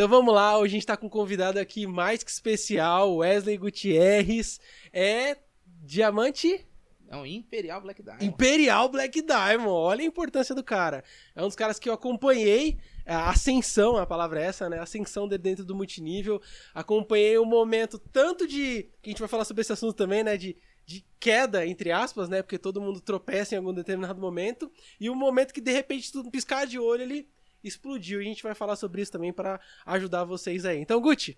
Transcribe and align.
Então 0.00 0.08
vamos 0.08 0.32
lá, 0.32 0.56
hoje 0.56 0.72
a 0.72 0.76
gente 0.76 0.86
tá 0.86 0.96
com 0.96 1.08
um 1.08 1.10
convidado 1.10 1.58
aqui 1.58 1.86
mais 1.86 2.22
que 2.22 2.30
especial, 2.30 3.16
Wesley 3.16 3.58
Gutierrez. 3.58 4.58
É 4.90 5.36
diamante 5.82 6.66
É 7.06 7.16
um 7.16 7.26
Imperial 7.26 7.82
Black 7.82 8.02
Diamond. 8.02 8.24
Imperial 8.24 8.88
Black 8.88 9.20
Diamond. 9.20 9.68
Olha 9.68 10.00
a 10.00 10.06
importância 10.06 10.54
do 10.54 10.64
cara. 10.64 11.04
É 11.36 11.42
um 11.42 11.48
dos 11.48 11.54
caras 11.54 11.78
que 11.78 11.86
eu 11.86 11.92
acompanhei. 11.92 12.78
A 13.04 13.28
ascensão, 13.28 13.98
a 13.98 14.06
palavra 14.06 14.40
é 14.40 14.46
essa, 14.46 14.70
né? 14.70 14.78
A 14.78 14.84
ascensão 14.84 15.28
de 15.28 15.36
dentro 15.36 15.66
do 15.66 15.74
multinível. 15.74 16.40
Acompanhei 16.72 17.36
o 17.36 17.44
momento 17.44 17.98
tanto 17.98 18.46
de. 18.46 18.88
Que 19.02 19.10
a 19.10 19.12
gente 19.12 19.20
vai 19.20 19.28
falar 19.28 19.44
sobre 19.44 19.60
esse 19.60 19.74
assunto 19.74 19.92
também, 19.92 20.24
né? 20.24 20.34
De, 20.38 20.56
de 20.86 21.04
queda, 21.18 21.66
entre 21.66 21.92
aspas, 21.92 22.26
né? 22.30 22.40
Porque 22.40 22.56
todo 22.56 22.80
mundo 22.80 23.02
tropeça 23.02 23.54
em 23.54 23.58
algum 23.58 23.74
determinado 23.74 24.18
momento. 24.18 24.72
E 24.98 25.10
o 25.10 25.14
momento 25.14 25.52
que 25.52 25.60
de 25.60 25.72
repente, 25.72 26.10
tudo 26.10 26.30
piscar 26.30 26.66
de 26.66 26.78
olho, 26.78 27.02
ele 27.02 27.28
explodiu. 27.62 28.20
E 28.20 28.24
a 28.24 28.28
gente 28.28 28.42
vai 28.42 28.54
falar 28.54 28.76
sobre 28.76 29.02
isso 29.02 29.12
também 29.12 29.32
para 29.32 29.60
ajudar 29.86 30.24
vocês 30.24 30.64
aí. 30.64 30.78
Então, 30.78 31.00
Gucci, 31.00 31.36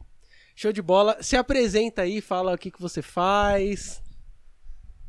show 0.55 0.73
de 0.73 0.83
bola. 0.83 1.23
Se 1.23 1.37
apresenta 1.37 2.02
aí, 2.02 2.20
fala 2.20 2.55
o 2.55 2.59
que, 2.59 2.70
que 2.70 2.80
você 2.80 3.02
faz. 3.02 4.02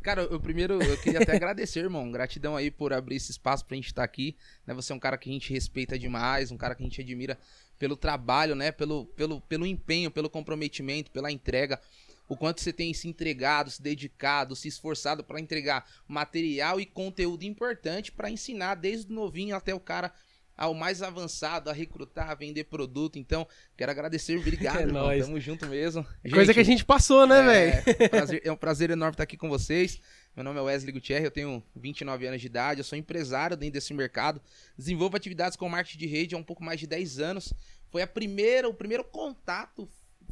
Cara, 0.03 0.23
eu 0.23 0.37
primeiro 0.37 0.83
eu 0.83 0.97
queria 0.97 1.21
até 1.21 1.31
agradecer, 1.37 1.79
irmão. 1.79 2.11
Gratidão 2.11 2.57
aí 2.57 2.69
por 2.69 2.91
abrir 2.91 3.15
esse 3.15 3.31
espaço 3.31 3.65
pra 3.65 3.75
gente 3.75 3.87
estar 3.87 4.03
aqui. 4.03 4.35
Né? 4.67 4.73
Você 4.73 4.91
é 4.91 4.95
um 4.95 4.99
cara 4.99 5.17
que 5.17 5.29
a 5.29 5.33
gente 5.33 5.53
respeita 5.53 5.97
demais, 5.97 6.51
um 6.51 6.57
cara 6.57 6.75
que 6.75 6.83
a 6.83 6.85
gente 6.85 6.99
admira 6.99 7.39
pelo 7.79 7.95
trabalho, 7.95 8.53
né? 8.53 8.71
Pelo, 8.71 9.05
pelo, 9.05 9.39
pelo 9.41 9.65
empenho, 9.65 10.11
pelo 10.11 10.29
comprometimento, 10.29 11.09
pela 11.09 11.31
entrega. 11.31 11.79
O 12.27 12.35
quanto 12.35 12.61
você 12.61 12.73
tem 12.73 12.93
se 12.93 13.07
entregado, 13.07 13.71
se 13.71 13.81
dedicado, 13.81 14.55
se 14.55 14.67
esforçado 14.67 15.23
para 15.23 15.39
entregar 15.39 15.89
material 16.07 16.81
e 16.81 16.85
conteúdo 16.85 17.43
importante 17.43 18.11
para 18.11 18.29
ensinar 18.29 18.75
desde 18.75 19.11
o 19.11 19.15
novinho 19.15 19.55
até 19.55 19.73
o 19.73 19.79
cara 19.79 20.13
ao 20.55 20.73
mais 20.73 21.01
avançado, 21.01 21.69
a 21.69 21.73
recrutar, 21.73 22.29
a 22.29 22.35
vender 22.35 22.65
produto. 22.65 23.17
Então, 23.17 23.47
quero 23.75 23.91
agradecer, 23.91 24.37
obrigado, 24.37 24.77
É 24.81 24.81
irmão. 24.83 25.03
nóis. 25.05 25.25
Tamo 25.25 25.39
junto 25.39 25.65
mesmo. 25.67 26.03
Coisa 26.03 26.45
Gente, 26.45 26.53
que 26.53 26.59
a 26.59 26.63
gente 26.63 26.85
passou, 26.85 27.25
né, 27.25 27.41
velho? 27.41 27.83
é, 27.99 28.07
prazer- 28.09 28.41
é 28.45 28.51
um 28.51 28.55
prazer 28.57 28.89
enorme 28.91 29.13
estar 29.13 29.23
aqui 29.23 29.35
com 29.37 29.49
vocês. 29.49 29.99
Meu 30.35 30.43
nome 30.43 30.57
é 30.59 30.61
Wesley 30.63 30.91
Gutierrez, 30.91 31.25
eu 31.25 31.31
tenho 31.31 31.63
29 31.75 32.25
anos 32.27 32.41
de 32.41 32.47
idade, 32.47 32.79
eu 32.79 32.83
sou 32.83 32.97
empresário 32.97 33.55
dentro 33.55 33.73
desse 33.73 33.93
mercado. 33.93 34.41
Desenvolvo 34.77 35.15
atividades 35.15 35.55
com 35.55 35.69
marketing 35.69 35.97
de 35.99 36.07
rede 36.07 36.33
há 36.35 36.37
um 36.37 36.43
pouco 36.43 36.63
mais 36.63 36.79
de 36.79 36.87
10 36.87 37.19
anos. 37.19 37.53
Foi 37.91 38.01
a 38.01 38.07
primeira, 38.07 38.67
o 38.67 38.73
primeiro 38.73 39.03
contato 39.03 39.87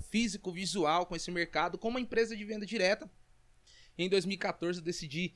físico, 0.10 0.52
visual 0.52 1.06
com 1.06 1.16
esse 1.16 1.30
mercado 1.30 1.78
com 1.78 1.88
uma 1.90 2.00
empresa 2.00 2.36
de 2.36 2.44
venda 2.44 2.66
direta. 2.66 3.08
Em 3.98 4.10
2014 4.10 4.80
eu 4.80 4.84
decidi 4.84 5.34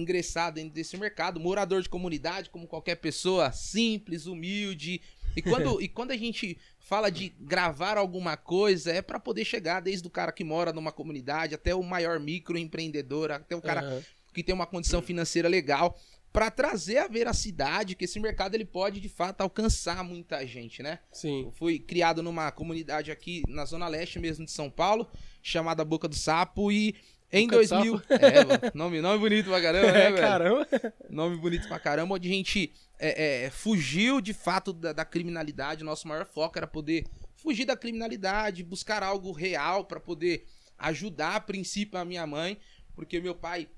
ingressar 0.00 0.52
dentro 0.52 0.70
desse 0.70 0.96
mercado, 0.96 1.40
morador 1.40 1.82
de 1.82 1.88
comunidade, 1.88 2.50
como 2.50 2.66
qualquer 2.66 2.96
pessoa, 2.96 3.52
simples, 3.52 4.26
humilde. 4.26 5.00
E 5.34 5.42
quando, 5.42 5.80
e 5.82 5.88
quando 5.88 6.10
a 6.10 6.16
gente 6.16 6.58
fala 6.78 7.10
de 7.10 7.30
gravar 7.40 7.98
alguma 7.98 8.36
coisa, 8.36 8.92
é 8.92 9.02
para 9.02 9.18
poder 9.18 9.44
chegar 9.44 9.80
desde 9.80 10.06
o 10.06 10.10
cara 10.10 10.32
que 10.32 10.44
mora 10.44 10.72
numa 10.72 10.92
comunidade 10.92 11.54
até 11.54 11.74
o 11.74 11.82
maior 11.82 12.20
microempreendedor, 12.20 13.30
até 13.30 13.56
o 13.56 13.62
cara 13.62 13.80
Aham. 13.80 14.02
que 14.32 14.42
tem 14.42 14.54
uma 14.54 14.66
condição 14.66 15.02
financeira 15.02 15.48
legal, 15.48 15.98
para 16.36 16.50
trazer 16.50 16.98
a 16.98 17.08
veracidade 17.08 17.94
que 17.94 18.04
esse 18.04 18.20
mercado 18.20 18.54
ele 18.54 18.64
pode 18.66 19.00
de 19.00 19.08
fato 19.08 19.40
alcançar 19.40 20.04
muita 20.04 20.46
gente, 20.46 20.82
né? 20.82 20.98
Sim. 21.10 21.44
Eu 21.44 21.50
fui 21.50 21.78
criado 21.78 22.22
numa 22.22 22.52
comunidade 22.52 23.10
aqui 23.10 23.42
na 23.48 23.64
zona 23.64 23.88
leste 23.88 24.18
mesmo 24.18 24.44
de 24.44 24.50
São 24.50 24.70
Paulo, 24.70 25.08
chamada 25.42 25.82
Boca 25.82 26.06
do 26.06 26.14
Sapo 26.14 26.70
e 26.70 26.94
em 27.32 27.46
Boca 27.48 27.62
do 27.62 27.68
2000, 27.68 28.02
é, 28.10 28.70
nome, 28.74 29.00
nome 29.00 29.18
bonito 29.18 29.48
pra 29.50 29.60
caramba, 29.60 29.90
né, 29.92 29.98
É, 30.00 30.10
velho? 30.10 30.16
caramba. 30.16 30.68
Nome 31.10 31.36
bonito 31.36 31.66
pra 31.68 31.78
caramba, 31.78 32.14
onde 32.14 32.28
a 32.28 32.32
gente 32.32 32.72
é, 32.98 33.44
é, 33.46 33.50
fugiu 33.50 34.20
de 34.20 34.32
fato 34.32 34.72
da, 34.72 34.92
da 34.92 35.04
criminalidade. 35.04 35.82
Nosso 35.84 36.06
maior 36.06 36.24
foco 36.26 36.58
era 36.58 36.66
poder 36.66 37.04
fugir 37.34 37.64
da 37.64 37.76
criminalidade, 37.76 38.62
buscar 38.62 39.02
algo 39.02 39.32
real 39.32 39.84
pra 39.84 39.98
poder 40.00 40.46
ajudar 40.78 41.36
a 41.36 41.40
princípio 41.40 41.98
a 41.98 42.04
minha 42.04 42.26
mãe, 42.26 42.58
porque 42.94 43.20
meu 43.20 43.34
pai 43.34 43.68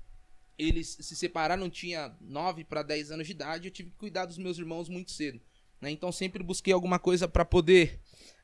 eles 0.57 0.97
se 0.99 1.15
separaram, 1.15 1.69
tinha 1.69 2.13
9 2.19 2.65
para 2.65 2.83
10 2.83 3.11
anos 3.11 3.25
de 3.25 3.31
idade, 3.31 3.67
eu 3.67 3.71
tive 3.71 3.91
que 3.91 3.95
cuidar 3.95 4.25
dos 4.25 4.37
meus 4.37 4.57
irmãos 4.57 4.89
muito 4.89 5.09
cedo. 5.11 5.39
né? 5.79 5.89
Então 5.89 6.11
sempre 6.11 6.43
busquei 6.43 6.73
alguma 6.73 6.99
coisa 6.99 7.27
pra 7.29 7.45
poder 7.45 7.97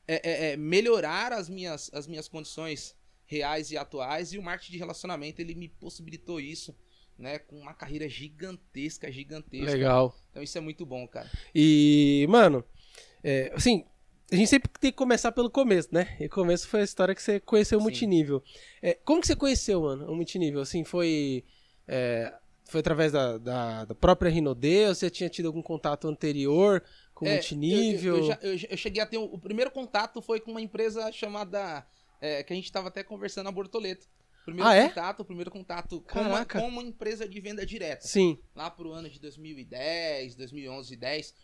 é, 0.08 0.14
é, 0.48 0.52
é, 0.52 0.56
melhorar 0.56 1.32
as 1.34 1.48
minhas, 1.50 1.90
as 1.92 2.06
minhas 2.06 2.26
condições 2.28 2.95
reais 3.26 3.70
e 3.70 3.76
atuais, 3.76 4.32
e 4.32 4.38
o 4.38 4.42
marketing 4.42 4.72
de 4.72 4.78
relacionamento 4.78 5.40
ele 5.40 5.54
me 5.54 5.68
possibilitou 5.68 6.40
isso 6.40 6.74
né, 7.18 7.38
com 7.38 7.58
uma 7.58 7.72
carreira 7.74 8.08
gigantesca, 8.08 9.10
gigantesca. 9.10 9.70
Legal. 9.72 10.14
Então 10.30 10.42
isso 10.42 10.56
é 10.56 10.60
muito 10.60 10.84
bom, 10.86 11.06
cara. 11.08 11.30
E, 11.54 12.26
mano, 12.28 12.62
é, 13.24 13.50
assim, 13.54 13.84
a 14.30 14.36
gente 14.36 14.48
sempre 14.48 14.70
tem 14.80 14.90
que 14.90 14.96
começar 14.96 15.32
pelo 15.32 15.50
começo, 15.50 15.88
né? 15.92 16.16
E 16.20 16.26
o 16.26 16.30
começo 16.30 16.68
foi 16.68 16.80
a 16.82 16.84
história 16.84 17.14
que 17.14 17.22
você 17.22 17.40
conheceu 17.40 17.78
o 17.78 17.80
Sim. 17.80 17.84
multinível. 17.86 18.42
É, 18.82 18.94
como 18.94 19.20
que 19.20 19.26
você 19.26 19.34
conheceu, 19.36 19.80
mano, 19.82 20.10
o 20.10 20.14
multinível? 20.14 20.60
Assim, 20.60 20.84
foi. 20.84 21.44
é, 21.88 22.34
foi 22.68 22.80
através 22.80 23.12
da, 23.12 23.38
da, 23.38 23.84
da 23.84 23.94
própria 23.94 24.28
Rinode 24.30 24.86
ou 24.88 24.94
você 24.94 25.08
tinha 25.08 25.28
tido 25.30 25.46
algum 25.46 25.62
contato 25.62 26.08
anterior 26.08 26.82
com 27.14 27.24
o 27.24 27.28
É, 27.28 27.34
multinível? 27.34 28.16
Eu, 28.16 28.24
eu, 28.24 28.36
eu 28.52 28.58
já- 28.58 28.66
eu 28.70 28.76
cheguei 28.76 29.00
a 29.02 29.06
ter. 29.06 29.18
um- 29.18 29.24
O 29.32 29.38
primeiro 29.38 29.70
contato 29.70 30.20
foi 30.20 30.38
com 30.40 30.50
uma 30.50 30.60
empresa 30.60 31.10
chamada. 31.12 31.86
É, 32.20 32.42
que 32.42 32.52
a 32.52 32.56
gente 32.56 32.70
tava 32.72 32.88
até 32.88 33.02
conversando 33.02 33.44
na 33.44 33.52
Bortoleto. 33.52 34.06
Primeiro 34.44 34.68
Ah, 34.68 34.74
é? 34.74 34.88
contato, 34.88 35.20
o 35.20 35.24
primeiro 35.24 35.50
contato 35.50 36.00
com 36.02 36.20
uma, 36.20 36.44
Caraca. 36.44 36.82
empresa 36.86 37.28
de 37.28 37.40
venda 37.40 37.66
direta. 37.66 38.06
Sim. 38.06 38.38
Lá 38.54 38.70
pro 38.70 38.92
ano 38.92 39.10
de 39.10 39.18
2010, 39.18 40.36
2011 40.36 40.94
e 40.94 40.96
10. 40.96 41.34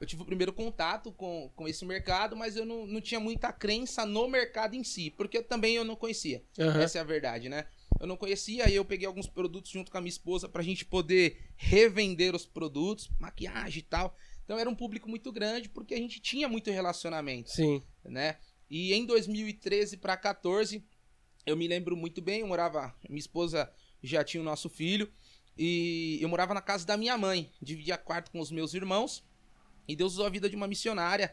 Eu 0.00 0.06
tive 0.06 0.22
o 0.22 0.26
primeiro 0.26 0.52
contato 0.52 1.10
com, 1.12 1.50
com 1.54 1.66
esse 1.66 1.84
mercado, 1.84 2.36
mas 2.36 2.56
eu 2.56 2.64
não, 2.64 2.86
não 2.86 3.00
tinha 3.00 3.18
muita 3.18 3.52
crença 3.52 4.04
no 4.04 4.28
mercado 4.28 4.74
em 4.74 4.84
si, 4.84 5.10
porque 5.10 5.42
também 5.42 5.76
eu 5.76 5.84
não 5.84 5.96
conhecia. 5.96 6.44
Aham. 6.58 6.80
Essa 6.80 6.98
é 6.98 7.00
a 7.00 7.04
verdade, 7.04 7.48
né? 7.48 7.66
Eu 8.00 8.06
não 8.06 8.16
conhecia, 8.16 8.66
aí 8.66 8.74
eu 8.74 8.84
peguei 8.84 9.06
alguns 9.06 9.28
produtos 9.28 9.70
junto 9.70 9.90
com 9.90 9.98
a 9.98 10.00
minha 10.00 10.10
esposa 10.10 10.48
pra 10.48 10.62
gente 10.62 10.84
poder 10.84 11.40
revender 11.56 12.34
os 12.34 12.44
produtos, 12.44 13.08
maquiagem 13.18 13.80
e 13.80 13.82
tal. 13.82 14.16
Então 14.44 14.58
era 14.58 14.68
um 14.68 14.74
público 14.74 15.08
muito 15.08 15.32
grande 15.32 15.68
porque 15.68 15.94
a 15.94 15.98
gente 15.98 16.20
tinha 16.20 16.48
muito 16.48 16.70
relacionamento, 16.70 17.50
Sim. 17.50 17.82
né? 18.04 18.36
E 18.76 18.92
em 18.92 19.06
2013 19.06 19.98
pra 19.98 20.16
14, 20.16 20.84
eu 21.46 21.56
me 21.56 21.68
lembro 21.68 21.96
muito 21.96 22.20
bem, 22.20 22.40
eu 22.40 22.46
morava, 22.48 22.92
minha 23.08 23.20
esposa 23.20 23.72
já 24.02 24.24
tinha 24.24 24.40
o 24.40 24.44
nosso 24.44 24.68
filho 24.68 25.08
e 25.56 26.18
eu 26.20 26.28
morava 26.28 26.52
na 26.52 26.60
casa 26.60 26.84
da 26.84 26.96
minha 26.96 27.16
mãe, 27.16 27.52
dividia 27.62 27.96
quarto 27.96 28.32
com 28.32 28.40
os 28.40 28.50
meus 28.50 28.74
irmãos. 28.74 29.22
E 29.86 29.94
Deus 29.94 30.14
usou 30.14 30.26
a 30.26 30.28
vida 30.28 30.50
de 30.50 30.56
uma 30.56 30.66
missionária 30.66 31.32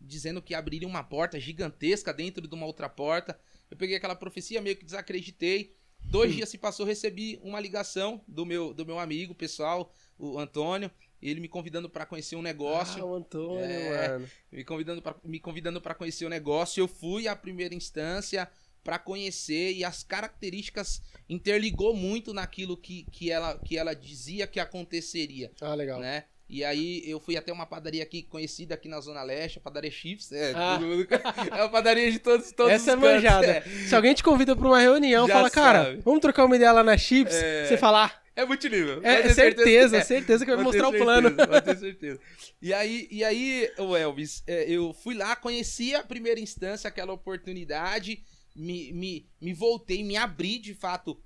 dizendo 0.00 0.42
que 0.42 0.56
abriria 0.56 0.88
uma 0.88 1.04
porta 1.04 1.38
gigantesca 1.38 2.12
dentro 2.12 2.48
de 2.48 2.54
uma 2.56 2.66
outra 2.66 2.88
porta. 2.88 3.38
Eu 3.70 3.76
peguei 3.76 3.94
aquela 3.94 4.16
profecia, 4.16 4.60
meio 4.60 4.74
que 4.74 4.84
desacreditei. 4.84 5.76
Dois 6.00 6.34
dias 6.34 6.48
se 6.48 6.58
passou, 6.58 6.84
recebi 6.84 7.38
uma 7.44 7.60
ligação 7.60 8.24
do 8.26 8.44
meu, 8.44 8.74
do 8.74 8.84
meu 8.84 8.98
amigo 8.98 9.36
pessoal, 9.36 9.94
o 10.18 10.36
Antônio, 10.36 10.90
ele 11.22 11.40
me 11.40 11.48
convidando 11.48 11.88
para 11.88 12.04
conhecer 12.04 12.34
um 12.36 12.42
negócio, 12.42 13.02
Ah, 13.02 13.06
o 13.06 13.14
Antônio, 13.14 13.64
É. 13.64 14.08
mano. 14.08 14.26
me 14.50 14.64
convidando 14.64 15.00
para 15.02 15.14
me 15.24 15.38
convidando 15.38 15.80
para 15.80 15.94
conhecer 15.94 16.24
o 16.24 16.28
negócio. 16.28 16.80
Eu 16.80 16.88
fui 16.88 17.28
à 17.28 17.36
primeira 17.36 17.74
instância 17.74 18.48
para 18.82 18.98
conhecer 18.98 19.72
e 19.72 19.84
as 19.84 20.02
características 20.02 21.00
interligou 21.28 21.94
muito 21.94 22.34
naquilo 22.34 22.76
que, 22.76 23.06
que, 23.12 23.30
ela, 23.30 23.56
que 23.64 23.78
ela 23.78 23.94
dizia 23.94 24.46
que 24.46 24.58
aconteceria 24.58 25.50
Ah, 25.60 25.74
legal. 25.74 26.00
né? 26.00 26.24
E 26.48 26.62
aí 26.64 27.02
eu 27.06 27.18
fui 27.18 27.36
até 27.36 27.50
uma 27.52 27.64
padaria 27.64 28.02
aqui 28.02 28.22
conhecida 28.24 28.74
aqui 28.74 28.86
na 28.88 29.00
Zona 29.00 29.22
Leste, 29.22 29.56
a 29.58 29.60
padaria 29.62 29.90
Chips. 29.90 30.32
É, 30.32 30.52
Ah. 30.54 30.78
mundo- 30.78 31.06
é 31.50 31.62
uma 31.62 31.68
padaria 31.70 32.10
de 32.12 32.18
todos, 32.18 32.52
todos 32.52 32.72
Essa 32.72 32.90
é 32.90 32.94
cantos, 32.94 33.10
manjada. 33.10 33.46
É. 33.46 33.60
Se 33.88 33.94
alguém 33.94 34.12
te 34.12 34.22
convida 34.22 34.54
pra 34.54 34.66
uma 34.66 34.78
reunião, 34.80 35.26
Já 35.26 35.32
fala, 35.34 35.48
cara, 35.50 35.84
sabe. 35.84 36.00
vamos 36.04 36.20
trocar 36.20 36.44
uma 36.44 36.56
ideia 36.56 36.72
lá 36.72 36.82
na 36.84 36.98
Chips, 36.98 37.34
É. 37.34 37.66
você 37.66 37.78
fala, 37.78 38.06
ah, 38.06 38.21
É 38.34 38.44
multinível. 38.46 39.00
é, 39.04 39.22
ter 39.22 39.34
certeza, 39.34 39.96
que 39.96 40.02
é. 40.02 40.04
certeza 40.04 40.44
que 40.44 40.54
vai 40.54 40.64
mostrar 40.64 40.88
o 40.88 40.90
certeza, 40.90 41.04
plano. 41.04 41.36
Pode 41.36 41.64
ter 41.66 41.78
certeza. 41.78 42.20
E 42.60 42.72
aí, 42.72 43.06
e 43.10 43.22
aí 43.22 43.70
o 43.78 43.94
Elvis, 43.94 44.42
é, 44.46 44.64
eu 44.70 44.94
fui 44.94 45.14
lá, 45.14 45.36
conheci 45.36 45.94
a 45.94 46.02
primeira 46.02 46.40
instância, 46.40 46.88
aquela 46.88 47.12
oportunidade, 47.12 48.24
me, 48.56 48.92
me, 48.92 49.28
me 49.40 49.52
voltei, 49.52 50.02
me 50.02 50.16
abri 50.16 50.58
de 50.58 50.74
fato 50.74 51.20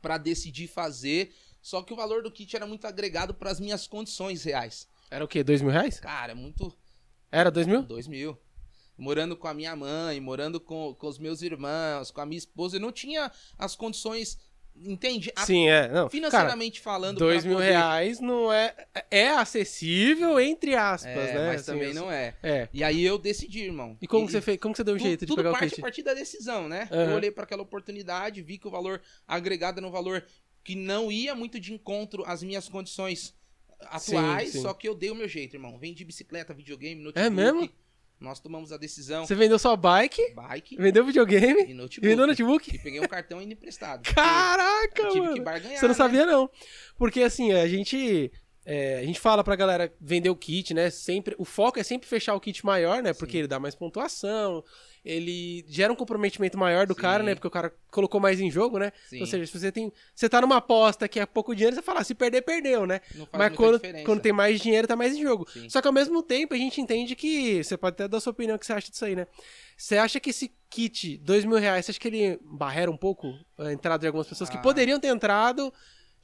pra 0.00 0.18
decidir 0.18 0.68
fazer. 0.68 1.32
Só 1.60 1.82
que 1.82 1.92
o 1.92 1.96
valor 1.96 2.22
do 2.22 2.30
kit 2.30 2.54
era 2.54 2.64
muito 2.64 2.86
agregado 2.86 3.34
para 3.34 3.50
as 3.50 3.58
minhas 3.58 3.88
condições 3.88 4.44
reais. 4.44 4.86
Era 5.10 5.24
o 5.24 5.28
quê? 5.28 5.42
Dois 5.42 5.60
mil 5.60 5.72
reais? 5.72 5.98
Cara, 5.98 6.30
é 6.30 6.34
muito. 6.34 6.72
Era 7.30 7.50
dois 7.50 7.66
mil? 7.66 7.82
Dois 7.82 8.06
mil. 8.06 8.38
Morando 8.96 9.36
com 9.36 9.48
a 9.48 9.52
minha 9.52 9.74
mãe, 9.74 10.20
morando 10.20 10.60
com, 10.60 10.94
com 10.94 11.06
os 11.08 11.18
meus 11.18 11.42
irmãos, 11.42 12.10
com 12.10 12.20
a 12.20 12.26
minha 12.26 12.38
esposa. 12.38 12.76
Eu 12.76 12.80
não 12.80 12.92
tinha 12.92 13.30
as 13.58 13.74
condições. 13.74 14.38
Entende? 14.84 15.32
A- 15.34 15.44
Sim, 15.46 15.68
é. 15.68 15.88
Não, 15.88 15.94
cara, 15.94 16.10
financeiramente 16.10 16.80
falando. 16.80 17.18
dois 17.18 17.44
mil 17.44 17.56
poder- 17.56 17.70
reais 17.70 18.20
não 18.20 18.52
é... 18.52 18.74
É 19.10 19.28
acessível, 19.28 20.38
entre 20.38 20.74
aspas, 20.74 21.10
É, 21.16 21.34
né? 21.34 21.46
mas 21.48 21.60
assim, 21.62 21.72
também 21.72 21.88
assim. 21.90 21.98
não 21.98 22.12
é. 22.12 22.34
É. 22.42 22.68
E 22.72 22.84
aí 22.84 23.02
eu 23.04 23.18
decidi, 23.18 23.62
irmão. 23.64 23.96
E 24.00 24.06
como 24.06 24.26
que 24.26 24.32
você 24.32 24.40
fez? 24.40 24.58
Como 24.58 24.72
que 24.74 24.76
você 24.78 24.84
deu 24.84 24.94
um 24.94 24.98
Tu- 24.98 25.02
jeito 25.04 25.20
de 25.20 25.26
tudo 25.26 25.36
pegar 25.38 25.50
o 25.50 25.52
parte 25.52 25.70
kit? 25.70 25.80
a 25.80 25.82
partir 25.82 26.02
da 26.02 26.14
decisão, 26.14 26.68
né? 26.68 26.88
Aham. 26.92 27.10
Eu 27.10 27.16
olhei 27.16 27.30
para 27.30 27.44
aquela 27.44 27.62
oportunidade, 27.62 28.42
vi 28.42 28.58
que 28.58 28.68
o 28.68 28.70
valor 28.70 29.00
agregado 29.26 29.78
era 29.80 29.86
um 29.86 29.90
valor 29.90 30.24
que 30.62 30.74
não 30.74 31.10
ia 31.10 31.34
muito 31.34 31.58
de 31.58 31.72
encontro 31.72 32.22
às 32.26 32.42
minhas 32.42 32.68
condições 32.68 33.34
atuais, 33.80 34.48
Sim, 34.50 34.52
sim. 34.58 34.62
só 34.62 34.72
que 34.74 34.88
eu 34.88 34.94
dei 34.94 35.10
o 35.10 35.14
meu 35.14 35.28
jeito, 35.28 35.54
irmão. 35.54 35.78
Vendi 35.78 36.04
bicicleta, 36.04 36.52
videogame, 36.54 37.00
notebook. 37.02 37.26
É 37.26 37.30
mesmo? 37.30 37.68
Nós 38.20 38.40
tomamos 38.40 38.72
a 38.72 38.76
decisão. 38.76 39.26
Você 39.26 39.34
vendeu 39.34 39.58
sua 39.58 39.76
bike, 39.76 40.34
Bike 40.34 40.76
vendeu 40.76 41.04
videogame 41.04 41.66
e 41.68 41.74
notebook. 41.74 42.08
vendeu 42.08 42.26
notebook? 42.26 42.74
E 42.74 42.78
peguei 42.78 43.00
um 43.00 43.06
cartão 43.06 43.38
ainda 43.38 43.52
emprestado. 43.54 44.02
Caraca, 44.12 45.02
eu 45.02 45.08
tive 45.08 45.20
mano. 45.20 45.34
que 45.34 45.40
barganhar. 45.42 45.78
Você 45.78 45.82
não 45.86 45.90
né? 45.90 45.94
sabia, 45.94 46.26
não. 46.26 46.50
Porque 46.96 47.22
assim, 47.22 47.52
a 47.52 47.66
gente. 47.68 48.32
É, 48.68 48.98
a 48.98 49.04
gente 49.04 49.20
fala 49.20 49.44
pra 49.44 49.54
galera 49.54 49.92
vender 50.00 50.28
o 50.28 50.34
kit, 50.34 50.74
né? 50.74 50.90
Sempre, 50.90 51.36
o 51.38 51.44
foco 51.44 51.78
é 51.78 51.84
sempre 51.84 52.08
fechar 52.08 52.34
o 52.34 52.40
kit 52.40 52.66
maior, 52.66 53.00
né? 53.00 53.12
Porque 53.14 53.32
Sim. 53.32 53.38
ele 53.38 53.46
dá 53.48 53.60
mais 53.60 53.76
pontuação, 53.76 54.64
ele 55.04 55.64
gera 55.68 55.92
um 55.92 55.94
comprometimento 55.94 56.58
maior 56.58 56.84
do 56.84 56.92
Sim. 56.94 57.00
cara, 57.00 57.22
né? 57.22 57.34
Porque 57.36 57.46
o 57.46 57.50
cara 57.50 57.72
colocou 57.92 58.20
mais 58.20 58.40
em 58.40 58.50
jogo, 58.50 58.76
né? 58.80 58.90
Sim. 59.08 59.20
Ou 59.20 59.26
seja, 59.26 59.46
se 59.46 59.56
você 59.56 59.70
tem. 59.70 59.92
Você 60.12 60.28
tá 60.28 60.40
numa 60.40 60.56
aposta 60.56 61.06
que 61.06 61.20
é 61.20 61.24
pouco 61.24 61.54
dinheiro, 61.54 61.76
você 61.76 61.82
fala, 61.82 62.00
ah, 62.00 62.04
se 62.04 62.12
perder, 62.12 62.42
perdeu, 62.42 62.86
né? 62.86 63.00
Não 63.14 63.24
faz 63.26 63.38
Mas 63.50 63.56
quando, 63.56 63.74
diferença. 63.76 64.04
quando 64.04 64.20
tem 64.20 64.32
mais 64.32 64.60
dinheiro, 64.60 64.88
tá 64.88 64.96
mais 64.96 65.14
em 65.14 65.22
jogo. 65.22 65.46
Só 65.68 65.80
que 65.80 65.86
ao 65.86 65.94
mesmo 65.94 66.20
tempo 66.20 66.52
a 66.52 66.58
gente 66.58 66.80
entende 66.80 67.14
que. 67.14 67.62
Você 67.62 67.76
pode 67.76 67.94
até 67.94 68.08
dar 68.08 68.16
a 68.18 68.20
sua 68.20 68.32
opinião 68.32 68.56
o 68.56 68.58
que 68.58 68.66
você 68.66 68.72
acha 68.72 68.90
disso 68.90 69.04
aí, 69.04 69.14
né? 69.14 69.28
Você 69.76 69.96
acha 69.96 70.18
que 70.18 70.30
esse 70.30 70.52
kit, 70.68 71.18
dois 71.18 71.44
mil 71.44 71.58
reais, 71.58 71.84
você 71.86 71.92
acha 71.92 72.00
que 72.00 72.08
ele 72.08 72.40
barrera 72.42 72.90
um 72.90 72.96
pouco 72.96 73.32
a 73.58 73.72
entrada 73.72 74.00
de 74.00 74.06
algumas 74.08 74.26
pessoas 74.26 74.50
que 74.50 74.56
Ah. 74.56 74.60
poderiam 74.60 74.98
ter 74.98 75.08
entrado? 75.08 75.72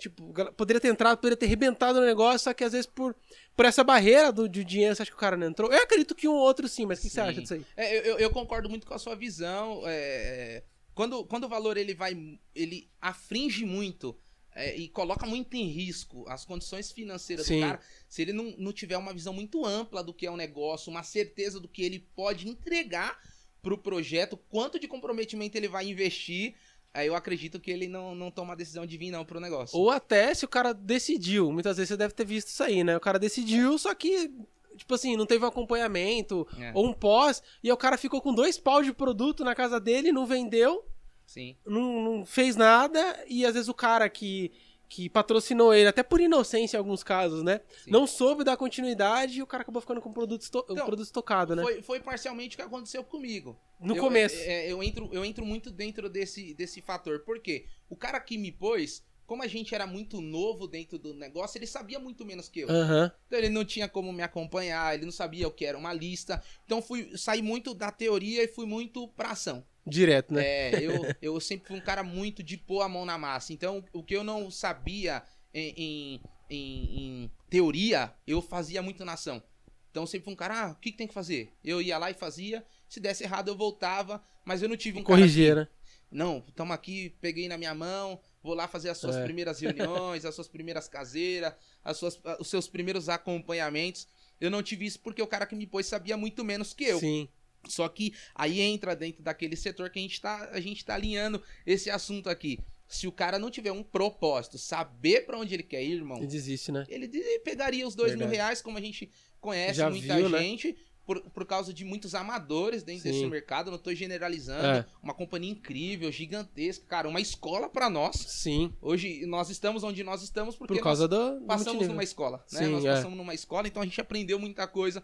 Tipo, 0.02 0.32
poderia 0.56 0.80
ter 0.80 0.88
entrado, 0.88 1.16
poderia 1.18 1.36
ter 1.36 1.46
arrebentado 1.46 2.00
no 2.00 2.06
negócio, 2.06 2.40
só 2.40 2.52
que 2.52 2.64
às 2.64 2.72
vezes 2.72 2.86
por, 2.86 3.14
por 3.54 3.64
essa 3.64 3.84
barreira 3.84 4.32
do, 4.32 4.48
de 4.48 4.64
dinheiro, 4.64 4.96
você 4.96 5.02
acha 5.02 5.10
que 5.12 5.16
o 5.16 5.20
cara 5.20 5.36
não 5.36 5.46
entrou? 5.46 5.72
Eu 5.72 5.80
acredito 5.80 6.12
que 6.12 6.26
um 6.26 6.32
ou 6.32 6.40
outro 6.40 6.66
sim, 6.68 6.86
mas 6.86 6.98
o 6.98 7.02
que 7.02 7.08
você 7.08 7.20
acha 7.20 7.40
disso 7.40 7.54
aí? 7.54 7.64
É, 7.76 7.98
eu, 8.10 8.18
eu- 8.18 8.30
concordo 8.30 8.68
muito 8.68 8.84
com 8.84 8.94
a 8.94 8.98
sua 8.98 9.14
visão. 9.14 9.82
é, 9.86 10.64
quando, 10.92 11.24
quando 11.24 11.44
o 11.44 11.48
valor 11.48 11.76
ele 11.76 11.94
vai. 11.94 12.16
ele 12.52 12.90
afringe 13.00 13.64
muito 13.64 14.18
é, 14.56 14.76
e 14.76 14.88
coloca 14.88 15.24
muito 15.24 15.56
em 15.56 15.68
risco 15.68 16.24
as 16.28 16.44
condições 16.44 16.90
financeiras 16.90 17.46
Sim. 17.46 17.60
do 17.60 17.66
cara, 17.66 17.80
se 18.08 18.22
ele 18.22 18.32
não, 18.32 18.52
não 18.58 18.72
tiver 18.72 18.96
uma 18.96 19.12
visão 19.12 19.32
muito 19.32 19.64
ampla 19.64 20.02
do 20.02 20.12
que 20.12 20.26
é 20.26 20.30
o 20.32 20.36
negócio, 20.36 20.90
uma 20.90 21.04
certeza 21.04 21.60
do 21.60 21.68
que 21.68 21.82
ele 21.82 22.00
pode 22.16 22.48
entregar 22.48 23.16
pro 23.62 23.78
projeto, 23.78 24.36
quanto 24.36 24.80
de 24.80 24.88
comprometimento 24.88 25.56
ele 25.56 25.68
vai 25.68 25.86
investir. 25.86 26.56
Aí 26.94 27.06
eu 27.06 27.16
acredito 27.16 27.58
que 27.58 27.70
ele 27.70 27.88
não, 27.88 28.14
não 28.14 28.30
toma 28.30 28.52
a 28.52 28.56
decisão 28.56 28.84
de 28.84 28.98
vir 28.98 29.10
não 29.10 29.24
pro 29.24 29.40
negócio. 29.40 29.78
Ou 29.78 29.90
até 29.90 30.34
se 30.34 30.44
o 30.44 30.48
cara 30.48 30.74
decidiu, 30.74 31.50
muitas 31.50 31.76
vezes 31.78 31.88
você 31.88 31.96
deve 31.96 32.12
ter 32.12 32.26
visto 32.26 32.48
isso 32.48 32.62
aí, 32.62 32.84
né? 32.84 32.96
O 32.96 33.00
cara 33.00 33.18
decidiu, 33.18 33.78
só 33.78 33.94
que, 33.94 34.30
tipo 34.76 34.94
assim, 34.94 35.16
não 35.16 35.24
teve 35.24 35.42
um 35.44 35.48
acompanhamento, 35.48 36.46
É, 36.58 36.70
ou 36.74 36.86
um 36.86 36.92
pós, 36.92 37.42
e 37.62 37.72
o 37.72 37.76
cara 37.78 37.96
ficou 37.96 38.20
com 38.20 38.34
dois 38.34 38.58
pau 38.58 38.82
de 38.82 38.92
produto 38.92 39.42
na 39.42 39.54
casa 39.54 39.80
dele, 39.80 40.12
não 40.12 40.26
vendeu, 40.26 40.84
sim. 41.26 41.56
não, 41.66 42.02
não 42.02 42.26
fez 42.26 42.56
nada, 42.56 43.24
e 43.26 43.46
às 43.46 43.54
vezes 43.54 43.68
o 43.70 43.74
cara 43.74 44.06
que, 44.10 44.52
que 44.94 45.08
patrocinou 45.08 45.72
ele, 45.72 45.88
até 45.88 46.02
por 46.02 46.20
inocência 46.20 46.76
em 46.76 46.78
alguns 46.78 47.02
casos, 47.02 47.42
né? 47.42 47.62
sim. 47.82 47.90
Não 47.90 48.06
soube 48.06 48.44
dar 48.44 48.58
continuidade 48.58 49.38
e 49.38 49.42
o 49.42 49.46
cara 49.46 49.62
acabou 49.62 49.80
ficando 49.80 50.02
com 50.02 50.10
o 50.10 50.12
produto, 50.12 50.42
esto- 50.42 50.66
Então, 50.68 50.84
produto 50.84 51.06
estocado, 51.06 51.56
né? 51.56 51.62
Foi, 51.62 51.80
foi 51.80 51.98
parcialmente 52.00 52.56
o 52.56 52.58
que 52.58 52.62
aconteceu 52.62 53.02
comigo. 53.02 53.58
No 53.80 53.96
Eu- 53.96 54.02
começo. 54.02 54.36
é, 54.40 54.70
eu, 54.70 54.82
entro, 54.82 55.08
eu 55.10 55.24
entro 55.24 55.46
muito 55.46 55.70
dentro 55.70 56.10
desse, 56.10 56.52
desse 56.52 56.82
fator. 56.82 57.20
Por 57.20 57.40
quê? 57.40 57.64
O 57.88 57.96
cara 57.96 58.20
que 58.20 58.36
me 58.36 58.52
pôs, 58.52 59.02
como 59.26 59.42
a 59.42 59.46
gente 59.46 59.74
era 59.74 59.86
muito 59.86 60.20
novo 60.20 60.66
dentro 60.66 60.98
do 60.98 61.14
negócio, 61.14 61.56
ele 61.56 61.66
sabia 61.66 61.98
muito 61.98 62.22
menos 62.26 62.50
que 62.50 62.60
eu. 62.60 62.68
Aham. 62.68 63.10
Então 63.26 63.38
ele 63.38 63.48
não 63.48 63.64
tinha 63.64 63.88
como 63.88 64.12
me 64.12 64.22
acompanhar, 64.22 64.94
ele 64.94 65.06
não 65.06 65.12
sabia 65.12 65.48
o 65.48 65.50
que 65.50 65.64
era 65.64 65.78
uma 65.78 65.94
lista. 65.94 66.42
Então 66.66 66.82
fui 66.82 67.16
saí 67.16 67.40
muito 67.40 67.72
da 67.72 67.90
teoria 67.90 68.42
e 68.44 68.48
fui 68.48 68.66
muito 68.66 69.08
pra 69.08 69.30
ação. 69.30 69.64
Direto, 69.86 70.32
né? 70.34 70.42
É, 70.44 70.80
eu, 70.82 70.92
eu 71.20 71.40
sempre 71.40 71.68
fui 71.68 71.76
um 71.76 71.80
cara 71.80 72.02
muito 72.02 72.42
de 72.42 72.56
pôr 72.56 72.82
a 72.82 72.88
mão 72.88 73.04
na 73.04 73.18
massa. 73.18 73.52
Então, 73.52 73.84
o 73.92 74.02
que 74.02 74.14
eu 74.14 74.22
não 74.22 74.50
sabia 74.50 75.22
em, 75.52 75.74
em, 75.76 76.20
em- 76.50 76.98
em 77.24 77.30
teoria, 77.50 78.12
eu 78.26 78.40
fazia 78.40 78.80
muito 78.82 79.04
na 79.04 79.14
ação. 79.14 79.42
Então, 79.90 80.04
eu 80.04 80.06
sempre 80.06 80.24
fui 80.24 80.32
um 80.32 80.36
cara, 80.36 80.66
ah, 80.66 80.70
o 80.70 80.76
que, 80.76 80.92
que 80.92 80.96
tem 80.98 81.06
que 81.08 81.12
fazer? 81.14 81.52
Eu 81.64 81.82
ia 81.82 81.98
lá 81.98 82.10
e 82.10 82.14
fazia. 82.14 82.64
Se 82.88 83.00
desse 83.00 83.24
errado, 83.24 83.48
eu 83.48 83.56
voltava. 83.56 84.22
Mas 84.44 84.62
eu 84.62 84.68
não 84.68 84.76
tive 84.76 84.98
um 85.00 85.04
cara 85.04 85.18
Corrigir, 85.18 85.54
né? 85.54 85.68
não, 86.10 86.44
estamos 86.48 86.74
aqui, 86.74 87.14
peguei 87.20 87.46
na 87.48 87.56
minha 87.56 87.72
mão, 87.74 88.20
vou 88.42 88.54
lá 88.54 88.66
fazer 88.66 88.88
as 88.90 88.98
suas 88.98 89.16
É. 89.16 89.22
primeiras 89.24 89.60
reuniões, 89.60 90.24
as 90.24 90.34
suas 90.34 90.48
primeiras 90.48 90.88
caseiras, 90.88 91.54
as 91.84 91.96
suas, 91.96 92.20
os 92.40 92.48
seus 92.48 92.66
primeiros 92.68 93.08
acompanhamentos. 93.08 94.06
Eu 94.40 94.50
não 94.50 94.62
tive 94.62 94.84
isso 94.84 94.98
porque 95.00 95.22
o 95.22 95.26
cara 95.28 95.46
que 95.46 95.54
me 95.54 95.66
pôs 95.66 95.86
sabia 95.86 96.16
muito 96.16 96.44
menos 96.44 96.72
que 96.74 96.84
eu. 96.84 96.98
Sim. 96.98 97.28
Só 97.68 97.88
que 97.88 98.12
aí 98.34 98.60
entra 98.60 98.94
dentro 98.96 99.22
daquele 99.22 99.56
setor 99.56 99.90
que 99.90 99.98
a 99.98 100.02
gente 100.02 100.20
tá, 100.20 100.50
a 100.52 100.60
gente 100.60 100.84
tá 100.84 100.94
alinhando 100.94 101.42
esse 101.66 101.90
assunto 101.90 102.28
aqui. 102.28 102.58
Se 102.88 103.06
o 103.06 103.12
cara 103.12 103.38
não 103.38 103.50
tiver 103.50 103.72
um 103.72 103.82
propósito, 103.82 104.58
saber 104.58 105.24
pra 105.24 105.38
onde 105.38 105.54
ele 105.54 105.62
quer 105.62 105.82
ir, 105.82 105.92
irmão, 105.92 106.22
E 106.22 106.26
desiste, 106.26 106.70
né? 106.70 106.84
ele 106.88 107.08
pegaria 107.40 107.86
os 107.86 107.94
dois 107.94 108.10
mil 108.10 108.18
Verdade. 108.20 108.36
reais, 108.36 108.60
como 108.62 108.76
a 108.76 108.80
gente 108.80 109.10
conhece 109.40 109.74
Já 109.78 109.88
muita 109.88 110.16
viu, 110.16 110.28
né? 110.28 110.38
gente, 110.40 110.76
por, 111.06 111.20
por 111.30 111.46
causa 111.46 111.72
de 111.72 111.84
muitos 111.84 112.14
amadores 112.14 112.82
dentro 112.82 113.02
Sim. 113.04 113.12
desse 113.12 113.26
mercado. 113.26 113.70
Não 113.70 113.78
tô 113.78 113.94
generalizando. 113.94 114.66
É. 114.66 114.86
Uma 115.02 115.14
companhia 115.14 115.50
incrível, 115.50 116.12
gigantesca, 116.12 116.84
cara, 116.86 117.08
uma 117.08 117.20
escola 117.20 117.68
pra 117.68 117.88
nós. 117.88 118.14
Sim. 118.16 118.72
Hoje 118.80 119.24
nós 119.26 119.48
estamos 119.48 119.82
onde 119.82 120.04
nós 120.04 120.22
estamos 120.22 120.54
porque 120.54 120.74
Por 120.74 120.82
causa 120.82 121.08
do. 121.08 121.40
passamos 121.46 121.88
numa 121.88 122.04
escola, 122.04 122.44
né? 122.52 122.58
Sim, 122.60 122.66
nós 122.66 122.84
é. 122.84 122.92
passamos 122.92 123.16
numa 123.16 123.34
escola, 123.34 123.66
então 123.66 123.82
a 123.82 123.86
gente 123.86 124.00
aprendeu 124.00 124.38
muita 124.38 124.66
coisa 124.66 125.02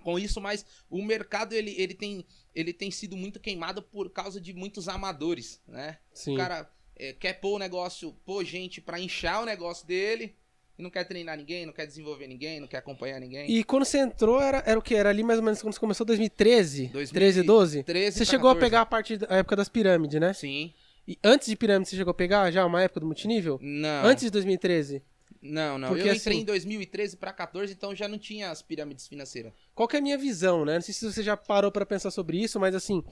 com 0.00 0.18
isso, 0.18 0.40
mas 0.40 0.64
o 0.88 1.02
mercado 1.02 1.52
ele, 1.52 1.74
ele 1.78 1.94
tem 1.94 2.24
ele 2.54 2.72
tem 2.72 2.90
sido 2.90 3.16
muito 3.16 3.40
queimado 3.40 3.82
por 3.82 4.10
causa 4.10 4.40
de 4.40 4.52
muitos 4.52 4.88
amadores, 4.88 5.60
né? 5.66 5.98
Sim. 6.12 6.34
O 6.34 6.36
cara 6.36 6.70
é, 6.96 7.12
quer 7.12 7.34
pôr 7.34 7.56
o 7.56 7.58
negócio, 7.58 8.12
pôr 8.24 8.44
gente 8.44 8.80
pra 8.80 9.00
inchar 9.00 9.42
o 9.42 9.46
negócio 9.46 9.86
dele 9.86 10.34
e 10.78 10.82
não 10.82 10.90
quer 10.90 11.04
treinar 11.04 11.36
ninguém, 11.36 11.66
não 11.66 11.72
quer 11.72 11.86
desenvolver 11.86 12.26
ninguém, 12.26 12.60
não 12.60 12.68
quer 12.68 12.78
acompanhar 12.78 13.20
ninguém. 13.20 13.50
E 13.50 13.64
quando 13.64 13.84
você 13.84 13.98
entrou, 13.98 14.40
era, 14.40 14.62
era 14.66 14.78
o 14.78 14.82
que? 14.82 14.94
Era 14.94 15.10
ali 15.10 15.22
mais 15.22 15.38
ou 15.38 15.44
menos 15.44 15.60
quando 15.62 15.74
você 15.74 15.80
começou 15.80 16.04
2013? 16.06 16.88
2013, 16.88 17.12
13, 17.12 17.42
12? 17.46 17.82
13 17.82 18.18
Você 18.18 18.24
chegou 18.24 18.50
a 18.50 18.54
14. 18.54 18.70
pegar 18.70 18.80
a 18.82 18.86
parte 18.86 19.16
da 19.16 19.26
a 19.30 19.36
época 19.38 19.56
das 19.56 19.68
pirâmides, 19.68 20.20
né? 20.20 20.32
Sim. 20.32 20.72
E 21.06 21.18
antes 21.24 21.48
de 21.48 21.56
pirâmide, 21.56 21.90
você 21.90 21.96
chegou 21.96 22.12
a 22.12 22.14
pegar 22.14 22.50
já 22.50 22.64
uma 22.64 22.80
época 22.82 23.00
do 23.00 23.06
multinível? 23.06 23.58
Não. 23.60 24.04
Antes 24.04 24.24
de 24.24 24.30
2013? 24.30 25.02
Não, 25.42 25.76
não. 25.76 25.88
Porque 25.88 26.02
eu 26.08 26.14
entrei 26.14 26.34
assim- 26.34 26.42
em 26.42 26.44
2013 26.44 27.16
pra 27.16 27.32
14, 27.32 27.72
então 27.72 27.92
já 27.94 28.06
não 28.06 28.16
tinha 28.16 28.50
as 28.50 28.62
pirâmides 28.62 29.08
financeiras. 29.08 29.52
Qual 29.74 29.88
que 29.88 29.96
é 29.96 29.98
a 29.98 30.02
minha 30.02 30.16
visão, 30.16 30.64
né? 30.64 30.74
Não 30.74 30.80
sei 30.80 30.94
se 30.94 31.04
você 31.12 31.22
já 31.22 31.36
parou 31.36 31.72
pra 31.72 31.84
pensar 31.84 32.12
sobre 32.12 32.40
isso, 32.40 32.60
mas 32.60 32.74
assim, 32.76 33.02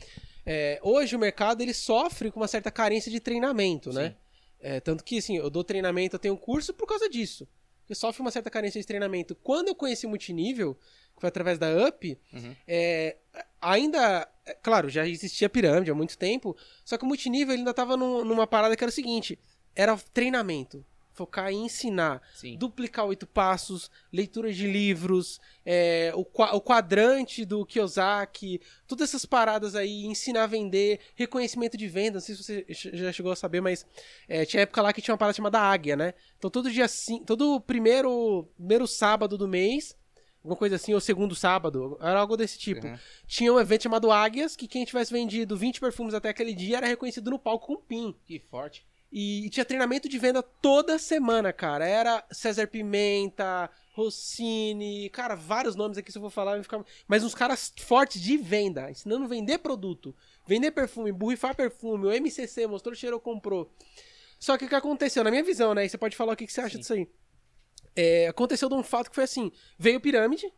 é, 0.47 0.79
hoje 0.83 1.17
o 1.17 1.19
mercado 1.19 1.61
ele 1.61 1.75
sofre 1.75 2.31
com 2.31 2.39
uma 2.39 2.47
certa 2.49 2.71
carência 2.71 3.11
de 3.11 3.19
treinamento, 3.19 3.93
né? 3.93 4.11
Sim. 4.11 4.17
É, 4.61 4.79
tanto 4.79 5.03
que, 5.03 5.19
assim, 5.19 5.37
eu 5.39 5.51
dou 5.51 5.65
treinamento, 5.65 6.15
eu 6.17 6.21
tenho 6.21 6.37
curso 6.37 6.73
por 6.73 6.87
causa 6.87 7.09
disso. 7.09 7.49
Que 7.87 7.95
sofre 7.97 8.21
uma 8.23 8.31
certa 8.31 8.49
carência 8.51 8.81
de 8.81 8.87
treinamento. 8.87 9.35
Quando 9.35 9.69
eu 9.69 9.75
conheci 9.75 10.07
multinível, 10.07 10.75
que 11.15 11.21
foi 11.21 11.29
através 11.29 11.59
da 11.59 11.67
UP, 11.89 12.17
Uhum. 12.33 12.55
é, 12.69 13.17
ainda. 13.61 14.29
é, 14.47 14.55
Claro, 14.63 14.89
já 14.89 15.07
existia 15.09 15.49
pirâmide 15.49 15.91
há 15.91 15.95
muito 15.95 16.17
tempo, 16.17 16.57
só 16.85 16.97
que 16.97 17.05
o 17.05 17.07
multinível 17.09 17.53
ele 17.55 17.61
ainda 17.63 17.75
tava 17.75 17.97
num- 17.97 18.25
numa 18.25 18.47
parada 18.47 18.77
que 18.77 18.85
era 18.85 18.89
o 18.91 18.95
seguinte: 18.95 19.39
era 19.75 19.97
treinamento. 20.13 20.85
Focar 21.21 21.53
em 21.53 21.67
ensinar 21.67 22.23
Sim. 22.33 22.57
duplicar 22.57 23.05
oito 23.05 23.27
passos, 23.27 23.91
leitura 24.11 24.51
de 24.51 24.67
livros, 24.67 25.39
é, 25.67 26.11
o, 26.15 26.21
o 26.23 26.61
quadrante 26.63 27.45
do 27.45 27.67
Kiyosaki, 27.67 28.59
todas 28.87 29.11
essas 29.11 29.27
paradas 29.27 29.75
aí, 29.75 30.07
ensinar 30.07 30.45
a 30.45 30.47
vender, 30.47 30.99
reconhecimento 31.15 31.77
de 31.77 31.87
venda, 31.89 32.15
não 32.15 32.21
sei 32.23 32.35
se 32.35 32.43
você 32.43 32.65
já 32.71 33.13
chegou 33.13 33.31
a 33.31 33.37
saber, 33.37 33.61
mas 33.61 33.85
é, 34.27 34.47
tinha 34.47 34.63
época 34.63 34.81
lá 34.81 34.95
que 34.95 35.03
tinha 35.03 35.13
uma 35.13 35.19
parada 35.19 35.37
chamada 35.37 35.61
Águia, 35.61 35.95
né? 35.95 36.15
Então 36.39 36.51
todo 36.51 36.71
dia 36.71 36.87
assim, 36.87 37.23
todo 37.23 37.61
primeiro, 37.61 38.49
primeiro 38.57 38.87
sábado 38.87 39.37
do 39.37 39.47
mês, 39.47 39.95
alguma 40.39 40.57
coisa 40.57 40.77
assim, 40.77 40.95
ou 40.95 41.03
segundo 41.03 41.35
sábado, 41.35 41.99
era 42.01 42.19
algo 42.19 42.35
desse 42.35 42.59
tipo. 42.59 42.87
Uhum. 42.87 42.99
Tinha 43.27 43.53
um 43.53 43.61
evento 43.61 43.83
chamado 43.83 44.11
Águias, 44.11 44.57
que 44.57 44.67
quem 44.67 44.87
tivesse 44.87 45.13
vendido 45.13 45.55
20 45.55 45.81
perfumes 45.81 46.15
até 46.15 46.31
aquele 46.31 46.55
dia 46.55 46.79
era 46.79 46.87
reconhecido 46.87 47.31
no 47.31 47.39
palco 47.39 47.67
com 47.67 47.77
PIN. 47.77 48.17
Que 48.27 48.39
forte. 48.39 48.89
E 49.13 49.51
tinha 49.51 49.65
treinamento 49.65 50.09
de 50.09 50.19
venda 50.19 50.43
toda 50.43 50.99
semana, 50.99 51.53
cara. 51.53 51.87
Era 51.87 52.25
César 52.31 52.69
Pimenta, 52.69 53.69
Rossini, 53.93 55.11
cara, 55.11 55.35
vários 55.35 55.75
nomes 55.75 55.99
aqui 55.99 56.13
se 56.13 56.19
eu 56.19 56.23
vou 56.23 56.31
falar, 56.31 56.53
vai 56.53 56.63
ficar... 56.63 56.85
mas 57.09 57.25
uns 57.25 57.35
caras 57.35 57.73
fortes 57.81 58.21
de 58.21 58.37
venda, 58.37 58.91
ensinando 58.91 59.25
a 59.25 59.29
vender 59.29 59.59
produto, 59.59 60.15
vender 60.47 60.71
perfume, 60.71 61.11
borrifar 61.13 61.55
perfume, 61.55 62.07
o 62.07 62.13
MCC 62.13 62.67
mostrou, 62.67 62.95
cheirou, 62.95 63.21
comprou. 63.21 63.71
Só 64.39 64.57
que 64.57 64.65
o 64.65 64.69
que 64.69 64.75
aconteceu, 64.75 65.25
na 65.25 65.31
minha 65.31 65.43
visão, 65.43 65.75
né, 65.75 65.85
e 65.85 65.89
você 65.89 65.99
pode 65.99 66.17
falar 66.17 66.33
o 66.33 66.37
que 66.37 66.47
que 66.47 66.53
você 66.53 66.61
acha 66.61 66.75
Sim. 66.75 66.79
disso 66.79 66.93
aí. 66.95 67.09
É, 67.95 68.29
aconteceu 68.29 68.69
de 68.69 68.75
um 68.75 68.83
fato 68.83 69.11
que 69.11 69.15
foi 69.17 69.25
assim, 69.25 69.51
veio 69.77 70.01
pirâmide, 70.01 70.51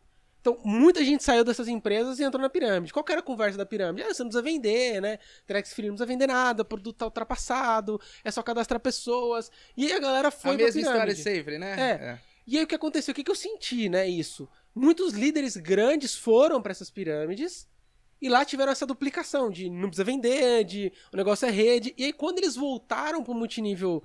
então, 0.43 0.59
muita 0.61 1.01
gente 1.05 1.23
saiu 1.23 1.45
dessas 1.45 1.69
empresas 1.69 2.19
e 2.19 2.23
entrou 2.23 2.41
na 2.41 2.49
pirâmide. 2.49 2.91
Qual 2.91 3.05
era 3.07 3.21
a 3.21 3.23
conversa 3.23 3.57
da 3.57 3.65
pirâmide? 3.65 4.05
Ah, 4.05 4.13
você 4.13 4.23
não 4.23 4.29
precisa 4.29 4.41
vender, 4.41 5.01
né? 5.01 5.17
Trex 5.47 5.71
Free 5.71 5.87
não 5.87 5.93
precisa 5.93 6.05
vender 6.05 6.27
nada, 6.27 6.63
o 6.63 6.65
produto 6.65 6.97
tá 6.97 7.05
ultrapassado, 7.05 7.97
é 8.25 8.29
só 8.29 8.43
cadastrar 8.43 8.77
pessoas. 8.81 9.49
E 9.77 9.85
aí 9.85 9.93
a 9.93 9.99
galera 9.99 10.29
foi 10.29 10.55
a 10.55 10.57
mesma 10.57 10.81
história 10.81 10.99
pirâmide. 10.99 11.23
sempre, 11.23 11.57
né? 11.57 11.79
É. 11.79 12.19
E 12.45 12.57
aí 12.57 12.65
o 12.65 12.67
que 12.67 12.75
aconteceu? 12.75 13.13
O 13.13 13.15
que, 13.15 13.23
que 13.23 13.31
eu 13.31 13.35
senti, 13.35 13.87
né? 13.87 14.05
Isso. 14.05 14.49
Muitos 14.75 15.13
líderes 15.13 15.55
grandes 15.55 16.13
foram 16.13 16.61
pra 16.61 16.71
essas 16.71 16.91
pirâmides 16.91 17.65
e 18.21 18.27
lá 18.27 18.43
tiveram 18.43 18.73
essa 18.73 18.85
duplicação 18.85 19.49
de 19.49 19.69
não 19.69 19.87
precisa 19.87 20.03
vender, 20.03 20.65
de 20.65 20.91
o 21.13 21.15
negócio 21.15 21.47
é 21.47 21.51
rede. 21.51 21.93
E 21.97 22.03
aí 22.03 22.11
quando 22.11 22.39
eles 22.39 22.57
voltaram 22.57 23.23
pro 23.23 23.33
multinível 23.33 24.03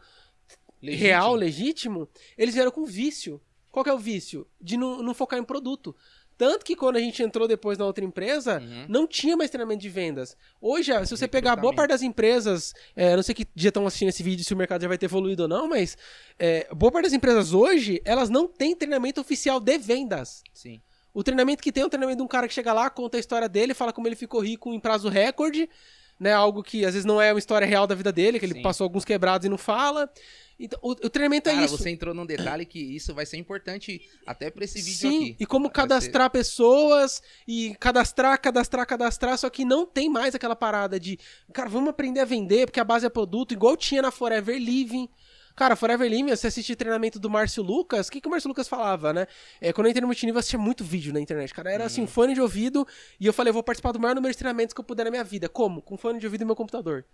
Legítimo. 0.80 1.04
real, 1.04 1.34
legítimo, 1.34 2.08
eles 2.36 2.54
vieram 2.54 2.70
com 2.70 2.84
vício. 2.84 3.40
Qual 3.70 3.84
é 3.86 3.92
o 3.92 3.98
vício? 3.98 4.46
De 4.60 4.76
não, 4.76 5.02
não 5.02 5.14
focar 5.14 5.38
em 5.38 5.44
produto. 5.44 5.94
Tanto 6.38 6.64
que 6.64 6.76
quando 6.76 6.96
a 6.96 7.00
gente 7.00 7.20
entrou 7.20 7.48
depois 7.48 7.76
na 7.76 7.84
outra 7.84 8.04
empresa, 8.04 8.60
Uhum. 8.60 8.86
não 8.88 9.06
tinha 9.08 9.36
mais 9.36 9.50
treinamento 9.50 9.82
de 9.82 9.88
vendas. 9.88 10.36
Hoje, 10.60 10.92
se 11.04 11.16
você 11.16 11.26
pegar 11.26 11.56
boa 11.56 11.74
parte 11.74 11.90
das 11.90 12.00
empresas, 12.00 12.72
é, 12.94 13.16
não 13.16 13.22
sei 13.24 13.34
que 13.34 13.44
dia 13.56 13.68
estão 13.70 13.84
assistindo 13.86 14.08
esse 14.10 14.22
vídeo, 14.22 14.44
se 14.44 14.54
o 14.54 14.56
mercado 14.56 14.80
já 14.82 14.88
vai 14.88 14.96
ter 14.96 15.06
evoluído 15.06 15.42
ou 15.42 15.48
não, 15.48 15.68
mas 15.68 15.98
é, 16.38 16.68
boa 16.72 16.92
parte 16.92 17.04
das 17.06 17.12
empresas 17.12 17.52
hoje, 17.52 18.00
elas 18.04 18.30
não 18.30 18.46
têm 18.46 18.74
treinamento 18.76 19.20
oficial 19.20 19.58
de 19.58 19.76
vendas. 19.78 20.42
Sim. 20.54 20.80
O 21.12 21.24
treinamento 21.24 21.60
que 21.60 21.72
tem 21.72 21.82
é 21.82 21.86
um 21.86 21.88
treinamento 21.88 22.18
de 22.18 22.22
um 22.22 22.28
cara 22.28 22.46
que 22.46 22.54
chega 22.54 22.72
lá, 22.72 22.88
conta 22.88 23.16
a 23.16 23.20
história 23.20 23.48
dele, 23.48 23.74
fala 23.74 23.92
como 23.92 24.06
ele 24.06 24.14
ficou 24.14 24.40
rico 24.40 24.72
em 24.72 24.78
prazo 24.78 25.08
recorde, 25.08 25.68
né? 26.18 26.32
Algo 26.32 26.62
que 26.62 26.84
às 26.84 26.94
vezes 26.94 27.04
não 27.04 27.20
é 27.20 27.32
uma 27.32 27.38
história 27.38 27.66
real 27.66 27.86
da 27.86 27.94
vida 27.94 28.12
dele, 28.12 28.38
que 28.38 28.44
ele 28.46 28.54
Sim. 28.54 28.62
passou 28.62 28.84
alguns 28.84 29.04
quebrados 29.04 29.44
e 29.46 29.48
não 29.48 29.58
fala. 29.58 30.10
Então, 30.60 30.76
o, 30.82 30.90
o 30.90 31.08
treinamento 31.08 31.48
é 31.48 31.52
Cara, 31.54 31.64
isso. 31.66 31.76
você 31.78 31.88
entrou 31.88 32.12
num 32.12 32.26
detalhe 32.26 32.66
que 32.66 32.80
isso 32.80 33.14
vai 33.14 33.24
ser 33.24 33.36
importante 33.36 34.00
até 34.26 34.50
pra 34.50 34.64
esse 34.64 34.78
vídeo 34.82 34.92
Sim, 35.10 35.16
aqui. 35.22 35.36
e 35.38 35.46
como 35.46 35.66
Vai 35.66 35.70
ser- 35.70 35.74
cadastrar 35.82 36.30
pessoas 36.30 37.22
e 37.46 37.76
cadastrar, 37.78 38.40
cadastrar, 38.40 38.84
cadastrar, 38.84 39.38
só 39.38 39.48
que 39.48 39.64
não 39.64 39.86
tem 39.86 40.08
mais 40.10 40.34
aquela 40.34 40.56
parada 40.56 40.98
de, 40.98 41.16
cara, 41.52 41.68
vamos 41.68 41.90
aprender 41.90 42.18
a 42.18 42.24
vender 42.24 42.66
porque 42.66 42.80
a 42.80 42.84
base 42.84 43.06
é 43.06 43.08
produto, 43.08 43.52
igual 43.52 43.76
tinha 43.76 44.02
na 44.02 44.10
Forever 44.10 44.58
Living. 44.58 45.08
Cara, 45.58 45.74
Forever 45.74 46.08
Living, 46.08 46.28
você 46.28 46.46
assiste 46.46 46.76
treinamento 46.76 47.18
do 47.18 47.28
Márcio 47.28 47.64
Lucas, 47.64 48.06
o 48.06 48.12
que, 48.12 48.20
que 48.20 48.28
o 48.28 48.30
Márcio 48.30 48.46
Lucas 48.46 48.68
falava, 48.68 49.12
né? 49.12 49.26
É, 49.60 49.72
quando 49.72 49.88
eu 49.88 49.90
entrei 49.90 50.00
no 50.00 50.06
multinível, 50.06 50.36
eu 50.36 50.38
assistia 50.38 50.56
muito 50.56 50.84
vídeo 50.84 51.12
na 51.12 51.18
internet, 51.18 51.52
cara. 51.52 51.72
Era 51.72 51.84
assim, 51.84 52.00
um 52.00 52.06
fone 52.06 52.32
de 52.32 52.40
ouvido, 52.40 52.86
e 53.18 53.26
eu 53.26 53.32
falei, 53.32 53.50
eu 53.50 53.54
vou 53.54 53.62
participar 53.64 53.90
do 53.90 53.98
maior 53.98 54.14
número 54.14 54.30
de 54.32 54.38
treinamentos 54.38 54.72
que 54.72 54.80
eu 54.80 54.84
puder 54.84 55.02
na 55.02 55.10
minha 55.10 55.24
vida. 55.24 55.48
Como? 55.48 55.82
Com 55.82 55.96
fone 55.96 56.20
de 56.20 56.26
ouvido 56.26 56.42
e 56.42 56.44
meu 56.44 56.54
computador. 56.54 57.04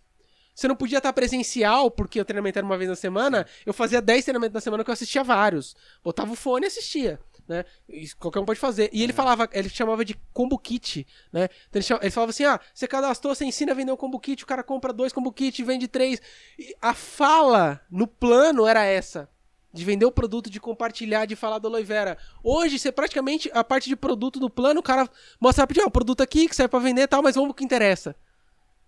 Você 0.54 0.68
não 0.68 0.76
podia 0.76 0.98
estar 0.98 1.10
presencial, 1.14 1.90
porque 1.90 2.20
o 2.20 2.24
treinamento 2.24 2.58
era 2.58 2.66
uma 2.66 2.76
vez 2.76 2.90
na 2.90 2.94
semana. 2.94 3.46
Eu 3.64 3.72
fazia 3.72 4.02
10 4.02 4.26
treinamentos 4.26 4.52
na 4.52 4.60
semana 4.60 4.84
que 4.84 4.90
eu 4.90 4.92
assistia 4.92 5.24
vários. 5.24 5.74
Botava 6.02 6.30
o 6.30 6.36
fone 6.36 6.66
e 6.66 6.68
assistia, 6.68 7.18
né? 7.48 7.64
Isso 7.88 8.16
qualquer 8.16 8.40
um 8.40 8.44
pode 8.44 8.58
fazer. 8.60 8.88
E 8.92 9.02
ele 9.02 9.12
falava, 9.12 9.48
ele 9.52 9.68
chamava 9.68 10.04
de 10.04 10.14
combo 10.32 10.58
kit, 10.58 11.06
né? 11.32 11.44
Então 11.68 11.80
ele, 11.80 11.82
chama- 11.84 12.00
ele 12.02 12.10
falava 12.10 12.30
assim: 12.30 12.44
ah, 12.44 12.60
você 12.72 12.86
cadastrou, 12.86 13.34
você 13.34 13.44
ensina 13.44 13.72
a 13.72 13.74
vender 13.74 13.92
um 13.92 13.96
combo 13.96 14.18
kit, 14.20 14.42
o 14.42 14.46
cara 14.46 14.62
compra 14.62 14.92
dois 14.92 15.12
combo 15.12 15.32
kit, 15.32 15.62
vende 15.62 15.86
três. 15.88 16.20
E 16.58 16.74
a 16.80 16.94
fala 16.94 17.80
no 17.90 18.06
plano 18.06 18.66
era 18.66 18.84
essa. 18.84 19.28
De 19.72 19.84
vender 19.84 20.04
o 20.06 20.12
produto, 20.12 20.48
de 20.48 20.60
compartilhar, 20.60 21.26
de 21.26 21.34
falar 21.34 21.58
da 21.58 21.68
aloe 21.68 21.82
vera. 21.82 22.16
Hoje, 22.44 22.78
você 22.78 22.92
praticamente, 22.92 23.50
a 23.52 23.64
parte 23.64 23.88
de 23.88 23.96
produto 23.96 24.38
do 24.38 24.48
plano, 24.48 24.78
o 24.78 24.82
cara 24.84 25.10
mostra 25.40 25.62
rapidinho, 25.62 25.86
ó, 25.86 25.88
o 25.88 25.90
produto 25.90 26.20
aqui 26.22 26.48
que 26.48 26.54
serve 26.54 26.68
pra 26.68 26.78
vender 26.78 27.02
e 27.02 27.06
tal, 27.08 27.20
mas 27.22 27.34
vamos 27.34 27.56
que 27.56 27.64
interessa. 27.64 28.14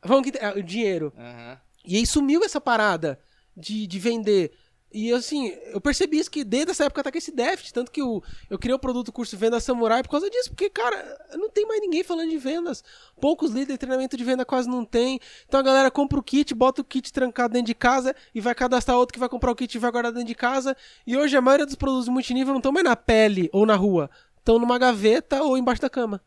Vamos 0.04 0.30
que 0.30 0.38
ah, 0.38 0.54
o 0.56 0.62
dinheiro. 0.62 1.12
Aham. 1.18 1.58
E 1.84 1.96
aí 1.96 2.06
sumiu 2.06 2.44
essa 2.44 2.60
parada 2.60 3.18
de, 3.56 3.84
de 3.86 3.98
vender. 3.98 4.52
E 4.92 5.12
assim, 5.12 5.48
eu 5.72 5.80
percebi 5.80 6.16
isso 6.18 6.30
que 6.30 6.42
desde 6.44 6.70
essa 6.70 6.84
época 6.84 7.02
tá 7.02 7.12
com 7.12 7.18
esse 7.18 7.30
déficit. 7.32 7.74
Tanto 7.74 7.90
que 7.90 8.00
eu, 8.00 8.22
eu 8.48 8.58
criei 8.58 8.74
o 8.74 8.78
produto 8.78 9.12
curso 9.12 9.36
Venda 9.36 9.60
Samurai 9.60 10.02
por 10.02 10.08
causa 10.10 10.30
disso. 10.30 10.50
Porque, 10.50 10.70
cara, 10.70 11.18
não 11.36 11.50
tem 11.50 11.66
mais 11.66 11.80
ninguém 11.80 12.02
falando 12.02 12.30
de 12.30 12.38
vendas. 12.38 12.82
Poucos 13.20 13.50
líderes 13.50 13.74
de 13.74 13.78
treinamento 13.78 14.16
de 14.16 14.24
venda 14.24 14.44
quase 14.44 14.68
não 14.68 14.84
tem. 14.84 15.20
Então 15.46 15.60
a 15.60 15.62
galera 15.62 15.90
compra 15.90 16.18
o 16.18 16.22
kit, 16.22 16.54
bota 16.54 16.80
o 16.80 16.84
kit 16.84 17.12
trancado 17.12 17.52
dentro 17.52 17.66
de 17.66 17.74
casa 17.74 18.14
e 18.34 18.40
vai 18.40 18.54
cadastrar 18.54 18.96
outro 18.96 19.12
que 19.12 19.18
vai 19.20 19.28
comprar 19.28 19.50
o 19.50 19.56
kit 19.56 19.74
e 19.74 19.78
vai 19.78 19.90
guardar 19.90 20.12
dentro 20.12 20.28
de 20.28 20.34
casa. 20.34 20.74
E 21.06 21.16
hoje 21.16 21.36
a 21.36 21.40
maioria 21.42 21.66
dos 21.66 21.74
produtos 21.74 22.08
multinível 22.08 22.54
não 22.54 22.60
estão 22.60 22.72
mais 22.72 22.84
na 22.84 22.96
pele 22.96 23.50
ou 23.52 23.66
na 23.66 23.74
rua. 23.76 24.08
Estão 24.38 24.58
numa 24.58 24.78
gaveta 24.78 25.42
ou 25.42 25.58
embaixo 25.58 25.82
da 25.82 25.90
cama. 25.90 26.22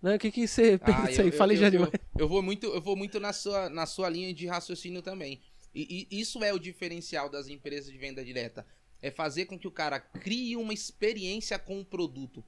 Né? 0.00 0.14
O 0.16 0.18
que, 0.18 0.30
que 0.30 0.46
você 0.46 0.78
pensa 0.78 0.98
Ah, 0.98 1.04
aí? 1.22 1.26
eu- 1.28 1.32
Falei 1.32 1.56
eu- 1.56 1.60
já 1.60 1.66
eu- 1.66 1.70
demais. 1.72 1.92
Eu 2.18 2.28
vou 2.28 2.40
muito, 2.42 2.66
eu 2.66 2.80
vou 2.80 2.96
muito 2.96 3.18
na 3.18 3.32
sua, 3.32 3.68
na 3.68 3.84
sua 3.84 4.08
linha 4.08 4.32
de 4.32 4.46
raciocínio 4.46 5.02
também. 5.02 5.40
E, 5.74 6.06
e 6.10 6.20
isso 6.20 6.42
é 6.44 6.52
o 6.52 6.58
diferencial 6.58 7.28
das 7.28 7.48
empresas 7.48 7.90
de 7.90 7.98
venda 7.98 8.24
direta. 8.24 8.66
É 9.02 9.10
fazer 9.10 9.46
com 9.46 9.58
que 9.58 9.68
o 9.68 9.72
cara 9.72 9.98
crie 10.00 10.56
uma 10.56 10.72
experiência 10.72 11.58
com 11.58 11.80
o 11.80 11.84
produto. 11.84 12.44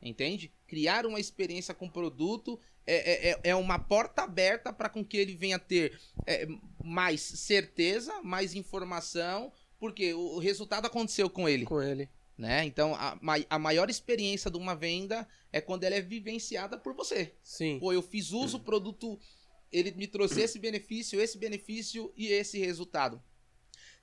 Entende? 0.00 0.52
Criar 0.66 1.04
uma 1.06 1.18
experiência 1.18 1.74
com 1.74 1.86
o 1.86 1.90
produto 1.90 2.58
é, 2.86 2.94
é, 2.94 3.30
é- 3.32 3.40
é 3.50 3.54
uma 3.56 3.78
porta 3.78 4.22
aberta 4.22 4.72
para 4.72 4.88
com 4.88 5.04
que 5.04 5.16
ele 5.16 5.34
venha 5.34 5.58
ter 5.58 5.98
é, 6.24 6.46
mais 6.84 7.20
certeza, 7.20 8.22
mais 8.22 8.54
informação, 8.54 9.52
porque 9.78 10.14
o, 10.14 10.38
resultado 10.38 10.86
aconteceu 10.86 11.28
com 11.28 11.48
ele 11.48 11.64
Com 11.64 11.82
ele. 11.82 12.08
né? 12.36 12.64
Então, 12.64 12.94
a, 12.94 13.18
a 13.50 13.58
maior 13.58 13.90
experiência 13.90 14.50
de 14.50 14.56
uma 14.56 14.74
venda 14.76 15.26
é 15.52 15.60
quando 15.60 15.82
ela 15.84 15.96
é 15.96 16.00
vivenciada 16.00 16.78
por 16.78 16.94
você. 16.94 17.34
Sim. 17.42 17.78
Pô, 17.80 17.92
eu 17.92 18.00
fiz 18.02 18.30
uso, 18.30 18.58
o 18.58 18.60
produto, 18.64 19.18
ele 19.72 19.90
me 19.92 20.06
trouxe 20.06 20.40
esse 20.40 20.58
benefício, 20.58 21.20
esse 21.20 21.36
benefício 21.38 22.12
e 22.16 22.28
esse 22.28 22.58
resultado. 22.58 23.22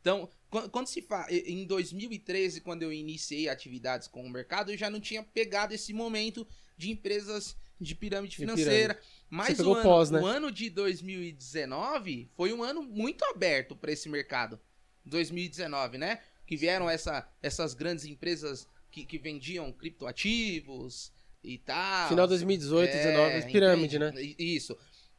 Então, 0.01 0.29
quan- 0.49 0.69
quando 0.69 0.87
se 0.87 1.01
fala 1.01 1.25
em 1.31 1.65
2013, 1.65 2.61
quando 2.61 2.83
eu 2.83 2.93
iniciei 2.93 3.49
atividades 3.49 4.07
com 4.07 4.23
o 4.23 4.29
mercado, 4.29 4.71
eu 4.71 4.77
já 4.77 4.89
não 4.89 4.99
tinha 4.99 5.23
pegado 5.23 5.73
esse 5.73 5.91
momento 5.93 6.47
de 6.77 6.91
empresas 6.91 7.55
de 7.81 7.95
pirâmide 7.95 8.31
De 8.31 8.37
financeira. 8.37 8.99
Mas 9.29 9.57
Você 9.57 9.63
o, 9.63 9.73
ano, 9.73 9.83
pós, 9.83 10.11
né? 10.11 10.19
o 10.21 10.25
ano 10.25 10.51
de 10.51 10.69
2019 10.69 12.29
foi 12.35 12.53
um 12.53 12.63
ano 12.63 12.83
muito 12.83 13.23
aberto 13.25 13.75
para 13.75 13.91
esse 13.91 14.07
mercado. 14.09 14.59
2019, 15.05 15.97
né? 15.97 16.19
Que 16.45 16.55
vieram 16.55 16.89
essa, 16.89 17.27
essas 17.41 17.73
grandes 17.73 18.05
empresas 18.05 18.67
que, 18.91 19.05
que 19.05 19.17
vendiam 19.17 19.71
criptoativos 19.71 21.11
e 21.43 21.57
tal. 21.57 22.09
Final 22.09 22.25
de 22.27 22.29
2018, 22.31 22.91
2019, 22.91 23.51
pirâmide, 23.51 23.99
né? 23.99 24.13
I- 24.21 24.35
Isso. 24.55 24.77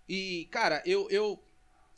E, 0.09 0.49
cara, 0.51 0.83
eu, 0.87 1.09
eu, 1.11 1.43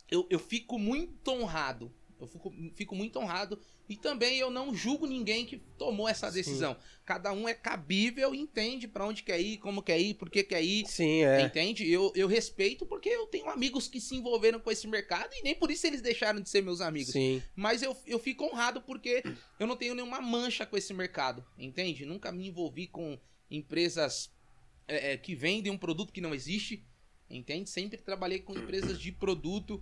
eu, 0.09 0.27
eu 0.29 0.39
fico 0.39 0.77
muito 0.77 1.29
honrado. 1.31 1.93
Eu 2.19 2.27
fico, 2.27 2.53
fico 2.75 2.95
muito 2.95 3.17
honrado. 3.17 3.59
E 3.87 3.95
também 3.95 4.37
eu 4.37 4.51
não 4.51 4.75
julgo 4.75 5.07
ninguém 5.07 5.45
que 5.45 5.57
tomou 5.57 6.07
essa 6.07 6.29
Sim. 6.29 6.35
decisão. 6.35 6.77
Cada 7.05 7.31
um 7.31 7.47
é 7.47 7.55
cabível, 7.55 8.35
entende 8.35 8.87
pra 8.87 9.05
onde 9.05 9.23
quer 9.23 9.39
ir, 9.39 9.57
como 9.57 9.81
quer 9.81 9.99
ir, 9.99 10.13
por 10.13 10.29
que 10.29 10.43
quer 10.43 10.61
ir. 10.61 10.85
Sim, 10.85 11.23
é. 11.23 11.41
Entende? 11.41 11.89
Eu, 11.89 12.11
eu 12.15 12.27
respeito 12.27 12.85
porque 12.85 13.09
eu 13.09 13.25
tenho 13.27 13.49
amigos 13.49 13.87
que 13.87 13.99
se 13.99 14.15
envolveram 14.15 14.59
com 14.59 14.69
esse 14.69 14.87
mercado 14.87 15.33
e 15.33 15.41
nem 15.41 15.55
por 15.55 15.71
isso 15.71 15.87
eles 15.87 16.01
deixaram 16.01 16.39
de 16.39 16.49
ser 16.49 16.61
meus 16.61 16.81
amigos. 16.81 17.13
Sim. 17.13 17.41
Mas 17.55 17.81
eu, 17.81 17.97
eu 18.05 18.19
fico 18.19 18.45
honrado 18.45 18.81
porque 18.81 19.23
eu 19.59 19.65
não 19.65 19.75
tenho 19.75 19.95
nenhuma 19.95 20.21
mancha 20.21 20.65
com 20.65 20.77
esse 20.77 20.93
mercado, 20.93 21.43
entende? 21.57 22.05
Nunca 22.05 22.31
me 22.31 22.47
envolvi 22.47 22.85
com 22.85 23.17
empresas 23.49 24.29
é, 24.87 25.13
é, 25.13 25.17
que 25.17 25.33
vendem 25.33 25.71
um 25.71 25.77
produto 25.77 26.13
que 26.13 26.21
não 26.21 26.35
existe, 26.35 26.85
entende? 27.29 27.69
Sempre 27.69 27.97
trabalhei 27.97 28.39
com 28.39 28.53
empresas 28.53 28.99
de 28.99 29.11
produto 29.11 29.81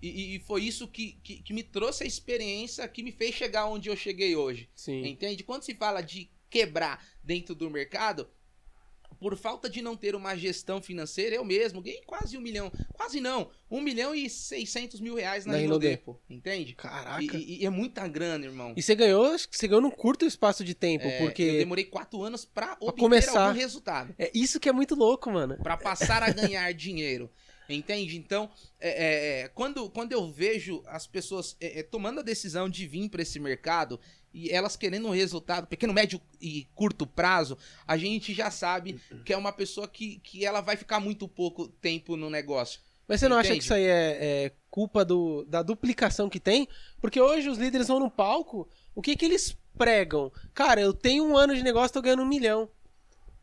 e, 0.00 0.36
e 0.36 0.40
foi 0.40 0.64
isso 0.64 0.88
que, 0.88 1.12
que, 1.22 1.42
que 1.42 1.54
me 1.54 1.62
trouxe 1.62 2.02
a 2.02 2.06
experiência 2.06 2.86
que 2.88 3.02
me 3.02 3.12
fez 3.12 3.34
chegar 3.34 3.66
onde 3.66 3.88
eu 3.88 3.96
cheguei 3.96 4.34
hoje. 4.34 4.68
Sim. 4.74 5.06
Entende? 5.06 5.44
Quando 5.44 5.62
se 5.62 5.74
fala 5.74 6.00
de 6.00 6.28
quebrar 6.50 7.04
dentro 7.22 7.54
do 7.54 7.70
mercado, 7.70 8.28
por 9.22 9.36
falta 9.36 9.70
de 9.70 9.80
não 9.80 9.96
ter 9.96 10.16
uma 10.16 10.34
gestão 10.36 10.82
financeira, 10.82 11.36
eu 11.36 11.44
mesmo 11.44 11.80
ganhei 11.80 12.02
quase 12.04 12.36
um 12.36 12.40
milhão. 12.40 12.72
Quase 12.92 13.20
não. 13.20 13.50
Um 13.70 13.80
milhão 13.80 14.12
e 14.12 14.28
seiscentos 14.28 14.98
mil 15.00 15.14
reais 15.14 15.46
na, 15.46 15.52
Na 15.56 15.96
pô. 16.04 16.18
Entende? 16.28 16.74
Caraca. 16.74 17.22
E, 17.36 17.60
e- 17.62 17.64
é 17.64 17.70
muita 17.70 18.08
grana, 18.08 18.44
irmão. 18.44 18.74
E 18.76 18.82
você 18.82 18.96
ganhou, 18.96 19.26
acho 19.26 19.48
que 19.48 19.56
você 19.56 19.68
ganhou 19.68 19.80
num 19.80 19.92
curto 19.92 20.26
espaço 20.26 20.64
de 20.64 20.74
tempo, 20.74 21.06
É, 21.06 21.18
porque 21.20 21.42
Eu 21.44 21.58
demorei 21.58 21.84
quatro 21.84 22.20
anos 22.24 22.44
pra 22.44 22.76
obter 22.80 23.00
começar. 23.00 23.46
algum 23.46 23.58
resultado. 23.58 24.12
é 24.18 24.28
isso 24.34 24.58
que 24.58 24.68
é 24.68 24.72
muito 24.72 24.96
louco, 24.96 25.30
mano. 25.30 25.56
Pra 25.62 25.76
passar 25.76 26.20
a 26.24 26.30
ganhar 26.32 26.70
dinheiro. 26.74 27.30
Entende? 27.68 28.16
Então, 28.18 28.50
é, 28.80 28.90
é, 28.90 29.40
é, 29.42 29.48
quando, 29.48 29.88
quando 29.88 30.12
eu 30.12 30.30
vejo 30.30 30.82
as 30.84 31.06
pessoas 31.06 31.56
é, 31.60 31.78
é, 31.78 31.82
tomando 31.84 32.18
a 32.18 32.22
decisão 32.22 32.68
de 32.68 32.86
vir 32.88 33.08
para 33.08 33.22
esse 33.22 33.38
mercado 33.38 34.00
e 34.32 34.50
elas 34.50 34.76
querendo 34.76 35.08
um 35.08 35.12
resultado 35.12 35.66
pequeno, 35.66 35.92
médio 35.92 36.20
e 36.40 36.66
curto 36.74 37.06
prazo, 37.06 37.56
a 37.86 37.96
gente 37.96 38.32
já 38.32 38.50
sabe 38.50 39.00
que 39.24 39.32
é 39.32 39.36
uma 39.36 39.52
pessoa 39.52 39.86
que, 39.86 40.18
que 40.20 40.44
ela 40.44 40.60
vai 40.60 40.76
ficar 40.76 41.00
muito 41.00 41.28
pouco 41.28 41.68
tempo 41.68 42.16
no 42.16 42.30
negócio. 42.30 42.80
Mas 43.06 43.20
você 43.20 43.28
não 43.28 43.36
acha 43.36 43.48
Entende? 43.48 43.58
que 43.58 43.64
isso 43.64 43.74
aí 43.74 43.84
é, 43.84 44.18
é 44.44 44.52
culpa 44.70 45.04
do, 45.04 45.44
da 45.44 45.62
duplicação 45.62 46.30
que 46.30 46.40
tem? 46.40 46.68
Porque 47.00 47.20
hoje 47.20 47.48
os 47.48 47.58
líderes 47.58 47.88
vão 47.88 48.00
no 48.00 48.10
palco, 48.10 48.68
o 48.94 49.02
que 49.02 49.16
que 49.16 49.24
eles 49.24 49.56
pregam? 49.76 50.32
Cara, 50.54 50.80
eu 50.80 50.94
tenho 50.94 51.24
um 51.24 51.36
ano 51.36 51.54
de 51.54 51.62
negócio, 51.62 51.92
tô 51.92 52.00
ganhando 52.00 52.22
um 52.22 52.28
milhão. 52.28 52.70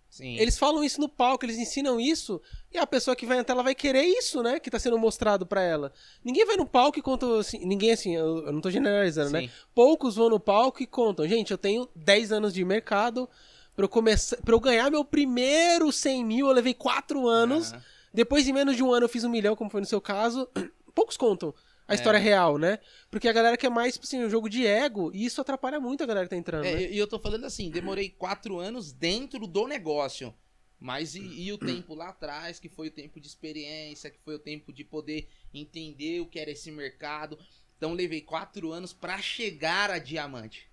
Sim. 0.09 0.37
Eles 0.37 0.57
falam 0.57 0.83
isso 0.83 0.99
no 0.99 1.07
palco, 1.07 1.45
eles 1.45 1.57
ensinam 1.57 1.99
isso, 1.99 2.41
e 2.73 2.77
a 2.77 2.87
pessoa 2.87 3.15
que 3.15 3.25
vai 3.25 3.37
entrar, 3.37 3.53
ela 3.53 3.63
vai 3.63 3.75
querer 3.75 4.03
isso, 4.03 4.41
né? 4.41 4.59
Que 4.59 4.71
tá 4.71 4.79
sendo 4.79 4.97
mostrado 4.97 5.45
pra 5.45 5.61
ela. 5.61 5.93
Ninguém 6.23 6.45
vai 6.45 6.57
no 6.57 6.65
palco 6.65 6.97
e 6.97 7.01
conta 7.01 7.39
assim. 7.39 7.63
Ninguém 7.63 7.91
assim, 7.91 8.15
eu, 8.15 8.47
eu 8.47 8.51
não 8.51 8.59
tô 8.59 8.71
generalizando, 8.71 9.29
né? 9.31 9.41
Sim. 9.41 9.49
Poucos 9.73 10.15
vão 10.15 10.29
no 10.29 10.39
palco 10.39 10.81
e 10.81 10.87
contam. 10.87 11.27
Gente, 11.27 11.51
eu 11.51 11.57
tenho 11.57 11.87
10 11.95 12.31
anos 12.31 12.53
de 12.53 12.65
mercado. 12.65 13.29
Pra 13.75 13.85
eu, 13.85 13.89
começar, 13.89 14.35
pra 14.37 14.53
eu 14.53 14.59
ganhar 14.59 14.91
meu 14.91 15.05
primeiro 15.05 15.89
100 15.89 16.25
mil, 16.25 16.47
eu 16.47 16.53
levei 16.53 16.73
4 16.73 17.27
anos. 17.27 17.71
Aham. 17.71 17.81
Depois, 18.13 18.47
em 18.47 18.51
menos 18.51 18.75
de 18.75 18.83
um 18.83 18.91
ano, 18.91 19.05
eu 19.05 19.09
fiz 19.09 19.23
um 19.23 19.29
milhão, 19.29 19.55
como 19.55 19.69
foi 19.69 19.79
no 19.79 19.87
seu 19.87 20.01
caso. 20.01 20.49
Poucos 20.93 21.15
contam 21.15 21.53
a 21.89 21.95
história 21.95 22.19
real, 22.19 22.57
né? 22.57 22.79
Porque 23.09 23.27
a 23.27 23.33
galera 23.33 23.57
quer 23.57 23.69
mais, 23.69 23.93
tipo 23.93 24.05
assim, 24.05 24.23
um 24.23 24.29
jogo 24.29 24.49
de 24.49 24.65
ego. 24.65 25.11
E 25.13 25.25
isso 25.25 25.41
atrapalha 25.41 25.79
muito 25.79 26.03
a 26.03 26.05
galera 26.05 26.25
que 26.25 26.29
tá 26.29 26.37
entrando, 26.37 26.65
É, 26.65 26.75
né? 26.75 26.91
E 26.91 26.97
eu 26.97 27.07
tô 27.07 27.19
falando 27.19 27.45
assim, 27.45 27.69
demorei 27.69 28.09
quatro 28.09 28.59
anos 28.59 28.91
dentro 28.91 29.47
do 29.47 29.67
negócio. 29.67 30.33
Mas 30.79 31.13
e, 31.13 31.19
e 31.19 31.51
o 31.51 31.57
tempo 31.57 31.93
lá 31.93 32.09
atrás, 32.09 32.57
que 32.59 32.69
foi 32.69 32.87
o 32.87 32.91
tempo 32.91 33.19
de 33.19 33.27
experiência, 33.27 34.09
que 34.09 34.19
foi 34.23 34.35
o 34.35 34.39
tempo 34.39 34.71
de 34.71 34.85
poder 34.85 35.27
entender 35.53 36.21
o 36.21 36.25
que 36.25 36.39
era 36.39 36.51
esse 36.51 36.71
mercado. 36.71 37.37
Então 37.75 37.93
levei 37.93 38.21
quatro 38.21 38.71
anos 38.71 38.93
pra 38.93 39.17
chegar 39.21 39.89
a 39.89 39.99
diamante. 39.99 40.68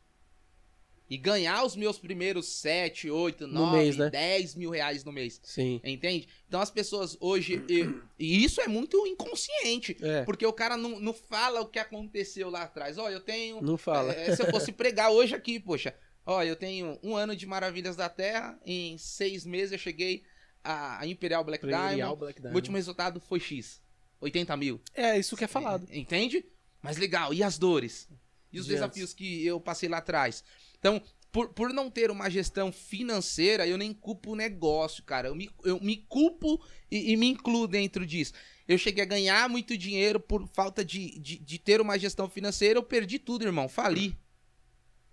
E 1.09 1.17
ganhar 1.17 1.65
os 1.65 1.77
meus 1.77 1.99
primeiros 1.99 2.47
7, 2.49 3.09
8, 3.11 3.47
No 3.47 3.67
9, 3.67 3.77
mês, 3.77 3.97
né? 3.97 4.11
10 4.11 4.55
mil 4.57 4.71
reais 4.71 5.05
no 5.05 5.13
mês. 5.13 5.41
Sim. 5.43 5.81
Entende? 5.85 6.27
Então 6.49 6.61
as 6.61 6.71
pessoas 6.71 7.17
hoje. 7.21 7.65
E, 7.69 7.89
e 8.19 8.45
isso 8.45 8.61
é 8.61 8.67
muito 8.67 9.07
inconsciente. 9.07 9.97
É. 10.01 10.25
Porque 10.25 10.45
o 10.45 10.53
cara 10.53 10.77
não, 10.77 10.99
não 10.99 11.13
fala 11.15 11.61
o 11.61 11.67
que 11.69 11.79
aconteceu 11.79 12.51
lá 12.51 12.63
atrás. 12.63 12.99
Ó, 12.99 13.09
eu 13.09 13.21
tenho. 13.21 13.61
Não 13.63 13.77
fala. 13.77 14.13
é, 14.13 14.35
se 14.35 14.43
eu 14.43 14.51
fosse 14.51 14.73
pregar 14.73 15.11
hoje 15.13 15.35
aqui, 15.35 15.61
poxa. 15.61 15.95
Ó, 16.25 16.43
eu 16.43 16.57
tenho 16.57 16.99
um 17.05 17.15
ano 17.15 17.37
de 17.37 17.47
Maravilhas 17.47 17.95
da 17.95 18.09
Terra. 18.09 18.59
Em 18.67 18.99
seis 18.99 19.47
meses 19.47 19.71
eu 19.73 19.79
cheguei 19.79 20.25
a, 20.65 21.07
Imperial 21.07 21.45
Black 21.45 21.65
Imperial 21.65 21.95
Diamond. 21.95 22.19
Black 22.19 22.39
O 22.41 22.43
Diamond. 22.43 22.57
último 22.59 22.77
resultado 22.77 23.21
foi 23.21 23.39
X. 23.39 23.81
80 24.21 24.57
mil. 24.57 24.81
É, 24.93 25.17
isso 25.17 25.37
que 25.37 25.45
é 25.45 25.47
falado. 25.47 25.87
Entende? 25.93 26.45
Mas 26.83 26.97
legal. 26.97 27.33
E 27.33 27.45
as 27.45 27.59
dores? 27.59 28.09
E 28.53 28.59
os 28.59 28.67
De 28.67 28.73
desafios 28.73 29.13
que 29.13 29.45
eu 29.45 29.61
passei 29.61 29.89
lá 29.89 29.99
atrás? 29.99 30.43
Então, 30.87 31.03
por, 31.33 31.49
por 31.49 31.73
não 31.73 31.91
ter 31.91 32.13
uma 32.13 32.31
gestão 32.31 32.71
financeira, 32.71 33.67
eu 33.67 33.77
nem 33.77 33.93
culpo 33.93 34.31
o 34.33 34.37
negócio, 34.37 35.03
cara. 35.03 35.27
Eu 35.27 35.35
me, 35.35 35.51
eu 35.65 35.81
me 35.81 35.97
culpo 35.97 36.65
e, 36.89 37.11
e 37.13 37.17
me 37.17 37.27
incluo 37.27 37.67
dentro 37.67 38.07
disso. 38.07 38.33
Eu 38.69 38.79
cheguei 38.79 39.03
a 39.03 39.07
ganhar 39.07 39.49
muito 39.49 39.77
dinheiro 39.77 40.21
por 40.21 40.47
falta 40.47 40.85
de, 40.85 41.19
de, 41.19 41.39
de 41.39 41.59
ter 41.59 41.81
uma 41.81 41.99
gestão 41.99 42.31
financeira. 42.31 42.79
Eu 42.79 42.85
perdi 42.85 43.19
tudo, 43.19 43.45
irmão. 43.45 43.69
Fali. 43.69 44.17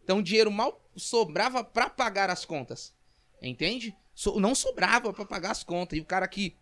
Então, 0.03 0.19
o 0.19 0.23
dinheiro 0.23 0.51
mal 0.51 0.79
sobrava 0.95 1.63
pra 1.63 1.89
pagar 1.89 2.29
as 2.29 2.45
contas. 2.45 2.93
Entende? 3.41 3.95
So- 4.13 4.39
não 4.39 4.53
sobrava 4.53 5.11
pra 5.11 5.25
pagar 5.25 5.51
as 5.51 5.63
contas. 5.63 5.97
E 5.97 6.01
o 6.01 6.05
cara 6.05 6.27
que 6.27 6.55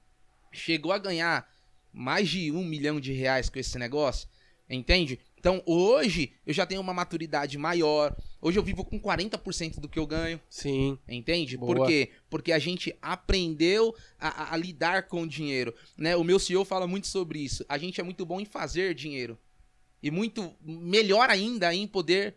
chegou 0.54 0.94
a 0.94 0.98
ganhar 0.98 1.46
mais 1.92 2.30
de 2.30 2.50
um 2.50 2.64
milhão 2.64 2.98
de 2.98 3.12
reais 3.12 3.50
com 3.50 3.60
esse 3.60 3.78
negócio, 3.78 4.30
entende? 4.70 5.20
Então, 5.42 5.60
hoje, 5.66 6.34
eu 6.46 6.54
já 6.54 6.68
tenho 6.68 6.80
uma 6.80 6.94
maturidade 6.94 7.58
maior. 7.58 8.16
Hoje 8.40 8.60
eu 8.60 8.64
vivo 8.64 8.86
com 8.86 9.00
40% 9.00 9.80
do 9.80 9.90
que 9.90 9.98
eu 9.98 10.06
ganho. 10.06 10.40
Sim. 10.48 11.00
Entende? 11.10 11.58
Boa. 11.58 11.76
Por 11.76 11.88
quê? 11.88 12.12
Porque 12.30 12.52
a 12.52 12.60
gente 12.60 12.96
aprendeu 13.02 13.96
a, 14.20 14.28
a- 14.44 14.54
a 14.54 14.58
lidar 14.58 15.08
com 15.08 15.24
o 15.24 15.28
dinheiro. 15.28 15.74
Né? 15.98 16.16
O 16.16 16.24
meu 16.24 16.38
CEO 16.38 16.64
fala 16.64 16.86
muito 16.86 17.08
sobre 17.08 17.40
isso. 17.40 17.66
A 17.68 17.80
gente 17.80 18.00
é 18.00 18.04
muito 18.04 18.24
bom 18.24 18.40
em 18.40 18.46
fazer 18.46 18.94
dinheiro. 18.94 19.36
E 20.04 20.12
muito 20.12 20.54
melhor 20.64 21.28
ainda 21.28 21.74
em 21.74 21.88
poder 21.88 22.36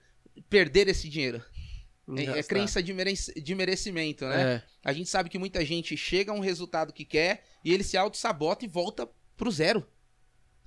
perder 0.49 0.89
esse 0.89 1.07
dinheiro. 1.07 1.43
É, 2.17 2.23
é 2.23 2.25
Gastar. 2.27 2.43
crença 2.45 2.83
de, 2.83 2.95
merec- 2.95 3.39
de 3.39 3.55
merecimento, 3.55 4.25
né? 4.25 4.43
É. 4.55 4.63
A 4.83 4.95
gente 4.95 5.11
sabe 5.11 5.29
que 5.29 5.39
muita 5.39 5.63
gente 5.63 5.95
chega 5.95 6.33
a 6.33 6.35
um 6.35 6.41
resultado 6.41 6.91
que 6.91 7.05
quer 7.05 7.45
e 7.63 7.71
ele 7.71 7.85
se 7.85 7.99
auto-sabota 7.99 8.65
e 8.65 8.69
volta 8.69 9.07
pro 9.37 9.51
zero. 9.51 9.87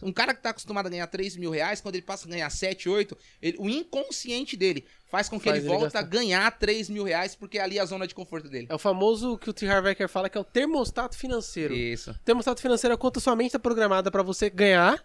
Um 0.01 0.11
cara 0.13 0.33
que 0.33 0.41
tá 0.43 0.51
acostumado 0.51 0.85
a 0.85 0.89
ganhar 0.89 1.07
3 1.07 1.35
mil 1.35 1.49
reais, 1.49 1.81
quando 1.81 1.95
ele 1.95 2.03
passa 2.03 2.27
a 2.27 2.29
ganhar 2.29 2.49
7, 2.49 2.87
8, 2.87 3.17
ele- 3.41 3.57
o 3.59 3.67
inconsciente 3.67 4.55
dele 4.55 4.85
faz 5.09 5.27
com 5.27 5.39
que 5.39 5.45
Faz 5.45 5.57
ele 5.57 5.65
ele 5.65 5.69
volta 5.69 5.85
gastar. 5.85 5.99
a 5.99 6.03
ganhar 6.03 6.51
3 6.59 6.89
mil 6.89 7.03
reais, 7.03 7.35
porque 7.35 7.57
é 7.57 7.61
ali 7.61 7.79
a 7.79 7.85
zona 7.85 8.05
de 8.05 8.13
conforto 8.13 8.47
dele. 8.47 8.67
É 8.69 8.75
o 8.75 8.79
famoso 8.79 9.37
que 9.37 9.49
o 9.49 9.53
T. 9.53 9.67
Harv 9.67 9.87
Eker 9.87 10.07
fala 10.07 10.29
que 10.29 10.37
é 10.37 10.41
o 10.41 10.43
termostato 10.43 11.17
financeiro. 11.17 11.73
Isso. 11.73 12.11
O 12.11 12.19
termostato 12.19 12.61
financeiro 12.61 12.93
é 12.93 12.97
quanto 12.97 13.19
sua 13.19 13.35
mente 13.35 13.47
está 13.47 13.59
programada 13.59 14.11
para 14.11 14.21
você 14.21 14.49
ganhar. 14.49 15.03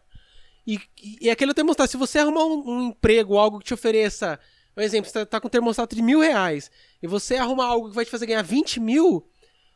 E, 0.66 0.78
e, 1.02 1.18
e 1.22 1.30
aquele 1.30 1.54
termostato, 1.54 1.90
se 1.90 1.96
você 1.96 2.18
arrumar 2.18 2.44
um, 2.44 2.62
um 2.68 2.82
emprego, 2.88 3.36
algo 3.38 3.58
que 3.60 3.64
te 3.64 3.74
ofereça. 3.74 4.38
Um 4.76 4.80
exemplo, 4.80 5.10
você 5.10 5.24
tá 5.26 5.40
com 5.40 5.48
um 5.48 5.50
termostato 5.50 5.94
de 5.96 6.02
mil 6.02 6.20
reais 6.20 6.70
e 7.02 7.06
você 7.06 7.36
arrumar 7.36 7.66
algo 7.66 7.88
que 7.88 7.94
vai 7.94 8.04
te 8.04 8.10
fazer 8.10 8.26
ganhar 8.26 8.42
20 8.42 8.78
mil, 8.80 9.26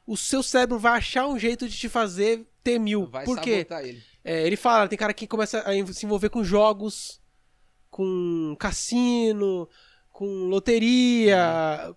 o 0.06 0.16
seu 0.16 0.42
cérebro 0.42 0.78
vai 0.78 0.92
achar 0.98 1.26
um 1.26 1.38
jeito 1.38 1.68
de 1.68 1.76
te 1.76 1.88
fazer 1.88 2.46
ter 2.62 2.78
mil. 2.78 3.06
Vai 3.06 3.24
Por 3.24 3.40
quê? 3.40 3.66
ele. 3.82 4.02
É, 4.28 4.44
ele 4.44 4.56
fala, 4.56 4.88
tem 4.88 4.98
cara 4.98 5.14
que 5.14 5.24
começa 5.24 5.60
a 5.60 5.92
se 5.92 6.04
envolver 6.04 6.30
com 6.30 6.42
jogos, 6.42 7.20
com 7.88 8.56
cassino, 8.58 9.68
com 10.10 10.48
loteria, 10.48 11.94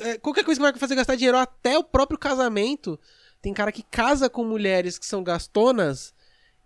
é, 0.00 0.18
qualquer 0.18 0.42
coisa 0.42 0.58
que 0.58 0.72
vai 0.72 0.76
fazer 0.76 0.96
gastar 0.96 1.14
dinheiro, 1.14 1.38
até 1.38 1.78
o 1.78 1.84
próprio 1.84 2.18
casamento. 2.18 2.98
Tem 3.40 3.54
cara 3.54 3.70
que 3.70 3.84
casa 3.84 4.28
com 4.28 4.42
mulheres 4.42 4.98
que 4.98 5.06
são 5.06 5.22
gastonas, 5.22 6.12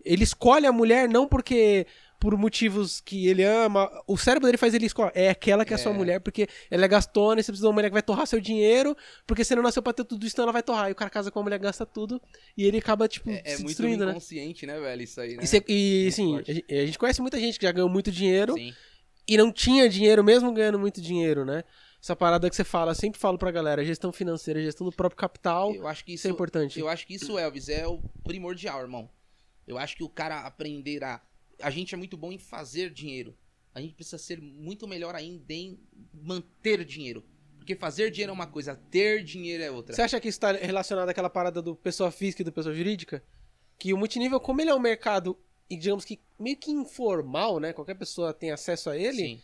ele 0.02 0.24
escolhe 0.24 0.66
a 0.66 0.72
mulher 0.72 1.06
não 1.06 1.28
porque 1.28 1.86
por 2.22 2.36
motivos 2.38 3.00
que 3.00 3.26
ele 3.26 3.42
ama, 3.42 3.90
o 4.06 4.16
cérebro 4.16 4.46
dele 4.46 4.56
faz 4.56 4.72
ele 4.74 4.86
escolher, 4.86 5.10
é 5.12 5.28
aquela 5.28 5.64
que 5.64 5.72
é 5.72 5.74
a 5.74 5.78
sua 5.78 5.90
É. 5.90 5.94
mulher, 5.96 6.20
porque 6.20 6.46
ela 6.70 6.84
é 6.84 6.88
gastona 6.88 7.40
e 7.40 7.42
você 7.42 7.50
precisa 7.50 7.64
de 7.64 7.66
uma 7.66 7.72
mulher 7.72 7.88
que 7.88 7.94
vai 7.94 8.02
torrar 8.02 8.28
seu 8.28 8.40
dinheiro, 8.40 8.96
porque 9.26 9.42
você 9.42 9.56
não 9.56 9.62
nasceu 9.64 9.82
pra 9.82 9.92
ter 9.92 10.04
tudo 10.04 10.24
isso, 10.24 10.36
então 10.36 10.44
ela 10.44 10.52
vai 10.52 10.62
torrar. 10.62 10.88
E 10.88 10.92
o 10.92 10.94
cara 10.94 11.10
casa 11.10 11.32
com 11.32 11.40
uma 11.40 11.42
mulher 11.42 11.58
gasta 11.58 11.84
tudo, 11.84 12.22
e 12.56 12.64
ele 12.64 12.78
acaba, 12.78 13.08
tipo, 13.08 13.28
É, 13.28 13.42
é 13.44 13.50
se 13.50 13.56
muito 13.56 13.66
destruindo, 13.70 14.04
né? 14.06 14.12
inconsciente, 14.12 14.64
né, 14.66 14.78
velho? 14.78 15.02
Isso 15.02 15.20
aí, 15.20 15.34
né? 15.36 15.42
E, 15.42 15.46
cê- 15.48 15.64
e, 15.68 16.00
Muito 16.04 16.14
sim, 16.14 16.36
a 16.38 16.52
gente- 16.54 16.74
a 16.74 16.86
gente 16.86 16.98
conhece 17.00 17.20
muita 17.20 17.40
gente 17.40 17.58
que 17.58 17.66
já 17.66 17.72
ganhou 17.72 17.88
muito 17.88 18.12
dinheiro 18.12 18.54
Sim. 18.54 18.72
e 19.26 19.36
não 19.36 19.50
tinha 19.50 19.88
dinheiro, 19.88 20.22
mesmo 20.22 20.52
ganhando 20.52 20.78
muito 20.78 21.00
dinheiro, 21.00 21.44
né? 21.44 21.64
Essa 22.00 22.14
parada 22.14 22.48
que 22.48 22.54
você 22.54 22.62
fala, 22.62 22.94
sempre 22.94 23.18
falo 23.18 23.36
pra 23.36 23.50
galera, 23.50 23.84
gestão 23.84 24.12
financeira, 24.12 24.62
gestão 24.62 24.84
do 24.86 24.92
próprio 24.92 25.16
capital, 25.18 25.74
Eu 25.74 25.88
acho 25.88 26.04
que 26.04 26.12
isso 26.14 26.28
é 26.28 26.30
isso, 26.30 26.34
importante. 26.36 26.78
eu 26.78 26.88
acho 26.88 27.04
que 27.04 27.14
isso, 27.14 27.36
Elvis, 27.36 27.68
é 27.68 27.84
o 27.84 28.00
primordial, 28.22 28.80
irmão. 28.80 29.10
Eu 29.66 29.76
acho 29.76 29.96
que 29.96 30.04
o 30.04 30.08
cara 30.08 30.40
aprender 30.40 31.02
a. 31.02 31.20
A 31.62 31.70
gente 31.70 31.94
é 31.94 31.98
muito 31.98 32.16
bom 32.16 32.32
em 32.32 32.38
fazer 32.38 32.90
dinheiro. 32.90 33.36
A 33.74 33.80
gente 33.80 33.94
precisa 33.94 34.18
ser 34.18 34.40
muito 34.40 34.86
melhor 34.86 35.14
ainda 35.14 35.52
em 35.52 35.78
manter 36.12 36.84
dinheiro. 36.84 37.24
Porque 37.56 37.76
fazer 37.76 38.10
dinheiro 38.10 38.30
é 38.30 38.34
uma 38.34 38.46
coisa, 38.46 38.74
ter 38.74 39.22
dinheiro 39.22 39.62
é 39.62 39.70
outra. 39.70 39.94
Você 39.94 40.02
acha 40.02 40.20
que 40.20 40.28
isso 40.28 40.40
tá 40.40 40.52
relacionado 40.52 41.08
àquela 41.08 41.30
parada 41.30 41.62
do 41.62 41.76
pessoa 41.76 42.10
física 42.10 42.42
e 42.42 42.44
do 42.44 42.52
pessoa 42.52 42.74
jurídica? 42.74 43.22
Que 43.78 43.94
o 43.94 43.96
multinível, 43.96 44.40
como 44.40 44.60
ele 44.60 44.70
é 44.70 44.74
um 44.74 44.80
mercado, 44.80 45.38
digamos 45.70 46.04
que 46.04 46.20
meio 46.38 46.56
que 46.56 46.72
informal, 46.72 47.60
né? 47.60 47.72
Qualquer 47.72 47.94
pessoa 47.94 48.34
tem 48.34 48.50
acesso 48.50 48.90
a 48.90 48.98
ele, 48.98 49.16
Sim. 49.16 49.40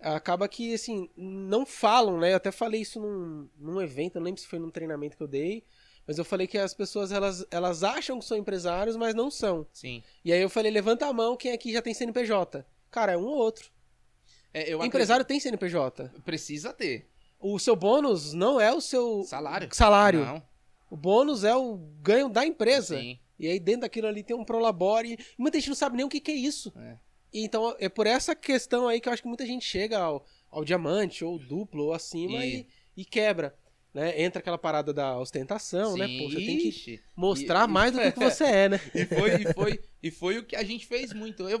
acaba 0.00 0.48
que, 0.48 0.74
assim, 0.74 1.08
não 1.16 1.64
falam, 1.64 2.18
né? 2.18 2.32
Eu 2.32 2.36
até 2.36 2.50
falei 2.50 2.80
isso 2.80 3.00
num, 3.00 3.48
num 3.56 3.80
evento, 3.80 4.16
eu 4.16 4.20
não 4.20 4.26
lembro 4.26 4.40
se 4.40 4.48
foi 4.48 4.58
num 4.58 4.70
treinamento 4.70 5.16
que 5.16 5.22
eu 5.22 5.28
dei, 5.28 5.64
mas 6.10 6.18
eu 6.18 6.24
falei 6.24 6.48
que 6.48 6.58
as 6.58 6.74
pessoas, 6.74 7.12
elas, 7.12 7.46
elas 7.52 7.84
acham 7.84 8.18
que 8.18 8.24
são 8.24 8.36
empresários, 8.36 8.96
mas 8.96 9.14
não 9.14 9.30
são. 9.30 9.64
Sim. 9.72 10.02
E 10.24 10.32
aí 10.32 10.40
eu 10.42 10.50
falei, 10.50 10.68
levanta 10.72 11.06
a 11.06 11.12
mão 11.12 11.36
quem 11.36 11.52
aqui 11.52 11.72
já 11.72 11.80
tem 11.80 11.94
CNPJ. 11.94 12.66
Cara, 12.90 13.12
é 13.12 13.16
um 13.16 13.26
ou 13.26 13.36
outro. 13.36 13.70
É, 14.52 14.72
Empresário 14.72 15.24
tem 15.24 15.38
CNPJ. 15.38 16.02
acredito- 16.02 16.24
Precisa 16.24 16.72
ter. 16.72 17.06
O 17.38 17.56
seu 17.60 17.76
bônus 17.76 18.32
não 18.32 18.60
é 18.60 18.72
o 18.72 18.80
seu 18.80 19.22
Salário. 19.22 19.68
salário. 19.72 20.24
Não. 20.24 20.42
O 20.90 20.96
bônus 20.96 21.44
é 21.44 21.54
o 21.54 21.76
ganho 22.02 22.28
da 22.28 22.44
empresa. 22.44 22.98
Sim. 22.98 23.16
E 23.38 23.46
aí 23.46 23.60
dentro 23.60 23.82
daquilo 23.82 24.08
ali 24.08 24.24
tem 24.24 24.34
um 24.36 24.44
prolabore. 24.44 25.16
Muita 25.38 25.60
gente 25.60 25.68
não 25.68 25.76
sabe 25.76 25.96
nem 25.96 26.04
o 26.04 26.08
que, 26.08 26.18
que 26.20 26.32
é 26.32 26.34
isso. 26.34 26.72
É. 26.76 26.96
Então 27.32 27.76
é 27.78 27.88
por 27.88 28.08
essa 28.08 28.34
questão 28.34 28.88
aí 28.88 29.00
que 29.00 29.08
eu 29.08 29.12
acho 29.12 29.22
que 29.22 29.28
muita 29.28 29.46
gente 29.46 29.64
chega 29.64 30.00
ao, 30.00 30.26
ao 30.50 30.64
diamante, 30.64 31.24
ou 31.24 31.38
duplo, 31.38 31.84
ou 31.84 31.92
acima 31.92 32.44
E- 32.44 32.66
e, 32.96 33.02
e 33.02 33.04
quebra. 33.04 33.54
Né? 33.92 34.22
Entra 34.22 34.38
aquela 34.38 34.56
parada 34.56 34.92
da 34.92 35.18
ostentação, 35.18 35.96
né? 35.96 36.06
Sim. 36.06 36.18
Pô, 36.18 36.30
você 36.30 36.36
tem 36.36 36.58
que 36.58 37.00
mostrar 37.16 37.68
E- 37.68 37.72
mais 37.72 37.92
do 37.92 37.98
que, 38.00 38.12
que 38.12 38.20
você 38.24 38.44
é, 38.44 38.68
né? 38.68 38.80
E 38.94 39.04
foi, 39.04 39.30
e, 39.34 39.52
foi, 39.52 39.80
e 40.04 40.10
foi 40.10 40.38
o 40.38 40.44
que 40.44 40.54
a 40.54 40.62
gente 40.62 40.86
fez 40.86 41.12
muito. 41.12 41.48
Eu, 41.48 41.60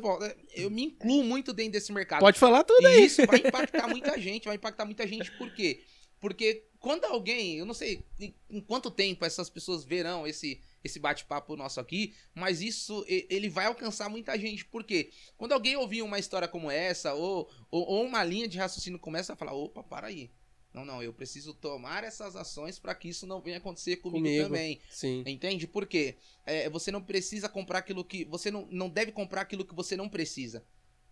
eu 0.54 0.70
me 0.70 0.84
incluo 0.84 1.24
muito 1.24 1.52
dentro 1.52 1.72
desse 1.72 1.92
mercado. 1.92 2.20
Pode 2.20 2.38
falar 2.38 2.62
tudo 2.62 2.82
E 2.82 2.86
aí. 2.86 3.04
isso 3.06 3.26
vai 3.26 3.38
impactar 3.40 3.88
muita 3.88 4.18
gente, 4.20 4.44
vai 4.44 4.54
impactar 4.54 4.84
muita 4.84 5.06
gente 5.08 5.30
por 5.32 5.50
quê? 5.52 5.82
Porque 6.20 6.66
quando 6.78 7.04
alguém, 7.04 7.56
eu 7.58 7.66
não 7.66 7.74
sei 7.74 8.04
em, 8.20 8.60
quanto 8.60 8.90
tempo 8.90 9.24
essas 9.24 9.50
pessoas 9.50 9.84
verão 9.84 10.26
esse, 10.26 10.60
esse 10.84 11.00
bate-papo 11.00 11.56
nosso 11.56 11.80
aqui, 11.80 12.14
mas 12.34 12.60
isso 12.60 13.04
ele 13.08 13.48
vai 13.48 13.66
alcançar 13.66 14.08
muita 14.08 14.38
gente. 14.38 14.64
Por 14.66 14.84
quê? 14.84 15.10
Quando 15.36 15.52
alguém 15.52 15.76
ouvir 15.76 16.02
uma 16.02 16.18
história 16.18 16.46
como 16.46 16.70
essa, 16.70 17.14
ou, 17.14 17.50
ou, 17.70 17.82
ou 17.86 18.04
uma 18.04 18.22
linha 18.22 18.46
de 18.46 18.58
raciocínio 18.58 18.98
começa 18.98 19.32
a 19.32 19.36
falar, 19.36 19.52
opa, 19.54 19.82
para 19.82 20.06
aí. 20.08 20.30
Não, 20.72 20.84
não, 20.84 21.02
eu 21.02 21.12
preciso 21.12 21.52
tomar 21.52 22.04
essas 22.04 22.36
ações 22.36 22.78
para 22.78 22.94
que 22.94 23.08
isso 23.08 23.26
não 23.26 23.40
venha 23.40 23.58
acontecer 23.58 23.96
comigo, 23.96 24.24
Comigo. 24.24 24.44
também. 24.44 24.80
Sim. 24.88 25.24
Entende? 25.26 25.66
Por 25.66 25.84
quê? 25.86 26.16
É, 26.46 26.70
você 26.70 26.92
não 26.92 27.02
precisa 27.02 27.48
comprar 27.48 27.80
aquilo 27.80 28.04
que. 28.04 28.24
Você 28.24 28.50
não, 28.50 28.68
não 28.70 28.88
deve 28.88 29.10
comprar 29.10 29.40
aquilo 29.40 29.64
que 29.64 29.74
você 29.74 29.96
não 29.96 30.08
precisa. 30.08 30.64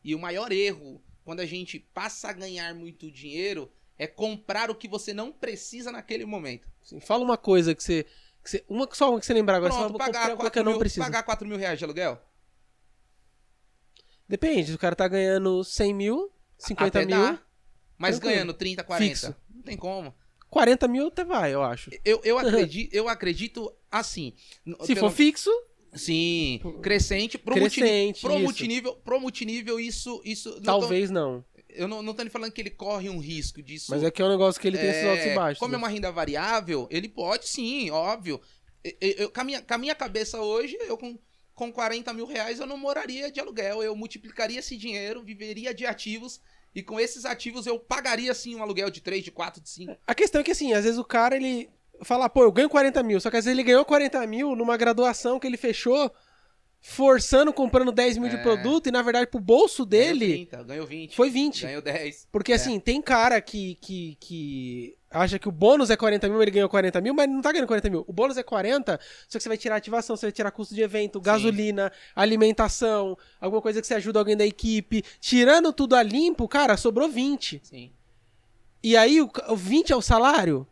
E 0.05 0.15
o 0.15 0.19
maior 0.19 0.53
erro, 0.53 1.03
quando 1.25 1.41
a 1.41 1.47
gente 1.47 1.81
passa 1.81 2.29
a 2.29 2.33
ganhar 2.33 2.73
muito 2.73 3.11
dinheiro, 3.11 3.71
é 3.99 4.07
comprar 4.07 4.71
o 4.71 4.77
que 4.77 4.87
você 4.87 5.13
não 5.13 5.33
precisa 5.33 5.91
naquele 5.91 6.25
momento. 6.25 6.69
Sim. 6.81 7.01
Fala 7.01 7.25
uma 7.25 7.37
coisa 7.37 7.75
que 7.75 7.83
você. 7.83 8.07
Que 8.45 8.51
você 8.51 8.65
uma, 8.69 8.89
só 8.93 9.11
uma 9.11 9.19
que 9.19 9.27
você 9.27 9.35
lembrar 9.35 9.57
agora. 9.57 9.73
você 9.73 9.79
Pronto, 9.81 9.93
comprar 9.93 10.07
pagar 10.07 10.21
coisa 10.37 10.37
que 10.37 10.43
4 10.43 10.61
eu 10.61 10.65
não 10.65 10.79
preciso. 10.79 11.05
pagar 11.05 11.23
4 11.25 11.49
mil 11.49 11.59
reais 11.59 11.79
de 11.79 11.85
aluguel? 11.85 12.23
Depende, 14.29 14.73
o 14.75 14.79
cara 14.79 14.95
tá 14.95 15.09
ganhando 15.09 15.65
100 15.65 15.95
mil, 15.95 16.31
50 16.59 16.87
Até 16.87 17.07
mil, 17.07 17.17
dá, 17.17 17.43
mas 17.97 18.19
ganhando 18.19 18.53
30, 18.53 18.85
40. 18.85 19.09
Fixo. 19.09 19.37
Tem 19.69 19.77
como. 19.77 20.15
40 20.51 20.89
mil 20.89 21.09
até 21.09 21.25
vai, 21.25 21.53
eu 21.53 21.63
acho. 21.63 21.91
Eu, 22.05 22.21
eu, 22.25 22.39
acredito, 22.39 22.95
eu 22.95 23.09
acredito 23.09 23.73
assim. 23.91 24.33
Se 24.83 24.95
pelo- 24.95 25.11
for 25.11 25.11
fixo, 25.11 25.51
Sim, 25.95 26.61
crescente. 26.83 27.39
Pro 27.39 27.55
Crescente, 27.55 28.23
multinível, 28.23 28.23
pro 28.23 28.33
isso. 28.35 28.43
multinível, 28.45 28.97
pro 28.97 29.21
multinível 29.21 29.81
isso. 29.81 30.21
isso 30.25 30.51
não 30.51 30.57
tô- 30.57 30.63
talvez 30.63 31.11
não. 31.11 31.45
eu 31.69 31.89
não, 31.89 32.03
não 32.03 32.15
tô 32.15 32.23
nem 32.23 32.31
falando 32.31 32.53
que 32.53 32.61
ele 32.61 32.71
corre 32.71 33.09
um 33.11 33.19
risco 33.19 33.63
disso. 33.63 33.87
Mas 33.91 34.03
é 34.03 34.11
que 34.11 34.21
é 34.21 34.25
um 34.25 34.29
negócio 34.29 34.61
que 34.61 34.69
ele 34.69 34.79
tem 34.79 34.89
esses 34.91 35.05
altos 35.05 35.27
e 35.27 35.35
baixos. 35.35 35.59
Como 35.59 35.75
é 35.75 35.77
né? 35.77 35.83
uma 35.83 35.89
renda 35.89 36.11
variável, 36.13 36.87
ele 36.91 37.09
pode 37.09 37.49
sim, 37.49 37.91
óbvio. 37.91 38.41
Eu, 38.85 38.93
eu- 39.01 39.31
com, 39.31 39.41
a 39.41 39.45
minha, 39.45 39.61
com 39.63 39.75
a 39.75 39.79
minha 39.79 39.95
cabeça 39.95 40.41
hoje, 40.41 40.77
eu 40.81 40.97
com, 40.97 41.19
com 41.55 41.73
40 41.73 42.13
mil 42.13 42.27
reais 42.27 42.61
eu 42.61 42.67
não 42.67 42.77
moraria 42.79 43.31
de 43.31 43.41
aluguel. 43.41 43.83
Eu 43.83 43.95
multiplicaria 43.97 44.61
esse 44.61 44.77
dinheiro, 44.77 45.23
viveria 45.23 45.75
de 45.75 45.85
ativos 45.85 46.41
E 46.75 46.83
com 46.83 47.01
esses 47.01 47.25
ativos 47.25 47.67
eu 47.67 47.79
pagaria, 47.79 48.31
assim, 48.31 48.55
um 48.55 48.63
aluguel 48.63 48.91
de 48.91 49.01
3, 49.01 49.25
de 49.25 49.31
4, 49.31 49.61
de 49.63 49.69
5. 49.69 49.97
A 50.07 50.15
questão 50.15 50.41
é 50.41 50.45
que, 50.45 50.51
assim, 50.53 50.73
às 50.75 50.85
vezes 50.85 50.99
o 50.99 51.05
cara, 51.05 51.35
ele 51.37 51.69
fala, 52.03 52.29
pô, 52.29 52.43
eu 52.45 52.53
ganho 52.53 52.69
40 52.69 53.03
mil. 53.03 53.21
Só 53.21 53.31
que 53.31 53.37
às 53.37 53.45
vezes 53.45 53.57
ele 53.59 53.65
ganhou 53.67 53.85
40 53.85 54.25
mil 54.27 54.55
numa 54.55 54.77
graduação 54.77 55.41
que 55.41 55.47
ele 55.47 55.57
fechou 55.57 56.11
forçando, 56.81 57.53
comprando 57.53 57.91
10 57.91 58.19
mil 58.19 58.29
de 58.29 58.37
É. 58.37 58.43
produto 58.43 58.87
e, 58.89 58.93
na 58.93 59.03
verdade, 59.03 59.27
pro 59.31 59.41
bolso 59.41 59.85
dele 59.85 60.27
Ganhou 60.27 60.47
30, 60.47 60.63
ganhou 60.65 60.87
20. 60.87 61.17
foi 61.17 61.31
20. 61.31 61.63
Ganhou 61.63 61.83
10. 61.83 62.29
Porque, 62.31 62.53
assim, 62.53 62.79
tem 62.79 63.03
cara 63.03 63.41
que, 63.41 63.75
que, 63.77 64.17
que 64.21 64.98
acha 65.11 65.39
que 65.39 65.49
o 65.49 65.53
bônus 65.53 65.91
é 65.91 65.97
40 65.97 66.29
mil, 66.29 66.41
ele 66.43 66.51
ganhou 66.51 66.69
40 66.69 67.01
mil, 67.01 67.15
mas 67.15 67.29
não 67.29 67.41
tá 67.41 67.51
ganhando 67.53 67.67
40 67.67 67.91
mil. 67.91 68.05
O 68.07 68.13
bônus 68.13 68.37
é 68.37 68.43
40, 68.43 68.99
só 69.29 69.39
que 69.39 69.43
você 69.43 69.49
vai 69.49 69.59
tirar 69.59 69.77
ativação, 69.77 70.17
você 70.17 70.27
vai 70.27 70.33
tirar 70.33 70.51
custo 70.51 70.75
de 70.75 70.83
evento, 70.83 71.21
gasolina, 71.21 71.91
alimentação, 72.15 73.17
alguma 73.41 73.63
coisa 73.63 73.81
que 73.81 73.87
você 73.87 73.95
ajuda 73.95 74.19
alguém 74.19 74.37
da 74.37 74.47
equipe. 74.47 75.03
Tirando 75.21 75.73
tudo 75.73 75.97
a 75.97 76.03
limpo, 76.03 76.47
cara, 76.49 76.77
sobrou 76.77 77.09
20. 77.09 77.61
Sim. 77.63 77.91
E 78.83 78.97
aí, 78.97 79.21
o, 79.21 79.31
o 79.49 79.57
20 79.57 79.93
é 79.93 79.97
o 79.97 80.03
salário? 80.03 80.67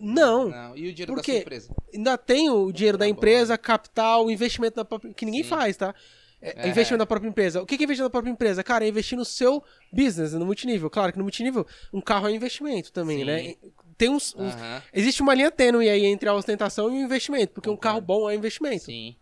Não. 0.00 0.48
Não. 0.48 0.76
E 0.76 0.88
o 0.88 0.92
dinheiro 0.92 1.14
Por 1.14 1.22
da 1.22 1.34
empresa? 1.34 1.74
Ainda 1.92 2.16
tem 2.16 2.50
o 2.50 2.70
dinheiro 2.72 2.96
da 2.96 3.04
Tá 3.04 3.08
empresa, 3.08 3.58
capital, 3.58 4.30
investimento 4.30 4.76
da 4.76 4.84
própria. 4.84 5.12
que 5.12 5.24
ninguém 5.24 5.42
Sim. 5.42 5.48
faz, 5.48 5.76
tá? 5.76 5.94
É, 6.40 6.66
É. 6.66 6.68
Investimento 6.68 6.98
da 6.98 7.06
própria 7.06 7.28
empresa. 7.28 7.60
O 7.62 7.66
que 7.66 7.74
é 7.74 7.82
investimento 7.82 8.08
da 8.08 8.10
própria 8.10 8.30
empresa? 8.30 8.62
Cara, 8.62 8.84
é 8.84 8.88
investir 8.88 9.18
no 9.18 9.24
seu 9.24 9.62
business, 9.92 10.32
no 10.32 10.46
multinível. 10.46 10.88
Claro 10.88 11.12
que 11.12 11.18
no 11.18 11.24
multinível, 11.24 11.66
um 11.92 12.00
carro 12.00 12.28
é 12.28 12.32
investimento 12.32 12.92
também, 12.92 13.18
Sim. 13.18 13.24
né? 13.24 13.54
Tem 13.98 14.08
uns. 14.08 14.32
uns-. 14.36 14.54
Existe 14.94 15.20
uma 15.20 15.34
linha 15.34 15.50
tênue 15.50 15.88
aí 15.88 16.06
entre 16.06 16.28
a 16.28 16.34
ostentação 16.34 16.88
e 16.88 17.02
o 17.02 17.04
investimento, 17.04 17.52
porque 17.52 17.68
um 17.68 17.72
Concordo. 17.74 17.82
carro 17.82 18.00
bom 18.00 18.30
é 18.30 18.34
investimento. 18.36 18.84
Sim. 18.84 19.16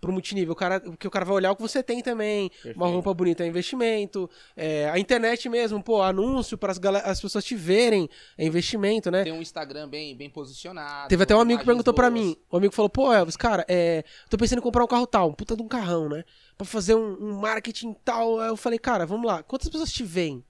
Pro 0.00 0.10
multinível, 0.12 0.52
o 0.54 0.56
cara, 0.56 0.80
porque 0.80 1.06
o 1.06 1.10
cara 1.10 1.26
vai 1.26 1.34
olhar 1.34 1.52
o 1.52 1.56
que 1.56 1.60
você 1.60 1.82
tem 1.82 2.02
também. 2.02 2.44
Uma 2.44 2.50
Perfeito. 2.62 2.84
roupa 2.86 3.12
bonita 3.14 3.44
é 3.44 3.46
investimento. 3.46 4.28
É, 4.56 4.88
a 4.88 4.98
internet 4.98 5.46
mesmo, 5.48 5.82
pô, 5.82 6.00
anúncio 6.00 6.56
para 6.56 6.72
as 7.04 7.20
pessoas 7.20 7.44
te 7.44 7.54
verem 7.54 8.08
é 8.38 8.46
investimento, 8.46 9.10
né? 9.10 9.24
Tem 9.24 9.32
um 9.32 9.42
Instagram 9.42 9.88
bem, 9.88 10.16
bem 10.16 10.30
posicionado. 10.30 11.08
Teve 11.08 11.22
até 11.22 11.36
um 11.36 11.40
amigo 11.40 11.60
que 11.60 11.66
perguntou 11.66 11.92
pra 11.92 12.10
boas. 12.10 12.22
mim. 12.24 12.36
O 12.50 12.56
amigo 12.56 12.74
falou, 12.74 12.88
pô, 12.88 13.12
Elvis, 13.12 13.36
cara, 13.36 13.64
é, 13.68 14.02
tô 14.30 14.38
pensando 14.38 14.60
em 14.60 14.62
comprar 14.62 14.84
um 14.84 14.88
carro 14.88 15.06
tal, 15.06 15.28
um 15.28 15.34
puta 15.34 15.54
de 15.54 15.62
um 15.62 15.68
carrão, 15.68 16.08
né? 16.08 16.24
Pra 16.56 16.66
fazer 16.66 16.94
um, 16.94 17.16
um 17.20 17.38
marketing 17.40 17.94
tal. 18.04 18.40
Aí 18.40 18.48
Eu 18.48 18.56
falei, 18.56 18.78
cara, 18.78 19.04
vamos 19.04 19.26
lá, 19.26 19.42
quantas 19.42 19.68
pessoas 19.68 19.92
te 19.92 20.02
veem? 20.02 20.42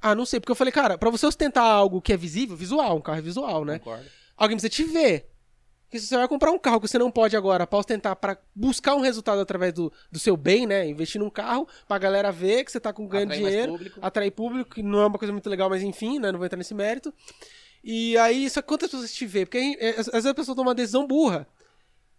Ah, 0.00 0.14
não 0.14 0.26
sei, 0.26 0.40
porque 0.40 0.52
eu 0.52 0.56
falei, 0.56 0.72
cara, 0.72 0.98
pra 0.98 1.10
você 1.10 1.26
ostentar 1.26 1.64
algo 1.64 2.00
que 2.00 2.12
é 2.12 2.16
visível, 2.16 2.56
visual, 2.56 2.96
um 2.96 3.00
carro 3.00 3.18
é 3.18 3.22
visual, 3.22 3.64
né? 3.64 3.78
Concordo. 3.78 4.04
Alguém 4.36 4.56
precisa 4.56 4.70
te 4.70 4.84
ver. 4.84 5.28
Porque 5.84 6.00
se 6.00 6.06
você 6.06 6.16
vai 6.16 6.26
comprar 6.26 6.50
um 6.50 6.58
carro 6.58 6.80
que 6.80 6.88
você 6.88 6.96
não 6.96 7.10
pode 7.10 7.36
agora 7.36 7.66
pra 7.66 7.78
ostentar, 7.78 8.16
pra 8.16 8.38
buscar 8.54 8.94
um 8.94 9.00
resultado 9.00 9.40
através 9.40 9.74
do, 9.74 9.92
do 10.10 10.18
seu 10.18 10.36
bem, 10.38 10.66
né? 10.66 10.88
Investir 10.88 11.20
num 11.20 11.28
carro 11.28 11.68
pra 11.86 11.98
galera 11.98 12.32
ver 12.32 12.64
que 12.64 12.72
você 12.72 12.80
tá 12.80 12.92
com 12.94 13.06
ganho 13.06 13.26
de 13.26 13.36
dinheiro 13.36 13.72
público. 13.72 14.00
atrair 14.00 14.30
público, 14.30 14.74
que 14.74 14.82
não 14.82 15.02
é 15.02 15.06
uma 15.06 15.18
coisa 15.18 15.32
muito 15.32 15.50
legal, 15.50 15.68
mas 15.68 15.82
enfim, 15.82 16.18
né? 16.18 16.32
Não 16.32 16.38
vou 16.38 16.46
entrar 16.46 16.56
nesse 16.56 16.74
mérito. 16.74 17.12
E 17.84 18.16
aí, 18.16 18.48
só 18.48 18.62
quantas 18.62 18.90
pessoas 18.90 19.12
te 19.12 19.26
vê? 19.26 19.44
Porque 19.44 19.58
aí, 19.58 19.76
é, 19.78 19.90
às 20.00 20.06
vezes 20.06 20.26
a 20.26 20.34
pessoa 20.34 20.56
toma 20.56 20.70
uma 20.70 20.74
decisão 20.74 21.06
burra. 21.06 21.46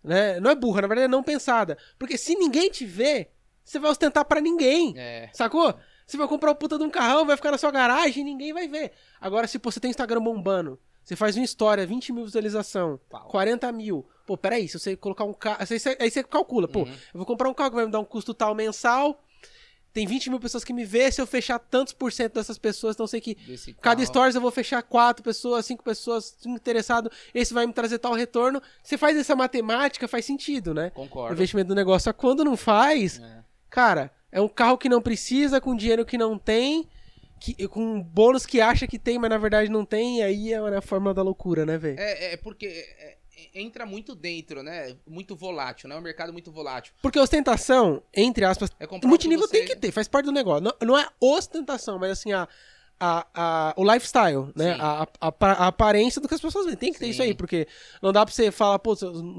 Né? 0.03 0.39
Não 0.39 0.51
é 0.51 0.55
burra, 0.55 0.81
na 0.81 0.87
verdade 0.87 1.05
é 1.05 1.07
não 1.07 1.23
pensada. 1.23 1.77
Porque 1.97 2.15
se 2.15 2.35
ninguém 2.35 2.69
te 2.69 2.85
vê, 2.85 3.29
você 3.63 3.79
vai 3.79 3.89
ostentar 3.89 4.23
pra 4.25 4.39
ninguém. 4.39 4.93
É. 4.95 5.29
Sacou? 5.33 5.73
Você 6.05 6.17
vai 6.17 6.27
comprar 6.27 6.51
o 6.51 6.55
puta 6.55 6.77
de 6.77 6.83
um 6.83 6.89
carrão, 6.89 7.25
vai 7.25 7.35
ficar 7.35 7.51
na 7.51 7.57
sua 7.57 7.71
garagem 7.71 8.21
e 8.21 8.23
ninguém 8.25 8.53
vai 8.53 8.67
ver. 8.67 8.91
Agora, 9.21 9.47
se 9.47 9.57
você 9.57 9.79
tem 9.79 9.89
Instagram 9.89 10.21
bombando, 10.21 10.79
você 11.03 11.15
faz 11.15 11.35
uma 11.35 11.43
história, 11.45 11.85
20 11.85 12.11
mil 12.13 12.25
visualização, 12.25 12.99
Pau. 13.09 13.27
40 13.27 13.71
mil. 13.71 14.05
Pô, 14.25 14.37
peraí, 14.37 14.67
se 14.69 14.79
você 14.79 14.95
colocar 14.95 15.23
um 15.25 15.33
carro. 15.33 15.57
Aí 15.99 16.09
você, 16.09 16.23
calcula, 16.23 16.67
pô, 16.67 16.79
Uhum. 16.83 16.87
eu 16.91 17.17
vou 17.17 17.25
comprar 17.25 17.49
um 17.49 17.53
carro 17.53 17.71
que 17.71 17.75
vai 17.75 17.85
me 17.85 17.91
dar 17.91 17.99
um 17.99 18.05
custo 18.05 18.33
tal 18.33 18.53
mensal. 18.55 19.21
Tem 19.91 20.07
20 20.07 20.31
mil 20.31 20.39
pessoas 20.39 20.63
que 20.63 20.73
me 20.73 20.83
vê, 20.85 21.11
se 21.11 21.21
eu 21.21 21.27
fechar 21.27 21.59
tantos 21.59 21.93
por 21.93 22.11
cento 22.11 22.33
dessas 22.33 22.57
pessoas, 22.57 22.95
então 22.95 23.05
sei 23.05 23.21
que 23.21 23.35
Desse 23.35 23.73
cada 23.75 23.97
carro. 23.97 24.07
stories 24.07 24.33
eu 24.33 24.41
vou 24.41 24.49
fechar 24.49 24.81
quatro 24.81 25.21
pessoas, 25.23 25.67
cinco 25.67 25.83
pessoas, 25.83 26.35
cinco 26.39 26.55
interessados, 26.55 27.11
esse 27.31 27.53
vai 27.53 27.67
me 27.67 27.73
trazer 27.73 27.99
tal 27.99 28.13
retorno. 28.13 28.59
Você 28.81 28.97
faz 28.97 29.15
essa 29.15 29.35
matemática, 29.35 30.07
faz 30.07 30.25
sentido, 30.25 30.73
né? 30.73 30.87
O 30.87 30.91
Concordo. 31.01 31.33
investimento 31.35 31.67
do 31.67 31.75
negócio. 31.75 32.05
Só 32.05 32.13
que 32.13 32.19
quando 32.19 32.43
não 32.43 32.57
faz, 32.57 33.19
É. 33.19 33.43
cara, 33.69 34.11
é 34.33 34.41
um 34.41 34.49
carro 34.49 34.77
que 34.77 34.89
não 34.89 35.01
precisa, 35.01 35.61
com 35.61 35.75
dinheiro 35.75 36.03
que 36.05 36.17
não 36.17 36.37
tem, 36.37 36.87
que, 37.39 37.67
com 37.67 38.01
bônus 38.01 38.45
que 38.45 38.59
acha 38.59 38.87
que 38.87 38.97
tem, 38.97 39.19
mas 39.19 39.29
na 39.29 39.37
verdade 39.37 39.69
não 39.69 39.85
tem, 39.85 40.19
e 40.19 40.23
aí 40.23 40.53
é 40.53 40.57
a 40.75 40.81
fórmula 40.81 41.13
da 41.13 41.21
loucura, 41.21 41.65
né, 41.65 41.77
velho? 41.77 41.99
É, 41.99 42.33
é 42.33 42.37
porque 42.37 42.65
é, 42.65 43.17
é, 43.55 43.61
entra 43.61 43.85
muito 43.85 44.15
dentro, 44.15 44.63
né? 44.63 44.95
Muito 45.07 45.35
volátil, 45.35 45.87
né? 45.87 45.95
É 45.95 45.97
um 45.97 46.01
mercado 46.01 46.33
muito 46.33 46.51
volátil. 46.51 46.93
Porque 47.01 47.19
ostentação, 47.19 48.01
entre 48.13 48.43
aspas, 48.45 48.69
É 48.79 48.87
multinível 49.05 49.47
você- 49.47 49.57
tem 49.59 49.65
que 49.67 49.75
ter, 49.75 49.91
faz 49.91 50.07
parte 50.07 50.25
do 50.25 50.31
negócio. 50.31 50.63
Não, 50.63 50.73
não 50.87 50.97
é 50.97 51.07
ostentação, 51.19 51.99
mas 51.99 52.11
assim, 52.11 52.31
a, 52.33 52.47
a, 52.99 53.25
a- 53.33 53.73
o 53.75 53.83
lifestyle, 53.83 54.47
né? 54.55 54.77
A, 54.79 55.07
a, 55.19 55.27
a 55.29 55.67
aparência 55.67 56.21
do 56.21 56.27
que 56.27 56.33
as 56.33 56.41
pessoas 56.41 56.65
veem. 56.65 56.77
Tem 56.77 56.93
que 56.93 56.99
ter 56.99 57.05
Sim. 57.05 57.11
isso 57.11 57.21
aí, 57.21 57.33
porque 57.33 57.67
não 58.01 58.11
dá 58.13 58.25
pra 58.25 58.33
você 58.33 58.51
falar, 58.51 58.79
pô, 58.79 58.95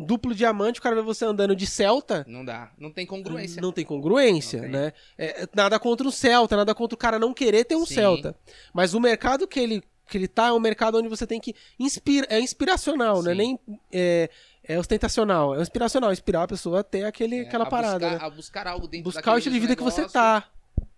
duplo 0.06 0.34
diamante, 0.34 0.80
o 0.80 0.82
cara 0.82 0.94
vê 0.96 1.02
você 1.02 1.24
andando 1.24 1.56
de 1.56 1.66
Celta. 1.66 2.24
Não 2.28 2.44
dá. 2.44 2.70
Não 2.78 2.90
tem 2.90 3.06
congruência. 3.06 3.62
Não 3.62 3.72
tem 3.72 3.84
congruência, 3.84 4.62
Não 4.62 4.70
tem. 4.70 4.80
né? 4.80 4.92
É, 5.16 5.48
nada 5.54 5.78
contra 5.78 6.06
o 6.06 6.12
Celta, 6.12 6.56
nada 6.56 6.74
contra 6.74 6.94
o 6.94 6.98
cara 6.98 7.18
não 7.18 7.32
querer 7.32 7.64
ter 7.64 7.76
um 7.76 7.86
Sim. 7.86 7.94
Celta. 7.94 8.34
Mas 8.72 8.92
o 8.94 9.00
mercado 9.00 9.46
que 9.48 9.58
ele, 9.60 9.82
que 10.08 10.18
ele 10.18 10.28
tá 10.28 10.48
é 10.48 10.52
um 10.52 10.60
mercado 10.60 10.98
onde 10.98 11.08
você 11.08 11.26
tem 11.26 11.40
que. 11.40 11.54
Inspira, 11.78 12.26
é 12.28 12.38
inspiracional, 12.40 13.22
não 13.22 13.30
é 13.30 13.34
Sim. 13.34 13.38
nem. 13.38 13.58
É, 13.92 14.28
é 14.66 14.78
ostentacional, 14.78 15.54
é 15.54 15.60
inspiracional, 15.60 16.10
inspirar 16.12 16.44
a 16.44 16.48
pessoa 16.48 16.80
a 16.80 16.82
ter 16.82 17.04
aquele, 17.04 17.36
É, 17.36 17.40
aquela 17.42 17.64
a 17.64 17.68
parada, 17.68 17.98
buscar, 17.98 18.18
né? 18.18 18.26
a 18.26 18.30
buscar 18.30 18.66
algo 18.66 18.88
dentro 18.88 19.04
Buscar 19.10 19.34
o 19.34 19.38
estilo 19.38 19.54
de 19.54 19.60
vida 19.60 19.76
que 19.76 19.82
você 19.82 20.00
negócio 20.02 20.12
tá. 20.14 20.44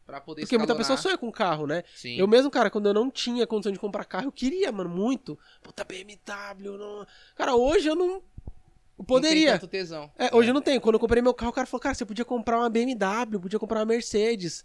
Pra 0.06 0.20
poder 0.20 0.42
Porque 0.42 0.56
muita 0.56 0.74
pessoa 0.76 0.96
sonha 0.96 1.18
com 1.18 1.32
carro, 1.32 1.66
né? 1.66 1.82
Sim. 1.96 2.16
Eu 2.16 2.28
mesmo, 2.28 2.48
cara, 2.48 2.70
quando 2.70 2.86
eu 2.86 2.94
não 2.94 3.10
tinha 3.10 3.44
condição 3.46 3.72
de 3.72 3.78
comprar 3.78 4.04
carro, 4.04 4.26
eu 4.26 4.32
queria, 4.32 4.70
mano, 4.70 4.88
muito. 4.88 5.36
Puta, 5.62 5.82
BMW, 5.84 6.78
não... 6.78 7.04
Cara, 7.34 7.56
hoje 7.56 7.88
eu 7.88 7.96
não... 7.96 8.06
eu 8.06 8.22
Não 8.98 9.04
Poderia. 9.04 9.50
tem 9.52 9.60
tanto 9.60 9.68
tesão. 9.70 10.10
É, 10.16 10.34
hoje 10.34 10.50
eu 10.50 10.54
não 10.54 10.62
tenho. 10.62 10.80
Quando 10.80 10.94
eu 10.94 11.00
comprei 11.00 11.20
meu 11.20 11.34
carro, 11.34 11.50
o 11.50 11.54
cara 11.54 11.66
falou, 11.66 11.80
cara, 11.80 11.94
você 11.94 12.04
podia 12.06 12.24
comprar 12.24 12.58
uma 12.58 12.70
BMW, 12.70 13.40
podia 13.40 13.58
comprar 13.58 13.80
uma 13.80 13.86
Mercedes. 13.86 14.64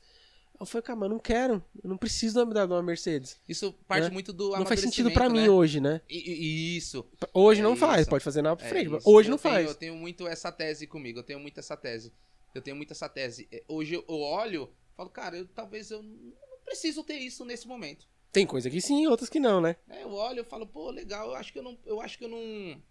Eu 0.59 0.65
falei, 0.67 0.83
cara, 0.83 0.95
mas 0.99 1.09
eu 1.09 1.13
não 1.15 1.19
quero. 1.19 1.63
Eu 1.83 1.89
não 1.89 1.97
preciso 1.97 2.35
de 2.45 2.53
uma- 2.53 2.67
de 2.67 2.73
uma 2.73 2.83
Mercedes. 2.83 3.39
Isso 3.49 3.73
parte 3.87 4.03
Né? 4.03 4.09
muito 4.11 4.31
do 4.31 4.51
Não 4.51 4.63
faz 4.67 4.79
sentido 4.79 5.09
pra 5.09 5.27
mim 5.27 5.39
amadurecimento, 5.47 5.51
né? 5.51 5.57
hoje, 5.57 5.81
né? 5.81 6.01
E- 6.07 6.77
Isso. 6.77 7.03
Hoje 7.33 7.61
É 7.61 7.63
não 7.63 7.75
faz, 7.75 8.01
isso. 8.01 8.09
pode 8.11 8.23
fazer 8.23 8.43
na 8.43 8.51
É 8.51 8.55
frente. 8.57 8.89
mas 8.89 9.01
isso. 9.01 9.09
hoje 9.09 9.27
Eu 9.27 9.31
não 9.31 9.37
tenho- 9.39 9.53
faz. 9.55 9.67
Eu 9.67 9.73
tenho 9.75 9.95
muito 9.95 10.27
essa 10.27 10.51
tese 10.51 10.85
comigo. 10.85 11.17
Eu 11.17 11.23
tenho 11.23 11.39
muito 11.39 11.59
essa 11.59 11.75
tese. 11.75 12.13
Eu 12.53 12.61
tenho 12.61 12.75
muito 12.77 12.91
essa 12.91 13.09
tese. 13.09 13.47
É, 13.51 13.63
Hoje 13.67 13.95
eu 13.95 14.03
olho, 14.07 14.69
falo, 14.95 15.09
cara, 15.09 15.37
eu, 15.37 15.47
talvez 15.47 15.91
eu 15.91 16.01
não 16.01 16.33
preciso 16.65 17.03
ter 17.03 17.17
isso 17.17 17.45
nesse 17.45 17.67
momento. 17.67 18.07
Tem 18.31 18.45
coisa 18.45 18.69
que 18.69 18.79
sim, 18.79 19.07
outras 19.07 19.29
que 19.29 19.39
não, 19.39 19.59
né? 19.59 19.75
É, 19.89 20.03
eu 20.03 20.11
olho, 20.11 20.39
eu 20.39 20.45
falo, 20.45 20.65
pô, 20.65 20.89
legal. 20.89 21.29
Eu 21.29 21.35
acho 21.35 21.51
que 21.51 21.59
eu 21.59 21.63
não, 21.63 21.77
eu 21.85 21.99
acho 21.99 22.17
que 22.17 22.23
eu 22.23 22.29
não, 22.29 22.81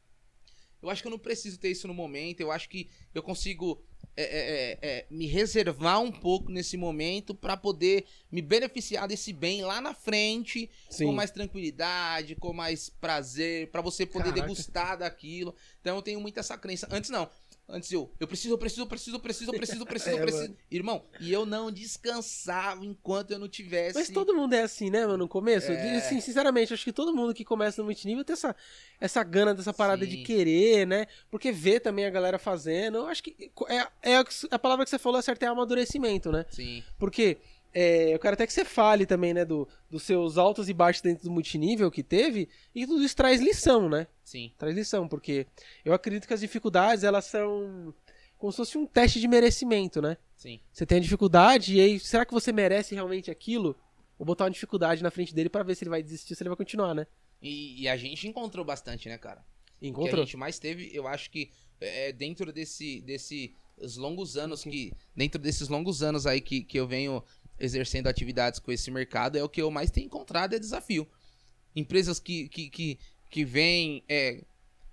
eu 0.82 0.90
acho 0.90 1.02
que 1.02 1.08
eu 1.08 1.10
não 1.10 1.18
preciso 1.18 1.58
ter 1.58 1.70
isso 1.70 1.88
no 1.88 1.94
momento. 1.94 2.40
Eu 2.40 2.52
acho 2.52 2.68
que 2.68 2.90
eu 3.14 3.22
consigo 3.22 3.82
é, 4.16 4.22
é, 4.22 4.28
é, 4.72 4.78
é, 4.82 5.06
me 5.10 5.26
reservar 5.26 6.00
um 6.00 6.12
pouco 6.12 6.50
nesse 6.50 6.76
momento 6.76 7.34
pra 7.34 7.56
poder 7.56 8.04
me 8.30 8.42
beneficiar 8.42 9.08
desse 9.08 9.32
bem 9.32 9.62
lá 9.62 9.80
na 9.80 9.94
frente 9.94 10.70
Sim. 10.90 11.06
com 11.06 11.12
mais 11.12 11.30
tranquilidade, 11.30 12.34
com 12.34 12.52
mais 12.52 12.90
prazer, 12.90 13.70
pra 13.70 13.80
você 13.80 14.04
poder 14.04 14.30
Caraca. 14.30 14.42
degustar 14.42 14.98
daquilo. 14.98 15.54
Então 15.80 15.96
eu 15.96 16.02
tenho 16.02 16.20
muito 16.20 16.38
essa 16.38 16.58
crença. 16.58 16.86
Antes 16.90 17.08
não. 17.08 17.30
Antes 17.72 17.90
eu, 17.92 18.10
eu 18.18 18.26
preciso, 18.26 18.54
eu 18.54 18.58
preciso, 18.58 18.82
eu 18.82 18.86
preciso, 18.86 19.16
eu 19.16 19.20
preciso, 19.20 19.50
eu 19.50 19.54
preciso, 19.54 19.82
eu 19.82 19.86
preciso, 19.86 20.10
eu 20.16 20.18
É, 20.20 20.22
preciso. 20.22 20.42
mano. 20.44 20.56
Irmão, 20.70 21.04
e 21.20 21.32
eu 21.32 21.46
não 21.46 21.70
descansava 21.70 22.84
enquanto 22.84 23.30
eu 23.30 23.38
não 23.38 23.48
tivesse. 23.48 23.98
Mas 23.98 24.10
todo 24.10 24.34
mundo 24.34 24.52
é 24.54 24.62
assim, 24.62 24.90
né, 24.90 25.06
mano, 25.06 25.18
no 25.18 25.28
começo? 25.28 25.70
É. 25.70 25.96
Assim, 25.96 26.20
sinceramente, 26.20 26.74
acho 26.74 26.84
que 26.84 26.92
todo 26.92 27.14
mundo 27.14 27.34
que 27.34 27.44
começa 27.44 27.80
no 27.80 27.86
multinível 27.86 28.24
tem 28.24 28.34
essa, 28.34 28.54
essa 29.00 29.22
gana 29.22 29.54
dessa 29.54 29.72
parada 29.72 30.04
Sim. 30.04 30.10
de 30.10 30.16
querer, 30.18 30.86
né? 30.86 31.06
Porque 31.30 31.52
vê 31.52 31.78
também 31.80 32.04
a 32.04 32.10
galera 32.10 32.38
fazendo. 32.38 32.98
Eu 32.98 33.06
acho 33.06 33.22
que 33.22 33.50
é, 33.68 34.12
é 34.12 34.24
a 34.50 34.58
palavra 34.58 34.84
que 34.84 34.90
você 34.90 34.98
falou, 34.98 35.20
certo, 35.22 35.42
é 35.42 35.46
amadurecimento, 35.46 36.30
né? 36.32 36.44
Sim, 36.50 36.82
Porque 36.98 37.38
é, 37.72 38.12
eu 38.14 38.18
quero 38.18 38.34
até 38.34 38.46
que 38.46 38.52
você 38.52 38.64
fale 38.64 39.06
também, 39.06 39.32
né, 39.32 39.44
do, 39.44 39.68
dos 39.88 40.02
seus 40.02 40.36
altos 40.38 40.68
e 40.68 40.72
baixos 40.74 41.02
dentro 41.02 41.24
do 41.24 41.30
multinível 41.30 41.90
que 41.90 42.02
teve, 42.02 42.48
e 42.74 42.86
tudo 42.86 43.02
isso 43.02 43.16
traz 43.16 43.40
lição, 43.40 43.88
né? 43.88 44.06
sim. 44.24 44.52
Traz 44.58 44.74
lição, 44.74 45.08
porque 45.08 45.46
eu 45.84 45.92
acredito 45.92 46.26
que 46.26 46.34
as 46.34 46.40
dificuldades, 46.40 47.04
elas 47.04 47.24
são 47.24 47.94
como 48.38 48.52
se 48.52 48.56
fosse 48.56 48.78
um 48.78 48.86
teste 48.86 49.20
de 49.20 49.28
merecimento, 49.28 50.00
né? 50.00 50.16
Sim. 50.36 50.60
Você 50.72 50.86
tem 50.86 50.98
a 50.98 51.00
dificuldade, 51.00 51.76
e 51.76 51.80
aí, 51.80 52.00
será 52.00 52.24
que 52.24 52.32
você 52.32 52.50
merece 52.52 52.94
realmente 52.94 53.30
aquilo? 53.30 53.76
Vou 54.18 54.24
botar 54.24 54.44
uma 54.44 54.50
dificuldade 54.50 55.02
na 55.02 55.10
frente 55.10 55.34
dele 55.34 55.48
pra 55.48 55.62
ver 55.62 55.74
se 55.74 55.84
ele 55.84 55.90
vai 55.90 56.02
desistir 56.02 56.34
se 56.34 56.42
ele 56.42 56.48
vai 56.50 56.56
continuar, 56.56 56.94
né? 56.94 57.06
E, 57.42 57.82
e 57.82 57.88
a 57.88 57.96
gente 57.96 58.26
encontrou 58.26 58.64
bastante, 58.64 59.08
né, 59.08 59.18
cara? 59.18 59.40
O 59.40 59.80
que 59.80 59.86
a 59.86 59.88
Encontrou? 59.88 60.24
gente 60.24 60.36
mais 60.36 60.58
teve, 60.58 60.90
eu 60.92 61.06
acho 61.06 61.30
que 61.30 61.50
é, 61.80 62.12
dentro 62.12 62.52
desse, 62.52 63.00
desse 63.00 63.54
os 63.78 63.96
longos 63.96 64.36
anos 64.36 64.62
que 64.62 64.92
dentro 65.16 65.40
desses 65.40 65.68
longos 65.68 66.02
anos 66.02 66.26
aí 66.26 66.40
que, 66.40 66.62
que 66.62 66.78
eu 66.78 66.86
venho 66.86 67.24
exercendo 67.60 68.06
atividades 68.08 68.58
com 68.58 68.72
esse 68.72 68.90
mercado 68.90 69.36
é 69.36 69.44
o 69.44 69.48
que 69.48 69.60
eu 69.62 69.70
mais 69.70 69.90
tenho 69.90 70.06
encontrado 70.06 70.54
é 70.54 70.58
desafio. 70.58 71.06
Empresas 71.76 72.18
que 72.18 72.48
que 72.48 72.68
que, 72.70 72.98
que 73.28 73.44
vêm 73.44 74.02
é, 74.08 74.42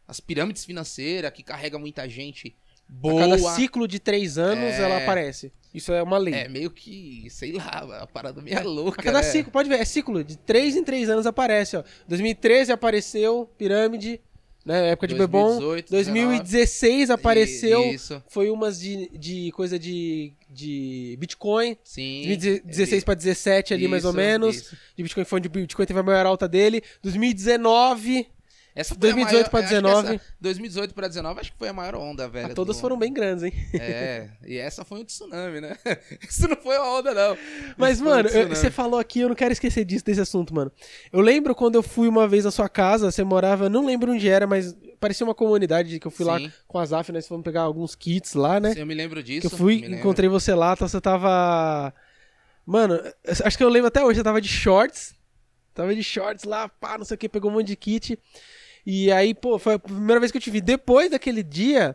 as 0.08 0.19
pirâmides 0.19 0.63
financeiras 0.65 1.32
que 1.32 1.41
carrega 1.41 1.80
muita 1.80 2.08
gente 2.08 2.56
A 2.88 2.93
boa. 2.93 3.21
cada 3.21 3.38
ciclo 3.56 3.88
de 3.88 3.99
três 3.99 4.38
anos 4.38 4.75
É. 4.75 4.82
ela 4.82 4.97
aparece. 4.97 5.51
Isso 5.73 5.91
é 5.93 6.01
uma 6.01 6.17
lei. 6.17 6.34
É 6.34 6.47
meio 6.47 6.71
que, 6.71 7.27
sei 7.30 7.51
lá, 7.51 8.01
a 8.01 8.08
parada 8.08 8.41
meio 8.41 8.63
louca. 8.67 9.01
A 9.01 9.03
cada 9.03 9.19
né? 9.19 9.23
ciclo, 9.23 9.51
pode 9.51 9.69
ver, 9.69 9.80
é 9.80 9.86
ciclo. 9.86 10.23
De 10.23 10.38
3 10.38 10.75
em 10.77 10.84
3 10.84 11.10
anos 11.10 11.25
aparece, 11.27 11.77
ó. 11.77 11.84
2013 12.08 12.71
apareceu 12.71 13.47
Pirâmide, 13.58 14.19
né? 14.67 14.89
Época 14.89 15.08
de 15.08 15.15
Bebom. 15.15 15.60
2018, 15.60 15.89
2016 15.91 17.10
apareceu. 17.10 17.84
Isso, 17.93 18.21
Foi 18.27 18.49
umas 18.49 18.80
de, 18.80 19.10
de 19.17 19.51
coisa 19.53 19.80
de, 19.80 20.34
de 20.49 21.15
Bitcoin. 21.19 21.77
sim. 21.84 22.23
2016 22.27 23.03
pra 23.03 23.13
17 23.13 23.73
ali, 23.73 23.88
mais 23.88 24.03
ou 24.03 24.12
Isso, 24.12 24.17
menos. 24.17 24.56
isso. 24.58 24.77
De 24.95 25.03
Bitcoin 25.03 25.23
foi 25.25 25.39
onde 25.39 25.47
o 25.47 25.51
Bitcoin 25.51 25.86
teve 25.86 25.99
a 25.99 26.03
maior 26.03 26.25
alta 26.25 26.47
dele. 26.47 26.84
2019. 27.01 28.27
Essa 28.80 28.94
foi 28.94 29.00
2018 29.00 29.48
a 29.48 29.50
pra 29.50 29.60
maior, 29.62 29.66
acho 29.66 29.76
que 29.76 29.82
19. 29.82 30.16
essa- 30.16 30.26
2018 30.40 30.94
pra 30.94 31.08
19 31.08 31.40
acho 31.42 31.52
que 31.52 31.58
foi 31.58 31.68
a 31.70 31.74
maior 31.74 31.96
onda, 31.96 32.30
velho. 32.30 32.52
Ah, 32.52 32.54
todas 32.54 32.76
do- 32.78 32.80
foram 32.80 32.98
bem 32.98 33.12
grandes, 33.12 33.44
hein? 33.44 33.52
É, 33.74 34.30
e 34.46 34.56
essa 34.58 34.86
foi 34.86 35.00
um 35.00 35.04
tsunami, 35.04 35.60
né? 35.60 35.76
Isso 36.30 36.48
não 36.48 36.56
foi 36.58 36.78
uma 36.78 37.00
onda, 37.00 37.13
não. 37.13 37.38
Mas, 37.76 37.96
Isso 37.98 38.04
um 38.04 38.10
mano, 38.10 38.30
tsunami. 38.30 38.56
você 38.56 38.70
falou 38.70 39.00
aqui, 39.00 39.22
eu 39.22 39.30
não 39.30 39.36
quero 39.36 39.52
esquecer 39.52 39.84
disso, 39.84 40.06
desse 40.06 40.22
assunto, 40.22 40.54
mano. 40.54 40.72
Eu 41.12 41.22
lembro 41.22 41.56
quando 41.56 41.74
eu 41.76 41.82
fui 41.82 42.08
uma 42.08 42.28
vez 42.28 42.46
na 42.46 42.52
sua 42.52 42.70
casa, 42.70 43.10
você 43.12 43.24
morava, 43.24 43.68
não 43.68 43.84
lembro 43.86 44.12
onde 44.12 44.30
era, 44.30 44.46
mas 44.46 44.76
parecia 45.00 45.26
uma 45.26 45.34
comunidade 45.36 46.00
que 46.00 46.06
eu 46.06 46.12
fui 46.12 46.26
lá 46.26 46.38
Sim. 46.38 46.52
com 46.68 46.78
a 46.78 46.86
Zaf, 46.86 47.12
nós 47.12 47.28
fomos 47.28 47.44
pegar 47.44 47.62
alguns 47.63 47.96
kits 47.96 48.34
lá, 48.36 48.60
né? 48.60 48.74
Sim, 48.74 48.82
eu 48.82 48.86
me 48.86 48.94
lembro 48.94 49.24
disso. 49.24 49.48
que 49.50 49.54
eu 49.54 49.58
fui, 49.58 49.84
encontrei 49.86 50.30
você 50.30 50.54
lá, 50.54 50.74
então 50.74 50.88
você 50.88 51.02
tava. 51.02 51.92
Mano, 52.66 53.02
acho 53.44 53.58
que 53.58 53.63
eu 53.63 53.70
lembro 53.70 53.88
até 53.88 54.04
hoje, 54.04 54.20
você 54.20 54.24
tava 54.24 54.42
de 54.42 54.48
shorts. 54.50 55.16
Tava 55.74 55.94
de 55.94 56.04
shorts 56.04 56.44
lá, 56.44 56.68
pá, 56.68 56.98
não 56.98 57.06
sei 57.06 57.16
o 57.16 57.18
que, 57.18 57.30
pegou 57.30 57.52
um 57.52 57.54
monte 57.54 57.68
de 57.68 57.76
kit. 57.76 58.20
E 58.89 59.12
aí, 59.12 59.34
pô, 59.34 59.60
foi 59.60 59.73
a 59.73 59.80
primeira 59.80 60.17
vez 60.17 60.32
que 60.32 60.38
eu 60.38 60.41
te 60.41 60.50
vi. 60.50 60.62
Depois 60.62 61.12
daquele 61.12 61.43
dia. 61.43 61.93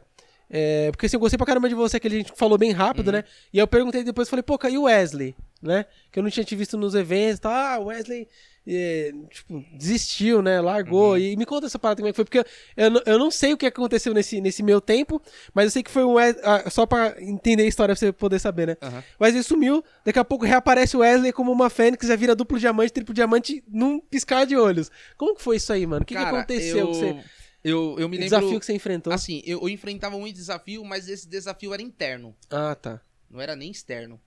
é, 0.51 0.91
porque 0.91 1.07
assim, 1.07 1.17
eu 1.17 1.21
gostei 1.21 1.39
pra 1.39 1.47
caramba 1.47 1.67
de 1.67 1.75
você, 1.75 1.99
que 1.99 2.07
a 2.07 2.11
gente 2.11 2.31
falou 2.37 2.59
bem 2.59 2.73
rápido, 2.73 3.07
Uhum. 3.07 3.13
né? 3.15 3.25
E 3.51 3.59
aí 3.59 3.63
eu 3.63 3.67
perguntei 3.67 4.05
depois, 4.05 4.29
falei, 4.29 4.43
pô, 4.43 4.59
caiu 4.59 4.83
o 4.83 4.85
Wesley, 4.85 5.35
né? 5.63 5.87
Que 6.11 6.19
eu 6.19 6.23
não 6.23 6.29
tinha 6.31 6.45
te 6.45 6.55
visto 6.55 6.77
nos 6.77 6.95
eventos 6.95 7.39
e 7.39 7.41
tal. 7.41 7.53
Ah, 7.53 7.79
Wesley, 7.79 8.29
é, 8.67 9.13
tipo, 9.31 9.65
desistiu, 9.77 10.41
né? 10.43 10.61
Largou. 10.61 11.11
Uhum. 11.13 11.19
E 11.19 11.37
me 11.37 11.45
conta 11.45 11.67
essa 11.67 11.79
parada 11.79 12.01
como 12.01 12.09
é 12.09 12.13
que 12.13 12.17
foi, 12.17 12.25
porque 12.25 12.45
eu, 12.77 12.91
não- 12.91 13.03
eu 13.07 13.19
não 13.19 13.31
sei 13.31 13.53
o 13.53 13.57
que 13.57 13.67
aconteceu 13.67 14.15
nesse, 14.15 14.41
nesse 14.41 14.63
meu 14.63 14.81
tempo, 14.81 15.21
mas 15.53 15.65
eu 15.67 15.71
sei 15.73 15.83
que 15.83 15.91
foi 15.91 16.05
um 16.05 16.17
ah, 16.19 16.71
só 16.71 16.87
pra 16.87 17.17
entender 17.21 17.65
a 17.65 17.67
história 17.67 17.95
pra 17.95 17.99
você 17.99 18.13
poder 18.13 18.39
saber, 18.39 18.69
né? 18.69 18.77
Aham. 18.81 19.03
O 19.19 19.25
Wesley 19.25 19.43
sumiu, 19.43 19.85
daqui 20.05 20.19
a 20.19 20.25
pouco 20.25 20.45
reaparece 20.45 20.97
o 20.97 21.01
Wesley 21.01 21.33
como 21.33 21.51
uma 21.51 21.69
fênix, 21.69 22.07
já 22.07 22.15
vira 22.17 22.35
duplo 22.35 22.59
diamante, 22.59 22.93
triplo 22.93 23.15
diamante 23.15 23.65
num 23.69 23.99
piscar 23.99 24.47
de 24.47 24.57
olhos. 24.57 24.91
Como 25.17 25.35
que 25.35 25.43
foi 25.43 25.57
isso 25.57 25.73
aí, 25.73 25.87
mano? 25.87 26.03
O 26.03 26.07
que, 26.07 26.15
que 26.15 26.21
aconteceu? 26.21 26.79
Eu, 26.79 26.87
que 26.89 26.95
você, 26.97 27.25
eu, 27.65 27.97
eu 27.99 28.09
me 28.09 28.17
o 28.17 28.21
lembro. 28.21 28.25
desafio 28.25 28.61
que 28.61 28.67
você 28.67 28.73
enfrentou? 28.75 29.13
Assim, 29.13 29.43
eu, 29.45 29.61
eu 29.61 29.69
enfrentava 29.69 30.17
muito 30.19 30.37
desafio, 30.37 30.85
mas 30.85 31.09
esse 31.09 31.29
desafio 31.29 31.73
era 31.75 31.83
interno. 31.83 32.35
Ah, 32.51 32.75
tá. 32.75 33.01
Não 33.31 33.41
era 33.41 33.57
nem 33.57 33.71
externo. 33.71 34.21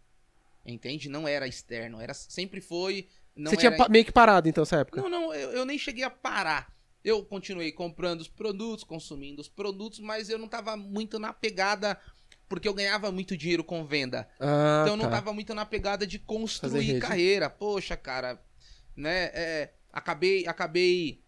Entende? 0.65 1.07
Não 1.09 1.27
era 1.27 1.47
externo. 1.47 2.01
Era, 2.01 2.13
sempre 2.13 2.59
foi. 2.59 3.07
Não 3.35 3.51
você 3.51 3.57
tinha 3.57 3.69
era... 3.71 3.77
pa- 3.77 3.89
meio 3.89 4.05
que 4.05 4.11
parado, 4.11 4.47
então, 4.47 4.61
nessa 4.61 4.77
época? 4.77 5.01
Não, 5.01 5.09
não, 5.09 5.33
eu, 5.33 5.51
eu 5.51 5.65
nem 5.65 5.77
cheguei 5.77 6.03
a 6.03 6.09
parar. 6.09 6.73
Eu 7.03 7.23
continuei 7.23 7.71
comprando 7.71 8.21
os 8.21 8.27
produtos, 8.27 8.83
consumindo 8.83 9.41
os 9.41 9.47
produtos, 9.49 9.99
mas 9.99 10.29
eu 10.29 10.37
não 10.39 10.47
tava 10.47 10.75
muito 10.75 11.19
na 11.19 11.33
pegada. 11.33 11.99
Porque 12.47 12.67
eu 12.67 12.73
ganhava 12.73 13.11
muito 13.11 13.35
dinheiro 13.35 13.63
com 13.63 13.85
venda. 13.85 14.27
Ah, 14.39 14.81
Então 14.83 14.93
eu 14.93 14.97
não 14.97 15.05
tá. 15.05 15.11
tava 15.17 15.33
muito 15.33 15.53
na 15.53 15.65
pegada 15.65 16.05
de 16.05 16.19
construir 16.19 16.99
carreira. 16.99 17.49
Poxa, 17.49 17.97
cara, 17.97 18.39
né? 18.95 19.31
é, 19.33 19.73
acabei, 19.91 20.47
acabei 20.47 21.23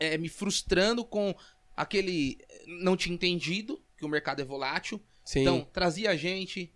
é, 0.00 0.18
me 0.18 0.28
frustrando 0.28 1.04
com 1.04 1.34
aquele 1.76 2.38
não 2.82 2.96
tinha 2.96 3.14
entendido 3.14 3.80
que 3.96 4.04
o 4.04 4.08
mercado 4.08 4.40
é 4.42 4.44
volátil. 4.44 5.00
Sim. 5.24 5.42
Então 5.42 5.64
trazia 5.72 6.16
gente, 6.16 6.72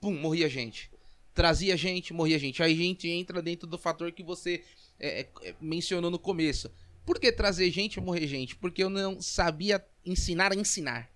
pum, 0.00 0.14
morria 0.14 0.48
gente. 0.48 0.90
Trazia 1.38 1.76
gente, 1.76 2.12
morria 2.12 2.36
gente. 2.36 2.60
Aí 2.64 2.72
a 2.72 2.76
gente 2.76 3.08
entra 3.08 3.40
dentro 3.40 3.64
do 3.64 3.78
fator 3.78 4.10
que 4.10 4.24
você 4.24 4.60
é, 4.98 5.20
é, 5.44 5.54
mencionou 5.60 6.10
no 6.10 6.18
começo. 6.18 6.68
Por 7.06 7.20
que 7.20 7.30
trazer 7.30 7.70
gente 7.70 7.98
e 7.98 8.00
morrer 8.00 8.26
gente? 8.26 8.56
Porque 8.56 8.82
eu 8.82 8.90
não 8.90 9.22
sabia 9.22 9.80
ensinar 10.04 10.50
a 10.50 10.56
ensinar. 10.56 11.08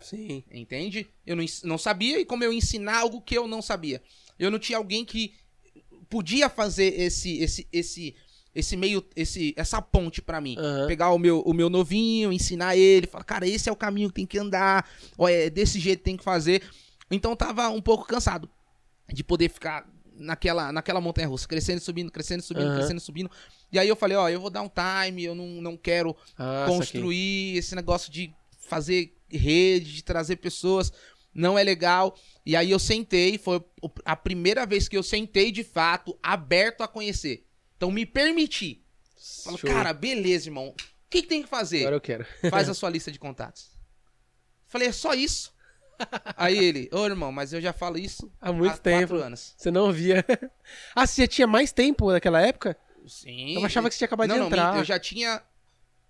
Sim. 0.00 0.42
Entende? 0.50 1.06
Eu 1.24 1.36
não, 1.36 1.44
não 1.62 1.78
sabia 1.78 2.18
e 2.18 2.24
como 2.24 2.42
eu 2.42 2.52
ensinar 2.52 2.98
algo 2.98 3.20
que 3.20 3.38
eu 3.38 3.46
não 3.46 3.62
sabia. 3.62 4.02
Eu 4.36 4.50
não 4.50 4.58
tinha 4.58 4.78
alguém 4.78 5.04
que 5.04 5.34
podia 6.08 6.48
fazer 6.48 7.00
esse 7.00 7.38
esse 7.38 7.68
esse 7.72 8.16
esse 8.52 8.76
meio 8.76 9.06
esse 9.14 9.54
essa 9.56 9.80
ponte 9.80 10.20
pra 10.20 10.40
mim. 10.40 10.56
Aham. 10.58 10.88
Pegar 10.88 11.12
o 11.12 11.18
meu 11.20 11.40
o 11.42 11.54
meu 11.54 11.70
novinho, 11.70 12.32
ensinar 12.32 12.76
ele, 12.76 13.06
falar, 13.06 13.22
cara, 13.22 13.46
esse 13.46 13.68
é 13.68 13.72
o 13.72 13.76
caminho 13.76 14.08
que 14.08 14.16
tem 14.16 14.26
que 14.26 14.38
andar, 14.38 14.90
ó, 15.16 15.28
é 15.28 15.48
desse 15.48 15.78
jeito 15.78 16.00
que 16.00 16.04
tem 16.04 16.16
que 16.16 16.24
fazer. 16.24 16.68
Então 17.08 17.36
tava 17.36 17.68
um 17.68 17.80
pouco 17.80 18.04
cansado 18.04 18.50
de 19.12 19.24
poder 19.24 19.48
ficar 19.48 19.88
naquela 20.14 20.72
naquela 20.72 21.00
montanha 21.00 21.28
russa, 21.28 21.46
crescendo, 21.46 21.78
e 21.78 21.80
subindo, 21.80 22.10
crescendo, 22.10 22.40
e 22.40 22.42
subindo, 22.42 22.66
Aham. 22.66 22.74
crescendo, 22.74 22.98
e 22.98 23.00
subindo. 23.00 23.30
E 23.70 23.78
aí 23.78 23.88
eu 23.88 23.96
falei, 23.96 24.16
ó, 24.16 24.28
eu 24.28 24.40
vou 24.40 24.50
dar 24.50 24.62
um 24.62 24.70
time, 24.70 25.24
eu 25.24 25.34
não, 25.34 25.46
não 25.46 25.76
quero 25.76 26.16
Ah, 26.36 26.64
construir 26.66 27.56
esse 27.56 27.74
negócio 27.74 28.10
de 28.10 28.32
fazer 28.58 29.14
rede, 29.30 29.94
de 29.94 30.02
trazer 30.04 30.36
pessoas, 30.36 30.92
não 31.34 31.58
é 31.58 31.62
legal. 31.62 32.16
E 32.44 32.56
aí 32.56 32.70
eu 32.70 32.78
sentei, 32.78 33.38
foi 33.38 33.62
a 34.04 34.16
primeira 34.16 34.66
vez 34.66 34.88
que 34.88 34.96
eu 34.96 35.02
sentei 35.02 35.52
de 35.52 35.62
fato, 35.62 36.18
aberto 36.22 36.82
a 36.82 36.88
conhecer. 36.88 37.44
Então 37.76 37.90
me 37.90 38.04
permiti. 38.04 38.82
Show. 39.16 39.70
cara, 39.70 39.92
beleza, 39.92 40.48
irmão. 40.48 40.68
O 40.68 40.74
que, 41.10 41.22
que 41.22 41.28
tem 41.28 41.42
que 41.42 41.48
fazer? 41.48 41.80
Agora 41.80 41.96
eu 41.96 42.00
quero. 42.00 42.26
Faz 42.50 42.68
a 42.68 42.74
sua 42.74 42.90
lista 42.90 43.10
de 43.12 43.18
contatos. 43.18 43.70
Falei, 44.66 44.88
é 44.88 44.92
só 44.92 45.14
isso? 45.14 45.52
Aí 46.36 46.56
ele, 46.56 46.88
ô 46.92 47.04
irmão, 47.04 47.32
mas 47.32 47.52
eu 47.52 47.60
já 47.60 47.72
falo 47.72 47.98
isso 47.98 48.30
Há 48.40 48.52
muito 48.52 48.74
há 48.74 48.78
tempo. 48.78 49.08
quatro 49.08 49.22
anos. 49.24 49.54
Você 49.56 49.70
não 49.70 49.92
via. 49.92 50.24
ah, 50.94 51.06
você 51.06 51.22
já 51.22 51.28
tinha 51.28 51.46
mais 51.46 51.72
tempo 51.72 52.10
naquela 52.12 52.40
época? 52.40 52.76
Sim. 53.06 53.54
Eu 53.54 53.64
achava 53.64 53.88
que 53.88 53.94
você 53.94 53.98
tinha 53.98 54.06
acabado 54.06 54.28
não, 54.28 54.34
de 54.34 54.40
não, 54.40 54.46
entrar. 54.48 54.76
eu 54.76 54.84
já 54.84 54.98
tinha 54.98 55.42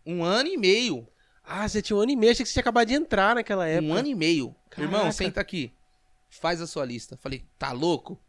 um 0.05 0.25
ano 0.25 0.49
e 0.49 0.57
meio. 0.57 1.07
Ah, 1.45 1.67
você 1.67 1.81
tinha 1.81 1.97
um 1.97 2.01
ano 2.01 2.11
e 2.11 2.17
meio, 2.17 2.33
achei 2.33 2.45
que 2.45 2.49
você 2.49 2.55
tinha 2.55 2.61
acabado 2.61 2.89
de 2.89 2.95
entrar 2.95 3.35
naquela 3.35 3.67
época. 3.67 3.93
Um 3.93 3.95
ano 3.95 4.09
e 4.09 4.15
meio. 4.15 4.55
Caraca. 4.69 4.83
Irmão, 4.97 5.13
senta 5.13 5.41
aqui. 5.41 5.73
Faz 6.29 6.61
a 6.61 6.67
sua 6.67 6.85
lista. 6.85 7.17
Falei, 7.17 7.45
tá 7.59 7.73
louco? 7.73 8.21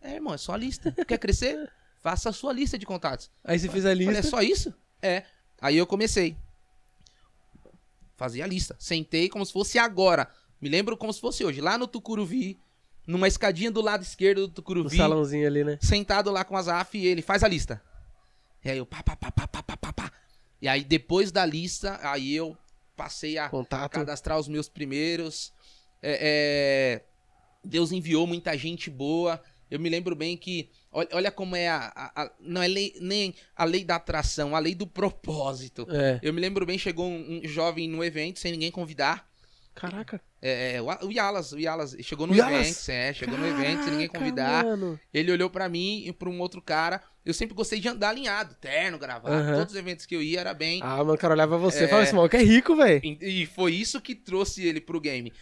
É, 0.00 0.14
irmão, 0.14 0.34
é 0.34 0.38
só 0.38 0.54
a 0.54 0.56
lista. 0.56 0.92
Quer 1.06 1.18
crescer? 1.18 1.70
Faça 2.02 2.30
a 2.30 2.32
sua 2.32 2.52
lista 2.52 2.78
de 2.78 2.86
contatos. 2.86 3.30
Aí 3.44 3.58
você 3.58 3.68
fez 3.68 3.84
a 3.84 3.90
Falei, 3.90 4.06
lista. 4.06 4.26
é 4.26 4.30
só 4.30 4.40
isso? 4.40 4.74
É. 5.02 5.24
Aí 5.60 5.76
eu 5.76 5.86
comecei. 5.86 6.36
Fazia 8.16 8.44
a 8.44 8.46
lista. 8.48 8.76
Sentei 8.78 9.28
como 9.28 9.44
se 9.44 9.52
fosse 9.52 9.78
agora. 9.78 10.28
Me 10.60 10.68
lembro 10.68 10.96
como 10.96 11.12
se 11.12 11.20
fosse 11.20 11.44
hoje, 11.44 11.60
lá 11.60 11.78
no 11.78 11.86
Tucuruvi, 11.86 12.58
numa 13.06 13.28
escadinha 13.28 13.70
do 13.70 13.80
lado 13.80 14.02
esquerdo 14.02 14.48
do 14.48 14.52
Tucuruvi. 14.52 14.96
No 14.96 15.02
salãozinho 15.02 15.46
ali, 15.46 15.64
né? 15.64 15.78
Sentado 15.80 16.30
lá 16.30 16.44
com 16.44 16.56
as 16.56 16.68
AF 16.68 16.98
e 16.98 17.06
ele 17.06 17.22
faz 17.22 17.42
a 17.42 17.48
lista. 17.48 17.82
E 18.64 18.70
aí 18.70 18.78
eu 18.78 18.86
pá, 18.86 19.02
pá, 19.02 19.16
pá, 19.16 19.30
pá, 19.30 19.46
pá, 19.46 19.62
pá, 19.62 19.92
pá. 19.92 20.12
E 20.60 20.68
aí 20.68 20.84
depois 20.84 21.30
da 21.30 21.46
lista, 21.46 21.98
aí 22.02 22.34
eu 22.34 22.56
passei 22.96 23.38
a 23.38 23.48
Contato. 23.48 23.92
cadastrar 23.92 24.38
os 24.38 24.48
meus 24.48 24.68
primeiros. 24.68 25.52
É, 26.02 26.18
é... 26.20 27.04
Deus 27.64 27.92
enviou 27.92 28.26
muita 28.26 28.56
gente 28.58 28.90
boa. 28.90 29.40
Eu 29.70 29.78
me 29.78 29.88
lembro 29.88 30.16
bem 30.16 30.36
que. 30.36 30.70
Olha, 30.90 31.30
como 31.30 31.54
é 31.54 31.68
a, 31.68 31.92
a, 31.94 32.22
a 32.24 32.30
Não 32.40 32.62
é 32.62 32.68
lei, 32.68 32.94
nem 33.00 33.34
a 33.54 33.64
lei 33.64 33.84
da 33.84 33.96
atração, 33.96 34.56
a 34.56 34.58
lei 34.58 34.74
do 34.74 34.86
propósito. 34.86 35.86
É. 35.90 36.18
Eu 36.22 36.32
me 36.32 36.40
lembro 36.40 36.64
bem, 36.66 36.78
chegou 36.78 37.06
um, 37.06 37.40
um 37.44 37.48
jovem 37.48 37.88
no 37.88 38.02
evento 38.02 38.38
sem 38.38 38.50
ninguém 38.50 38.70
convidar. 38.70 39.28
Caraca. 39.78 40.20
É, 40.42 40.76
é, 40.76 40.82
o, 40.82 40.86
o 41.06 41.12
Yalas, 41.12 41.52
o 41.52 41.58
Yalas 41.58 41.96
chegou 42.02 42.26
no 42.26 42.34
evento, 42.34 42.90
é, 42.90 43.12
chegou 43.12 43.36
no 43.38 43.46
evento 43.46 43.84
sem 43.84 43.92
ninguém 43.92 44.08
Caraca, 44.08 44.18
convidar. 44.18 44.64
Mano. 44.64 45.00
Ele 45.12 45.32
olhou 45.32 45.48
pra 45.48 45.68
mim 45.68 46.04
e 46.06 46.12
pra 46.12 46.28
um 46.28 46.40
outro 46.40 46.60
cara. 46.60 47.00
Eu 47.24 47.34
sempre 47.34 47.54
gostei 47.54 47.78
de 47.80 47.88
andar 47.88 48.08
alinhado, 48.10 48.54
terno, 48.60 48.98
gravado. 48.98 49.34
Aham. 49.34 49.58
Todos 49.58 49.72
os 49.74 49.78
eventos 49.78 50.06
que 50.06 50.16
eu 50.16 50.22
ia 50.22 50.40
era 50.40 50.54
bem. 50.54 50.80
Ah, 50.82 50.96
mano, 50.98 51.14
o 51.14 51.18
cara 51.18 51.34
olhava 51.34 51.56
você 51.58 51.82
e 51.82 51.84
É. 51.84 51.88
falava, 51.88 52.04
esse 52.04 52.14
maluco 52.14 52.36
é 52.36 52.42
rico, 52.42 52.74
velho. 52.76 53.00
E 53.04 53.42
e 53.42 53.46
foi 53.46 53.74
isso 53.74 54.00
que 54.00 54.14
trouxe 54.14 54.66
ele 54.66 54.80
pro 54.80 55.00
game. 55.00 55.32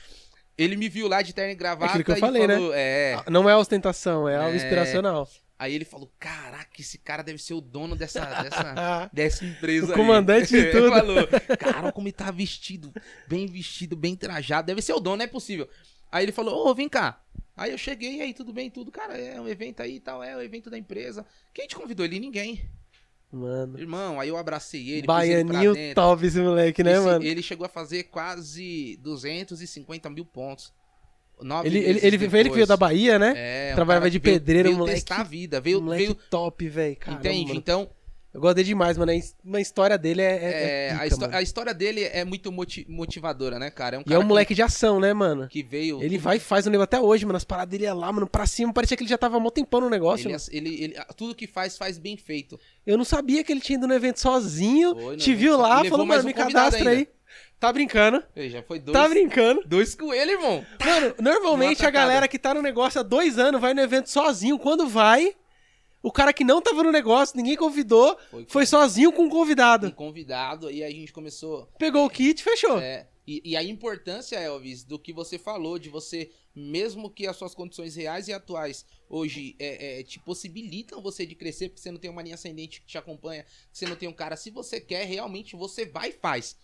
Ele 0.59 0.75
me 0.77 0.89
viu 0.89 1.07
lá 1.07 1.21
de 1.23 1.35
terno 1.35 1.53
e 1.53 1.55
gravata 1.55 1.91
aquilo 1.93 2.05
que 2.05 2.11
eu 2.13 2.17
e 2.17 2.21
falei, 2.21 2.47
né? 2.47 2.55
falou, 2.55 2.73
é. 2.75 3.23
Não 3.31 3.49
é 3.49 3.55
ostentação, 3.57 4.29
é 4.29 4.37
algo 4.37 4.53
É. 4.53 4.57
inspiracional. 4.57 5.29
Aí 5.59 5.75
ele 5.75 5.85
falou: 5.85 6.13
Caraca, 6.19 6.81
esse 6.81 6.99
cara 6.99 7.23
deve 7.23 7.39
ser 7.39 7.55
o 7.55 7.61
dono 7.61 7.97
dessa, 7.97 8.25
dessa, 8.43 9.11
dessa 9.13 9.45
empresa. 9.45 9.87
O 9.87 9.91
aí." 9.91 9.97
comandante 9.97 10.49
de 10.49 10.57
Ele 10.59 10.71
tudo. 10.73 10.89
falou: 10.91 11.29
Cara, 11.59 11.93
como 11.93 12.07
ele 12.09 12.13
tá 12.13 12.31
vestido, 12.31 12.93
bem 13.27 13.47
vestido, 13.47 13.97
bem 13.97 14.15
trajado. 14.15 14.67
Deve 14.67 14.83
ser 14.83 14.93
o 14.93 15.01
dono, 15.01 15.17
não 15.19 15.25
é 15.25 15.29
possível. 15.29 15.69
Aí 16.13 16.25
ele 16.25 16.33
falou: 16.33 16.67
Ô, 16.69 16.75
vem 16.75 16.89
cá. 16.89 17.23
Aí 17.57 17.71
eu 17.73 17.79
cheguei, 17.79 18.21
aí, 18.21 18.35
tudo 18.35 18.53
bem, 18.53 18.69
tudo. 18.71 18.93
Cara, 18.93 19.17
é 19.17 19.41
um 19.41 19.49
evento 19.49 19.81
aí 19.81 19.97
e 19.97 20.01
tal, 20.01 20.23
é 20.23 20.37
o 20.37 20.43
evento 20.43 20.69
da 20.69 20.77
empresa. 20.77 21.25
Quem 21.55 21.67
te 21.67 21.75
convidou? 21.75 22.05
Ele, 22.05 22.21
ninguém. 22.21 22.61
mano. 23.33 23.79
Irmão, 23.79 24.21
aí 24.21 24.29
eu 24.29 24.37
abracei 24.37 24.83
ele, 24.83 24.99
ele 24.99 25.07
Baianinho 25.07 25.73
dentro. 25.73 25.95
top 25.95 26.27
esse 26.27 26.39
moleque, 26.39 26.83
né, 26.85 26.93
Esse- 26.93 27.01
mano? 27.05 27.25
Ele 27.25 27.43
chegou 27.43 27.65
a 27.65 27.69
fazer 27.71 28.05
quase 28.05 28.99
250 29.03 30.11
mil 30.11 30.27
pontos. 30.27 30.71
Nove 31.41 31.69
Ele, 31.69 31.79
ele, 31.79 32.01
ele, 32.03 32.31
foi 32.31 32.41
ele 32.41 32.49
que 32.49 32.55
veio 32.55 32.67
da 32.67 32.77
Bahia, 32.77 33.19
né? 33.19 33.35
É, 33.37 33.75
Trabalhava 33.75 34.05
cara 34.05 34.11
de 34.11 34.21
que 34.21 34.25
veio- 34.25 34.41
pedreiro, 34.41 34.69
veio 34.69 34.79
moleque. 34.79 34.97
testar 35.01 35.21
a 35.21 35.25
vida, 35.25 35.61
veio, 35.61 35.83
moleque 35.83 36.05
veio 36.05 36.15
top, 36.31 36.69
velho. 36.69 36.97
entende? 37.09 37.57
Então, 37.57 37.89
Eu 38.33 38.41
gosto 38.41 38.57
dele 38.57 38.69
demais, 38.69 38.99
mano. 38.99 39.13
A 39.13 39.61
história 39.61 39.97
dele 39.97 40.21
é. 40.21 40.27
é, 40.27 40.89
é 40.89 41.09
pica, 41.09 41.27
a, 41.27 41.39
a, 41.39 41.43
história 41.43 41.73
dele 41.73 42.05
é 42.05 42.23
muito 42.23 42.53
moti 42.53 42.85
motivadora, 42.87 43.59
né, 43.59 43.71
cara? 43.71 43.97
É 43.97 43.99
um 43.99 44.03
e 44.07 44.13
é 44.13 44.19
um 44.19 44.23
moleque 44.23 44.55
de 44.55 44.61
ação, 44.61 45.01
né, 45.01 45.15
mano? 45.15 45.49
Que 45.49 45.63
veio. 45.63 46.03
Ele 46.03 46.19
vai 46.19 46.37
e 46.37 46.41
faz 46.41 46.67
o 46.67 46.71
negócio 46.71 46.85
até 46.85 47.01
hoje, 47.01 47.25
mano. 47.25 47.39
As 47.39 47.45
paradas 47.45 47.71
dele 47.71 47.87
é 47.87 47.95
lá, 47.95 48.13
mano, 48.13 48.27
pra 48.27 48.47
cima. 48.47 48.75
Parecia 48.75 48.95
que 48.95 49.03
ele 49.03 49.09
já 49.09 49.17
tava 49.17 49.41
mó 49.41 49.49
tempão 49.49 49.81
no 49.81 49.89
negócio. 49.89 50.29
Ele, 50.29 50.37
ele, 50.69 50.85
ele, 50.85 50.95
tudo 51.17 51.35
que 51.35 51.47
faz, 51.47 51.79
faz 51.79 51.99
bem 51.99 52.17
feito. 52.19 52.61
Eu 52.87 52.99
não 52.99 53.07
sabia 53.07 53.43
que 53.43 53.51
ele 53.51 53.61
tinha 53.61 53.79
ido 53.79 53.87
no 53.87 53.95
evento 53.95 54.21
sozinho. 54.21 54.95
Foi, 54.95 55.17
te 55.17 55.35
viu 55.35 55.57
lá, 55.57 55.83
falou, 55.87 56.05
mano, 56.05 56.23
um 56.23 56.27
me 56.27 56.35
cadastra 56.35 56.91
aí. 56.91 57.09
Tá 57.59 57.73
brincando. 57.73 58.23
Ei, 58.35 58.51
já 58.51 58.63
foi 58.63 58.79
dois. 58.79 58.97
Tá 58.97 59.09
brincando. 59.09 59.63
Dois 59.67 59.95
com 59.95 60.13
ele, 60.13 60.33
irmão. 60.33 60.65
Mano, 60.85 61.15
normalmente 61.21 61.87
a 61.87 61.91
galera 61.91 62.29
que 62.29 62.39
tá 62.39 62.53
no 62.53 62.61
negócio 62.61 63.01
há 63.01 63.03
dois 63.03 63.39
anos 63.39 63.61
vai 63.61 63.73
no 63.73 63.81
evento 63.81 64.11
sozinho. 64.11 64.59
Quando 64.59 64.87
vai, 64.87 65.35
o 66.03 66.13
cara 66.13 66.33
que 66.33 66.45
não 66.45 66.61
tava 66.61 66.83
no 66.83 66.93
negócio, 66.93 67.37
ninguém 67.37 67.57
convidou, 67.57 68.17
foi, 68.31 68.47
foi 68.49 68.67
sozinho 68.67 69.11
com 69.11 69.25
um 69.25 69.31
convidado. 69.31 69.87
Um 69.87 69.91
convidado, 69.91 70.71
e 70.71 70.85
aí 70.85 70.93
a 70.93 70.97
gente 70.97 71.13
começou. 71.13 71.67
Pegou 71.79 72.05
o 72.05 72.11
kit 72.11 72.43
fechou. 72.43 72.79
É. 72.79 73.09
E, 73.27 73.43
e, 73.45 73.57
a 73.57 73.63
importância, 73.63 74.39
Elvis, 74.39 74.85
do 74.85 75.01
que 75.01 75.13
você 75.13 75.37
falou, 75.37 75.81
de 75.81 75.89
você, 75.89 76.31
mesmo 76.55 77.11
que 77.11 77.27
as 77.27 77.37
suas 77.37 77.57
condições 77.57 77.97
reais 77.97 78.29
e 78.29 78.33
atuais 78.33 78.87
hoje 79.09 79.57
é, 79.59 79.99
é, 79.99 80.03
te 80.05 80.21
possibilitam 80.21 81.03
você 81.03 81.27
de 81.27 81.35
crescer, 81.35 81.69
porque 81.69 81.81
você 81.81 81.91
não 81.91 81.99
tem 81.99 82.09
uma 82.09 82.23
linha 82.23 82.37
ascendente 82.37 82.81
que 82.81 82.87
te 82.87 82.97
acompanha, 82.97 83.45
você 83.73 83.85
não 83.85 83.97
tem 83.97 84.09
um 84.09 84.13
cara, 84.13 84.37
se 84.37 84.49
você 84.51 84.81
quer, 84.81 85.05
realmente 85.07 85.57
você 85.57 85.85
vai 85.85 86.11
e 86.11 86.13
faz. 86.13 86.57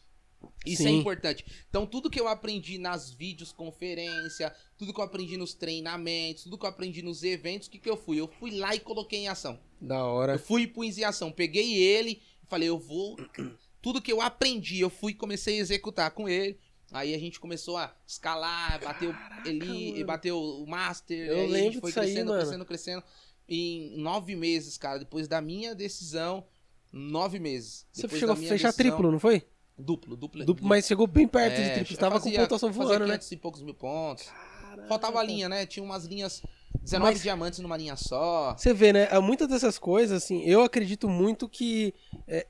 Isso 0.64 0.82
é 0.82 0.86
Sim. 0.86 0.96
é 0.96 1.00
importante. 1.00 1.44
Então, 1.68 1.86
tudo 1.86 2.10
que 2.10 2.20
eu 2.20 2.28
aprendi 2.28 2.78
nas 2.78 3.10
vídeos 3.10 3.52
conferência, 3.52 4.54
tudo 4.76 4.92
que 4.92 5.00
eu 5.00 5.04
aprendi 5.04 5.36
nos 5.36 5.54
treinamentos, 5.54 6.44
tudo 6.44 6.58
que 6.58 6.64
eu 6.64 6.70
aprendi 6.70 7.02
nos 7.02 7.22
eventos, 7.22 7.68
o 7.68 7.70
que, 7.70 7.78
que 7.78 7.90
eu 7.90 7.96
fui? 7.96 8.18
Eu 8.20 8.28
fui 8.28 8.50
lá 8.52 8.74
e 8.74 8.80
coloquei 8.80 9.20
em 9.20 9.28
ação. 9.28 9.58
Da 9.80 10.04
hora. 10.04 10.34
Eu 10.34 10.38
fui 10.38 10.62
e 10.62 10.66
pus 10.66 10.98
em 10.98 11.04
ação. 11.04 11.32
Peguei 11.32 11.74
ele 11.74 12.22
e 12.42 12.46
falei, 12.46 12.68
eu 12.68 12.78
vou. 12.78 13.16
Tudo 13.82 14.00
que 14.00 14.12
eu 14.12 14.20
aprendi, 14.20 14.80
eu 14.80 14.88
fui 14.88 15.10
e 15.10 15.16
comecei 15.16 15.58
a 15.58 15.60
executar 15.60 16.10
com 16.12 16.28
ele. 16.28 16.58
Aí 16.92 17.14
a 17.14 17.18
gente 17.18 17.40
começou 17.40 17.76
a 17.78 17.92
escalar, 18.06 18.80
bateu 18.84 19.14
ele, 19.46 20.04
bateu 20.04 20.38
o 20.38 20.66
Master. 20.66 21.26
Eu 21.26 21.46
lembro 21.46 21.54
a 21.54 21.58
gente 21.72 21.80
foi 21.80 21.92
crescendo, 21.92 22.32
aí, 22.32 22.40
crescendo, 22.40 22.64
crescendo. 22.66 23.02
Em 23.48 23.96
nove 23.96 24.36
meses, 24.36 24.76
cara, 24.76 24.98
depois 24.98 25.26
da 25.26 25.40
minha 25.40 25.74
decisão, 25.74 26.46
nove 26.92 27.38
meses. 27.38 27.86
Você 27.92 28.08
chegou 28.08 28.34
a 28.34 28.36
fechar 28.36 28.68
decisão, 28.68 28.72
triplo, 28.72 29.10
não 29.10 29.18
foi? 29.18 29.42
Duplo, 29.78 30.16
duplo. 30.16 30.44
duplo 30.44 30.66
mas 30.66 30.86
chegou 30.86 31.06
bem 31.06 31.26
perto 31.26 31.54
é, 31.54 31.68
de 31.68 31.74
triplo. 31.74 31.96
Tava 31.96 32.20
fazia, 32.20 32.32
com 32.32 32.42
pontuação 32.42 32.70
voando, 32.70 33.06
né? 33.06 33.18
e 33.30 33.36
poucos 33.36 33.62
mil 33.62 33.74
pontos. 33.74 34.26
Caraca. 34.26 34.88
Faltava 34.88 35.18
a 35.18 35.22
linha, 35.22 35.48
né? 35.48 35.66
Tinha 35.66 35.82
umas 35.82 36.04
linhas. 36.04 36.42
19 36.82 37.12
mas, 37.12 37.22
diamantes 37.22 37.58
numa 37.60 37.76
linha 37.76 37.96
só. 37.96 38.54
Você 38.56 38.72
vê, 38.72 38.92
né? 38.92 39.08
Muitas 39.20 39.48
dessas 39.48 39.78
coisas, 39.78 40.22
assim, 40.22 40.42
eu 40.42 40.62
acredito 40.62 41.08
muito 41.08 41.48
que. 41.48 41.94
É, 42.26 42.46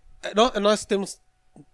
nós 0.60 0.84
temos 0.84 1.20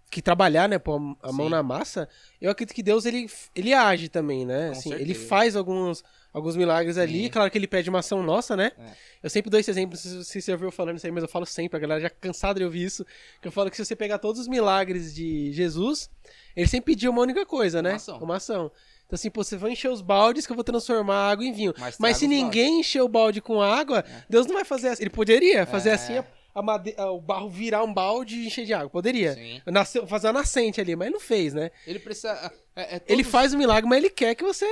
que 0.09 0.21
trabalhar, 0.21 0.67
né, 0.67 0.79
pôr 0.79 0.95
a 1.21 1.31
mão 1.31 1.45
Sim. 1.45 1.51
na 1.51 1.61
massa, 1.61 2.09
eu 2.41 2.49
acredito 2.49 2.75
que 2.75 2.81
Deus 2.81 3.05
ele, 3.05 3.29
ele 3.53 3.73
age 3.73 4.09
também, 4.09 4.43
né? 4.45 4.71
assim, 4.71 4.91
ele 4.91 5.13
faz 5.13 5.55
alguns, 5.55 6.03
alguns 6.33 6.55
milagres 6.55 6.97
ali. 6.97 7.29
Claro 7.29 7.49
que 7.49 7.57
ele 7.57 7.67
pede 7.67 7.89
uma 7.89 7.99
ação 7.99 8.21
nossa, 8.23 8.55
né? 8.55 8.71
É. 8.77 8.91
Eu 9.23 9.29
sempre 9.29 9.49
dou 9.49 9.59
esse 9.59 9.69
exemplo, 9.69 9.97
se 9.97 10.41
você 10.41 10.51
ouviu 10.51 10.71
falando 10.71 10.97
isso 10.97 11.05
aí, 11.05 11.11
mas 11.11 11.23
eu 11.23 11.29
falo 11.29 11.45
sempre, 11.45 11.77
a 11.77 11.79
galera 11.79 12.01
já 12.01 12.09
cansada 12.09 12.59
de 12.59 12.65
ouvir 12.65 12.83
isso, 12.83 13.05
que 13.41 13.47
eu 13.47 13.51
falo 13.51 13.69
que 13.69 13.75
se 13.75 13.85
você 13.85 13.95
pegar 13.95 14.19
todos 14.19 14.41
os 14.41 14.47
milagres 14.47 15.13
de 15.13 15.51
Jesus, 15.51 16.09
ele 16.55 16.67
sempre 16.67 16.93
pediu 16.93 17.11
uma 17.11 17.21
única 17.21 17.45
coisa, 17.45 17.81
né? 17.81 17.91
Uma 17.91 17.95
ação. 17.95 18.17
Uma 18.19 18.35
ação. 18.37 18.71
Então, 19.05 19.15
assim, 19.15 19.31
pô, 19.31 19.43
você 19.43 19.57
vai 19.57 19.71
encher 19.71 19.89
os 19.89 20.01
baldes 20.01 20.45
que 20.45 20.51
eu 20.51 20.55
vou 20.55 20.63
transformar 20.63 21.31
água 21.31 21.43
em 21.43 21.51
vinho. 21.51 21.73
Mas, 21.79 21.97
Mas 21.97 22.17
se 22.17 22.27
ninguém 22.27 22.81
encher 22.81 23.01
o 23.01 23.07
balde 23.07 23.41
com 23.41 23.59
água, 23.59 24.05
é. 24.07 24.23
Deus 24.29 24.45
não 24.45 24.53
vai 24.53 24.63
fazer 24.63 24.89
assim. 24.89 25.01
Ele 25.01 25.09
poderia 25.09 25.65
fazer 25.65 25.89
é. 25.89 25.93
assim, 25.93 26.23
made... 26.55 26.95
o 26.97 27.19
barro 27.21 27.49
virar 27.49 27.83
um 27.83 27.93
balde 27.93 28.35
e 28.35 28.47
encher 28.47 28.65
de 28.65 28.73
água. 28.73 28.89
Poderia. 28.89 29.33
Sim. 29.33 29.61
Nasceu, 29.67 30.07
fazer 30.07 30.27
uma 30.27 30.39
nascente 30.39 30.81
ali, 30.81 30.95
mas 30.95 31.11
não 31.11 31.19
fez, 31.19 31.53
né? 31.53 31.71
Ele 31.85 31.99
precisa. 31.99 32.51
É, 32.75 32.95
é 32.95 32.99
todos... 32.99 33.13
Ele 33.13 33.23
faz 33.23 33.53
o 33.53 33.57
milagre, 33.57 33.89
mas 33.89 33.97
ele 33.99 34.09
quer 34.09 34.35
que 34.35 34.43
você 34.43 34.65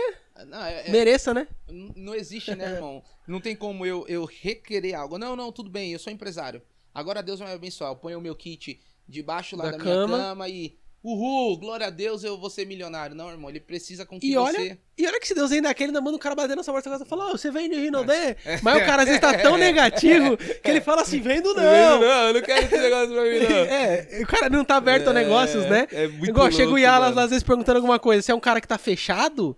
não, 0.45 0.63
é, 0.63 0.87
é 0.87 0.91
mereça, 0.91 1.33
né? 1.33 1.47
Não 1.95 2.13
existe, 2.13 2.55
né, 2.55 2.73
irmão? 2.73 3.03
não 3.27 3.41
tem 3.41 3.55
como 3.55 3.85
eu, 3.85 4.05
eu 4.07 4.25
requerer 4.25 4.95
algo. 4.95 5.17
Não, 5.17 5.35
não, 5.35 5.51
tudo 5.51 5.69
bem, 5.69 5.91
eu 5.91 5.99
sou 5.99 6.11
empresário. 6.11 6.61
Agora 6.93 7.23
Deus 7.23 7.39
vai 7.39 7.49
me 7.49 7.55
abençoar. 7.55 7.91
Eu 7.91 7.95
ponho 7.95 8.19
o 8.19 8.21
meu 8.21 8.35
kit 8.35 8.79
debaixo 9.07 9.55
lá 9.55 9.65
da, 9.65 9.71
da 9.71 9.77
cama. 9.77 10.07
minha 10.07 10.19
cama 10.19 10.49
e 10.49 10.77
Uhul, 11.07 11.57
glória 11.57 11.87
a 11.87 11.89
Deus, 11.89 12.21
eu 12.21 12.37
vou 12.37 12.49
ser 12.49 12.65
milionário. 12.65 13.15
Não, 13.15 13.29
irmão, 13.29 13.49
ele 13.49 13.61
precisa 13.61 14.05
com 14.05 14.19
que 14.19 14.27
e 14.27 14.35
olha, 14.35 14.59
você... 14.59 14.77
E 14.97 15.07
olha 15.07 15.17
que 15.21 15.27
se 15.29 15.33
Deus 15.33 15.53
ainda 15.53 15.73
quer, 15.73 15.85
ele 15.85 15.91
ainda 15.91 16.01
manda 16.01 16.17
o 16.17 16.19
cara 16.19 16.35
bater 16.35 16.53
na 16.53 16.63
sua 16.63 16.73
porta 16.73 16.89
e 17.01 17.05
fala, 17.05 17.27
oh, 17.27 17.37
você 17.37 17.49
vende 17.49 17.79
Rinodé? 17.79 18.35
Mas 18.61 18.75
o 18.75 18.85
cara 18.85 19.03
às 19.03 19.07
vezes 19.07 19.21
tá 19.21 19.33
tão 19.37 19.55
negativo 19.57 20.35
que 20.35 20.69
ele 20.69 20.81
fala 20.81 21.03
assim, 21.03 21.21
vendo 21.21 21.53
não. 21.53 21.63
Vendo 21.63 22.01
não, 22.01 22.27
eu 22.27 22.33
não 22.33 22.41
quero 22.41 22.65
esse 22.65 22.77
negócio 22.77 23.13
pra 23.13 23.23
mim 23.23 23.39
não. 23.39 23.57
É, 23.77 24.19
o 24.21 24.27
cara 24.27 24.49
não 24.49 24.65
tá 24.65 24.75
aberto 24.75 25.07
é, 25.07 25.09
a 25.11 25.13
negócios, 25.13 25.65
né? 25.65 25.87
É 25.93 26.09
muito 26.09 26.25
Igual, 26.25 26.47
louco, 26.47 26.57
chega 26.57 26.71
o 26.73 26.77
Yalas 26.77 27.17
às 27.17 27.29
vezes 27.29 27.43
perguntando 27.43 27.77
alguma 27.77 27.99
coisa, 27.99 28.21
se 28.21 28.29
é 28.29 28.35
um 28.35 28.39
cara 28.41 28.59
que 28.59 28.67
tá 28.67 28.77
fechado, 28.77 29.55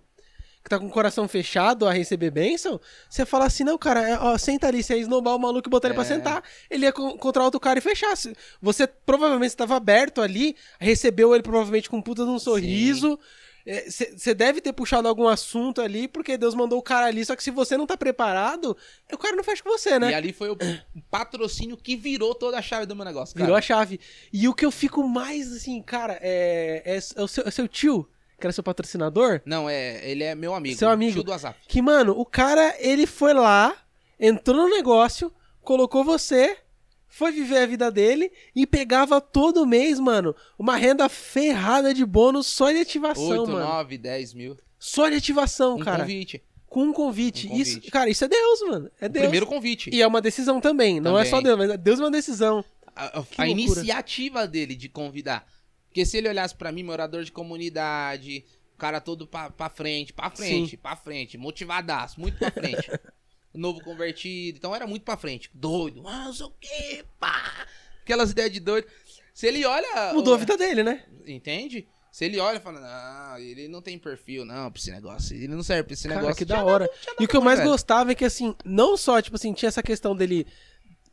que 0.62 0.68
tá 0.68 0.78
com 0.78 0.86
o 0.86 0.90
coração 0.90 1.26
fechado 1.26 1.86
a 1.86 1.92
receber 1.92 2.30
bênção, 2.30 2.80
você 3.08 3.24
fala 3.24 3.46
assim, 3.46 3.64
não, 3.64 3.78
cara, 3.78 4.06
é, 4.06 4.18
ó, 4.18 4.36
senta 4.36 4.68
ali, 4.68 4.82
você 4.82 4.94
ia 4.94 5.00
esnobar 5.00 5.34
o 5.34 5.38
maluco 5.38 5.68
e 5.68 5.70
botar 5.70 5.88
é. 5.88 5.90
ele 5.90 5.94
pra 5.94 6.04
é. 6.04 6.06
sentar, 6.06 6.44
ele 6.68 6.84
ia 6.84 6.92
contra 6.92 7.42
outro 7.42 7.58
cara 7.58 7.78
e 7.78 7.82
fechar. 7.82 8.14
Você 8.60 8.86
provavelmente 8.86 9.50
estava 9.50 9.76
aberto 9.76 10.20
ali, 10.20 10.54
recebeu 10.78 11.34
ele 11.34 11.42
provavelmente 11.42 11.88
com 11.88 12.00
puta 12.02 12.24
de 12.24 12.30
um 12.30 12.38
sorriso. 12.38 13.18
Você 13.86 14.30
é, 14.30 14.34
deve 14.34 14.60
ter 14.60 14.72
puxado 14.72 15.06
algum 15.06 15.28
assunto 15.28 15.80
ali, 15.80 16.08
porque 16.08 16.36
Deus 16.36 16.54
mandou 16.54 16.78
o 16.78 16.82
cara 16.82 17.06
ali. 17.06 17.24
Só 17.24 17.36
que 17.36 17.42
se 17.42 17.50
você 17.50 17.76
não 17.76 17.86
tá 17.86 17.96
preparado, 17.96 18.76
o 19.12 19.18
cara 19.18 19.36
não 19.36 19.44
fecha 19.44 19.62
com 19.62 19.70
você, 19.70 19.98
né? 19.98 20.10
E 20.10 20.14
ali 20.14 20.32
foi 20.32 20.50
o 20.50 20.56
patrocínio 21.10 21.76
que 21.76 21.94
virou 21.94 22.34
toda 22.34 22.58
a 22.58 22.62
chave 22.62 22.86
do 22.86 22.96
meu 22.96 23.04
negócio. 23.04 23.34
Cara. 23.34 23.44
Virou 23.44 23.56
a 23.56 23.62
chave. 23.62 24.00
E 24.32 24.48
o 24.48 24.54
que 24.54 24.64
eu 24.64 24.70
fico 24.70 25.06
mais 25.06 25.52
assim, 25.52 25.80
cara, 25.82 26.18
é, 26.22 26.82
é, 26.84 26.96
é 26.96 27.22
o, 27.22 27.28
seu, 27.28 27.46
é 27.46 27.50
seu 27.50 27.68
tio 27.68 28.08
era 28.46 28.52
seu 28.52 28.64
patrocinador? 28.64 29.40
Não, 29.44 29.68
é, 29.68 30.08
ele 30.08 30.24
é 30.24 30.34
meu 30.34 30.54
amigo. 30.54 30.78
Seu 30.78 30.88
amigo. 30.88 31.12
Tio 31.12 31.22
do 31.22 31.32
Azaf. 31.32 31.58
Que, 31.68 31.80
mano, 31.82 32.12
o 32.18 32.24
cara, 32.24 32.74
ele 32.78 33.06
foi 33.06 33.32
lá, 33.32 33.76
entrou 34.18 34.56
no 34.56 34.68
negócio, 34.68 35.32
colocou 35.62 36.04
você, 36.04 36.56
foi 37.08 37.32
viver 37.32 37.58
a 37.58 37.66
vida 37.66 37.90
dele 37.90 38.30
e 38.54 38.66
pegava 38.66 39.20
todo 39.20 39.66
mês, 39.66 39.98
mano, 39.98 40.34
uma 40.58 40.76
renda 40.76 41.08
ferrada 41.08 41.92
de 41.92 42.06
bônus 42.06 42.46
só 42.46 42.70
de 42.70 42.78
ativação, 42.78 43.28
8, 43.28 43.50
mano. 43.50 43.66
9, 43.66 43.98
10 43.98 44.34
mil. 44.34 44.56
Só 44.78 45.08
de 45.08 45.16
ativação, 45.16 45.76
um 45.76 45.80
cara. 45.80 46.00
Convite. 46.04 46.42
Com 46.66 46.84
um 46.84 46.92
convite. 46.92 47.46
Um 47.46 47.50
convite. 47.50 47.68
Isso, 47.68 47.90
cara, 47.90 48.08
isso 48.08 48.24
é 48.24 48.28
Deus, 48.28 48.60
mano. 48.62 48.90
É 49.00 49.08
Deus. 49.08 49.24
primeiro 49.24 49.44
convite. 49.44 49.90
E 49.92 50.00
é 50.00 50.06
uma 50.06 50.20
decisão 50.20 50.60
também. 50.60 51.00
Não 51.00 51.18
é 51.18 51.24
só 51.24 51.40
Deus, 51.40 51.58
mas 51.58 51.70
é 51.70 51.76
Deus 51.76 51.98
é 51.98 52.02
uma 52.04 52.10
decisão. 52.10 52.64
A, 52.94 53.18
a, 53.18 53.24
a 53.38 53.48
iniciativa 53.48 54.46
dele 54.46 54.76
de 54.76 54.88
convidar. 54.88 55.44
Porque 55.90 56.06
se 56.06 56.16
ele 56.16 56.28
olhasse 56.28 56.54
para 56.54 56.70
mim, 56.70 56.84
morador 56.84 57.24
de 57.24 57.32
comunidade, 57.32 58.44
o 58.74 58.78
cara 58.78 59.00
todo 59.00 59.26
pra, 59.26 59.50
pra 59.50 59.68
frente, 59.68 60.12
pra 60.12 60.30
frente, 60.30 60.70
Sim. 60.70 60.76
pra 60.76 60.94
frente, 60.96 61.36
motivadaço, 61.36 62.20
muito 62.20 62.38
pra 62.38 62.50
frente. 62.50 62.88
Novo 63.52 63.82
convertido, 63.82 64.56
então 64.58 64.74
era 64.74 64.86
muito 64.86 65.02
pra 65.04 65.16
frente. 65.16 65.50
Doido, 65.52 66.06
ah, 66.06 66.26
não 66.26 66.32
sei 66.32 66.46
o 66.46 66.50
quê, 66.60 67.04
pá. 67.18 67.66
Aquelas 68.02 68.30
ideias 68.30 68.52
de 68.52 68.60
doido. 68.60 68.86
Se 69.34 69.48
ele 69.48 69.64
olha. 69.64 70.14
Mudou 70.14 70.34
a 70.34 70.38
vida 70.38 70.56
dele, 70.56 70.84
né? 70.84 71.04
Entende? 71.26 71.88
Se 72.12 72.24
ele 72.24 72.38
olha 72.38 72.58
e 72.58 72.60
fala, 72.60 72.80
não, 72.80 73.38
ele 73.38 73.66
não 73.68 73.82
tem 73.82 73.98
perfil, 73.98 74.44
não, 74.44 74.70
pra 74.70 74.80
esse 74.80 74.90
negócio. 74.92 75.36
Ele 75.36 75.48
não 75.48 75.62
serve 75.62 75.84
pra 75.84 75.94
esse 75.94 76.06
Cara, 76.08 76.20
negócio. 76.20 76.36
que 76.38 76.44
da 76.44 76.64
hora. 76.64 76.88
e 77.18 77.24
o 77.24 77.28
que 77.28 77.36
eu 77.36 77.40
mais 77.42 77.58
velho. 77.58 77.70
gostava 77.70 78.12
é 78.12 78.14
que, 78.14 78.24
assim, 78.24 78.54
não 78.64 78.96
só, 78.96 79.20
tipo 79.20 79.36
assim, 79.36 79.52
tinha 79.52 79.68
essa 79.68 79.82
questão 79.82 80.14
dele 80.14 80.46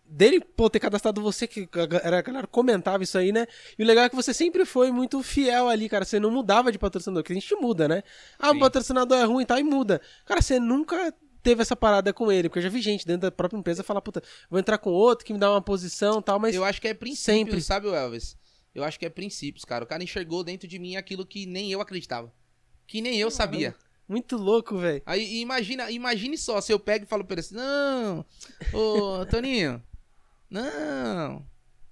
dele 0.10 0.40
pô, 0.40 0.70
ter 0.70 0.80
cadastrado 0.80 1.22
você, 1.22 1.48
que 1.48 1.68
a 1.74 1.86
galera 1.86 2.48
comentava 2.48 3.04
isso 3.04 3.18
aí, 3.18 3.32
né? 3.32 3.46
E 3.78 3.84
o 3.84 3.86
legal 3.86 4.06
é 4.06 4.10
que 4.10 4.16
você 4.16 4.34
sempre 4.34 4.66
foi 4.66 4.92
muito 4.92 5.22
fiel 5.22 5.68
ali, 5.68 5.90
cara. 5.90 6.06
Você 6.06 6.20
não 6.20 6.32
mudava 6.32 6.72
de 6.72 6.80
patrocinador, 6.80 7.24
que 7.24 7.32
a 7.32 7.36
gente 7.36 7.54
muda, 7.56 7.88
né? 7.88 8.04
Ah, 8.40 8.52
o 8.52 8.60
patrocinador 8.60 9.18
é 9.18 9.24
ruim 9.24 9.44
e 9.44 9.46
tal, 9.46 9.60
e 9.60 9.64
muda. 9.64 10.02
Cara, 10.26 10.42
você 10.42 10.60
nunca 10.60 11.14
teve 11.44 11.62
essa 11.62 11.76
parada 11.76 12.12
com 12.14 12.32
ele, 12.32 12.50
porque 12.50 12.60
eu 12.60 12.64
já 12.64 12.70
vi 12.70 12.82
gente 12.82 13.06
dentro 13.06 13.22
da 13.22 13.32
própria 13.32 13.58
empresa 13.58 13.84
falar, 13.84 14.02
puta, 14.02 14.22
vou 14.50 14.60
entrar 14.60 14.78
com 14.78 14.90
outro 14.90 15.26
que 15.26 15.34
me 15.34 15.40
dá 15.40 15.52
uma 15.52 15.62
posição 15.62 16.20
e 16.20 16.24
tal, 16.24 16.40
mas. 16.40 16.56
Eu 16.56 16.64
acho 16.64 16.82
que 16.82 16.88
é 16.88 16.94
princípio, 16.94 17.24
sempre. 17.24 17.62
sabe, 17.62 17.88
Elvis? 17.88 18.38
Eu 18.74 18.84
acho 18.84 19.00
que 19.00 19.06
é 19.06 19.10
princípios, 19.10 19.66
cara. 19.66 19.84
O 19.84 19.88
cara 19.88 20.04
enxergou 20.04 20.44
dentro 20.44 20.68
de 20.68 20.78
mim 20.78 20.96
aquilo 20.96 21.26
que 21.26 21.46
nem 21.46 21.72
eu 21.72 21.82
acreditava. 21.82 22.32
Que 22.86 23.02
nem 23.02 23.18
eu 23.18 23.32
sabia. 23.32 23.76
Muito 24.08 24.38
louco, 24.38 24.78
velho. 24.78 25.02
Aí 25.06 25.42
imagina, 25.42 25.92
imagine 25.92 26.38
só, 26.38 26.62
se 26.62 26.72
eu 26.72 26.80
pego 26.80 27.04
e 27.04 27.08
falo 27.08 27.26
pra 27.26 27.34
ele 27.34 27.42
assim, 27.42 27.56
não, 27.56 28.26
ô 28.74 29.26
Toninho, 29.26 29.84
não. 30.50 31.46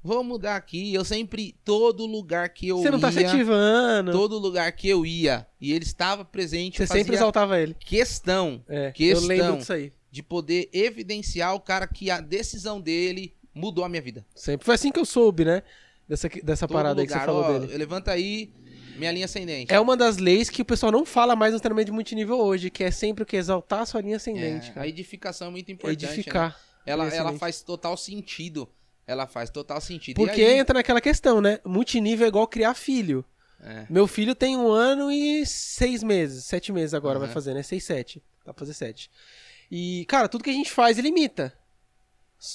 Vou 0.06 0.24
mudar 0.24 0.56
aqui. 0.56 0.94
Eu 0.94 1.04
sempre, 1.04 1.56
todo 1.66 2.06
lugar 2.06 2.50
que 2.50 2.68
eu 2.68 2.78
ia. 2.78 2.84
Você 2.84 2.92
não 2.92 3.00
tá 3.00 3.12
se 3.12 3.26
ativando. 3.26 4.12
Todo 4.12 4.38
lugar 4.38 4.72
que 4.72 4.88
eu 4.88 5.04
ia. 5.04 5.48
E 5.60 5.74
ele 5.74 5.84
estava 5.84 6.24
presente. 6.24 6.78
Você 6.78 6.86
sempre 6.86 7.16
exaltava 7.16 7.60
ele. 7.60 7.76
Questão. 7.80 8.64
É, 8.68 8.92
questão 8.92 9.24
eu 9.24 9.28
lembro 9.28 9.58
disso 9.58 9.74
aí. 9.74 9.92
De 10.12 10.22
poder 10.22 10.70
evidenciar 10.72 11.56
o 11.56 11.60
cara 11.60 11.88
que 11.88 12.12
a 12.12 12.22
decisão 12.22 12.80
dele 12.80 13.34
mudou 13.52 13.84
a 13.84 13.90
minha 13.90 14.02
vida. 14.02 14.24
Sempre. 14.36 14.64
Foi 14.64 14.76
assim 14.76 14.92
que 14.92 15.00
eu 15.00 15.06
soube, 15.06 15.44
né? 15.44 15.64
Dessa, 16.08 16.30
dessa 16.44 16.68
parada 16.68 17.02
lugar, 17.02 17.02
aí 17.02 17.08
que 17.08 17.14
você 17.14 17.26
falou 17.26 17.44
ó, 17.44 17.60
dele. 17.60 17.76
Levanta 17.76 18.12
aí. 18.12 18.54
Minha 18.98 19.12
linha 19.12 19.26
ascendente. 19.26 19.74
É 19.74 19.80
uma 19.80 19.98
das 19.98 20.18
leis 20.18 20.50
que 20.52 20.62
o 20.62 20.66
pessoal 20.66 20.92
não 20.92 21.04
fala 21.04 21.36
mais 21.36 21.52
no 21.52 21.60
treinamento 21.60 21.88
de 21.88 21.92
multinível 21.92 22.38
hoje, 22.38 22.70
que 22.70 22.84
é 22.84 22.92
sempre 22.92 23.24
o 23.24 23.26
que? 23.26 23.36
Exaltar 23.36 23.82
a 23.82 23.86
sua 23.88 24.02
linha 24.02 24.18
ascendente. 24.18 24.72
É, 24.76 24.82
a 24.82 24.88
edificação 24.88 25.48
é 25.48 25.52
muito 25.52 25.72
importante. 25.72 26.06
Edificar. 26.06 26.50
Né? 26.50 26.56
Ela, 26.86 27.08
ela 27.14 27.34
faz 27.38 27.62
total 27.62 27.96
sentido. 27.98 28.70
Ela 29.08 29.28
faz 29.28 29.50
total 29.50 29.80
sentido. 29.82 30.16
Porque 30.16 30.42
aí, 30.42 30.58
entra 30.60 30.74
naquela 30.76 31.00
questão, 31.02 31.40
né? 31.40 31.60
Multinível 31.64 32.26
é 32.26 32.28
igual 32.30 32.48
criar 32.48 32.74
filho. 32.74 33.24
é, 33.62 33.86
Meu 33.90 34.08
filho 34.08 34.34
tem 34.34 34.58
um 34.58 34.68
ano 34.70 35.12
e 35.12 35.46
seis 35.46 36.02
meses, 36.04 36.46
sete 36.46 36.72
meses 36.72 36.94
agora 36.94 37.18
Aham. 37.18 37.26
vai 37.26 37.34
fazer, 37.34 37.54
né? 37.54 37.62
Seis, 37.64 37.84
sete. 37.84 38.22
Dá 38.44 38.54
pra 38.54 38.60
fazer 38.62 38.74
sete. 38.74 39.10
E, 39.72 40.06
cara, 40.08 40.28
tudo 40.28 40.44
que 40.44 40.50
a 40.50 40.54
gente 40.54 40.72
faz, 40.72 40.98
ele 40.98 41.10
imita. 41.10 41.54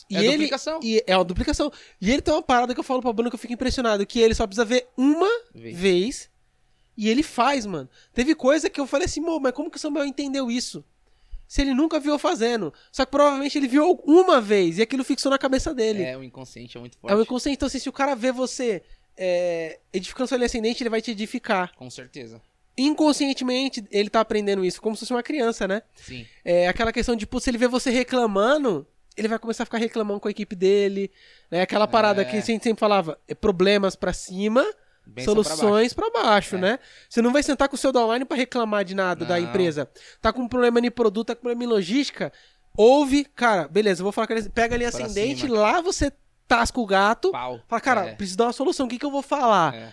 E 0.08 0.16
É 0.16 0.20
ele, 0.20 0.32
duplicação. 0.32 0.80
E 0.82 1.02
é 1.06 1.16
uma 1.16 1.24
duplicação. 1.24 1.72
E 2.00 2.10
ele 2.10 2.20
tem 2.22 2.32
uma 2.34 2.42
parada 2.42 2.74
que 2.74 2.80
eu 2.80 2.84
falo 2.84 3.00
pra 3.00 3.12
Bruno 3.12 3.30
que 3.30 3.34
eu 3.34 3.40
fico 3.40 3.52
impressionado, 3.54 4.06
que 4.06 4.20
ele 4.20 4.34
só 4.34 4.46
precisa 4.46 4.64
ver 4.64 4.88
uma 4.96 5.28
Vez. 5.54 5.76
vez 5.78 6.30
e 6.96 7.08
ele 7.08 7.22
faz, 7.22 7.64
mano. 7.64 7.88
Teve 8.12 8.34
coisa 8.34 8.68
que 8.68 8.80
eu 8.80 8.86
falei 8.86 9.06
assim, 9.06 9.20
"Mô, 9.20 9.40
mas 9.40 9.52
como 9.52 9.70
que 9.70 9.76
o 9.76 9.80
Samuel 9.80 10.04
entendeu 10.04 10.50
isso? 10.50 10.84
Se 11.50 11.62
ele 11.62 11.74
nunca 11.74 11.98
viu 11.98 12.16
fazendo. 12.16 12.72
Só 12.92 13.04
que 13.04 13.10
provavelmente 13.10 13.58
ele 13.58 13.66
viu 13.66 14.00
uma 14.04 14.40
vez 14.40 14.78
e 14.78 14.82
aquilo 14.82 15.02
fixou 15.02 15.30
na 15.32 15.36
cabeça 15.36 15.74
dele. 15.74 16.04
É, 16.04 16.16
o 16.16 16.22
inconsciente 16.22 16.76
é 16.76 16.80
muito 16.80 16.96
forte. 16.96 17.12
É 17.12 17.16
o 17.16 17.20
inconsciente. 17.22 17.56
Então, 17.56 17.66
assim, 17.66 17.80
se 17.80 17.88
o 17.88 17.92
cara 17.92 18.14
vê 18.14 18.30
você 18.30 18.84
é, 19.16 19.80
edificando 19.92 20.32
linha 20.36 20.46
ascendente, 20.46 20.80
ele 20.80 20.88
vai 20.88 21.02
te 21.02 21.10
edificar. 21.10 21.74
Com 21.74 21.90
certeza. 21.90 22.40
Inconscientemente, 22.78 23.84
ele 23.90 24.08
tá 24.08 24.20
aprendendo 24.20 24.64
isso, 24.64 24.80
como 24.80 24.94
se 24.94 25.00
fosse 25.00 25.12
uma 25.12 25.24
criança, 25.24 25.66
né? 25.66 25.82
Sim. 25.96 26.24
É 26.44 26.68
aquela 26.68 26.92
questão 26.92 27.16
de, 27.16 27.26
pô, 27.26 27.40
se 27.40 27.50
ele 27.50 27.58
vê 27.58 27.66
você 27.66 27.90
reclamando, 27.90 28.86
ele 29.16 29.26
vai 29.26 29.38
começar 29.40 29.64
a 29.64 29.66
ficar 29.66 29.78
reclamando 29.78 30.20
com 30.20 30.28
a 30.28 30.30
equipe 30.30 30.54
dele. 30.54 31.10
Né? 31.50 31.62
Aquela 31.62 31.88
parada 31.88 32.22
É. 32.22 32.24
que 32.24 32.36
a 32.36 32.40
gente 32.40 32.62
sempre 32.62 32.78
falava, 32.78 33.18
é 33.26 33.34
problemas 33.34 33.96
pra 33.96 34.12
cima, 34.12 34.64
Benção 35.06 35.34
baixo. 35.34 35.50
soluções 35.56 35.92
pra 35.92 36.10
baixo, 36.10 36.56
É. 36.56 36.58
né? 36.58 36.78
Você 37.08 37.20
não 37.20 37.32
vai 37.32 37.42
sentar 37.42 37.68
com 37.68 37.74
o 37.74 37.78
seu 37.78 37.90
downline 37.92 38.24
pra 38.24 38.36
reclamar 38.36 38.84
de 38.84 38.94
nada 38.94 39.24
da 39.24 39.38
Não. 39.38 39.44
empresa. 39.44 39.88
Tá 40.20 40.32
com 40.32 40.42
um 40.42 40.48
problema 40.48 40.78
em 40.80 40.90
produto, 40.90 41.28
tá 41.28 41.34
com 41.34 41.40
problema 41.42 41.64
em 41.64 41.66
logística, 41.66 42.32
ouve, 42.76 43.24
cara, 43.24 43.66
beleza, 43.68 44.00
eu 44.00 44.04
vou 44.04 44.12
falar 44.12 44.26
com 44.26 44.32
ele, 44.34 44.48
pega 44.48 44.74
ali 44.74 44.88
Pra 44.90 45.04
ascendente, 45.04 45.42
cima. 45.42 45.58
lá 45.58 45.80
você 45.80 46.12
tasca 46.46 46.80
o 46.80 46.86
gato, 46.86 47.30
Pau. 47.32 47.60
fala, 47.68 47.80
cara, 47.80 48.06
É, 48.08 48.14
preciso 48.14 48.38
dar 48.38 48.46
uma 48.46 48.52
solução, 48.52 48.86
o 48.86 48.88
que, 48.88 48.98
que 48.98 49.04
eu 49.06 49.10
vou 49.10 49.22
falar? 49.22 49.74
é, 49.74 49.92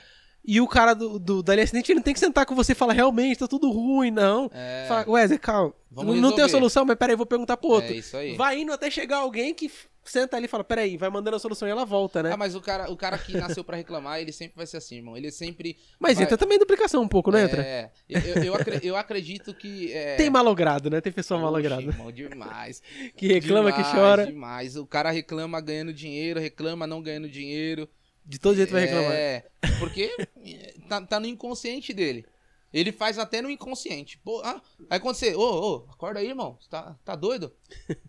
E 0.49 0.61
o 0.61 0.67
cara 0.67 0.93
do, 0.93 1.19
do, 1.19 1.43
da 1.43 1.53
ascendente, 1.55 1.91
ele 1.91 1.97
não 1.99 2.03
tem 2.03 2.13
que 2.13 2.19
sentar 2.19 2.45
com 2.45 2.55
você 2.55 2.71
e 2.71 2.75
falar, 2.75 2.93
realmente, 2.93 3.39
tá 3.39 3.47
tudo 3.47 3.69
ruim, 3.71 4.11
não. 4.11 4.49
é, 4.53 4.85
Fala, 4.87 5.05
Wesley, 5.09 5.37
calma, 5.39 5.73
Vamos 5.91 6.15
não, 6.15 6.21
não 6.29 6.31
tem 6.35 6.45
a 6.45 6.49
solução, 6.49 6.85
mas 6.85 6.95
peraí, 6.95 7.15
vou 7.15 7.25
perguntar 7.25 7.57
pro 7.57 7.69
outro. 7.69 7.91
é 7.91 7.97
isso 7.97 8.15
aí. 8.15 8.35
Vai 8.35 8.59
indo 8.59 8.71
até 8.71 8.89
chegar 8.89 9.17
alguém 9.17 9.53
que 9.53 9.69
senta 10.11 10.37
ali 10.37 10.45
e 10.45 10.49
fala, 10.49 10.63
peraí, 10.63 10.97
vai 10.97 11.09
mandando 11.09 11.35
a 11.37 11.39
solução 11.39 11.67
e 11.67 11.71
ela 11.71 11.85
volta, 11.85 12.21
né? 12.23 12.31
Ah, 12.31 12.37
mas 12.37 12.55
o 12.55 12.61
cara, 12.61 12.89
o 12.91 12.95
cara 12.97 13.17
que 13.17 13.35
nasceu 13.37 13.63
pra 13.63 13.75
reclamar, 13.77 14.19
ele 14.19 14.31
sempre 14.31 14.55
vai 14.57 14.65
ser 14.65 14.77
assim, 14.77 14.97
irmão. 14.97 15.15
Ele 15.17 15.31
sempre. 15.31 15.77
mas 15.99 16.15
vai- 16.15 16.23
entra 16.25 16.37
também 16.37 16.57
duplicação 16.59 17.01
um 17.01 17.07
pouco, 17.07 17.31
não 17.31 17.39
entra? 17.39 17.61
É, 17.61 17.91
eu, 18.09 18.19
eu, 18.21 18.43
eu 18.43 18.55
acre- 18.55 18.79
eu 18.83 18.95
acredito 18.95 19.53
que. 19.53 19.91
É... 19.93 20.15
Tem 20.15 20.29
malogrado, 20.29 20.89
né? 20.89 21.01
Tem 21.01 21.11
pessoa 21.11 21.37
Oxe, 21.37 21.45
malograda. 21.45 21.81
irmão, 21.81 22.11
demais. 22.11 22.81
Que 23.15 23.27
reclama, 23.27 23.71
Demais, 23.71 23.87
que 23.87 23.95
chora. 23.95 24.25
Demais. 24.25 24.75
O 24.77 24.85
cara 24.85 25.11
reclama 25.11 25.59
ganhando 25.61 25.93
dinheiro, 25.93 26.39
reclama 26.39 26.85
não 26.87 27.01
ganhando 27.01 27.29
dinheiro. 27.29 27.87
De 28.25 28.37
todo 28.39 28.55
jeito 28.57 28.71
vai 28.73 28.81
reclamar. 28.81 29.11
É, 29.13 29.45
porque 29.79 30.13
é, 30.45 30.73
tá, 30.89 31.01
tá 31.01 31.19
no 31.19 31.25
inconsciente 31.25 31.93
dele. 31.93 32.25
Ele 32.73 32.91
faz 32.91 33.17
até 33.17 33.41
no 33.41 33.49
inconsciente. 33.49 34.19
Pô, 34.19 34.41
ah, 34.43 34.61
aí 34.89 34.99
quando 34.99 35.15
você, 35.15 35.33
ô, 35.33 35.39
ô, 35.85 35.89
acorda 35.89 36.19
aí, 36.19 36.27
irmão. 36.27 36.57
Você 36.59 36.69
tá, 36.69 36.95
tá 37.05 37.15
doido? 37.15 37.53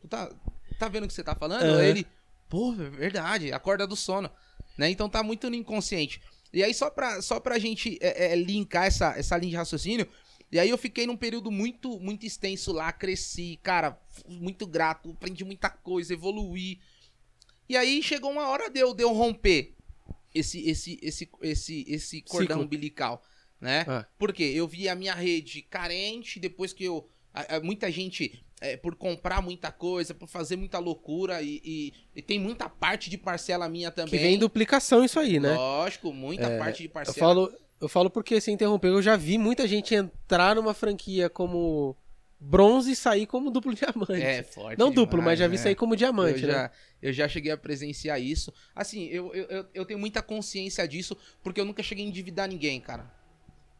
Tu 0.00 0.08
tá, 0.08 0.28
tá 0.78 0.88
vendo 0.88 1.04
o 1.04 1.08
que 1.08 1.14
você 1.14 1.24
tá 1.24 1.34
falando? 1.34 1.78
Aí 1.78 1.88
ele, 1.88 2.06
pô, 2.48 2.72
é 2.72 2.88
verdade, 2.90 3.52
acorda 3.52 3.86
do 3.86 3.96
sono. 3.96 4.30
Né? 4.76 4.90
Então 4.90 5.08
tá 5.08 5.22
muito 5.22 5.48
no 5.50 5.56
inconsciente. 5.56 6.20
E 6.52 6.62
aí, 6.62 6.72
só 6.72 6.88
pra, 6.88 7.20
só 7.20 7.38
pra 7.40 7.58
gente 7.58 7.98
é, 8.00 8.32
é, 8.32 8.36
linkar 8.36 8.86
essa, 8.86 9.12
essa 9.18 9.36
linha 9.36 9.50
de 9.50 9.56
raciocínio, 9.56 10.08
e 10.50 10.58
aí 10.58 10.70
eu 10.70 10.78
fiquei 10.78 11.06
num 11.06 11.16
período 11.16 11.50
muito, 11.50 11.98
muito 12.00 12.24
extenso 12.24 12.72
lá, 12.72 12.90
cresci, 12.90 13.58
cara, 13.62 14.00
muito 14.26 14.66
grato, 14.66 15.10
aprendi 15.10 15.44
muita 15.44 15.68
coisa, 15.68 16.14
evoluí. 16.14 16.80
E 17.68 17.76
aí 17.76 18.02
chegou 18.02 18.30
uma 18.30 18.48
hora 18.48 18.70
de 18.70 18.80
eu, 18.80 18.94
de 18.94 19.02
eu 19.02 19.12
romper 19.12 19.74
esse, 20.34 20.66
esse, 20.68 20.98
esse, 21.02 21.28
esse, 21.42 21.84
esse 21.86 22.22
cordão 22.22 22.56
Ciclo. 22.56 22.64
umbilical, 22.64 23.22
né? 23.60 23.84
Ah. 23.86 24.06
Porque 24.18 24.42
eu 24.42 24.66
vi 24.66 24.88
a 24.88 24.94
minha 24.94 25.14
rede 25.14 25.60
carente, 25.60 26.40
depois 26.40 26.72
que 26.72 26.84
eu. 26.84 27.06
a- 27.34 27.56
a- 27.56 27.60
muita 27.60 27.90
gente, 27.90 28.42
é, 28.60 28.76
por 28.76 28.94
comprar 28.96 29.40
muita 29.42 29.70
coisa, 29.70 30.14
por 30.14 30.28
fazer 30.28 30.56
muita 30.56 30.78
loucura, 30.78 31.40
e, 31.42 31.60
e- 31.64 31.92
e 32.16 32.22
tem 32.22 32.38
muita 32.38 32.68
parte 32.68 33.08
de 33.08 33.16
parcela 33.18 33.68
minha 33.68 33.90
também. 33.90 34.10
Que 34.10 34.18
vem 34.18 34.34
em 34.34 34.38
duplicação 34.38 35.04
isso 35.04 35.18
aí, 35.20 35.38
né? 35.38 35.54
Lógico, 35.54 36.12
muita 36.12 36.46
É, 36.48 36.58
parte 36.58 36.78
de 36.78 36.84
Eu 36.88 36.90
parcela. 36.90 37.16
falo, 37.18 37.52
eu 37.80 37.88
falo 37.88 38.10
porque, 38.10 38.40
sem 38.40 38.54
interromper, 38.54 38.88
eu 38.88 39.00
já 39.02 39.16
vi 39.16 39.38
muita 39.38 39.66
gente 39.68 39.94
entrar 39.94 40.56
numa 40.56 40.74
franquia 40.74 41.30
como 41.30 41.96
bronze 42.40 42.92
e 42.92 42.96
sair 42.96 43.26
como 43.26 43.50
duplo 43.50 43.74
diamante. 43.74 44.12
É, 44.22 44.42
forte. 44.44 44.78
Não 44.78 44.92
duplo, 44.92 45.18
mas 45.18 45.36
demais, 45.36 45.38
já 45.40 45.46
vi 45.48 45.56
né? 45.56 45.62
sair 45.62 45.74
como 45.74 45.96
diamante, 45.96 46.42
eu, 46.42 46.48
né? 46.48 46.54
já, 46.54 46.70
eu 47.02 47.12
já 47.12 47.28
cheguei 47.28 47.50
a 47.52 47.56
presenciar 47.56 48.20
isso. 48.20 48.52
Assim, 48.74 49.06
eu, 49.06 49.34
eu, 49.34 49.44
eu- 49.46 49.66
eu 49.74 49.84
tenho 49.84 49.98
muita 49.98 50.22
consciência 50.22 50.86
disso, 50.86 51.16
porque 51.42 51.60
eu 51.60 51.64
nunca 51.64 51.82
cheguei 51.82 52.04
a 52.04 52.08
endividar 52.08 52.48
ninguém, 52.48 52.80
cara. 52.80 53.10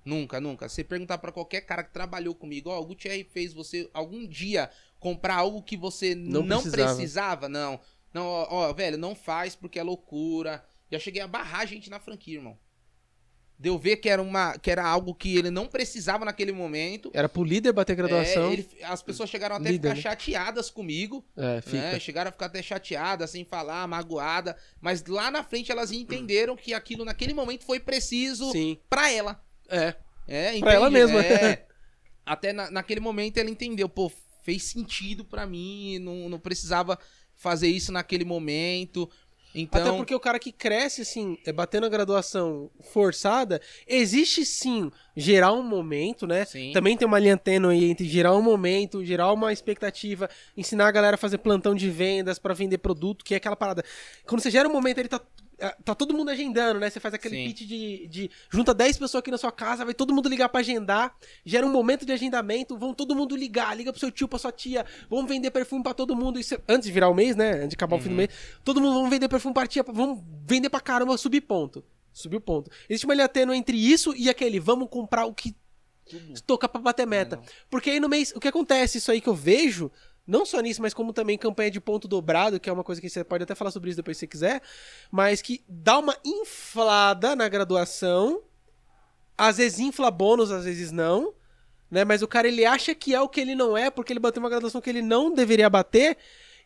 Nunca, 0.08 0.40
nunca. 0.40 0.68
Você 0.68 0.82
perguntar 0.82 1.18
pra 1.18 1.30
qualquer 1.32 1.60
cara 1.62 1.82
que 1.84 1.92
trabalhou 1.92 2.34
comigo, 2.34 2.70
ó, 2.70 2.80
o 2.80 2.86
Gutierrez 2.86 3.26
fez 3.30 3.52
você 3.52 3.88
algum 3.92 4.26
dia 4.26 4.70
comprar 4.98 5.36
algo 5.36 5.62
que 5.62 5.76
você 5.76 6.14
Não 6.14 6.42
não, 6.42 6.62
precisava. 6.62 6.94
precisava. 6.94 7.48
Não. 7.48 7.80
Não, 8.14 8.24
ó, 8.24 8.46
ó, 8.50 8.72
velho, 8.72 8.96
não 8.96 9.14
faz 9.14 9.54
porque 9.54 9.78
é 9.78 9.82
loucura. 9.82 10.64
Já 10.90 10.98
cheguei 10.98 11.20
a 11.20 11.26
barrar 11.28 11.66
gente 11.66 11.90
na 11.90 12.00
franquia, 12.00 12.36
irmão. 12.36 12.58
Deu 13.60 13.76
ver 13.76 13.96
que 13.96 14.08
era, 14.08 14.22
uma, 14.22 14.56
que 14.56 14.70
era 14.70 14.86
algo 14.86 15.12
que 15.12 15.36
ele 15.36 15.50
não 15.50 15.66
precisava 15.66 16.24
naquele 16.24 16.52
momento. 16.52 17.10
Era 17.12 17.28
pro 17.28 17.42
líder 17.42 17.72
bater 17.72 17.96
graduação. 17.96 18.50
É, 18.50 18.52
ele- 18.52 18.68
as 18.84 19.02
pessoas 19.02 19.28
chegaram 19.28 19.56
até 19.56 19.68
a 19.68 19.72
Líder, 19.72 19.88
ficar 19.96 19.96
né? 19.96 20.00
chateadas 20.16 20.70
comigo 20.70 21.24
É, 21.36 21.60
fica. 21.60 21.76
né? 21.76 21.98
Chegaram 22.00 22.28
a 22.28 22.32
ficar 22.32 22.46
até 22.46 22.62
chateadas, 22.62 23.30
sem 23.30 23.44
falar, 23.44 23.84
magoada, 23.88 24.56
mas 24.80 25.04
lá 25.06 25.28
na 25.28 25.42
frente 25.42 25.72
elas 25.72 25.90
entenderam 25.90 26.54
que 26.56 26.72
aquilo 26.72 27.04
naquele 27.04 27.34
momento 27.34 27.64
foi 27.64 27.80
preciso 27.80 28.50
pra 28.88 29.10
ela. 29.10 29.44
É. 29.68 29.94
É, 30.26 30.58
Pra 30.60 30.74
ela 30.74 30.88
entende? 30.88 31.12
mesma. 31.12 31.24
É. 31.24 31.66
até 32.24 32.52
na- 32.52 32.70
naquele 32.70 33.00
momento 33.00 33.38
ela 33.38 33.48
entendeu, 33.50 33.88
pô, 33.88 34.10
fez 34.44 34.64
sentido 34.64 35.24
pra 35.24 35.46
mim, 35.46 35.98
não, 35.98 36.28
não 36.28 36.38
precisava 36.38 36.98
fazer 37.36 37.68
isso 37.68 37.92
naquele 37.92 38.24
momento. 38.24 39.10
Então, 39.54 39.80
Até 39.80 39.96
porque 39.96 40.14
o 40.14 40.20
cara 40.20 40.38
que 40.38 40.52
cresce, 40.52 41.00
assim, 41.00 41.38
é, 41.46 41.50
batendo 41.52 41.86
a 41.86 41.88
graduação 41.88 42.70
forçada, 42.92 43.60
existe 43.86 44.44
sim 44.44 44.90
gerar 45.16 45.52
um 45.52 45.62
momento, 45.62 46.26
né? 46.26 46.44
Sim. 46.44 46.70
Também 46.72 46.96
tem 46.98 47.08
uma 47.08 47.18
linha 47.18 47.36
tênue 47.36 47.74
aí 47.74 47.84
entre 47.90 48.06
gerar 48.06 48.36
um 48.36 48.42
momento, 48.42 49.02
gerar 49.02 49.32
uma 49.32 49.50
expectativa, 49.52 50.28
ensinar 50.54 50.86
a 50.88 50.92
galera 50.92 51.14
a 51.14 51.18
fazer 51.18 51.38
plantão 51.38 51.74
de 51.74 51.88
vendas 51.90 52.38
pra 52.38 52.52
vender 52.52 52.76
produto, 52.78 53.24
que 53.24 53.32
é 53.32 53.38
aquela 53.38 53.56
parada. 53.56 53.82
Quando 54.26 54.42
você 54.42 54.50
gera 54.50 54.68
um 54.68 54.72
momento, 54.72 54.98
ele 54.98 55.08
tá. 55.08 55.20
É, 55.58 55.74
Tá 55.84 55.94
todo 55.94 56.14
mundo 56.14 56.30
agendando, 56.30 56.78
né? 56.80 56.88
Você 56.90 57.00
faz 57.00 57.14
aquele 57.14 57.36
Sim. 57.36 57.44
pitch 57.48 57.60
de, 57.68 58.06
de. 58.08 58.30
Junta 58.50 58.72
10 58.72 58.98
pessoas 58.98 59.20
aqui 59.20 59.30
na 59.30 59.38
sua 59.38 59.52
casa, 59.52 59.84
vai 59.84 59.94
todo 59.94 60.12
mundo 60.14 60.28
ligar 60.28 60.48
pra 60.48 60.60
agendar. 60.60 61.16
Gera 61.44 61.66
um 61.66 61.70
momento 61.72 62.06
de 62.06 62.12
agendamento, 62.12 62.76
vão 62.76 62.94
todo 62.94 63.14
mundo 63.14 63.36
ligar. 63.36 63.76
Liga 63.76 63.92
pro 63.92 64.00
seu 64.00 64.10
tio, 64.10 64.28
pra 64.28 64.38
sua 64.38 64.52
tia. 64.52 64.84
Vamos 65.10 65.28
vender 65.28 65.50
perfume 65.50 65.82
pra 65.82 65.94
todo 65.94 66.14
mundo. 66.16 66.38
Isso 66.38 66.54
é- 66.54 66.60
antes 66.68 66.86
de 66.86 66.92
virar 66.92 67.08
o 67.08 67.14
mês, 67.14 67.34
né? 67.36 67.52
Antes 67.56 67.70
de 67.70 67.74
acabar 67.74 67.96
o 67.96 68.00
fim 68.00 68.10
do 68.10 68.14
mês. 68.14 68.28
Todo 68.64 68.80
mundo 68.80 68.94
vamos 68.94 69.10
vender 69.10 69.28
perfume 69.28 69.54
pra 69.54 69.66
tia. 69.66 69.82
Vamos 69.82 70.22
vender 70.46 70.70
pra 70.70 70.80
caramba, 70.80 71.16
subir 71.18 71.40
ponto. 71.42 71.84
Subiu 72.12 72.40
ponto. 72.40 72.70
Existe 72.88 73.04
uma 73.04 73.14
linha 73.14 73.28
tênue 73.28 73.56
entre 73.56 73.76
isso 73.76 74.14
e 74.16 74.28
aquele. 74.28 74.58
Vamos 74.58 74.88
comprar 74.90 75.24
o 75.26 75.32
que 75.34 75.54
tudo. 76.08 76.40
tocar 76.42 76.68
pra 76.68 76.80
bater 76.80 77.06
meta. 77.06 77.36
Não. 77.36 77.42
Porque 77.70 77.90
aí 77.90 78.00
no 78.00 78.08
mês, 78.08 78.32
o 78.34 78.40
que 78.40 78.48
acontece, 78.48 78.98
isso 78.98 79.12
aí 79.12 79.20
que 79.20 79.28
eu 79.28 79.34
vejo, 79.34 79.90
não 80.28 80.44
só 80.44 80.60
nisso, 80.60 80.82
mas 80.82 80.92
como 80.92 81.10
também 81.10 81.38
campanha 81.38 81.70
de 81.70 81.80
ponto 81.80 82.06
dobrado, 82.06 82.60
que 82.60 82.68
é 82.68 82.72
uma 82.72 82.84
coisa 82.84 83.00
que 83.00 83.08
você 83.08 83.24
pode 83.24 83.44
até 83.44 83.54
falar 83.54 83.70
sobre 83.70 83.88
isso 83.88 83.96
depois 83.96 84.18
se 84.18 84.20
você 84.20 84.26
quiser, 84.26 84.62
mas 85.10 85.40
que 85.40 85.64
dá 85.66 85.98
uma 85.98 86.14
inflada 86.22 87.34
na 87.34 87.48
graduação, 87.48 88.42
às 89.38 89.56
vezes 89.56 89.78
infla 89.78 90.10
bônus, 90.10 90.52
às 90.52 90.66
vezes 90.66 90.92
não, 90.92 91.32
né? 91.90 92.04
Mas 92.04 92.20
o 92.20 92.28
cara 92.28 92.46
ele 92.46 92.66
acha 92.66 92.94
que 92.94 93.14
é 93.14 93.20
o 93.20 93.28
que 93.28 93.40
ele 93.40 93.54
não 93.54 93.74
é, 93.74 93.90
porque 93.90 94.12
ele 94.12 94.20
bateu 94.20 94.42
uma 94.42 94.50
graduação 94.50 94.82
que 94.82 94.90
ele 94.90 95.00
não 95.00 95.32
deveria 95.32 95.70
bater, 95.70 96.18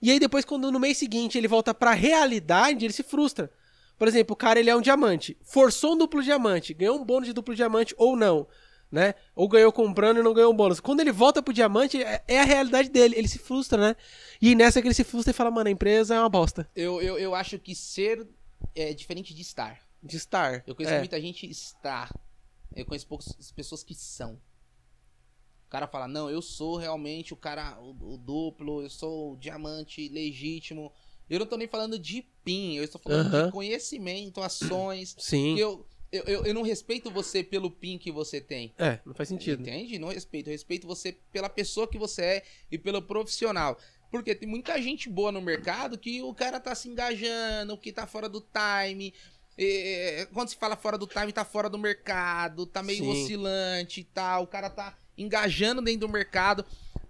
e 0.02 0.10
aí 0.10 0.18
depois 0.18 0.44
quando 0.44 0.72
no 0.72 0.80
mês 0.80 0.98
seguinte 0.98 1.38
ele 1.38 1.46
volta 1.46 1.72
pra 1.72 1.92
realidade, 1.92 2.84
ele 2.84 2.92
se 2.92 3.04
frustra. 3.04 3.48
Por 3.96 4.08
exemplo, 4.08 4.32
o 4.32 4.36
cara 4.36 4.58
ele 4.58 4.70
é 4.70 4.74
um 4.74 4.80
diamante, 4.80 5.36
forçou 5.40 5.92
um 5.92 5.98
duplo 5.98 6.20
diamante, 6.20 6.74
ganhou 6.74 7.00
um 7.00 7.04
bônus 7.04 7.28
de 7.28 7.32
duplo 7.32 7.54
diamante 7.54 7.94
ou 7.96 8.16
não, 8.16 8.48
né? 8.92 9.14
Ou 9.34 9.48
ganhou 9.48 9.72
comprando 9.72 10.18
e 10.18 10.22
não 10.22 10.34
ganhou 10.34 10.52
um 10.52 10.56
bônus. 10.56 10.78
Quando 10.78 11.00
ele 11.00 11.10
volta 11.10 11.42
pro 11.42 11.54
diamante, 11.54 12.02
é 12.02 12.22
é 12.28 12.40
a 12.40 12.44
realidade 12.44 12.90
dele, 12.90 13.16
ele 13.16 13.26
se 13.26 13.38
frustra, 13.38 13.80
né? 13.80 13.96
E 14.40 14.54
nessa 14.54 14.82
que 14.82 14.86
ele 14.86 14.94
se 14.94 15.02
frustra 15.02 15.30
e 15.30 15.34
fala, 15.34 15.50
mano, 15.50 15.68
a 15.68 15.72
empresa 15.72 16.14
é 16.14 16.18
uma 16.18 16.28
bosta. 16.28 16.68
Eu, 16.76 17.00
eu, 17.00 17.18
eu 17.18 17.34
acho 17.34 17.58
que 17.58 17.74
ser 17.74 18.28
é 18.74 18.92
diferente 18.92 19.34
de 19.34 19.40
estar. 19.40 19.80
De 20.02 20.16
estar. 20.16 20.62
Eu 20.66 20.74
conheço 20.74 20.94
é. 20.94 20.98
muita 20.98 21.18
gente 21.20 21.50
estar. 21.50 22.14
Eu 22.76 22.84
conheço 22.84 23.06
poucas 23.06 23.50
pessoas 23.52 23.82
que 23.82 23.94
são. 23.94 24.34
O 25.66 25.70
cara 25.70 25.86
fala, 25.86 26.06
não, 26.06 26.28
eu 26.28 26.42
sou 26.42 26.76
realmente 26.76 27.32
o 27.32 27.36
cara, 27.36 27.80
o, 27.80 28.14
o 28.14 28.18
duplo, 28.18 28.82
eu 28.82 28.90
sou 28.90 29.32
o 29.32 29.36
diamante 29.38 30.06
legítimo. 30.10 30.92
Eu 31.30 31.38
não 31.38 31.46
tô 31.46 31.56
nem 31.56 31.66
falando 31.66 31.98
de 31.98 32.26
PIN, 32.44 32.74
eu 32.74 32.84
estou 32.84 33.00
falando 33.00 33.46
de 33.46 33.52
conhecimento, 33.52 34.42
ações. 34.42 35.16
Sim. 35.18 35.56
Eu, 35.56 35.86
eu, 36.12 36.22
eu, 36.24 36.44
eu 36.44 36.54
não 36.54 36.62
respeito 36.62 37.10
você 37.10 37.42
pelo 37.42 37.70
PIN 37.70 37.96
que 37.96 38.12
você 38.12 38.38
tem. 38.38 38.74
É, 38.78 39.00
não 39.04 39.14
faz 39.14 39.30
sentido. 39.30 39.62
Entende? 39.62 39.98
Não 39.98 40.08
respeito. 40.08 40.48
Eu 40.48 40.52
respeito 40.52 40.86
você 40.86 41.16
pela 41.32 41.48
pessoa 41.48 41.88
que 41.88 41.98
você 41.98 42.22
é 42.22 42.42
e 42.70 42.76
pelo 42.76 43.00
profissional. 43.00 43.78
Porque 44.10 44.34
tem 44.34 44.46
muita 44.46 44.80
gente 44.80 45.08
boa 45.08 45.32
no 45.32 45.40
mercado 45.40 45.96
que 45.96 46.20
o 46.20 46.34
cara 46.34 46.60
tá 46.60 46.74
se 46.74 46.86
engajando, 46.86 47.78
que 47.78 47.90
tá 47.90 48.06
fora 48.06 48.28
do 48.28 48.42
time. 48.42 49.14
É, 49.56 50.28
quando 50.34 50.50
se 50.50 50.56
fala 50.56 50.76
fora 50.76 50.98
do 50.98 51.06
time, 51.06 51.32
tá 51.32 51.46
fora 51.46 51.70
do 51.70 51.78
mercado, 51.78 52.66
tá 52.66 52.82
meio 52.82 53.04
Sim. 53.04 53.10
oscilante 53.10 54.00
e 54.00 54.04
tal. 54.04 54.42
O 54.42 54.46
cara 54.46 54.68
tá 54.68 54.94
engajando 55.16 55.80
dentro 55.80 56.06
do 56.06 56.12
mercado. 56.12 56.62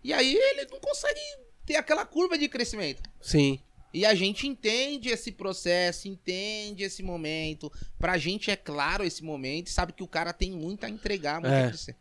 E 0.04 0.12
aí 0.12 0.32
ele 0.32 0.66
não 0.70 0.78
consegue 0.78 1.20
ter 1.66 1.74
aquela 1.74 2.06
curva 2.06 2.38
de 2.38 2.48
crescimento. 2.48 3.02
Sim. 3.20 3.58
E 3.92 4.06
a 4.06 4.14
gente 4.14 4.46
entende 4.46 5.10
esse 5.10 5.30
processo, 5.32 6.08
entende 6.08 6.82
esse 6.82 7.02
momento. 7.02 7.70
Pra 7.98 8.16
gente 8.16 8.50
é 8.50 8.56
claro 8.56 9.04
esse 9.04 9.22
momento, 9.22 9.70
sabe 9.70 9.92
que 9.92 10.02
o 10.02 10.08
cara 10.08 10.32
tem 10.32 10.50
muito 10.50 10.84
a 10.84 10.88
entregar, 10.88 11.40
muito 11.40 11.52
É. 11.52 11.68
a. 11.68 11.94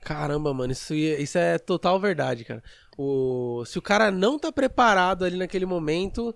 Caramba, 0.00 0.54
mano, 0.54 0.72
isso, 0.72 0.94
isso 0.94 1.36
é 1.36 1.58
total 1.58 1.98
verdade, 1.98 2.44
cara. 2.44 2.62
O, 2.96 3.64
se 3.66 3.78
o 3.78 3.82
cara 3.82 4.10
não 4.10 4.38
tá 4.38 4.52
preparado 4.52 5.24
ali 5.24 5.36
naquele 5.36 5.66
momento 5.66 6.34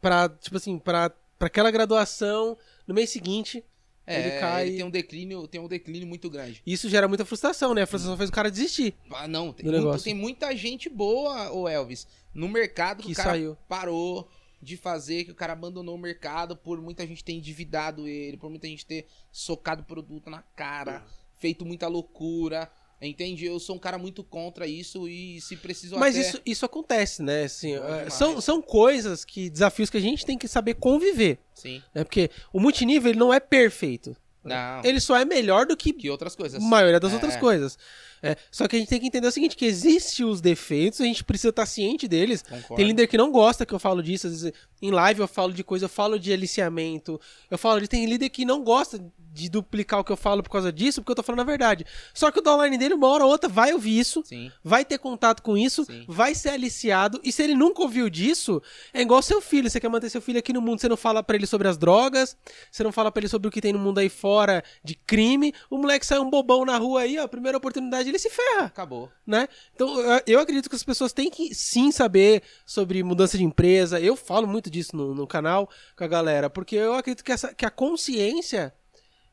pra, 0.00 0.28
tipo 0.28 0.56
assim, 0.56 0.78
pra, 0.78 1.10
pra 1.38 1.46
aquela 1.46 1.70
graduação, 1.70 2.56
no 2.86 2.94
mês 2.94 3.10
seguinte, 3.10 3.62
É, 4.08 4.20
Ele 4.20 4.40
cai- 4.40 4.70
tem 4.70 4.82
um 4.84 4.90
declínio, 4.90 5.46
tem 5.46 5.60
um 5.60 5.68
declínio 5.68 6.06
muito 6.08 6.30
grande. 6.30 6.62
isso 6.66 6.88
gera 6.88 7.06
muita 7.06 7.24
frustração, 7.24 7.74
né? 7.74 7.82
A 7.82 7.86
frustração 7.86 8.16
fez 8.16 8.30
o 8.30 8.32
cara 8.32 8.50
desistir. 8.50 8.94
Ah, 9.10 9.28
não, 9.28 9.52
tem, 9.52 9.66
muito- 9.70 10.02
tem 10.02 10.14
muita 10.14 10.56
gente 10.56 10.88
boa, 10.88 11.52
ô 11.52 11.68
Elvis, 11.68 12.06
no 12.32 12.48
mercado 12.48 13.00
que, 13.02 13.08
Que 13.08 13.12
o 13.12 13.16
cara 13.16 13.30
saiu. 13.30 13.56
parou 13.68 14.28
de 14.62 14.76
fazer, 14.76 15.24
que 15.24 15.30
o 15.30 15.34
cara 15.34 15.52
abandonou 15.52 15.94
o 15.94 15.98
mercado 15.98 16.56
por 16.56 16.80
muita 16.80 17.06
gente 17.06 17.22
ter 17.22 17.32
endividado 17.32 18.08
ele, 18.08 18.36
por 18.36 18.50
muita 18.50 18.66
gente 18.66 18.84
ter 18.86 19.06
socado 19.30 19.84
produto 19.84 20.28
na 20.30 20.42
cara, 20.56 21.04
feito 21.38 21.64
muita 21.64 21.86
loucura. 21.86 22.68
Entende? 23.00 23.46
Eu 23.46 23.60
sou 23.60 23.76
um 23.76 23.78
cara 23.78 23.96
muito 23.96 24.24
contra 24.24 24.66
isso 24.66 25.06
e 25.08 25.40
se 25.40 25.56
preciso 25.56 25.96
Mas 25.98 26.16
até... 26.16 26.28
isso, 26.28 26.40
isso 26.44 26.64
acontece, 26.64 27.22
né? 27.22 27.44
Assim, 27.44 27.74
é, 27.76 28.10
são, 28.10 28.40
são 28.40 28.60
coisas 28.60 29.24
que, 29.24 29.48
desafios 29.48 29.88
que 29.88 29.96
a 29.96 30.00
gente 30.00 30.26
tem 30.26 30.36
que 30.36 30.48
saber 30.48 30.74
conviver. 30.74 31.38
Sim. 31.54 31.80
Né? 31.94 32.02
Porque 32.02 32.28
o 32.52 32.58
multinível 32.58 33.10
ele 33.10 33.18
não 33.18 33.32
é 33.32 33.38
perfeito. 33.38 34.16
Não. 34.42 34.80
Ele 34.82 35.00
só 35.00 35.16
é 35.16 35.24
melhor 35.24 35.66
do 35.66 35.76
que 35.76 35.92
Que 35.92 36.08
outras 36.10 36.34
coisas. 36.34 36.62
a 36.62 36.66
maioria 36.66 36.98
das 36.98 37.12
É. 37.12 37.14
outras 37.14 37.36
coisas. 37.36 37.78
É, 38.22 38.36
só 38.50 38.66
que 38.66 38.76
a 38.76 38.78
gente 38.78 38.88
tem 38.88 39.00
que 39.00 39.06
entender 39.06 39.26
o 39.26 39.32
seguinte, 39.32 39.56
que 39.56 39.64
existem 39.64 40.24
os 40.24 40.40
defeitos, 40.40 41.00
a 41.00 41.04
gente 41.04 41.22
precisa 41.24 41.50
estar 41.50 41.66
ciente 41.66 42.08
deles. 42.08 42.42
Concordo. 42.42 42.76
Tem 42.76 42.86
líder 42.86 43.06
que 43.06 43.16
não 43.16 43.30
gosta 43.30 43.64
que 43.64 43.74
eu 43.74 43.78
falo 43.78 44.02
disso, 44.02 44.26
às 44.26 44.42
vezes 44.42 44.52
em 44.80 44.90
live 44.90 45.20
eu 45.20 45.28
falo 45.28 45.52
de 45.52 45.64
coisa, 45.64 45.86
eu 45.86 45.88
falo 45.88 46.18
de 46.18 46.32
aliciamento, 46.32 47.20
eu 47.50 47.58
falo 47.58 47.80
de 47.80 47.88
tem 47.88 48.06
líder 48.06 48.28
que 48.28 48.44
não 48.44 48.62
gosta 48.62 49.00
de 49.30 49.48
duplicar 49.48 50.00
o 50.00 50.04
que 50.04 50.10
eu 50.10 50.16
falo 50.16 50.42
por 50.42 50.50
causa 50.50 50.72
disso, 50.72 51.00
porque 51.00 51.12
eu 51.12 51.16
tô 51.16 51.22
falando 51.22 51.40
a 51.40 51.44
verdade. 51.44 51.84
Só 52.12 52.30
que 52.30 52.40
o 52.40 52.42
downline 52.42 52.76
dele, 52.76 52.94
uma 52.94 53.06
hora 53.06 53.24
ou 53.24 53.30
outra, 53.30 53.48
vai 53.48 53.72
ouvir 53.72 53.98
isso, 53.98 54.22
Sim. 54.24 54.50
vai 54.64 54.84
ter 54.84 54.98
contato 54.98 55.42
com 55.42 55.56
isso, 55.56 55.84
Sim. 55.84 56.04
vai 56.08 56.34
ser 56.34 56.50
aliciado, 56.50 57.20
e 57.22 57.30
se 57.30 57.42
ele 57.42 57.54
nunca 57.54 57.82
ouviu 57.82 58.10
disso, 58.10 58.60
é 58.92 59.00
igual 59.00 59.22
seu 59.22 59.40
filho, 59.40 59.70
você 59.70 59.78
quer 59.78 59.88
manter 59.88 60.10
seu 60.10 60.20
filho 60.20 60.38
aqui 60.38 60.52
no 60.52 60.60
mundo, 60.60 60.80
você 60.80 60.88
não 60.88 60.96
fala 60.96 61.22
pra 61.22 61.36
ele 61.36 61.46
sobre 61.46 61.68
as 61.68 61.76
drogas, 61.76 62.36
você 62.70 62.82
não 62.82 62.90
fala 62.90 63.12
pra 63.12 63.20
ele 63.20 63.28
sobre 63.28 63.46
o 63.46 63.50
que 63.50 63.60
tem 63.60 63.72
no 63.72 63.78
mundo 63.78 63.98
aí 63.98 64.08
fora 64.08 64.62
de 64.82 64.94
crime, 64.94 65.52
o 65.70 65.78
moleque 65.78 66.04
sai 66.04 66.18
um 66.18 66.30
bobão 66.30 66.64
na 66.64 66.76
rua 66.76 67.02
aí, 67.02 67.18
ó, 67.18 67.28
primeira 67.28 67.58
oportunidade, 67.58 68.07
ele 68.08 68.18
se 68.18 68.30
ferra 68.30 68.66
Acabou. 68.66 69.10
né? 69.26 69.48
Então, 69.74 70.00
eu- 70.26 70.40
acredito 70.40 70.68
que 70.68 70.76
as 70.76 70.82
pessoas 70.82 71.12
têm 71.12 71.30
que 71.30 71.54
sim 71.54 71.90
saber 71.92 72.42
sobre 72.66 73.02
mudança 73.02 73.36
de 73.38 73.44
empresa. 73.44 74.00
Eu 74.00 74.16
falo 74.16 74.46
muito 74.46 74.68
disso 74.70 74.96
no, 74.96 75.14
no 75.14 75.26
canal 75.26 75.68
com 75.96 76.04
a 76.04 76.08
galera, 76.08 76.48
porque 76.50 76.76
eu 76.76 76.94
acredito 76.94 77.24
que, 77.24 77.32
essa, 77.32 77.52
que 77.54 77.64
a 77.66 77.70
consciência, 77.70 78.72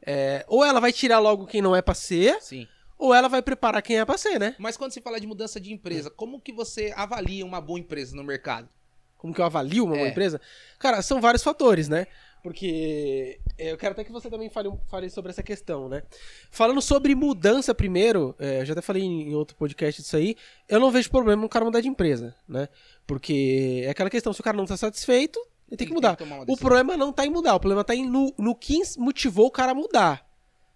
é, 0.05 0.45
ou 0.47 0.63
ela 0.63 0.79
vai 0.79 0.91
tirar 0.91 1.19
logo 1.19 1.45
quem 1.47 1.61
não 1.61 1.75
é 1.75 1.81
pra 1.81 1.93
ser, 1.93 2.41
Sim. 2.41 2.67
ou 2.97 3.13
ela 3.13 3.27
vai 3.27 3.41
preparar 3.41 3.81
quem 3.81 3.99
é 3.99 4.05
pra 4.05 4.17
ser, 4.17 4.39
né? 4.39 4.55
Mas 4.59 4.77
quando 4.77 4.91
se 4.91 5.01
fala 5.01 5.19
de 5.19 5.27
mudança 5.27 5.59
de 5.59 5.71
empresa, 5.73 6.09
como 6.09 6.39
que 6.39 6.51
você 6.53 6.93
avalia 6.95 7.45
uma 7.45 7.59
boa 7.61 7.79
empresa 7.79 8.15
no 8.15 8.23
mercado? 8.23 8.69
Como 9.17 9.33
que 9.33 9.41
eu 9.41 9.45
avalio 9.45 9.85
uma 9.85 9.95
boa 9.95 10.07
É. 10.07 10.11
empresa? 10.11 10.39
Cara, 10.77 11.01
são 11.01 11.19
vários 11.19 11.41
fatores, 11.41 11.87
né? 11.89 12.05
Porque 12.45 13.39
é, 13.57 13.71
eu 13.71 13.77
quero 13.77 13.93
até 13.93 14.03
que 14.03 14.11
você 14.11 14.29
também 14.29 14.51
fale, 14.51 14.69
fale 14.85 15.09
sobre 15.09 15.31
essa 15.31 15.41
questão, 15.41 15.89
né? 15.89 16.03
Falando 16.51 16.79
sobre 16.79 17.15
mudança 17.15 17.73
primeiro, 17.73 18.35
é, 18.37 18.61
eu 18.61 18.65
já 18.67 18.73
até 18.73 18.83
falei 18.83 19.01
em, 19.01 19.33
outro 19.33 19.57
podcast 19.57 19.99
disso 19.99 20.15
aí, 20.15 20.35
eu 20.69 20.79
não 20.79 20.91
vejo 20.91 21.09
problema 21.09 21.41
no 21.41 21.49
cara 21.49 21.65
mudar 21.65 21.81
de 21.81 21.87
empresa, 21.87 22.35
né? 22.47 22.69
Porque 23.07 23.81
é 23.83 23.89
aquela 23.89 24.11
questão, 24.11 24.31
se 24.31 24.41
o 24.41 24.43
cara 24.43 24.55
não 24.55 24.67
tá 24.67 24.77
satisfeito, 24.77 25.39
ele 25.67 25.75
tem 25.75 25.87
que 25.87 25.93
Ele 25.93 25.95
mudar. 25.95 26.15
tomar 26.15 26.35
uma 26.35 26.45
O 26.47 26.55
problema 26.55 26.95
não 26.95 27.11
tá 27.11 27.25
em 27.25 27.31
mudar, 27.31 27.55
o 27.55 27.59
problema 27.59 27.83
tá 27.83 27.95
em, 27.95 28.07
no, 28.07 28.31
no 28.37 28.53
que 28.53 28.79
motivou 28.95 29.47
o 29.47 29.51
cara 29.51 29.71
a 29.71 29.75
mudar. 29.75 30.24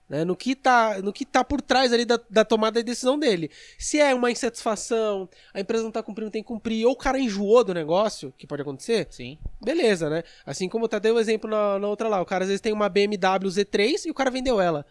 Né, 0.09 0.25
no, 0.25 0.35
que 0.35 0.55
tá, 0.55 0.99
no 1.03 1.13
que 1.13 1.23
tá 1.23 1.43
por 1.43 1.61
trás 1.61 1.93
ali 1.93 2.03
da, 2.03 2.19
da 2.27 2.43
tomada 2.43 2.79
de 2.79 2.83
decisão 2.83 3.19
dele. 3.19 3.51
Se 3.77 3.99
é 3.99 4.11
uma 4.15 4.31
insatisfação, 4.31 5.29
a 5.53 5.59
empresa 5.59 5.83
não 5.83 5.91
tá 5.91 6.01
cumprindo, 6.01 6.31
tem 6.31 6.41
que 6.41 6.47
cumprir, 6.47 6.83
ou 6.87 6.93
o 6.93 6.95
cara 6.95 7.19
enjoou 7.19 7.63
do 7.63 7.75
negócio, 7.75 8.33
que 8.35 8.47
pode 8.47 8.63
acontecer, 8.63 9.07
Sim. 9.11 9.37
beleza, 9.63 10.09
né? 10.09 10.23
Assim 10.43 10.67
como 10.67 10.89
eu 10.91 10.99
dei 10.99 11.11
o 11.11 11.19
exemplo 11.19 11.47
na, 11.47 11.77
na 11.77 11.87
outra 11.87 12.07
lá. 12.07 12.19
O 12.19 12.25
cara 12.25 12.43
às 12.43 12.47
vezes 12.47 12.59
tem 12.59 12.73
uma 12.73 12.89
BMW 12.89 13.47
Z3 13.47 14.05
e 14.07 14.09
o 14.09 14.13
cara 14.15 14.31
vendeu 14.31 14.59
ela. 14.59 14.83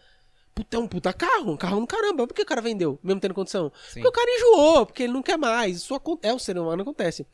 Puta, 0.55 0.77
é 0.77 0.79
um 0.79 0.87
puta 0.87 1.13
carro, 1.13 1.53
um 1.53 1.57
carro 1.57 1.79
do 1.79 1.87
caramba. 1.87 2.27
Por 2.27 2.33
que 2.33 2.41
o 2.41 2.45
cara 2.45 2.61
vendeu, 2.61 2.99
mesmo 3.03 3.19
tendo 3.19 3.33
condição? 3.33 3.71
Sim. 3.87 4.01
Porque 4.01 4.07
o 4.07 4.11
cara 4.11 4.29
enjoou, 4.29 4.85
porque 4.85 5.03
ele 5.03 5.13
não 5.13 5.21
quer 5.21 5.37
mais. 5.37 5.77
Isso 5.77 6.01
é 6.21 6.33
o 6.33 6.39
ser 6.39 6.57
humano, 6.57 6.81
acontece. 6.81 7.25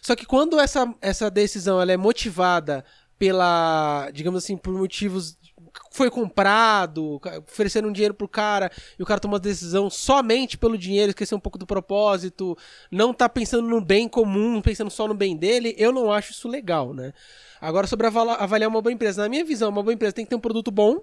Só 0.00 0.16
que 0.16 0.24
quando 0.24 0.58
essa, 0.58 0.92
essa 1.00 1.30
decisão 1.30 1.80
ela 1.80 1.92
é 1.92 1.96
motivada 1.96 2.84
pela, 3.18 4.10
digamos 4.14 4.42
assim, 4.42 4.56
por 4.56 4.72
motivos 4.72 5.36
foi 5.90 6.08
comprado, 6.08 7.20
ofereceram 7.46 7.88
um 7.88 7.92
dinheiro 7.92 8.14
pro 8.14 8.28
cara 8.28 8.70
e 8.98 9.02
o 9.02 9.06
cara 9.06 9.18
toma 9.18 9.34
uma 9.34 9.40
decisão 9.40 9.90
somente 9.90 10.56
pelo 10.56 10.78
dinheiro, 10.78 11.10
esquecer 11.10 11.34
um 11.34 11.40
pouco 11.40 11.58
do 11.58 11.66
propósito, 11.66 12.56
não 12.90 13.12
tá 13.12 13.28
pensando 13.28 13.66
no 13.68 13.80
bem 13.80 14.08
comum, 14.08 14.62
pensando 14.62 14.90
só 14.90 15.08
no 15.08 15.14
bem 15.14 15.36
dele, 15.36 15.74
eu 15.76 15.92
não 15.92 16.12
acho 16.12 16.30
isso 16.30 16.48
legal, 16.48 16.94
né? 16.94 17.12
Agora, 17.60 17.86
sobre 17.86 18.06
avaliar 18.06 18.70
uma 18.70 18.80
boa 18.80 18.92
empresa. 18.92 19.22
Na 19.22 19.28
minha 19.28 19.44
visão, 19.44 19.68
uma 19.68 19.82
boa 19.82 19.92
empresa 19.92 20.12
tem 20.14 20.24
que 20.24 20.30
ter 20.30 20.36
um 20.36 20.40
produto 20.40 20.70
bom, 20.70 21.02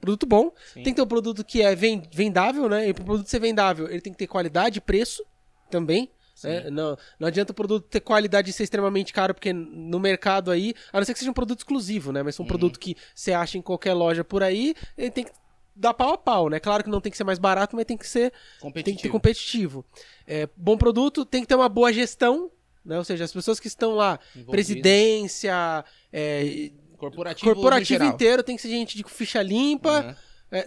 produto 0.00 0.26
bom, 0.26 0.52
Sim. 0.72 0.82
tem 0.82 0.92
que 0.92 0.96
ter 0.96 1.02
um 1.02 1.06
produto 1.06 1.44
que 1.44 1.62
é 1.62 1.74
ven- 1.74 2.02
vendável, 2.12 2.68
né? 2.68 2.88
E 2.88 2.94
pro 2.94 3.04
produto 3.04 3.28
ser 3.28 3.40
vendável, 3.40 3.88
ele 3.88 4.00
tem 4.00 4.12
que 4.12 4.18
ter 4.18 4.26
qualidade 4.26 4.78
e 4.78 4.80
preço 4.80 5.22
também. 5.70 6.10
Né? 6.44 6.70
Não, 6.70 6.96
não 7.18 7.28
adianta 7.28 7.52
o 7.52 7.54
produto 7.54 7.86
ter 7.88 8.00
qualidade 8.00 8.50
e 8.50 8.52
ser 8.52 8.64
extremamente 8.64 9.12
caro, 9.12 9.34
porque 9.34 9.52
no 9.52 9.98
mercado 9.98 10.50
aí, 10.50 10.74
a 10.92 10.98
não 10.98 11.04
ser 11.04 11.12
que 11.12 11.18
seja 11.18 11.30
um 11.30 11.34
produto 11.34 11.58
exclusivo, 11.58 12.12
né? 12.12 12.22
Mas 12.22 12.38
é 12.38 12.42
um 12.42 12.46
produto 12.46 12.78
que 12.78 12.96
você 13.14 13.32
acha 13.32 13.58
em 13.58 13.62
qualquer 13.62 13.94
loja 13.94 14.22
por 14.22 14.42
aí, 14.42 14.74
ele 14.96 15.10
tem 15.10 15.24
que 15.24 15.32
dar 15.74 15.94
pau 15.94 16.12
a 16.14 16.18
pau, 16.18 16.48
né? 16.48 16.58
Claro 16.58 16.82
que 16.84 16.90
não 16.90 17.00
tem 17.00 17.10
que 17.10 17.16
ser 17.16 17.24
mais 17.24 17.38
barato, 17.38 17.76
mas 17.76 17.84
tem 17.84 17.96
que 17.96 18.06
ser 18.06 18.30
tem 18.30 18.38
que 18.52 18.60
Competitivo. 18.60 19.12
competitivo. 19.12 19.84
É, 20.26 20.48
bom 20.56 20.76
produto, 20.76 21.24
tem 21.24 21.42
que 21.42 21.46
ter 21.46 21.54
uma 21.54 21.68
boa 21.68 21.92
gestão, 21.92 22.50
né? 22.84 22.98
Ou 22.98 23.04
seja, 23.04 23.24
as 23.24 23.32
pessoas 23.32 23.60
que 23.60 23.68
estão 23.68 23.94
lá, 23.94 24.18
Envolvidas. 24.34 24.50
presidência, 24.50 25.84
é, 26.12 26.70
Corporativo, 26.98 27.54
corporativo 27.54 28.04
inteiro, 28.04 28.42
tem 28.42 28.56
que 28.56 28.62
ser 28.62 28.70
gente 28.70 28.96
de 28.96 29.04
ficha 29.04 29.40
limpa. 29.40 30.00
Aham. 30.00 30.16
É, 30.50 30.66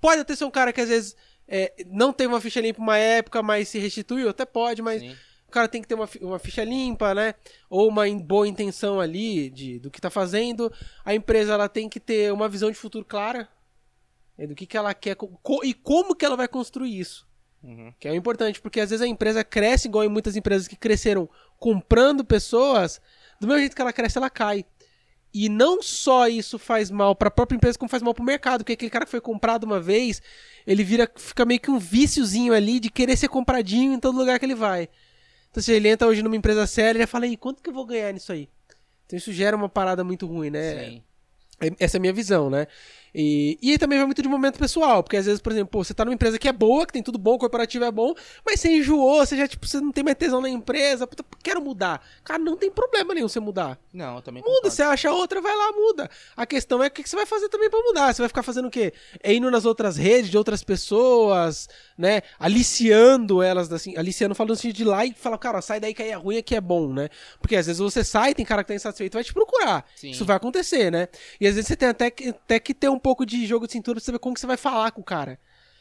pode 0.00 0.20
até 0.20 0.36
ser 0.36 0.44
um 0.44 0.50
cara 0.50 0.72
que 0.72 0.80
às 0.80 0.88
vezes 0.88 1.16
é, 1.48 1.72
não 1.86 2.12
tem 2.12 2.26
uma 2.26 2.40
ficha 2.40 2.60
limpa 2.60 2.80
uma 2.80 2.98
época, 2.98 3.42
mas 3.42 3.68
se 3.68 3.78
restituiu, 3.78 4.28
até 4.28 4.44
pode, 4.44 4.82
mas 4.82 5.00
Sim. 5.00 5.16
o 5.46 5.50
cara 5.50 5.66
tem 5.66 5.80
que 5.80 5.88
ter 5.88 5.94
uma, 5.94 6.08
uma 6.20 6.38
ficha 6.38 6.62
limpa, 6.62 7.14
né? 7.14 7.34
Ou 7.70 7.88
uma 7.88 8.04
boa 8.20 8.46
intenção 8.46 9.00
ali 9.00 9.48
de, 9.48 9.78
do 9.78 9.90
que 9.90 10.00
tá 10.00 10.10
fazendo. 10.10 10.70
A 11.04 11.14
empresa 11.14 11.54
ela 11.54 11.68
tem 11.68 11.88
que 11.88 11.98
ter 11.98 12.32
uma 12.32 12.48
visão 12.48 12.70
de 12.70 12.76
futuro 12.76 13.04
clara 13.04 13.48
né, 14.36 14.46
do 14.46 14.54
que, 14.54 14.66
que 14.66 14.76
ela 14.76 14.92
quer 14.92 15.16
co- 15.16 15.64
e 15.64 15.72
como 15.72 16.14
que 16.14 16.24
ela 16.24 16.36
vai 16.36 16.46
construir 16.46 16.98
isso. 16.98 17.26
Uhum. 17.62 17.92
Que 17.98 18.06
é 18.06 18.12
o 18.12 18.14
importante, 18.14 18.60
porque 18.60 18.78
às 18.78 18.90
vezes 18.90 19.02
a 19.04 19.08
empresa 19.08 19.42
cresce 19.42 19.88
igual 19.88 20.04
em 20.04 20.08
muitas 20.08 20.36
empresas 20.36 20.68
que 20.68 20.76
cresceram 20.76 21.28
comprando 21.58 22.24
pessoas, 22.24 23.00
do 23.40 23.48
mesmo 23.48 23.60
jeito 23.60 23.74
que 23.74 23.82
ela 23.82 23.92
cresce, 23.92 24.16
ela 24.18 24.30
cai. 24.30 24.64
E 25.32 25.48
não 25.48 25.82
só 25.82 26.26
isso 26.26 26.58
faz 26.58 26.90
mal 26.90 27.14
para 27.14 27.28
a 27.28 27.30
própria 27.30 27.56
empresa, 27.56 27.78
como 27.78 27.88
faz 27.90 28.02
mal 28.02 28.14
para 28.14 28.22
o 28.22 28.26
mercado, 28.26 28.60
porque 28.60 28.72
aquele 28.72 28.90
cara 28.90 29.04
que 29.04 29.10
foi 29.10 29.20
comprado 29.20 29.64
uma 29.64 29.78
vez, 29.80 30.22
ele 30.66 30.82
vira, 30.82 31.10
fica 31.16 31.44
meio 31.44 31.60
que 31.60 31.70
um 31.70 31.78
viciozinho 31.78 32.52
ali 32.54 32.80
de 32.80 32.90
querer 32.90 33.16
ser 33.16 33.28
compradinho 33.28 33.92
em 33.92 34.00
todo 34.00 34.16
lugar 34.16 34.38
que 34.38 34.46
ele 34.46 34.54
vai. 34.54 34.88
Então, 35.50 35.62
se 35.62 35.72
ele 35.72 35.88
entra 35.88 36.08
hoje 36.08 36.22
numa 36.22 36.36
empresa 36.36 36.66
séria, 36.66 36.98
ele 36.98 37.06
fala, 37.06 37.26
e 37.26 37.36
quanto 37.36 37.62
que 37.62 37.68
eu 37.70 37.74
vou 37.74 37.84
ganhar 37.84 38.12
nisso 38.12 38.32
aí? 38.32 38.48
Então 39.06 39.16
isso 39.16 39.32
gera 39.32 39.56
uma 39.56 39.68
parada 39.68 40.04
muito 40.04 40.26
ruim, 40.26 40.50
né? 40.50 40.84
Sim. 40.84 41.02
É- 41.60 41.84
Essa 41.84 41.96
é 41.96 41.98
a 41.98 42.00
minha 42.00 42.12
visão, 42.12 42.50
né? 42.50 42.66
E, 43.14 43.58
e 43.62 43.70
aí 43.72 43.78
também 43.78 43.98
vai 43.98 44.06
muito 44.06 44.22
de 44.22 44.28
momento 44.28 44.58
pessoal, 44.58 45.02
porque 45.02 45.16
às 45.16 45.26
vezes, 45.26 45.40
por 45.40 45.52
exemplo, 45.52 45.70
pô, 45.70 45.84
você 45.84 45.94
tá 45.94 46.04
numa 46.04 46.14
empresa 46.14 46.38
que 46.38 46.48
é 46.48 46.52
boa, 46.52 46.86
que 46.86 46.92
tem 46.92 47.02
tudo 47.02 47.18
bom, 47.18 47.34
o 47.34 47.38
corporativo 47.38 47.84
é 47.84 47.90
bom, 47.90 48.14
mas 48.44 48.60
você 48.60 48.70
enjoou, 48.76 49.24
você 49.24 49.36
já, 49.36 49.48
tipo, 49.48 49.66
você 49.66 49.80
não 49.80 49.92
tem 49.92 50.04
mais 50.04 50.16
tesão 50.16 50.40
na 50.40 50.48
empresa, 50.48 51.06
puta, 51.06 51.24
quero 51.42 51.60
mudar. 51.60 52.04
Cara, 52.24 52.38
não 52.38 52.56
tem 52.56 52.70
problema 52.70 53.14
nenhum 53.14 53.28
você 53.28 53.40
mudar. 53.40 53.78
Não, 53.92 54.16
eu 54.16 54.22
também 54.22 54.42
Muda, 54.42 54.54
concordo. 54.54 54.70
você 54.74 54.82
acha 54.82 55.10
outra, 55.12 55.40
vai 55.40 55.56
lá, 55.56 55.72
muda. 55.72 56.10
A 56.36 56.46
questão 56.46 56.82
é 56.82 56.86
o 56.88 56.90
que 56.90 57.02
que 57.02 57.08
você 57.08 57.16
vai 57.16 57.26
fazer 57.26 57.48
também 57.48 57.70
pra 57.70 57.80
mudar. 57.80 58.12
Você 58.14 58.22
vai 58.22 58.28
ficar 58.28 58.42
fazendo 58.42 58.68
o 58.68 58.70
quê? 58.70 58.92
É 59.22 59.34
indo 59.34 59.50
nas 59.50 59.64
outras 59.64 59.96
redes 59.96 60.30
de 60.30 60.36
outras 60.38 60.62
pessoas, 60.62 61.68
né? 61.96 62.22
Aliciando 62.38 63.42
elas, 63.42 63.72
assim, 63.72 63.96
aliciando 63.96 64.34
falando 64.34 64.52
assim 64.52 64.70
de 64.72 64.84
lá 64.84 65.04
e 65.06 65.12
fala, 65.14 65.38
cara, 65.38 65.62
sai 65.62 65.80
daí 65.80 65.94
que 65.94 66.02
aí 66.02 66.10
é 66.10 66.14
ruim, 66.14 66.36
aqui 66.38 66.54
é 66.54 66.60
bom, 66.60 66.92
né? 66.92 67.08
Porque 67.40 67.56
às 67.56 67.66
vezes 67.66 67.80
você 67.80 68.02
sai, 68.04 68.34
tem 68.34 68.44
cara 68.44 68.62
que 68.62 68.68
tá 68.68 68.74
insatisfeito, 68.74 69.14
vai 69.16 69.24
te 69.24 69.32
procurar. 69.32 69.84
Sim. 69.96 70.10
Isso 70.10 70.24
vai 70.24 70.36
acontecer, 70.36 70.90
né? 70.90 71.08
E 71.40 71.46
às 71.46 71.54
vezes 71.54 71.68
você 71.68 71.76
tem 71.76 71.88
até 71.88 72.10
que, 72.10 72.28
até 72.30 72.58
que 72.58 72.74
ter 72.74 72.88
um 72.88 72.97
pouco 72.98 73.24
de 73.26 73.46
jogo 73.46 73.66
de 73.66 73.72
cintura 73.72 73.96
pra 73.96 74.04
você 74.04 74.12
ver 74.12 74.18
como 74.18 74.34
que 74.34 74.40
você 74.40 74.46
vai 74.46 74.56
falar 74.56 74.90
com 74.90 75.00
o 75.00 75.04
cara. 75.04 75.38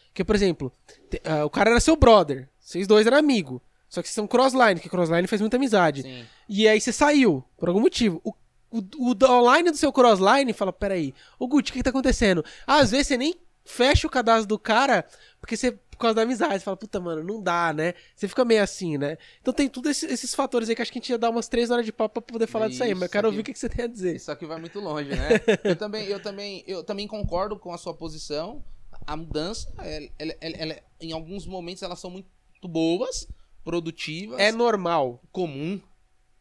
Porque, 0.08 0.24
por 0.24 0.36
exemplo, 0.36 0.72
te- 1.10 1.22
ah, 1.24 1.46
o 1.46 1.50
cara 1.50 1.70
era 1.72 1.80
seu 1.80 1.96
brother, 1.96 2.50
vocês 2.60 2.88
dois 2.88 3.06
eram 3.08 3.18
amigos. 3.18 3.60
Só 3.90 4.02
que 4.02 4.08
vocês 4.08 4.16
são 4.16 4.28
crossline, 4.28 4.80
que 4.80 4.90
crossline 4.90 5.28
faz 5.28 5.40
muita 5.40 5.56
amizade. 5.58 6.02
Sim. 6.02 6.26
E 6.50 6.68
aí 6.68 6.80
você 6.82 6.92
saiu, 6.92 7.44
por 7.58 7.70
algum 7.70 7.80
motivo. 7.80 8.20
O, 8.24 8.34
o, 8.70 8.82
o 8.98 9.32
online 9.32 9.72
do 9.72 9.78
seu 9.78 9.94
crossline 9.94 10.52
fala, 10.52 10.74
peraí, 10.74 11.14
ô 11.40 11.48
Gucci, 11.48 11.70
o 11.70 11.74
que, 11.74 11.80
que 11.80 11.84
tá 11.84 11.90
acontecendo? 11.92 12.44
Às 12.66 12.92
vezes 12.92 13.08
você 13.08 13.18
nem 13.18 13.36
fecha 13.64 14.06
o 14.06 14.10
cadastro 14.10 14.48
do 14.48 14.60
cara, 14.60 15.06
porque 15.40 15.56
você, 15.56 15.78
por 15.98 16.02
causa 16.04 16.16
da 16.16 16.22
amizade, 16.22 16.60
você 16.60 16.66
fala, 16.66 16.78
puta, 16.78 17.00
mano, 17.00 17.24
não 17.24 17.42
dá, 17.42 17.74
né? 17.74 17.96
Você 18.16 18.28
fica 18.28 18.46
meio 18.46 18.62
assim, 18.62 18.98
né? 18.98 19.18
Então 19.42 19.52
tem 19.54 19.68
todos 19.68 19.90
esses, 19.90 20.12
esses 20.12 20.36
fatores 20.36 20.70
aí 20.70 20.76
que 20.76 20.82
acho 20.82 20.92
que 20.92 21.00
a 21.00 21.02
gente 21.02 21.10
ia 21.10 21.18
dar 21.18 21.30
umas 21.32 21.48
três 21.48 21.72
horas 21.72 21.86
de 21.86 21.92
papo 21.92 22.22
pra 22.22 22.34
poder 22.34 22.46
falar 22.48 22.68
disso 22.70 22.84
aí, 22.84 22.92
mas 22.94 23.02
eu 23.02 23.06
Isso 23.06 23.12
quero 23.12 23.28
ouvir 23.28 23.40
o 23.40 23.44
que, 23.44 23.52
que 23.52 23.58
você 23.60 23.68
tem 23.68 23.86
a 23.86 23.88
dizer. 23.88 24.16
Isso 24.16 24.32
aqui 24.32 24.46
vai 24.46 24.60
muito 24.60 24.80
longe, 24.80 25.10
né? 25.10 25.30
eu, 25.64 25.76
também, 25.76 26.06
eu, 26.06 26.20
também, 26.22 26.64
eu 26.68 26.84
também 26.84 27.08
concordo 27.08 27.58
com 27.58 27.74
a 27.74 27.78
sua 27.78 27.94
posição. 27.96 28.64
A 29.06 29.16
mudança, 29.18 29.74
ela, 29.80 30.10
ela- 30.20 30.36
ela- 30.40 30.56
ela- 30.58 30.80
em 31.02 31.12
alguns 31.12 31.46
momentos, 31.48 31.82
elas 31.82 32.00
são 32.00 32.12
muito 32.12 32.28
boas, 32.64 33.28
produtivas, 33.64 34.40
É 34.40 34.52
normal. 34.52 35.22
comum, 35.32 35.82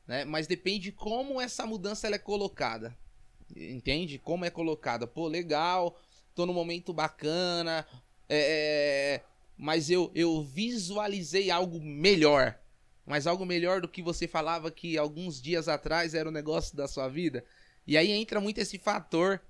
né? 0.06 0.24
Mas 0.24 0.46
depende 0.46 0.80
de 0.80 0.92
como 0.92 1.40
essa 1.40 1.66
mudança 1.66 2.06
ela 2.06 2.16
é 2.16 2.18
colocada. 2.18 2.96
Entende? 3.56 4.18
Como 4.18 4.44
é 4.44 4.50
colocada. 4.50 5.06
Pô, 5.06 5.28
legal, 5.28 5.98
tô 6.34 6.44
num 6.46 6.52
momento 6.52 6.92
bacana, 6.92 7.86
é, 8.28 9.20
mas 9.56 9.90
eu, 9.90 10.10
eu 10.14 10.42
visualizei 10.44 11.50
algo 11.50 11.80
melhor. 11.80 12.58
Mas 13.04 13.26
algo 13.26 13.46
melhor 13.46 13.80
do 13.80 13.88
que 13.88 14.02
você 14.02 14.26
falava 14.26 14.70
que 14.70 14.98
alguns 14.98 15.40
dias 15.40 15.68
atrás 15.68 16.12
era 16.12 16.28
o 16.28 16.32
negócio 16.32 16.76
da 16.76 16.88
sua 16.88 17.08
vida. 17.08 17.44
E 17.86 17.96
aí 17.96 18.10
entra 18.10 18.40
muito 18.40 18.58
esse 18.58 18.78
fator 18.78 19.40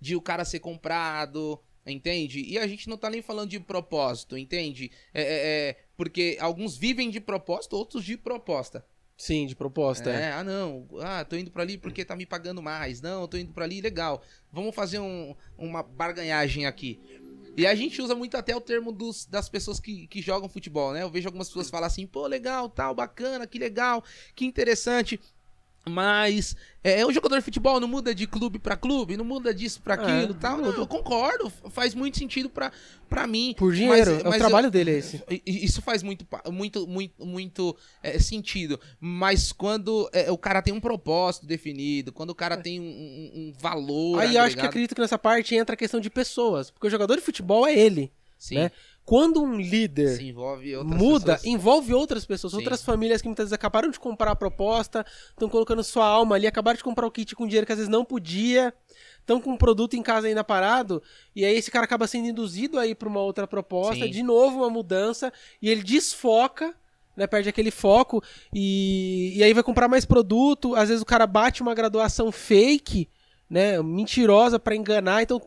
de 0.00 0.14
o 0.14 0.20
cara 0.20 0.44
ser 0.44 0.60
comprado, 0.60 1.60
entende? 1.84 2.40
E 2.40 2.56
a 2.56 2.66
gente 2.68 2.88
não 2.88 2.96
tá 2.96 3.10
nem 3.10 3.20
falando 3.20 3.50
de 3.50 3.58
propósito, 3.58 4.38
entende? 4.38 4.92
É, 5.12 5.22
é, 5.22 5.26
é, 5.70 5.76
porque 5.96 6.36
alguns 6.40 6.76
vivem 6.76 7.10
de 7.10 7.20
propósito, 7.20 7.74
outros 7.76 8.04
de 8.04 8.16
proposta. 8.16 8.84
Sim, 9.16 9.46
de 9.46 9.56
proposta. 9.56 10.10
É, 10.12 10.26
É. 10.26 10.32
ah 10.32 10.44
não, 10.44 10.86
ah, 11.00 11.24
tô 11.24 11.36
indo 11.36 11.50
pra 11.50 11.64
ali 11.64 11.76
porque 11.76 12.04
tá 12.04 12.14
me 12.14 12.24
pagando 12.24 12.62
mais. 12.62 13.00
Não, 13.00 13.26
tô 13.26 13.36
indo 13.36 13.52
pra 13.52 13.64
ali, 13.64 13.80
legal. 13.80 14.22
Vamos 14.52 14.72
fazer 14.72 15.00
um- 15.00 15.34
uma 15.56 15.82
barganhagem 15.82 16.64
aqui. 16.66 17.00
E 17.58 17.66
a 17.66 17.74
gente 17.74 18.00
usa 18.00 18.14
muito 18.14 18.36
até 18.36 18.54
o 18.54 18.60
termo 18.60 18.92
dos, 18.92 19.26
das 19.26 19.48
pessoas 19.48 19.80
que, 19.80 20.06
que 20.06 20.22
jogam 20.22 20.48
futebol, 20.48 20.92
né? 20.92 21.02
Eu 21.02 21.10
vejo 21.10 21.26
algumas 21.26 21.48
pessoas 21.48 21.68
falar 21.68 21.88
assim, 21.88 22.06
pô, 22.06 22.24
legal, 22.28 22.68
tal, 22.68 22.94
bacana, 22.94 23.48
que 23.48 23.58
legal, 23.58 24.04
que 24.32 24.44
interessante. 24.44 25.18
Mas 25.88 26.54
é, 26.84 27.04
o 27.04 27.12
jogador 27.12 27.36
de 27.38 27.42
futebol 27.42 27.80
não 27.80 27.88
muda 27.88 28.14
de 28.14 28.26
clube 28.26 28.58
pra 28.58 28.76
clube, 28.76 29.16
não 29.16 29.24
muda 29.24 29.52
disso 29.54 29.80
pra 29.82 29.94
aquilo, 29.94 30.32
É, 30.32 30.38
tal. 30.40 30.58
muda. 30.58 30.78
Eu 30.78 30.86
concordo, 30.86 31.50
faz 31.70 31.94
muito 31.94 32.18
sentido 32.18 32.48
pra, 32.48 32.70
pra 33.08 33.26
mim. 33.26 33.54
Por 33.58 33.74
dinheiro, 33.74 34.12
Mas- 34.12 34.20
é 34.20 34.24
mas 34.24 34.32
o 34.32 34.36
eu- 34.36 34.38
trabalho 34.38 34.70
dele 34.70 34.90
é 34.92 34.98
esse. 34.98 35.22
Isso 35.46 35.82
faz 35.82 36.02
muito, 36.02 36.26
muito, 36.50 36.86
muito, 36.86 37.24
muito 37.26 37.76
é, 38.02 38.18
sentido. 38.18 38.78
Mas 39.00 39.52
quando 39.52 40.08
é, 40.12 40.30
o 40.30 40.38
cara 40.38 40.62
tem 40.62 40.72
um 40.74 40.80
propósito 40.80 41.46
definido, 41.46 42.12
quando 42.12 42.30
o 42.30 42.34
cara 42.34 42.56
tem 42.56 42.80
um, 42.80 42.84
um- 42.84 43.32
um 43.48 43.52
valor. 43.58 44.20
É. 44.22 44.26
Aí 44.26 44.36
eu 44.36 44.42
acho 44.42 44.56
que 44.56 44.64
acredito 44.66 44.94
que 44.94 45.00
nessa 45.00 45.18
parte 45.18 45.54
entra 45.54 45.74
a 45.74 45.76
questão 45.76 46.00
de 46.00 46.10
pessoas. 46.10 46.70
Porque 46.70 46.86
o 46.86 46.90
jogador 46.90 47.16
de 47.16 47.22
futebol 47.22 47.66
é 47.66 47.76
ele. 47.76 48.12
Sim, 48.38 48.54
né? 48.54 48.70
Quando 49.08 49.42
um 49.42 49.58
líder 49.58 50.20
envolve 50.20 50.76
muda, 50.84 51.36
pessoas. 51.36 51.44
envolve 51.46 51.94
outras 51.94 52.26
pessoas, 52.26 52.50
Sim. 52.50 52.58
outras 52.58 52.82
famílias 52.82 53.22
que 53.22 53.26
muitas 53.26 53.44
vezes 53.44 53.54
acabaram 53.54 53.90
de 53.90 53.98
comprar 53.98 54.32
a 54.32 54.36
proposta, 54.36 55.02
estão 55.30 55.48
colocando 55.48 55.82
sua 55.82 56.06
alma 56.06 56.34
ali, 56.34 56.46
acabaram 56.46 56.76
de 56.76 56.84
comprar 56.84 57.06
o 57.06 57.10
kit 57.10 57.34
com 57.34 57.46
dinheiro 57.46 57.64
que 57.64 57.72
às 57.72 57.78
vezes 57.78 57.90
não 57.90 58.04
podia, 58.04 58.70
estão 59.18 59.40
com 59.40 59.52
um 59.52 59.56
produto 59.56 59.94
em 59.94 60.02
casa 60.02 60.26
ainda 60.26 60.44
parado, 60.44 61.02
e 61.34 61.42
aí 61.42 61.56
esse 61.56 61.70
cara 61.70 61.86
acaba 61.86 62.06
sendo 62.06 62.28
induzido 62.28 62.78
aí 62.78 62.94
para 62.94 63.08
uma 63.08 63.20
outra 63.20 63.46
proposta, 63.46 64.04
Sim. 64.04 64.10
de 64.10 64.22
novo 64.22 64.58
uma 64.58 64.68
mudança, 64.68 65.32
e 65.62 65.70
ele 65.70 65.82
desfoca, 65.82 66.74
né, 67.16 67.26
perde 67.26 67.48
aquele 67.48 67.70
foco, 67.70 68.22
e, 68.52 69.32
e 69.38 69.42
aí 69.42 69.54
vai 69.54 69.62
comprar 69.62 69.88
mais 69.88 70.04
produto, 70.04 70.74
às 70.74 70.90
vezes 70.90 71.00
o 71.00 71.06
cara 71.06 71.26
bate 71.26 71.62
uma 71.62 71.74
graduação 71.74 72.30
fake, 72.30 73.08
né, 73.48 73.82
mentirosa 73.82 74.58
para 74.58 74.76
enganar, 74.76 75.22
então 75.22 75.40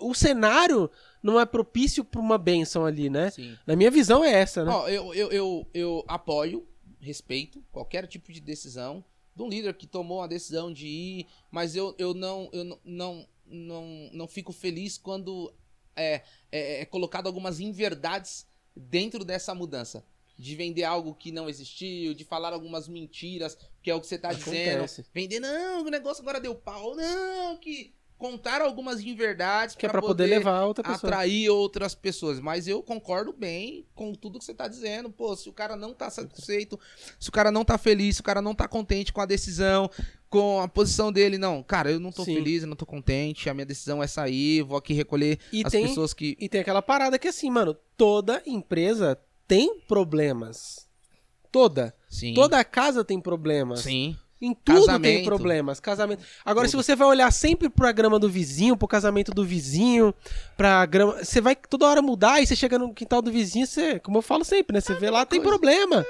o 0.00 0.12
cenário 0.14 0.90
não 1.24 1.40
é 1.40 1.46
propício 1.46 2.04
para 2.04 2.20
uma 2.20 2.36
benção 2.36 2.84
ali, 2.84 3.08
né? 3.08 3.30
Sim. 3.30 3.56
Na 3.66 3.74
minha 3.74 3.90
visão 3.90 4.22
é 4.22 4.30
essa, 4.30 4.62
né? 4.62 4.70
Ó, 4.70 4.86
eu, 4.86 5.14
eu, 5.14 5.32
eu, 5.32 5.66
eu 5.72 6.04
apoio, 6.06 6.68
respeito 7.00 7.64
qualquer 7.72 8.06
tipo 8.06 8.30
de 8.30 8.40
decisão 8.40 9.02
de 9.34 9.42
um 9.42 9.48
líder 9.48 9.74
que 9.74 9.86
tomou 9.86 10.22
a 10.22 10.26
decisão 10.26 10.70
de 10.70 10.86
ir, 10.86 11.26
mas 11.50 11.74
eu, 11.74 11.94
eu, 11.98 12.12
não, 12.12 12.50
eu 12.52 12.64
não, 12.64 12.78
não, 12.84 13.28
não, 13.46 14.10
não 14.12 14.28
fico 14.28 14.52
feliz 14.52 14.98
quando 14.98 15.52
é, 15.96 16.22
é, 16.52 16.82
é 16.82 16.84
colocado 16.84 17.26
algumas 17.26 17.58
inverdades 17.58 18.46
dentro 18.76 19.24
dessa 19.24 19.54
mudança. 19.54 20.04
De 20.36 20.56
vender 20.56 20.82
algo 20.82 21.14
que 21.14 21.30
não 21.30 21.48
existiu, 21.48 22.12
de 22.12 22.24
falar 22.24 22.52
algumas 22.52 22.88
mentiras, 22.88 23.56
que 23.80 23.88
é 23.88 23.94
o 23.94 24.00
que 24.00 24.06
você 24.08 24.18
tá 24.18 24.32
dizendo. 24.32 24.84
Vender, 25.12 25.38
não, 25.38 25.84
o 25.86 25.90
negócio 25.90 26.22
agora 26.22 26.40
deu 26.40 26.56
pau, 26.56 26.96
não, 26.96 27.56
que 27.56 27.94
contar 28.18 28.60
algumas 28.62 29.00
inverdades 29.00 29.74
Que 29.74 29.86
é 29.86 29.88
pra 29.88 30.00
poder 30.00 30.26
levar 30.26 30.64
outra 30.64 30.82
pessoa. 30.84 31.10
atrair 31.12 31.48
outras 31.50 31.94
pessoas. 31.94 32.40
Mas 32.40 32.66
eu 32.68 32.82
concordo 32.82 33.32
bem 33.32 33.86
com 33.94 34.12
tudo 34.14 34.38
que 34.38 34.44
você 34.44 34.54
tá 34.54 34.66
dizendo. 34.68 35.10
Pô, 35.10 35.36
se 35.36 35.48
o 35.48 35.52
cara 35.52 35.76
não 35.76 35.92
tá 35.92 36.08
satisfeito, 36.10 36.78
se 37.18 37.28
o 37.28 37.32
cara 37.32 37.50
não 37.50 37.64
tá 37.64 37.76
feliz, 37.76 38.16
se 38.16 38.20
o 38.20 38.24
cara 38.24 38.40
não 38.40 38.54
tá 38.54 38.66
contente 38.68 39.12
com 39.12 39.20
a 39.20 39.26
decisão, 39.26 39.90
com 40.30 40.60
a 40.60 40.66
posição 40.68 41.12
dele, 41.12 41.38
não, 41.38 41.62
cara, 41.62 41.90
eu 41.90 42.00
não 42.00 42.10
tô 42.10 42.24
Sim. 42.24 42.34
feliz, 42.34 42.62
eu 42.62 42.68
não 42.68 42.76
tô 42.76 42.86
contente, 42.86 43.48
a 43.48 43.54
minha 43.54 43.66
decisão 43.66 44.02
é 44.02 44.06
sair, 44.06 44.62
vou 44.62 44.76
aqui 44.76 44.92
recolher 44.92 45.38
E 45.52 45.62
as 45.64 45.70
tem, 45.70 45.86
pessoas 45.86 46.12
que. 46.14 46.36
e 46.40 46.48
tem 46.48 46.60
aquela 46.60 46.82
parada 46.82 47.18
que 47.18 47.28
assim, 47.28 47.50
mano, 47.50 47.76
toda 47.96 48.42
empresa 48.46 49.18
tem 49.46 49.78
problemas. 49.80 50.88
Toda. 51.52 51.94
Sim. 52.08 52.34
Toda 52.34 52.64
casa 52.64 53.04
tem 53.04 53.20
problemas. 53.20 53.80
Sim. 53.80 54.16
Em 54.40 54.52
tudo 54.52 54.80
tem 54.80 54.86
Casamento. 54.86 55.24
problemas. 55.24 55.80
Casamento. 55.80 56.22
Agora, 56.44 56.66
se 56.66 56.72
Tudo. 56.72 56.82
você 56.82 56.94
vai 56.94 57.08
olhar 57.08 57.32
sempre 57.32 57.68
pra 57.70 57.92
grama 57.92 58.18
do 58.18 58.28
vizinho, 58.28 58.76
pro 58.76 58.86
casamento 58.86 59.32
do 59.32 59.44
vizinho, 59.44 60.14
pra 60.56 60.84
grama. 60.84 61.24
Você 61.24 61.40
vai 61.40 61.56
toda 61.56 61.86
hora 61.86 62.02
mudar 62.02 62.40
e 62.42 62.46
você 62.46 62.54
chega 62.54 62.78
no 62.78 62.92
quintal 62.92 63.22
do 63.22 63.30
vizinho, 63.32 63.66
você, 63.66 63.98
como 64.00 64.18
eu 64.18 64.22
falo 64.22 64.44
sempre, 64.44 64.74
né? 64.74 64.80
Você 64.80 64.94
vê 64.94 65.08
lá, 65.08 65.24
tem 65.24 65.40
coisa. 65.40 65.56
problema. 65.56 66.04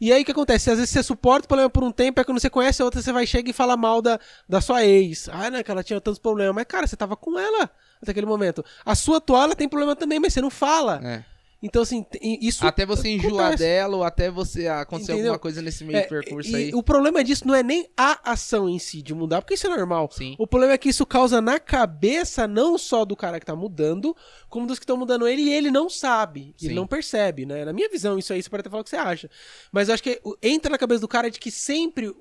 E 0.00 0.12
aí 0.12 0.22
o 0.22 0.24
que 0.24 0.32
acontece? 0.32 0.68
Às 0.70 0.78
vezes 0.78 0.90
você 0.92 1.02
suporta 1.02 1.44
o 1.44 1.48
problema 1.48 1.70
por 1.70 1.84
um 1.84 1.92
tempo, 1.92 2.20
é 2.20 2.24
quando 2.24 2.40
você 2.40 2.50
conhece 2.50 2.82
a 2.82 2.84
outra, 2.84 3.00
você 3.00 3.12
vai 3.12 3.24
chegar 3.24 3.48
e 3.48 3.52
fala 3.52 3.76
mal 3.76 4.02
da, 4.02 4.18
da 4.48 4.60
sua 4.60 4.84
ex. 4.84 5.28
Ah, 5.32 5.48
né, 5.48 5.62
que 5.62 5.70
ela 5.70 5.82
tinha 5.84 6.00
tantos 6.00 6.18
problemas. 6.18 6.52
Mas, 6.54 6.64
cara, 6.64 6.86
você 6.86 6.96
tava 6.96 7.16
com 7.16 7.38
ela 7.38 7.70
até 8.02 8.10
aquele 8.10 8.26
momento. 8.26 8.64
A 8.84 8.96
sua 8.96 9.18
atual, 9.18 9.44
ela 9.44 9.54
tem 9.54 9.68
problema 9.68 9.94
também, 9.94 10.18
mas 10.18 10.32
você 10.32 10.40
não 10.40 10.50
fala. 10.50 11.00
É. 11.04 11.24
Então, 11.62 11.82
assim, 11.82 12.04
isso. 12.20 12.66
Até 12.66 12.84
você 12.84 13.08
enjoar 13.10 13.46
acontece. 13.48 13.62
dela 13.62 13.96
ou 13.96 14.02
até 14.02 14.30
você 14.30 14.66
acontecer 14.66 15.12
Entendeu? 15.12 15.30
alguma 15.30 15.38
coisa 15.38 15.62
nesse 15.62 15.84
meio 15.84 15.98
É, 15.98 16.02
percurso 16.02 16.56
aí. 16.56 16.74
O 16.74 16.82
problema 16.82 17.22
disso 17.22 17.46
não 17.46 17.54
é 17.54 17.62
nem 17.62 17.88
a 17.96 18.32
ação 18.32 18.68
em 18.68 18.78
si 18.80 19.00
de 19.00 19.14
mudar, 19.14 19.40
porque 19.42 19.54
isso 19.54 19.66
é 19.68 19.70
normal. 19.70 20.08
Sim. 20.10 20.34
O 20.38 20.46
problema 20.46 20.72
é 20.74 20.78
que 20.78 20.88
isso 20.88 21.06
causa 21.06 21.40
na 21.40 21.60
cabeça 21.60 22.48
não 22.48 22.76
só 22.76 23.04
do 23.04 23.14
cara 23.14 23.38
que 23.38 23.46
tá 23.46 23.54
mudando, 23.54 24.16
como 24.48 24.66
dos 24.66 24.78
que 24.78 24.82
estão 24.84 24.96
mudando 24.96 25.28
ele 25.28 25.42
e 25.42 25.52
ele 25.52 25.70
não 25.70 25.88
sabe, 25.88 26.52
Sim. 26.56 26.66
ele 26.66 26.74
não 26.74 26.86
percebe, 26.86 27.46
né? 27.46 27.64
Na 27.64 27.72
minha 27.72 27.88
visão, 27.88 28.18
isso 28.18 28.32
aí 28.32 28.42
você 28.42 28.50
pode 28.50 28.62
até 28.62 28.70
falar 28.70 28.80
o 28.80 28.84
que 28.84 28.90
você 28.90 28.96
acha. 28.96 29.30
Mas 29.70 29.88
eu 29.88 29.94
acho 29.94 30.02
que 30.02 30.20
entra 30.42 30.72
na 30.72 30.78
cabeça 30.78 31.00
do 31.00 31.08
cara 31.08 31.30
de 31.30 31.38
que 31.38 31.50
sempre 31.50 32.12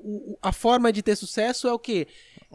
a 0.42 0.52
forma 0.52 0.94
de 0.94 1.02
ter 1.02 1.16
sucesso 1.16 1.68
é 1.68 1.74
o 1.74 1.80
quê? 1.80 2.08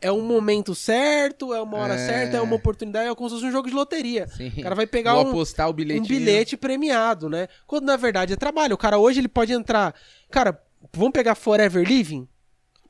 É 0.03 0.13
um 0.13 0.21
momento 0.21 0.75
certo, 0.75 1.55
é 1.55 1.61
uma 1.63 1.79
hora 1.79 1.95
É. 1.95 2.07
certa, 2.07 2.37
é 2.37 2.41
uma 2.41 2.55
oportunidade, 2.57 3.09
é 3.09 3.15
como 3.15 3.29
se 3.31 3.37
fosse 3.37 3.47
um 3.47 3.51
jogo 3.53 3.69
de 3.69 3.75
loteria. 3.75 4.29
Sim. 4.29 4.49
O 4.59 4.63
cara 4.63 4.75
vai 4.75 4.87
pegar 4.87 5.15
Vou 5.15 5.27
um, 5.27 5.29
apostar 5.31 5.69
o 5.69 5.73
bilhete. 5.73 6.01
um 6.01 6.07
bilhete 6.07 6.57
premiado, 6.57 7.29
né? 7.31 7.49
Quando 7.67 7.85
na 7.87 7.97
verdade 7.97 8.33
é 8.35 8.37
trabalho. 8.37 8.75
O 8.75 8.79
cara 8.79 8.99
hoje 8.99 9.21
ele 9.21 9.29
pode 9.29 9.53
entrar. 9.53 9.95
Cara, 10.31 10.61
vamos 10.93 11.13
pegar 11.13 11.35
Forever 11.35 11.87
Living? 11.87 12.29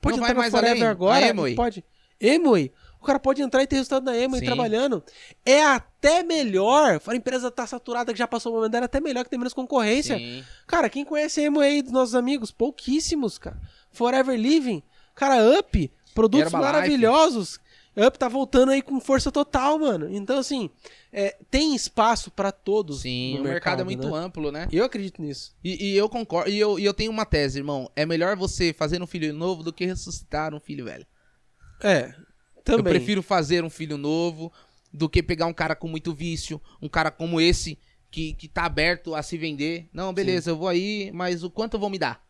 Pode 0.01 0.17
Não 0.19 0.25
entrar 0.25 0.37
mais 0.37 0.51
Forever 0.51 0.77
além? 0.79 0.89
agora? 0.89 1.31
Amway. 1.31 1.55
Pode. 1.55 1.85
Emoi. 2.21 2.73
O 3.01 3.05
cara 3.07 3.21
pode 3.21 3.41
entrar 3.41 3.63
e 3.63 3.67
ter 3.69 3.77
resultado 3.77 4.05
na 4.05 4.17
Emoi 4.17 4.41
trabalhando. 4.41 5.01
É 5.45 5.63
até 5.63 6.25
melhor. 6.25 7.01
A 7.07 7.15
empresa 7.15 7.51
tá 7.53 7.65
saturada, 7.67 8.13
que 8.13 8.19
já 8.19 8.27
passou 8.27 8.51
o 8.53 8.57
momento 8.57 8.73
dela, 8.73 8.85
é 8.85 8.87
até 8.87 8.99
melhor 9.01 9.23
que 9.23 9.31
tem 9.31 9.39
menos 9.39 9.53
concorrência. 9.55 10.17
Sim. 10.19 10.43
Cara, 10.67 10.89
quem 10.91 11.05
conhece 11.05 11.41
a 11.41 11.45
Emoi 11.45 11.67
aí 11.67 11.83
dos 11.83 11.93
nossos 11.93 12.17
amigos? 12.17 12.51
Pouquíssimos, 12.51 13.39
cara. 13.39 13.61
Forever 13.93 14.37
Living. 14.37 14.83
Cara, 15.15 15.37
Up. 15.59 15.93
Produtos 16.17 16.53
maravilhosos. 16.53 17.61
Up 17.97 18.19
tá 18.19 18.29
voltando 18.29 18.73
aí 18.73 18.83
com 18.83 19.01
força 19.01 19.33
total, 19.33 19.79
mano. 19.79 20.09
Então, 20.11 20.39
assim, 20.39 20.69
é, 21.11 21.37
tem 21.51 21.75
espaço 21.75 22.31
pra 22.31 22.53
todos. 22.53 23.03
Sim, 23.03 23.37
no 23.37 23.41
o 23.41 23.45
mercado, 23.45 23.81
é 23.81 23.85
muito 23.85 24.11
né? 24.11 24.19
amplo, 24.19 24.53
né? 24.53 24.69
Eu 24.71 24.85
acredito 24.85 25.23
nisso. 25.23 25.55
E, 25.65 25.93
e 25.93 25.97
eu 25.97 26.09
concordo. 26.09 26.51
E 26.51 26.59
eu, 26.59 26.79
e 26.79 26.85
eu 26.85 26.93
tenho 26.93 27.11
uma 27.11 27.25
tese, 27.25 27.59
irmão. 27.59 27.91
É 27.97 28.05
melhor 28.05 28.37
você 28.37 28.73
fazer 28.73 29.03
um 29.03 29.07
filho 29.07 29.33
novo 29.33 29.63
do 29.63 29.73
que 29.73 29.87
ressuscitar 29.87 30.55
um 30.55 30.61
filho 30.61 30.85
velho. 30.85 31.07
É, 31.83 32.15
também. 32.63 32.81
Eu 32.81 32.85
prefiro 32.85 33.23
fazer 33.23 33.65
um 33.65 33.71
filho 33.71 33.97
novo 33.97 34.53
do 34.93 35.09
que 35.09 35.23
pegar 35.23 35.47
um 35.47 35.55
cara 35.55 35.75
com 35.75 35.89
muito 35.89 36.15
vício, 36.15 36.61
um 36.83 36.89
cara 36.89 37.11
como 37.11 37.41
esse 37.41 37.79
que, 38.11 38.35
que 38.35 38.49
tá 38.49 38.65
aberto 38.65 39.15
a 39.15 39.23
se 39.23 39.39
vender. 39.39 39.89
Não, 39.93 40.13
beleza, 40.13 40.51
eu 40.51 40.57
vou 40.57 40.69
aí, 40.69 41.11
mas 41.13 41.45
o 41.45 41.51
quanto 41.51 41.75
eu 41.75 41.81
vou 41.81 41.91
me 41.91 41.99
dar? 41.99 42.26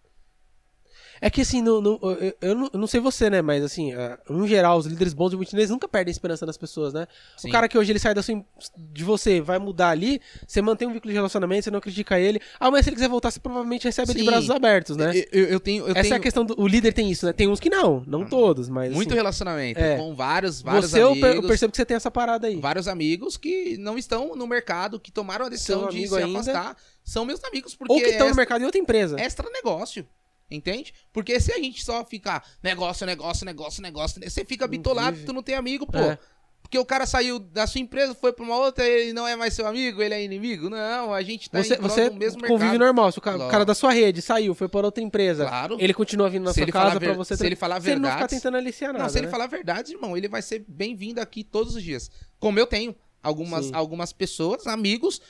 É 1.21 1.31
que 1.31 1.41
assim, 1.41 1.63
no, 1.63 1.81
no- 1.81 1.99
eu, 2.21 2.35
eu 2.41 2.55
não, 2.55 2.71
eu 2.73 2.79
não 2.79 2.87
sei 2.87 3.01
você, 3.01 3.31
né? 3.31 3.41
Mas 3.43 3.65
assim, 3.65 3.93
ah, 3.95 4.19
no 4.29 4.47
geral, 4.47 4.79
os 4.79 4.87
líderes 4.87 5.15
bons 5.15 5.31
de 5.31 5.37
multinês 5.37 5.71
nunca 5.71 5.89
perdem 5.89 6.11
a 6.11 6.13
esperança 6.13 6.45
nas 6.45 6.57
pessoas, 6.57 6.93
né? 6.93 7.07
Sim. 7.37 7.49
O 7.49 7.53
cara 7.53 7.69
que 7.69 7.77
hoje 7.79 7.93
ele 7.93 7.99
sai 7.99 8.15
da 8.15 8.23
sua, 8.23 8.45
de 8.77 9.05
você, 9.05 9.41
vai 9.41 9.59
mudar 9.59 9.91
ali, 9.91 10.21
você 10.47 10.61
mantém 10.61 10.87
um 10.87 10.93
vínculo 10.93 11.11
de 11.11 11.17
relacionamento, 11.17 11.65
você 11.65 11.71
não 11.71 11.81
critica 11.81 12.19
ele. 12.19 12.41
Amanhã, 12.61 12.83
se 12.83 12.89
ele 12.91 12.97
quiser 12.97 13.09
voltar, 13.09 13.31
você 13.31 13.41
provavelmente 13.41 13.85
recebe 13.85 14.11
ele 14.11 14.19
de 14.19 14.25
Sim. 14.25 14.31
braços 14.31 14.51
abertos, 14.51 14.97
né? 14.97 15.13
Eu, 15.33 15.45
eu- 15.47 15.61
tenho, 15.61 15.85
Essa 15.91 16.03
tenho 16.03 16.15
é 16.15 16.17
a 16.17 16.21
questão 16.21 16.45
do. 16.45 16.61
O 16.61 16.67
líder 16.67 16.93
tem 16.93 17.11
isso, 17.11 17.27
né? 17.27 17.33
Tem 17.33 17.49
uns 17.49 17.59
que 17.61 17.71
não, 17.71 18.03
não 18.07 18.25
todos, 18.27 18.69
mas. 18.69 18.93
muito 18.93 19.09
assim, 19.09 19.17
relacionamento 19.17 19.81
é. 19.81 19.97
com 19.97 20.15
vários, 20.15 20.61
vários 20.63 20.91
você, 20.91 21.03
eu, 21.03 21.09
amigos. 21.13 21.35
eu 21.35 21.43
percebo 21.43 21.71
que 21.71 21.77
você 21.77 21.85
tem 21.85 21.97
essa 21.97 22.11
parada 22.11 22.47
aí. 22.47 22.57
Vários 22.61 22.87
amigos 22.89 23.37
que 23.37 23.77
não 23.79 23.97
estão 23.99 24.37
no 24.37 24.47
mercado, 24.47 25.01
que 25.01 25.11
tomaram 25.11 25.47
a 25.47 25.49
decisão 25.49 25.89
de 25.89 26.07
se 26.07 26.15
ainda. 26.17 26.39
afastar, 26.41 26.77
são 27.03 27.25
meus 27.25 27.43
amigos, 27.45 27.75
porque 27.75 27.93
Ou 27.93 28.01
que 28.01 28.07
estão 28.11 28.27
é 28.27 28.31
no 28.31 28.37
mercado 28.37 28.63
em 28.63 28.65
outra 28.65 28.81
empresa. 28.81 29.17
extra 29.21 29.49
negócio. 29.51 30.07
Entende? 30.51 30.95
Porque 31.13 31.41
se 31.41 31.53
a 31.53 31.57
gente 31.59 31.85
só 31.85 32.05
ficar 32.05 32.45
negócio, 32.63 33.05
negócio, 33.07 33.45
negócio, 33.45 33.83
negócio, 33.83 34.21
você 34.23 34.45
fica 34.45 34.67
bitolado, 34.69 35.19
tu 35.27 35.33
não 35.33 35.43
tem 35.43 35.55
amigo, 35.57 35.87
pô. 35.87 35.99
É. 35.99 36.19
Porque 36.63 36.79
o 36.81 36.85
cara 36.85 37.07
saiu 37.07 37.39
da 37.39 37.65
sua 37.65 37.81
empresa, 37.81 38.13
foi 38.13 38.33
pra 38.33 38.45
uma 38.45 38.57
outra, 38.57 38.85
ele 38.85 39.13
não 39.13 39.27
é 39.27 39.37
mais 39.37 39.55
seu 39.55 39.67
amigo, 39.69 40.03
ele 40.03 40.15
é 40.15 40.23
inimigo. 40.25 40.69
Não, 40.69 41.15
a 41.15 41.23
gente 41.23 41.49
tá 41.49 41.63
Você, 41.63 41.77
você 41.77 42.11
do 42.11 42.17
mesmo 42.17 42.41
convive 42.41 42.71
mercado. 42.71 42.79
normal. 42.79 43.13
Se 43.13 43.19
o 43.19 43.23
cara, 43.23 43.37
o 43.39 43.49
cara 43.49 43.65
da 43.65 43.73
sua 43.75 43.93
rede 43.93 44.21
saiu, 44.21 44.53
foi 44.53 44.69
para 44.69 44.85
outra 44.85 45.03
empresa. 45.03 45.47
Claro. 45.47 45.77
Ele 45.81 45.95
continua 45.95 46.29
vindo 46.29 46.43
na 46.43 46.51
Se 46.51 46.55
sua 46.57 46.63
ele 46.65 46.73
casa 46.73 46.99
pra 46.99 47.13
você. 47.13 47.37
se 47.37 47.47
ele 47.47 47.55
falar 47.55 47.81
você 47.81 47.91
não 47.91 47.97
ficar 47.99 48.09
verdades- 48.11 48.37
tentando 48.37 48.57
aliciar 48.57 48.93
nada. 48.93 49.05
Não, 49.05 49.11
se 49.11 49.19
ele 49.19 49.27
né? 49.27 49.31
falar 49.33 49.47
verdades, 49.47 49.93
irmão, 49.93 50.17
ele 50.17 50.27
vai 50.29 50.43
ser 50.43 50.65
bem-vindo 50.67 51.21
aqui 51.21 51.45
todos 51.45 51.77
os 51.77 51.83
dias. 51.85 52.11
Como 52.41 52.59
eu 52.59 52.67
tenho 52.67 52.97
algumas, 53.23 53.67
Sim. 53.67 53.71
algumas 53.75 54.13
pessoas, 54.13 54.67
amigos, 54.67 55.21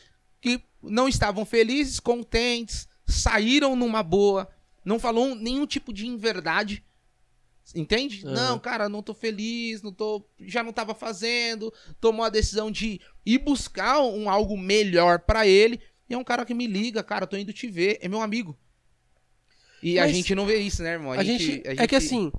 que 0.41 0.59
não 0.83 1.07
estavam 1.07 1.45
felizes, 1.45 2.01
contentes, 2.01 2.89
saíram 3.07 3.77
numa 3.77 4.03
boa, 4.03 4.49
não 4.87 4.99
falou 4.99 5.35
nenhum 5.35 5.67
tipo 5.67 5.93
de 5.93 6.07
inverdade. 6.07 6.83
Entende? 7.75 8.25
Aham. 8.25 8.33
Não, 8.35 8.59
cara, 8.61 8.89
não 8.89 9.03
tô 9.03 9.13
feliz, 9.13 9.83
não 9.83 9.93
tô, 9.93 10.25
já 10.41 10.63
não 10.63 10.73
tava 10.73 10.95
fazendo, 10.95 11.75
tomou 12.01 12.25
a 12.25 12.31
decisão 12.31 12.71
de 12.71 13.01
ir 13.25 13.39
buscar 13.39 14.01
um 14.01 14.31
algo 14.31 14.57
melhor 14.57 15.19
pra 15.19 15.47
ele. 15.47 15.81
E 16.09 16.15
é 16.15 16.17
um 16.17 16.23
cara 16.23 16.45
que 16.45 16.55
me 16.55 16.69
liga, 16.69 17.03
cara, 17.03 17.27
tô 17.27 17.37
indo 17.37 17.53
te 17.53 17.67
ver, 17.67 17.99
é 18.01 18.07
meu 18.09 18.23
amigo. 18.23 18.57
E 19.83 19.99
a 19.99 20.03
Mas 20.07 20.15
gente 20.15 20.35
não 20.35 20.47
vê 20.47 20.59
isso, 20.59 20.83
né, 20.83 20.93
irmão? 20.93 21.13
A, 21.13 21.23
gente, 21.25 21.63
É 21.65 21.87
que 21.89 21.97
assim, 21.97 22.33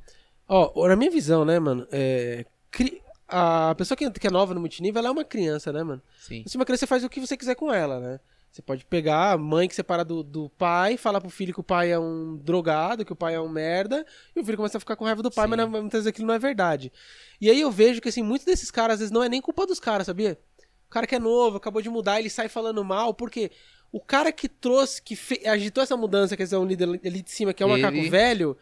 ó, 0.47 0.87
na 0.87 0.95
minha 0.95 1.11
visão, 1.11 1.43
né, 1.43 1.59
mano? 1.59 1.85
É, 1.91 2.45
cri- 2.71 3.01
a 3.27 3.75
pessoa 3.75 3.97
que, 3.97 4.05
é 4.05 4.31
nova 4.31 4.53
no 4.53 4.61
multinível, 4.61 4.99
ela 4.99 5.09
é 5.09 5.11
uma 5.11 5.25
criança, 5.25 5.73
né, 5.73 5.83
mano? 5.83 6.01
Sim. 6.21 6.43
Se 6.47 6.55
uma 6.55 6.63
criança 6.65 6.87
faz 6.87 7.03
o 7.03 7.09
que 7.09 7.19
você 7.19 7.35
quiser 7.35 7.55
com 7.55 7.71
ela, 7.73 7.99
né? 7.99 8.19
Você 8.57 8.61
pode 8.63 8.83
pegar 8.85 9.33
a 9.33 9.37
mãe 9.37 9.67
que 9.67 9.75
separa 9.75 10.03
do, 10.03 10.23
do 10.23 10.49
pai, 10.49 10.97
falar 10.97 11.21
pro 11.21 11.29
filho 11.29 11.53
que 11.53 11.59
o 11.59 11.63
pai 11.63 11.91
é 11.91 11.99
um 11.99 12.37
drogado, 12.37 13.05
que 13.05 13.13
o 13.13 13.15
pai 13.15 13.35
é 13.35 13.39
um 13.39 13.47
merda, 13.47 14.03
e 14.35 14.39
o 14.39 14.43
filho 14.43 14.57
começa 14.57 14.77
a 14.77 14.79
ficar 14.79 14.95
com 14.95 15.05
raiva 15.05 15.21
do 15.21 15.29
pai, 15.29 15.45
Sim. 15.45 15.49
mas 15.51 15.59
na- 15.59 15.67
muitas 15.67 15.91
vezes 15.99 16.07
aquilo 16.07 16.25
não 16.27 16.33
é 16.33 16.39
verdade. 16.39 16.91
E 17.39 17.51
aí 17.51 17.61
eu 17.61 17.69
vejo 17.69 18.01
que, 18.01 18.09
assim, 18.09 18.23
muitos 18.23 18.45
desses 18.47 18.71
caras, 18.71 18.95
às 18.95 18.99
vezes, 19.01 19.11
não 19.11 19.21
é 19.23 19.29
nem 19.29 19.39
culpa 19.39 19.67
dos 19.67 19.79
caras, 19.79 20.07
sabia? 20.07 20.39
O 20.87 20.89
cara 20.89 21.05
que 21.05 21.13
é 21.13 21.19
novo, 21.19 21.57
acabou 21.57 21.83
de 21.83 21.89
mudar, 21.91 22.19
ele 22.19 22.31
sai 22.31 22.49
falando 22.49 22.83
mal, 22.83 23.13
porque 23.13 23.51
o 23.91 23.99
cara 24.01 24.31
que 24.31 24.49
trouxe, 24.49 24.99
que 25.03 25.15
fe- 25.15 25.47
agitou 25.47 25.83
essa 25.83 25.95
mudança, 25.95 26.35
quer 26.35 26.43
dizer, 26.45 26.57
um 26.57 26.65
líder 26.65 26.99
ali 27.05 27.21
de 27.21 27.29
cima, 27.29 27.53
que 27.53 27.61
é 27.61 27.65
um 27.65 27.73
Ele- 27.73 27.81
macaco 27.83 28.09
velho, 28.09 28.57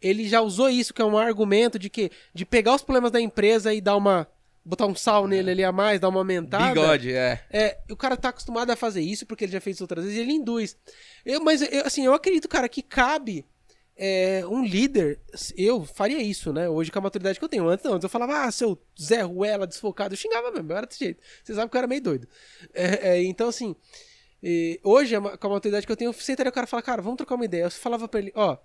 ele 0.00 0.28
já 0.28 0.40
usou 0.40 0.68
isso, 0.70 0.94
que 0.94 1.02
é 1.02 1.04
um 1.04 1.18
argumento 1.18 1.76
de 1.76 1.90
que 1.90 2.08
de 2.32 2.46
pegar 2.46 2.76
os 2.76 2.82
problemas 2.84 3.10
da 3.10 3.20
empresa 3.20 3.74
e 3.74 3.80
dar 3.80 3.96
uma. 3.96 4.28
Botar 4.64 4.86
um 4.86 4.94
sal 4.94 5.26
nele 5.26 5.50
ali 5.50 5.64
a 5.64 5.72
mais, 5.72 6.00
dar 6.00 6.08
uma 6.08 6.20
aumentada. 6.20 6.80
Bigode, 6.80 7.12
é. 7.12 7.44
É, 7.50 7.78
o 7.90 7.96
cara 7.96 8.16
tá 8.16 8.28
acostumado 8.28 8.70
a 8.70 8.76
fazer 8.76 9.00
isso 9.00 9.26
porque 9.26 9.44
ele 9.44 9.52
já 9.52 9.60
fez 9.60 9.76
isso 9.76 9.84
outras 9.84 10.04
vezes 10.04 10.18
e 10.18 10.22
ele 10.22 10.32
induz. 10.32 10.76
Eu, 11.24 11.42
mas, 11.42 11.62
eu, 11.62 11.86
assim, 11.86 12.04
eu 12.04 12.14
acredito, 12.14 12.48
cara, 12.48 12.68
que 12.68 12.82
cabe 12.82 13.46
é, 13.96 14.42
um 14.46 14.64
líder. 14.64 15.20
Eu 15.56 15.84
faria 15.84 16.22
isso, 16.22 16.52
né? 16.52 16.68
Hoje 16.68 16.90
com 16.90 16.98
a 16.98 17.02
maturidade 17.02 17.38
que 17.38 17.44
eu 17.44 17.48
tenho. 17.48 17.68
Antes 17.68 17.84
não, 17.84 17.94
antes 17.94 18.04
eu 18.04 18.10
falava, 18.10 18.44
ah, 18.44 18.50
seu 18.50 18.80
Zé 19.00 19.22
Ruela 19.22 19.66
desfocado. 19.66 20.14
Eu 20.14 20.18
xingava 20.18 20.50
mesmo, 20.50 20.72
eu 20.72 20.76
era 20.76 20.86
desse 20.86 21.04
jeito. 21.04 21.22
Você 21.44 21.54
sabe 21.54 21.70
que 21.70 21.76
eu 21.76 21.78
era 21.78 21.86
meio 21.86 22.02
doido. 22.02 22.26
É, 22.72 23.10
é, 23.10 23.22
então, 23.22 23.48
assim, 23.48 23.76
e 24.42 24.80
hoje, 24.82 25.14
com 25.20 25.46
a 25.46 25.50
maturidade 25.50 25.84
que 25.84 25.92
eu 25.92 25.96
tenho, 25.96 26.08
eu 26.08 26.14
sentaria 26.14 26.50
o 26.50 26.52
cara 26.52 26.66
e 26.66 26.70
falava, 26.70 26.86
cara, 26.86 27.02
vamos 27.02 27.18
trocar 27.18 27.34
uma 27.34 27.44
ideia. 27.44 27.64
Eu 27.64 27.70
falava 27.70 28.08
pra 28.08 28.20
ele, 28.20 28.32
ó, 28.34 28.56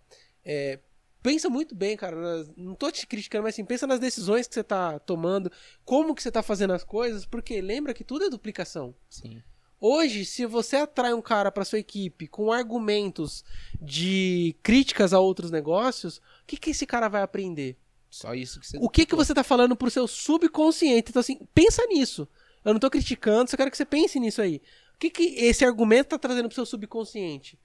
é, 0.44 0.80
pensa 1.26 1.50
muito 1.50 1.74
bem, 1.74 1.98
cara. 1.98 2.16
nas- 2.16 2.52
não 2.56 2.76
tô 2.76 2.92
te 2.92 3.08
criticando, 3.08 3.44
mas 3.44 3.56
assim, 3.56 3.66
pensa 3.66 3.88
nas 3.88 4.00
decisões 4.00 4.48
que 4.48 4.54
você 4.54 4.64
tá 4.64 5.00
tomando, 5.00 5.52
como 5.84 6.14
que 6.14 6.22
você 6.22 6.32
tá 6.32 6.44
fazendo 6.44 6.74
as 6.74 6.84
coisas, 6.84 7.26
porque 7.26 7.60
lembra 7.62 7.94
que 7.94 8.04
tudo 8.04 8.26
é 8.26 8.30
duplicação. 8.30 8.94
Sim. 9.10 9.42
Hoje, 9.82 10.24
se 10.24 10.46
você 10.46 10.78
atrai 10.78 11.14
um 11.14 11.22
cara 11.22 11.52
pra 11.52 11.66
sua 11.66 11.80
equipe 11.80 12.28
com 12.28 12.52
argumentos 12.52 13.44
de 13.82 14.56
críticas 14.64 15.14
a 15.14 15.20
outros 15.20 15.52
negócios, 15.52 16.18
o 16.18 16.22
que, 16.48 16.58
que 16.58 16.70
esse 16.70 16.86
cara 16.86 17.08
vai 17.08 17.22
aprender? 17.24 17.78
Só 18.10 18.34
isso 18.34 18.60
que 18.60 18.68
você. 18.68 18.78
O 18.80 18.88
que, 18.90 19.06
que 19.06 19.16
você 19.16 19.34
tá 19.34 19.44
falando 19.44 19.76
pro 19.76 19.90
seu 19.92 20.08
subconsciente? 20.08 21.10
Então, 21.10 21.20
assim, 21.20 21.40
pensa 21.54 21.86
nisso. 21.88 22.28
Eu 22.64 22.74
não 22.74 22.80
tô 22.80 22.90
criticando, 22.90 23.50
só 23.50 23.58
quero 23.58 23.70
que 23.70 23.78
você 23.78 23.86
pense 23.86 24.20
nisso 24.20 24.42
aí. 24.42 24.62
O 24.96 24.98
que, 24.98 25.10
que 25.10 25.24
esse 25.24 25.66
argumento 25.66 26.10
tá 26.10 26.18
trazendo 26.18 26.48
pro 26.48 26.56
seu 26.56 26.66
subconsciente? 26.66 27.60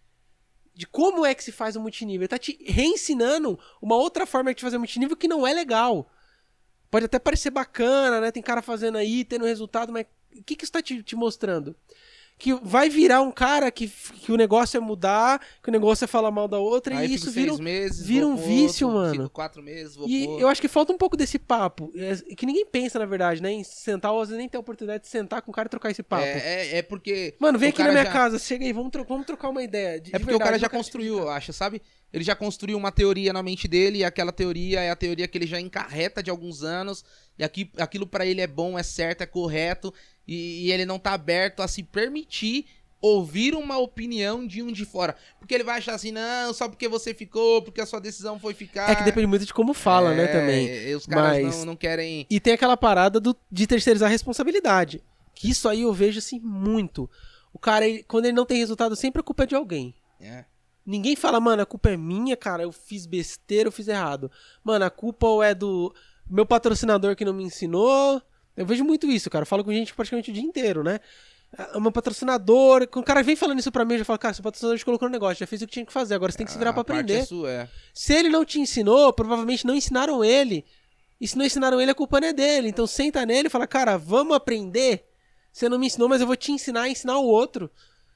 De 0.81 0.87
como 0.87 1.27
é 1.27 1.35
que 1.35 1.45
se 1.45 1.53
faz 1.53 1.77
o 1.77 1.81
multinível? 1.81 2.23
Ele 2.23 2.29
tá 2.29 2.39
te 2.39 2.59
reensinando 2.65 3.59
uma 3.83 3.97
outra 3.97 4.25
forma 4.25 4.55
de 4.55 4.63
fazer 4.63 4.79
multinível 4.79 5.15
que 5.15 5.29
não 5.29 5.47
é 5.47 5.53
legal. 5.53 6.11
Pode 6.91 7.05
até 7.05 7.19
parecer 7.19 7.51
bacana, 7.51 8.19
né? 8.19 8.33
Tem 8.33 8.43
cara 8.43 8.63
fazendo 8.63 8.97
aí, 8.97 9.23
tendo 9.23 9.45
resultado, 9.45 9.93
mas 9.93 10.07
o 10.35 10.43
que, 10.43 10.57
que 10.57 10.65
isso 10.65 10.73
tá 10.73 10.81
te, 10.81 11.03
te 11.03 11.15
mostrando? 11.15 11.77
Que 12.41 12.55
vai 12.55 12.89
virar 12.89 13.21
um 13.21 13.31
cara 13.31 13.71
que, 13.71 13.87
que 13.87 14.33
o 14.33 14.37
negócio 14.37 14.79
é 14.79 14.81
mudar, 14.81 15.41
que 15.63 15.69
o 15.69 15.73
negócio 15.73 16.05
é 16.05 16.09
falar 16.09 16.31
mal 16.31 16.49
da 16.49 16.59
outra, 16.59 16.97
Aí 16.97 17.11
e 17.11 17.15
isso 17.15 17.31
vira, 17.31 17.53
um- 17.53 17.59
meses, 17.59 18.01
vira 18.05 18.27
um 18.27 18.35
vício, 18.35 18.89
outro, 18.89 19.19
mano. 19.19 19.29
Quatro 19.31 19.63
meses, 19.63 19.95
vou 19.95 20.09
E 20.09 20.25
eu 20.41 20.49
acho 20.49 20.59
que 20.61 20.67
falta 20.67 20.91
um 20.91 20.97
pouco 20.97 21.19
desse 21.19 21.39
papo. 21.39 21.93
Que 22.37 22.47
ninguém 22.47 22.65
pensa, 22.65 22.99
na 22.99 23.05
verdade, 23.05 23.43
né? 23.43 23.53
Em 23.53 23.63
sentar, 23.63 24.11
ou 24.13 24.23
às 24.23 24.29
vezes 24.29 24.39
nem 24.39 24.49
ter 24.49 24.57
a 24.57 24.61
oportunidade 24.61 25.03
de 25.03 25.09
sentar 25.11 25.43
com 25.43 25.51
o 25.51 25.55
cara 25.55 25.67
e 25.67 25.71
trocar 25.71 25.91
esse 25.91 26.03
papo. 26.03 26.25
É, 26.25 26.39
é, 26.39 26.79
é 26.79 26.83
porque. 26.83 27.35
Mano, 27.39 27.59
vem 27.59 27.69
aqui 27.69 27.83
na 27.83 27.91
minha 27.93 28.05
já- 28.05 28.11
casa, 28.11 28.39
chega 28.39 28.65
aí, 28.65 28.73
vamos, 28.73 28.91
tro 28.91 29.05
vamos 29.05 29.27
trocar 29.27 29.51
uma 29.51 29.63
ideia. 29.63 30.01
De- 30.01 30.17
É 30.17 30.19
porque 30.19 30.35
o 30.35 30.39
cara 30.39 30.53
verdade, 30.53 30.63
já 30.63 30.69
construiu, 30.71 31.19
eu 31.19 31.29
acho, 31.29 31.53
sabe? 31.53 31.83
Ele 32.13 32.25
já 32.25 32.35
construiu 32.35 32.77
uma 32.77 32.91
teoria 32.91 33.33
na 33.33 33.43
mente 33.43 33.69
dele 33.69 33.99
e 33.99 34.05
aquela 34.05 34.33
teoria 34.33 34.81
é 34.81 34.91
a 34.91 34.97
teoria 34.97 35.29
que 35.29 35.39
ele 35.39 35.47
já 35.47 35.61
encarreta 35.61 36.21
de 36.23 36.29
alguns 36.31 36.65
anos 36.65 37.05
e 37.39 37.45
aqui, 37.45 37.71
aquilo 37.79 38.05
pra 38.05 38.27
ele 38.27 38.41
é 38.41 38.49
bom, 38.49 38.77
é 38.77 38.83
certo, 38.83 39.21
é 39.23 39.27
correto 39.27 39.95
e, 40.27 40.67
e 40.67 40.73
ele 40.73 40.85
não 40.85 40.99
tá 40.99 41.13
aberto 41.13 41.61
a 41.61 41.69
se 41.69 41.83
permitir 41.83 42.67
ouvir 43.03 43.55
uma 43.55 43.79
opinião 43.79 44.47
de 44.47 44.63
um 44.63 44.71
de 44.71 44.85
fora. 44.85 45.17
Porque 45.39 45.55
ele 45.55 45.65
vai 45.65 45.79
achar 45.79 45.95
assim, 45.95 46.13
não, 46.13 46.53
só 46.53 46.69
porque 46.69 46.87
você 46.87 47.15
ficou, 47.15 47.63
porque 47.63 47.81
a 47.81 47.87
sua 47.87 47.99
decisão 48.01 48.39
foi 48.39 48.53
ficar. 48.53 48.91
É 48.91 48.95
que 48.95 49.03
depende 49.05 49.27
muito 49.27 49.47
de 49.47 49.55
como 49.55 49.73
fala, 49.73 50.13
né, 50.15 50.25
É, 50.25 50.27
também. 50.27 50.67
e 50.91 50.95
Os 50.95 51.07
caras 51.07 51.43
Mas- 51.43 51.57
não, 51.59 51.65
não 51.67 51.77
querem. 51.77 52.27
E 52.29 52.39
tem 52.39 52.53
aquela 52.53 52.77
parada 52.77 53.19
do, 53.19 53.35
de 53.51 53.67
terceirizar 53.67 54.09
a 54.09 54.11
responsabilidade. 54.13 55.03
Que 55.35 55.49
isso 55.51 55.67
aí 55.69 55.81
eu 55.83 55.93
vejo, 55.95 56.19
assim, 56.19 56.39
muito. 56.41 57.09
O 57.55 57.59
cara, 57.59 57.89
ele- 57.89 58.03
quando 58.03 58.27
ele 58.27 58.35
não 58.37 58.45
tem 58.45 58.59
resultado, 58.59 58.95
sempre 58.95 59.21
a 59.21 59.25
culpa 59.25 59.45
é 59.45 59.47
de 59.47 59.55
alguém. 59.55 59.95
É. 60.21 60.45
Ninguém 60.85 61.17
fala, 61.17 61.41
mano, 61.41 61.63
a 61.63 61.67
culpa 61.67 61.89
é 61.91 61.97
minha, 61.97 62.37
cara, 62.37 62.63
eu 62.65 62.73
fiz 62.73 63.07
besteira, 63.07 63.69
eu 63.69 63.73
fiz 63.73 63.89
errado. 63.89 64.31
Mano, 64.63 64.85
a 64.85 64.91
culpa 64.91 65.27
ou 65.27 65.43
é 65.43 65.55
do 65.55 65.95
meu 66.29 66.45
patrocinador 66.45 67.17
que 67.17 67.25
não 67.25 67.33
me 67.33 67.45
ensinou. 67.45 68.21
Eu 68.61 68.67
vejo 68.67 68.85
muito 68.85 69.07
isso, 69.07 69.31
cara. 69.31 69.43
Eu 69.43 69.47
falo 69.47 69.65
com 69.65 69.73
gente 69.73 69.95
praticamente 69.95 70.31
o 70.31 70.35
dia 70.35 70.43
inteiro, 70.43 70.83
né? 70.85 71.01
Ah, 71.57 71.79
O 71.79 71.81
meu 71.81 71.91
patrocinador, 71.91 72.87
quando 72.89 73.03
o 73.05 73.07
cara 73.07 73.23
vem 73.23 73.35
falando 73.35 73.59
isso 73.59 73.73
pra 73.73 73.85
mim, 73.85 73.95
eu 73.95 73.99
já 74.01 74.05
falo, 74.05 74.19
cara, 74.19 74.35
seu 74.35 74.43
patrocinador 74.43 74.79
te 74.79 74.85
colocou 74.85 75.09
no 75.09 75.13
negócio, 75.13 75.41
já 75.41 75.47
fez 75.47 75.63
o 75.63 75.67
que 75.67 75.73
tinha 75.73 75.87
que 75.87 75.93
fazer, 75.93 76.15
agora 76.15 76.31
você 76.31 76.39
tem 76.39 76.47
que 76.47 76.53
se 76.53 76.59
virar 76.59 76.71
A 76.71 76.73
pra 76.75 76.83
aprender. 76.83 77.21
É 77.21 77.25
sua, 77.25 77.51
é. 77.51 77.69
Se 77.95 78.13
ele 78.13 78.29
não 78.29 78.45
te 78.45 78.61
ensinou, 78.61 79.13
provavelmente 79.13 79.67
não 79.67 79.75
ensinaram 79.75 80.23
ele. 80.23 80.65
E 81.21 81.27
se 81.27 81.37
não 81.39 81.45
ensinaram 81.45 81.81
ele, 81.81 81.91
a 81.91 81.95
culpa 81.95 82.21
não 82.21 82.29
é 82.29 82.33
dele. 82.33 82.69
Então 82.69 82.87
senta 82.87 83.25
nele 83.25 83.49
e 83.49 83.51
fala, 83.51 83.67
cara, 83.67 83.97
vamos 83.97 84.37
aprender. 84.37 85.05
Você 85.53 85.69
não 85.69 85.79
me 85.79 85.87
ensinou, 85.87 86.09
mas 86.09 86.21
eu 86.21 86.27
vou 86.27 86.37
te 86.37 86.53
ensinar 86.53 86.83
a 86.83 86.89
ensinar 86.89 87.19
o 87.19 87.25
outro. 87.27 87.71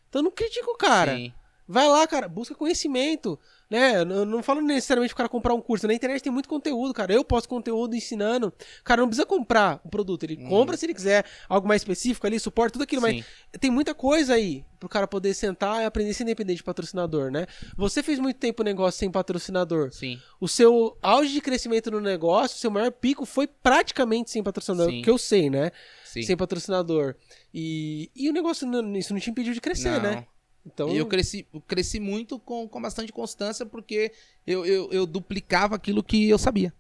Então 0.09 0.23
não 0.23 0.31
critica 0.31 0.71
o 0.71 0.77
cara. 0.77 1.17
Sim. 1.17 1.33
Vai 1.67 1.89
lá, 1.89 2.07
cara, 2.07 2.29
busca 2.29 2.55
conhecimento, 2.55 3.39
né? 3.71 4.01
Eu 4.01 4.27
não 4.27 4.43
falo 4.43 4.61
necessariamente 4.61 5.15
o 5.15 5.17
cara 5.17 5.29
comprar 5.29 5.55
um 5.55 5.61
curso. 5.61 5.87
Na 5.87 5.95
internet 5.95 6.23
tem 6.23 6.33
muito 6.33 6.49
conteúdo, 6.49 6.93
cara. 6.93 7.13
Eu 7.13 7.25
posto 7.25 7.49
conteúdo 7.49 7.97
ensinando. 7.97 8.49
O 8.49 8.85
cara 8.85 9.01
não 9.01 9.09
precisa 9.09 9.25
comprar 9.25 9.81
o 9.83 9.89
produto. 9.89 10.25
Ele 10.25 10.37
hum. 10.45 10.49
compra 10.49 10.77
se 10.77 10.85
ele 10.85 10.93
quiser 10.93 11.25
algo 11.49 11.67
mais 11.67 11.81
específico 11.81 12.27
ali, 12.27 12.39
suporte, 12.39 12.75
tudo 12.75 12.83
aquilo. 12.83 13.01
Sim. 13.07 13.25
Mas 13.53 13.61
tem 13.61 13.71
muita 13.71 13.95
coisa 13.95 14.35
aí 14.35 14.65
pro 14.79 14.89
cara 14.89 15.07
poder 15.07 15.33
sentar 15.33 15.83
e 15.83 15.87
aprender 15.87 16.11
a 16.11 16.15
ser 16.15 16.25
independente 16.25 16.59
de 16.59 16.65
patrocinador, 16.65 17.31
né? 17.31 17.47
Você 17.77 18.03
fez 18.03 18.19
muito 18.19 18.37
tempo 18.37 18.63
negócio 18.63 18.99
sem 18.99 19.11
patrocinador. 19.11 19.91
Sim. 19.91 20.21
O 20.39 20.47
seu 20.47 20.99
auge 21.01 21.33
de 21.33 21.41
crescimento 21.41 21.91
no 21.91 22.01
negócio, 22.01 22.57
o 22.57 22.61
seu 22.61 22.71
maior 22.71 22.93
pico 22.93 23.25
foi 23.25 23.47
praticamente 23.47 24.31
sem 24.31 24.43
patrocinador, 24.43 24.91
Sim. 24.91 25.01
que 25.01 25.09
eu 25.09 25.17
sei, 25.17 25.49
né? 25.49 25.71
Sim. 26.05 26.23
Sem 26.23 26.37
patrocinador. 26.37 27.17
E, 27.53 28.11
e 28.15 28.29
o 28.29 28.33
negócio, 28.33 28.69
isso 28.97 29.15
não 29.15 29.21
te 29.21 29.31
impediu 29.31 29.55
de 29.55 29.61
crescer, 29.61 30.03
não. 30.03 30.03
né? 30.03 30.27
Então... 30.67 30.91
Eu 30.91 31.07
cresci, 31.07 31.47
cresci 31.67 32.01
muito 32.01 32.39
com, 32.39 32.69
com 32.69 32.81
bastante 32.81 33.13
constância 33.13 33.67
porque 33.67 34.13
eu, 34.47 34.65
eu, 34.65 34.91
eu 34.91 35.07
duplicava 35.07 35.77
aquilo 35.77 36.03
que 36.03 36.29
eu 36.29 36.39
sabia. 36.39 36.73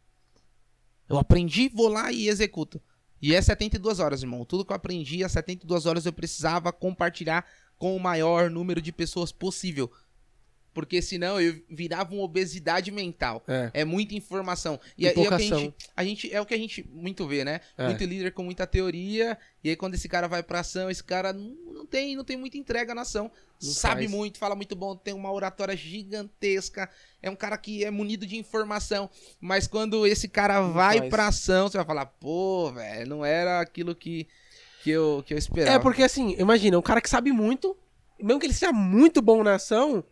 Eu 1.08 1.18
aprendi, 1.18 1.68
vou 1.68 1.88
lá 1.88 2.10
e 2.10 2.28
executo. 2.28 2.80
E 3.20 3.34
é 3.34 3.40
72 3.40 4.00
horas, 4.00 4.22
irmão. 4.22 4.44
Tudo 4.44 4.64
que 4.64 4.72
eu 4.72 4.76
aprendi, 4.76 5.22
às 5.22 5.32
72 5.32 5.86
horas 5.86 6.06
eu 6.06 6.12
precisava 6.12 6.72
compartilhar 6.72 7.46
com 7.78 7.96
o 7.96 8.00
maior 8.00 8.50
número 8.50 8.80
de 8.80 8.92
pessoas 8.92 9.32
possível 9.32 9.90
porque 10.74 11.00
senão 11.00 11.40
eu 11.40 11.58
virava 11.70 12.12
uma 12.12 12.24
obesidade 12.24 12.90
mental. 12.90 13.42
É, 13.46 13.70
é 13.72 13.84
muita 13.84 14.14
informação. 14.14 14.78
E, 14.98 15.04
e, 15.04 15.06
é, 15.06 15.14
e 15.16 15.18
é, 15.18 15.22
o 15.22 15.28
que 15.28 15.34
a 15.34 15.38
gente, 15.38 15.74
a 15.96 16.04
gente, 16.04 16.34
é 16.34 16.40
o 16.40 16.46
que 16.46 16.54
a 16.54 16.58
gente 16.58 16.86
muito 16.92 17.26
vê, 17.26 17.44
né? 17.44 17.60
É. 17.78 17.86
Muito 17.86 18.04
líder 18.04 18.32
com 18.32 18.42
muita 18.42 18.66
teoria, 18.66 19.38
e 19.62 19.70
aí 19.70 19.76
quando 19.76 19.94
esse 19.94 20.08
cara 20.08 20.26
vai 20.26 20.42
pra 20.42 20.60
ação, 20.60 20.90
esse 20.90 21.02
cara 21.02 21.32
não, 21.32 21.54
não 21.72 21.86
tem, 21.86 22.16
não 22.16 22.24
tem 22.24 22.36
muita 22.36 22.58
entrega 22.58 22.94
na 22.94 23.02
ação. 23.02 23.30
Não 23.62 23.72
sabe 23.72 24.02
faz. 24.02 24.10
muito, 24.10 24.38
fala 24.38 24.54
muito 24.54 24.74
bom, 24.74 24.96
tem 24.96 25.14
uma 25.14 25.32
oratória 25.32 25.76
gigantesca, 25.76 26.90
é 27.22 27.30
um 27.30 27.36
cara 27.36 27.56
que 27.56 27.84
é 27.84 27.90
munido 27.90 28.26
de 28.26 28.36
informação, 28.36 29.08
mas 29.40 29.66
quando 29.66 30.06
esse 30.06 30.28
cara 30.28 30.60
não 30.60 30.72
vai 30.72 30.98
faz. 30.98 31.10
pra 31.10 31.28
ação, 31.28 31.68
você 31.68 31.78
vai 31.78 31.86
falar, 31.86 32.06
pô, 32.06 32.72
velho, 32.72 33.08
não 33.08 33.24
era 33.24 33.60
aquilo 33.60 33.94
que, 33.94 34.26
que, 34.82 34.90
eu, 34.90 35.22
que 35.24 35.32
eu 35.32 35.38
esperava. 35.38 35.76
É, 35.76 35.78
porque 35.78 36.02
assim, 36.02 36.34
imagina, 36.38 36.78
um 36.78 36.82
cara 36.82 37.00
que 37.00 37.08
sabe 37.08 37.32
muito, 37.32 37.76
mesmo 38.20 38.40
que 38.40 38.46
ele 38.46 38.54
seja 38.54 38.72
muito 38.72 39.22
bom 39.22 39.42
na 39.42 39.54
ação, 39.54 40.04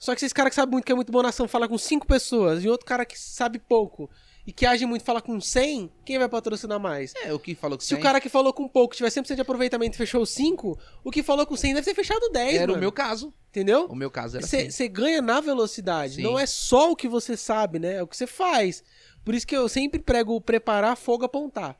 só 0.00 0.14
que 0.14 0.20
se 0.20 0.26
esse 0.26 0.34
cara 0.34 0.48
que 0.48 0.56
sabe 0.56 0.72
muito, 0.72 0.84
que 0.86 0.90
é 0.90 0.94
muito 0.94 1.12
bom 1.12 1.22
na 1.22 1.28
ação, 1.28 1.46
fala 1.46 1.68
com 1.68 1.76
cinco 1.78 2.06
pessoas, 2.06 2.64
e 2.64 2.68
outro 2.68 2.86
cara 2.86 3.04
que 3.04 3.16
sabe 3.16 3.58
pouco 3.58 4.10
e 4.46 4.52
que 4.52 4.64
age 4.64 4.86
muito 4.86 5.04
fala 5.04 5.20
com 5.20 5.38
100, 5.38 5.92
quem 6.04 6.18
vai 6.18 6.28
patrocinar 6.28 6.80
mais? 6.80 7.12
É, 7.22 7.32
o 7.32 7.38
que 7.38 7.54
falou 7.54 7.76
com 7.76 7.84
100. 7.84 7.88
Se 7.88 7.94
o 7.94 8.02
cara 8.02 8.18
que 8.20 8.28
falou 8.28 8.52
com 8.52 8.66
pouco 8.66 8.96
tiver 8.96 9.10
100% 9.10 9.34
de 9.34 9.40
aproveitamento 9.42 9.94
e 9.94 9.98
fechou 9.98 10.24
5, 10.24 10.78
o 11.04 11.10
que 11.10 11.22
falou 11.22 11.46
com 11.46 11.54
100 11.54 11.74
deve 11.74 11.84
ter 11.84 11.94
fechado 11.94 12.30
10, 12.32 12.54
Era 12.54 12.66
mano. 12.66 12.78
o 12.78 12.80
meu 12.80 12.90
caso. 12.90 13.32
Entendeu? 13.50 13.86
O 13.86 13.94
meu 13.94 14.10
caso 14.10 14.38
era 14.38 14.46
Você 14.46 14.62
assim. 14.68 14.90
ganha 14.90 15.20
na 15.20 15.40
velocidade. 15.40 16.16
Sim. 16.16 16.22
Não 16.22 16.38
é 16.38 16.46
só 16.46 16.90
o 16.90 16.96
que 16.96 17.06
você 17.08 17.36
sabe, 17.36 17.78
né? 17.78 17.96
É 17.96 18.02
o 18.02 18.06
que 18.06 18.16
você 18.16 18.26
faz. 18.26 18.82
Por 19.24 19.34
isso 19.34 19.46
que 19.46 19.56
eu 19.56 19.68
sempre 19.68 20.00
prego 20.00 20.40
preparar, 20.40 20.96
fogo, 20.96 21.24
apontar. 21.24 21.76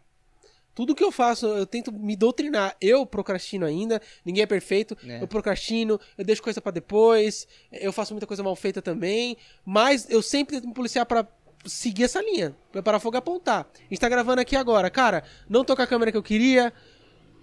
Tudo 0.80 0.94
que 0.94 1.04
eu 1.04 1.12
faço, 1.12 1.46
eu 1.46 1.66
tento 1.66 1.92
me 1.92 2.16
doutrinar. 2.16 2.74
Eu 2.80 3.04
procrastino 3.04 3.66
ainda, 3.66 4.00
ninguém 4.24 4.44
é 4.44 4.46
perfeito. 4.46 4.96
É. 5.06 5.22
Eu 5.22 5.28
procrastino, 5.28 6.00
eu 6.16 6.24
deixo 6.24 6.42
coisa 6.42 6.58
para 6.58 6.72
depois, 6.72 7.46
eu 7.70 7.92
faço 7.92 8.14
muita 8.14 8.26
coisa 8.26 8.42
mal 8.42 8.56
feita 8.56 8.80
também. 8.80 9.36
Mas 9.62 10.08
eu 10.08 10.22
sempre 10.22 10.56
tento 10.56 10.68
me 10.68 10.72
policiar 10.72 11.04
para 11.04 11.28
seguir 11.66 12.04
essa 12.04 12.22
linha. 12.22 12.56
Preparar 12.72 12.98
fogo 12.98 13.14
e 13.14 13.18
apontar. 13.18 13.68
A 13.74 13.82
gente 13.90 14.00
tá 14.00 14.08
gravando 14.08 14.40
aqui 14.40 14.56
agora. 14.56 14.88
Cara, 14.88 15.22
não 15.46 15.66
tô 15.66 15.76
com 15.76 15.82
a 15.82 15.86
câmera 15.86 16.10
que 16.10 16.16
eu 16.16 16.22
queria. 16.22 16.72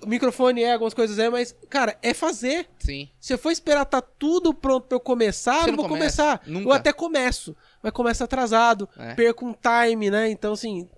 O 0.02 0.08
microfone 0.08 0.64
é, 0.64 0.74
algumas 0.74 0.96
coisas 0.96 1.20
é, 1.20 1.30
mas, 1.30 1.56
cara, 1.70 1.96
é 2.02 2.16
fazer. 2.16 2.68
Sim. 2.80 3.08
Se 3.20 3.36
eu 3.36 3.38
for 3.38 3.52
esperar 3.52 3.86
tá 3.86 4.02
tudo 4.02 4.52
pronto 4.52 4.88
pra 4.88 4.96
eu 4.96 5.00
começar, 5.00 5.60
Você 5.60 5.66
eu 5.66 5.74
não 5.74 5.78
vou 5.78 5.88
começa. 5.88 6.24
começar. 6.24 6.42
Nunca. 6.48 6.70
Eu 6.70 6.74
até 6.74 6.92
começo, 6.92 7.56
mas 7.84 7.94
começa 7.94 8.24
atrasado, 8.24 8.90
é. 8.98 9.14
perco 9.14 9.46
um 9.46 9.54
time, 9.54 10.10
né? 10.10 10.28
Então, 10.28 10.54
assim, 10.54 10.90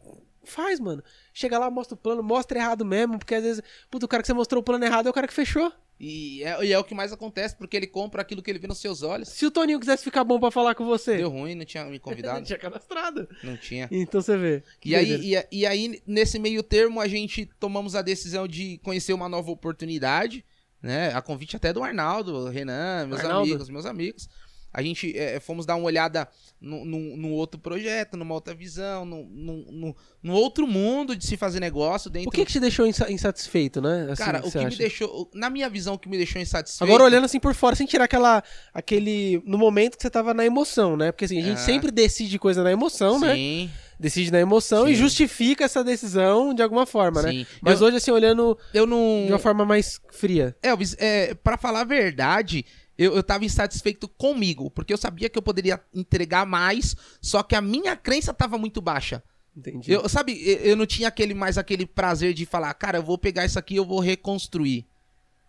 faz, 0.45 0.79
mano. 0.79 1.03
Chega 1.33 1.57
lá, 1.57 1.69
mostra 1.69 1.95
o 1.95 1.97
plano, 1.97 2.23
mostra 2.23 2.59
errado 2.59 2.85
mesmo, 2.85 3.17
porque 3.17 3.35
às 3.35 3.43
vezes, 3.43 3.63
puto, 3.89 4.05
o 4.05 4.09
cara 4.09 4.23
que 4.23 4.27
você 4.27 4.33
mostrou 4.33 4.61
o 4.61 4.63
plano 4.63 4.85
errado 4.85 5.07
é 5.07 5.09
o 5.09 5.13
cara 5.13 5.27
que 5.27 5.33
fechou. 5.33 5.71
E 5.99 6.41
é, 6.43 6.65
e 6.65 6.71
é 6.71 6.79
o 6.79 6.83
que 6.83 6.95
mais 6.95 7.11
acontece, 7.11 7.55
porque 7.57 7.75
ele 7.75 7.85
compra 7.85 8.21
aquilo 8.21 8.41
que 8.41 8.49
ele 8.49 8.57
vê 8.57 8.67
nos 8.67 8.77
seus 8.77 9.03
olhos. 9.03 9.27
Se 9.27 9.45
o 9.45 9.51
Toninho 9.51 9.79
quisesse 9.79 10.01
ficar 10.01 10.23
bom 10.23 10.39
para 10.39 10.49
falar 10.49 10.73
com 10.73 10.85
você. 10.85 11.17
Deu 11.17 11.29
ruim, 11.29 11.55
não 11.55 11.65
tinha 11.65 11.83
me 11.83 11.99
convidado. 11.99 12.37
não 12.37 12.45
tinha 12.45 12.57
cadastrado. 12.57 13.27
Não 13.43 13.57
tinha. 13.57 13.89
Então 13.91 14.21
você 14.21 14.37
vê. 14.37 14.63
E 14.83 14.95
aí, 14.95 15.35
e, 15.35 15.47
e, 15.51 15.65
aí, 15.65 16.01
nesse 16.07 16.39
meio 16.39 16.63
termo, 16.63 17.01
a 17.01 17.07
gente 17.07 17.45
tomamos 17.59 17.95
a 17.95 18.01
decisão 18.01 18.47
de 18.47 18.77
conhecer 18.77 19.11
uma 19.11 19.27
nova 19.27 19.51
oportunidade, 19.51 20.45
né? 20.81 21.13
A 21.13 21.21
convite 21.21 21.57
até 21.57 21.73
do 21.73 21.83
Arnaldo, 21.83 22.47
Renan, 22.47 23.07
meus 23.07 23.19
Arnaldo. 23.19 23.49
amigos, 23.49 23.69
meus 23.69 23.85
amigos. 23.85 24.29
A 24.71 24.81
gente 24.81 25.17
é, 25.17 25.39
fomos 25.39 25.65
dar 25.65 25.75
uma 25.75 25.85
olhada 25.85 26.27
no, 26.61 26.85
no, 26.85 27.17
no, 27.17 27.29
outro 27.31 27.59
projeto, 27.59 28.15
numa 28.15 28.33
outra 28.33 28.53
visão, 28.53 29.03
no, 29.03 29.23
no, 29.25 29.95
no, 30.21 30.33
outro 30.33 30.67
mundo 30.67 31.15
de 31.15 31.25
se 31.25 31.35
fazer 31.35 31.59
negócio 31.59 32.09
dentro. 32.09 32.29
O 32.29 32.31
que, 32.31 32.45
que 32.45 32.51
te 32.51 32.59
deixou 32.59 32.85
insatisfeito, 32.85 33.81
né? 33.81 34.07
Assim, 34.11 34.23
Cara, 34.23 34.39
o 34.45 34.51
que 34.51 34.57
acha? 34.57 34.69
me 34.69 34.75
deixou. 34.75 35.29
Na 35.33 35.49
minha 35.49 35.69
visão, 35.69 35.95
o 35.95 35.99
que 35.99 36.07
me 36.07 36.17
deixou 36.17 36.39
insatisfeito. 36.41 36.83
Agora 36.83 37.03
olhando 37.03 37.25
assim 37.25 37.39
por 37.39 37.55
fora, 37.55 37.75
sem 37.75 37.87
tirar 37.87 38.03
aquela. 38.05 38.43
aquele. 38.73 39.41
No 39.45 39.57
momento 39.57 39.97
que 39.97 40.03
você 40.03 40.09
tava 40.09 40.33
na 40.33 40.45
emoção, 40.45 40.95
né? 40.95 41.11
Porque 41.11 41.25
assim, 41.25 41.39
a 41.39 41.43
gente 41.43 41.59
é. 41.59 41.63
sempre 41.63 41.89
decide 41.89 42.37
coisa 42.37 42.63
na 42.63 42.71
emoção, 42.71 43.19
Sim. 43.19 43.25
né? 43.25 43.35
Sim 43.35 43.69
decide 43.99 44.31
na 44.31 44.39
emoção 44.39 44.85
Sim. 44.85 44.91
e 44.91 44.95
justifica 44.95 45.65
essa 45.65 45.83
decisão 45.83 46.53
de 46.53 46.63
alguma 46.63 46.85
forma, 46.85 47.21
né? 47.21 47.31
Sim. 47.31 47.39
né? 47.39 47.45
Mas 47.61 47.81
eu, 47.81 47.87
hoje, 47.87 47.97
assim, 47.97 48.11
olhando 48.11 48.57
eu 48.73 48.87
não... 48.87 49.25
de 49.25 49.33
uma 49.33 49.39
forma 49.39 49.65
mais 49.65 49.99
fria. 50.11 50.55
Elvis, 50.63 50.95
é, 50.97 51.33
pra 51.33 51.57
falar 51.57 51.81
a 51.81 51.83
verdade, 51.83 52.65
eu, 52.99 53.15
eu 53.15 53.23
tava 53.23 53.45
insatisfeito 53.45 54.09
comigo, 54.09 54.69
porque 54.69 54.91
eu 54.91 54.97
sabia 54.97 55.29
que 55.29 55.37
eu 55.37 55.41
poderia 55.41 55.81
entregar 55.95 56.45
mais, 56.45 56.97
só 57.21 57.41
que 57.41 57.55
a 57.55 57.61
minha 57.61 57.95
crença 57.95 58.33
tava 58.33 58.57
muito 58.57 58.81
baixa. 58.81 59.23
Entendi. 59.55 59.89
Eu, 59.89 60.07
sabe, 60.09 60.37
eu 60.43 60.75
não 60.75 60.85
tinha 60.85 61.07
aquele 61.07 61.33
mais 61.33 61.57
aquele 61.57 61.85
prazer 61.85 62.33
de 62.33 62.45
falar, 62.45 62.73
cara, 62.73 62.97
eu 62.97 63.03
vou 63.03 63.17
pegar 63.17 63.45
isso 63.45 63.57
aqui 63.57 63.75
e 63.75 63.77
eu 63.77 63.85
vou 63.85 64.01
reconstruir. 64.01 64.85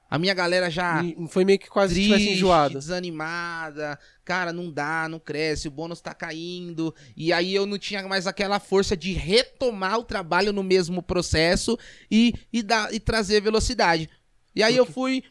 A 0.08 0.18
minha 0.18 0.34
galera 0.34 0.70
já. 0.70 1.04
E 1.04 1.16
foi 1.28 1.44
meio 1.44 1.58
que 1.58 1.68
quase 1.68 1.94
triste, 1.94 2.12
tivesse 2.12 2.30
enjoado. 2.30 2.78
Desanimada. 2.78 3.98
Cara, 4.24 4.52
não 4.52 4.70
dá, 4.70 5.08
não 5.08 5.20
cresce, 5.20 5.68
o 5.68 5.70
bônus 5.72 6.00
tá 6.00 6.14
caindo. 6.14 6.94
E 7.16 7.32
aí 7.32 7.54
eu 7.54 7.66
não 7.66 7.78
tinha 7.78 8.06
mais 8.06 8.26
aquela 8.26 8.58
força 8.58 8.96
de 8.96 9.12
retomar 9.12 9.98
o 9.98 10.04
trabalho 10.04 10.52
no 10.52 10.64
mesmo 10.64 11.02
processo 11.02 11.78
e, 12.10 12.34
e, 12.52 12.62
dar, 12.62 12.92
e 12.92 12.98
trazer 12.98 13.40
velocidade. 13.40 14.08
E 14.54 14.64
aí 14.64 14.76
eu 14.76 14.84
fui 14.86 15.22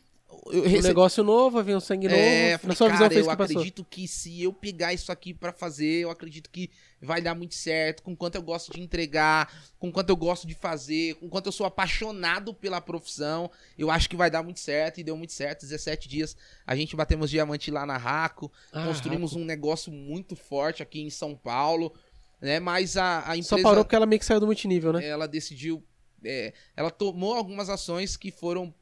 eu 0.50 0.64
rece... 0.64 0.80
Um 0.80 0.88
negócio 0.88 1.24
novo, 1.24 1.60
havia 1.60 1.78
um 1.78 1.80
sangue 1.80 2.08
novo. 2.08 2.20
É, 2.20 2.58
falei, 2.58 2.70
na 2.70 2.76
sua 2.76 2.88
cara, 2.90 3.10
visão, 3.10 3.22
eu 3.22 3.26
que 3.26 3.44
acredito 3.44 3.86
que 3.86 4.08
se 4.08 4.44
eu 4.44 4.52
pegar 4.52 4.94
isso 4.94 5.12
aqui 5.12 5.34
para 5.34 5.52
fazer, 5.54 6.04
eu 6.04 6.10
acredito 6.10 6.50
que 6.50 6.70
vai 7.02 7.22
dar 7.22 7.36
muito 7.36 7.56
certo, 7.56 8.04
com 8.04 8.16
quanto 8.16 8.36
eu 8.36 8.42
gosto 8.42 8.72
de 8.74 8.82
entregar, 8.82 9.54
com 9.78 9.92
quanto 9.92 10.10
eu 10.10 10.16
gosto 10.16 10.46
de 10.46 10.54
fazer, 10.54 11.16
com 11.16 11.30
quanto 11.30 11.46
eu 11.46 11.52
sou 11.52 11.66
apaixonado 11.66 12.54
pela 12.54 12.82
profissão, 12.82 13.50
eu 13.78 13.90
acho 13.90 14.10
que 14.10 14.16
vai 14.16 14.30
dar 14.30 14.44
muito 14.44 14.60
certo 14.60 15.00
e 15.00 15.04
deu 15.04 15.16
muito 15.16 15.34
certo. 15.34 15.62
17 15.62 16.10
dias 16.10 16.36
a 16.66 16.76
gente 16.76 16.96
batemos 16.96 17.30
diamante 17.30 17.72
lá 17.72 17.86
na 17.86 17.98
Raco, 17.98 18.52
ah, 18.74 18.86
construímos 18.86 19.32
Raco. 19.32 19.44
um 19.44 19.46
negócio 19.46 19.92
muito 19.92 20.36
forte 20.36 20.84
aqui 20.84 21.02
em 21.02 21.10
São 21.10 21.36
Paulo, 21.36 21.94
né? 22.42 22.60
Mas 22.60 22.98
a, 22.98 23.20
a 23.30 23.38
empresa. 23.38 23.58
Só 23.58 23.62
parou 23.62 23.84
porque 23.84 23.96
ela 23.96 24.06
meio 24.06 24.20
que 24.20 24.26
saiu 24.26 24.40
do 24.40 24.46
multinível, 24.46 24.94
né? 24.94 25.06
Ela 25.06 25.28
decidiu. 25.28 25.84
É, 26.24 26.54
ela 26.76 26.92
tomou 26.92 27.34
algumas 27.34 27.70
ações 27.70 28.18
que 28.18 28.30
foram 28.30 28.74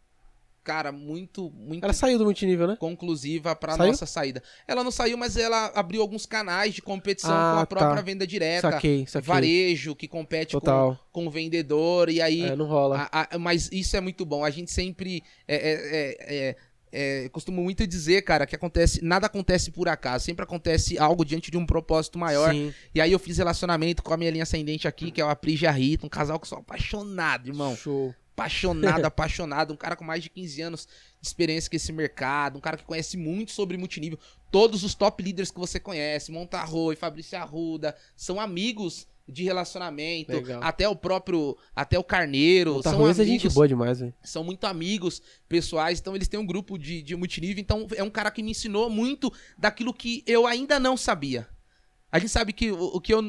cara, 0.67 0.91
muito, 0.91 1.49
muito. 1.51 1.81
Ela 1.81 1.93
saiu 1.93 2.17
do 2.17 2.25
multinível, 2.25 2.67
né? 2.67 2.75
Conclusiva 2.75 3.55
pra 3.55 3.77
saiu? 3.77 3.89
nossa 3.89 4.05
saída. 4.05 4.43
Ela 4.67 4.83
não 4.83 4.91
saiu, 4.91 5.17
mas 5.17 5.37
ela 5.37 5.71
abriu 5.73 6.01
alguns 6.01 6.25
canais 6.25 6.75
de 6.75 6.81
competição 6.81 7.31
ah, 7.31 7.53
com 7.53 7.59
a 7.61 7.65
própria 7.65 7.95
tá. 7.95 8.01
venda 8.01 8.27
direta. 8.27 8.71
Saquei, 8.71 9.07
saquei. 9.07 9.25
Varejo, 9.25 9.95
que 9.95 10.09
compete 10.09 10.59
com, 10.59 10.97
com 11.09 11.27
o 11.27 11.31
vendedor. 11.31 12.09
E 12.09 12.21
aí. 12.21 12.41
É, 12.41 12.53
não 12.53 12.65
rola. 12.65 13.07
A, 13.09 13.35
a, 13.35 13.39
mas 13.39 13.69
isso 13.71 13.95
é 13.95 14.01
muito 14.01 14.25
bom. 14.25 14.43
A 14.43 14.49
gente 14.49 14.69
sempre. 14.69 15.23
É, 15.47 15.55
é, 15.55 16.17
é, 16.35 16.55
é, 16.91 17.29
costumo 17.29 17.63
muito 17.63 17.87
dizer, 17.87 18.23
cara, 18.23 18.45
que 18.45 18.55
acontece, 18.55 19.01
nada 19.03 19.27
acontece 19.27 19.71
por 19.71 19.87
acaso, 19.87 20.25
sempre 20.25 20.43
acontece 20.43 20.97
algo 20.97 21.23
diante 21.23 21.49
de 21.49 21.57
um 21.57 21.65
propósito 21.65 22.19
maior. 22.19 22.51
Sim. 22.51 22.73
E 22.93 22.99
aí 22.99 23.13
eu 23.13 23.19
fiz 23.19 23.37
relacionamento 23.37 24.03
com 24.03 24.13
a 24.13 24.17
minha 24.17 24.31
linha 24.31 24.43
ascendente 24.43 24.85
aqui, 24.85 25.11
que 25.11 25.21
é 25.21 25.25
o 25.25 25.29
Apri 25.29 25.57
e 25.61 25.65
a 25.65 25.71
Rita, 25.71 26.05
um 26.05 26.09
casal 26.09 26.37
que 26.37 26.43
eu 26.45 26.49
sou 26.49 26.57
apaixonado, 26.57 27.47
irmão. 27.47 27.73
Show 27.73 28.13
apaixonado, 28.37 29.05
apaixonado, 29.05 29.73
um 29.73 29.77
cara 29.77 29.95
com 29.95 30.05
mais 30.05 30.21
de 30.21 30.29
15 30.29 30.61
anos 30.61 30.87
de 31.19 31.27
experiência 31.27 31.69
com 31.69 31.75
esse 31.75 31.91
mercado, 31.91 32.57
um 32.57 32.61
cara 32.61 32.77
que 32.77 32.85
conhece 32.85 33.17
muito 33.17 33.51
sobre 33.51 33.75
multinível. 33.77 34.19
Todos 34.51 34.83
os 34.83 34.93
top 34.93 35.23
leaders 35.23 35.49
que 35.49 35.59
você 35.59 35.79
conhece, 35.79 36.31
Montarro 36.31 36.93
e 36.93 36.95
Fabrício 36.95 37.37
Arruda, 37.37 37.95
são 38.15 38.39
amigos 38.39 39.07
de 39.27 39.43
relacionamento, 39.43 40.31
Legal. 40.31 40.63
até 40.63 40.87
o 40.87 40.95
próprio, 40.95 41.57
até 41.75 41.99
o 41.99 42.03
Carneiro, 42.03 42.75
Montarro 42.75 42.95
são 42.95 43.05
amigos, 43.05 43.19
é 43.19 43.25
gente 43.25 43.49
boa 43.49 43.67
demais, 43.67 43.99
véio. 43.99 44.13
São 44.23 44.41
muito 44.41 44.65
amigos 44.65 45.21
pessoais, 45.49 45.99
então 45.99 46.15
eles 46.15 46.29
têm 46.29 46.39
um 46.39 46.45
grupo 46.45 46.77
de, 46.77 47.01
de 47.01 47.13
multinível, 47.13 47.59
então 47.59 47.85
é 47.95 48.03
um 48.03 48.09
cara 48.09 48.31
que 48.31 48.41
me 48.41 48.51
ensinou 48.51 48.89
muito 48.89 49.33
daquilo 49.57 49.93
que 49.93 50.23
eu 50.25 50.47
ainda 50.47 50.79
não 50.79 50.95
sabia. 50.95 51.45
A 52.09 52.19
gente 52.19 52.29
sabe 52.31 52.53
que 52.53 52.71
o, 52.71 52.95
o 52.95 53.01
que 53.01 53.13
eu. 53.13 53.21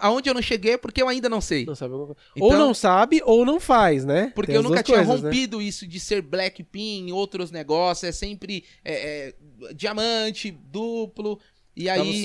Aonde 0.00 0.28
eu 0.28 0.34
não 0.34 0.42
cheguei 0.42 0.72
é 0.72 0.76
porque 0.78 1.00
eu 1.00 1.08
ainda 1.08 1.28
não 1.28 1.40
sei. 1.40 1.64
Não 1.64 1.74
sabe. 1.76 1.94
Então- 1.94 2.16
ou 2.48 2.52
não 2.54 2.74
sabe, 2.74 3.22
ou 3.24 3.44
não 3.46 3.60
faz, 3.60 4.04
né? 4.04 4.32
Porque 4.34 4.50
eu 4.52 4.62
nunca 4.62 4.82
tinha 4.82 4.98
coisas, 4.98 5.22
né? 5.22 5.28
rompido 5.30 5.62
isso 5.62 5.86
de 5.86 6.00
ser 6.00 6.20
black 6.20 6.62
pin, 6.64 7.12
outros 7.12 7.50
negócios, 7.52 8.04
é 8.08 8.12
sempre 8.12 8.64
é, 8.84 9.28
é, 9.28 9.74
diamante, 9.74 10.50
duplo. 10.50 11.38
E 11.76 11.84
Tava 11.84 12.02
aí. 12.02 12.22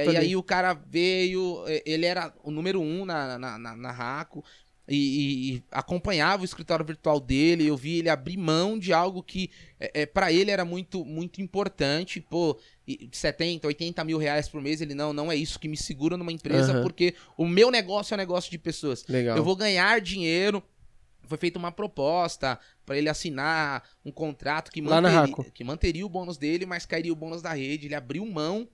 É, 0.00 0.08
ali. 0.08 0.14
e 0.14 0.16
aí 0.18 0.36
o 0.36 0.42
cara 0.42 0.72
veio, 0.72 1.62
é, 1.66 1.82
ele 1.84 2.06
era 2.06 2.32
o 2.42 2.50
número 2.50 2.80
um 2.80 3.04
na, 3.04 3.38
na, 3.38 3.58
na, 3.58 3.76
na 3.76 3.92
Raco 3.92 4.42
e, 4.88 4.96
e- 4.96 5.54
e 5.56 5.62
acompanhava 5.70 6.40
o 6.42 6.44
escritório 6.44 6.84
virtual 6.86 7.20
dele. 7.20 7.66
Eu 7.66 7.76
vi 7.76 7.98
ele 7.98 8.08
abrir 8.08 8.38
mão 8.38 8.78
de 8.78 8.92
algo 8.94 9.22
que 9.22 9.50
é, 9.78 10.02
é, 10.02 10.06
para 10.06 10.32
ele 10.32 10.50
era 10.50 10.64
muito, 10.64 11.04
muito 11.04 11.42
importante. 11.42 12.18
Pô, 12.18 12.58
70, 13.12 13.66
80 13.66 14.04
mil 14.04 14.18
reais 14.18 14.48
por 14.48 14.60
mês. 14.62 14.80
Ele 14.80 14.94
não, 14.94 15.12
não 15.12 15.30
é 15.30 15.36
isso 15.36 15.58
que 15.58 15.68
me 15.68 15.76
segura 15.76 16.16
numa 16.16 16.32
empresa, 16.32 16.72
Aham. 16.72 16.82
porque 16.82 17.14
o 17.36 17.46
meu 17.46 17.70
negócio 17.70 18.14
é 18.14 18.16
um 18.16 18.18
negócio 18.18 18.50
de 18.50 18.58
pessoas. 18.58 19.04
Legal. 19.08 19.36
Eu 19.36 19.44
vou 19.44 19.56
ganhar 19.56 20.00
dinheiro. 20.00 20.62
Foi 21.24 21.36
feita 21.36 21.58
uma 21.58 21.70
proposta 21.70 22.58
para 22.86 22.96
ele 22.96 23.08
assinar 23.08 23.82
um 24.02 24.10
contrato 24.10 24.70
que, 24.72 24.80
manteria- 24.80 25.34
que 25.52 25.62
manteria 25.64 26.06
o 26.06 26.08
bônus 26.08 26.38
dele, 26.38 26.64
mas 26.64 26.86
cairia 26.86 27.12
o 27.12 27.16
bônus 27.16 27.42
da 27.42 27.52
rede. 27.52 27.86
Ele 27.86 27.94
abriu 27.94 28.24
mão 28.24 28.66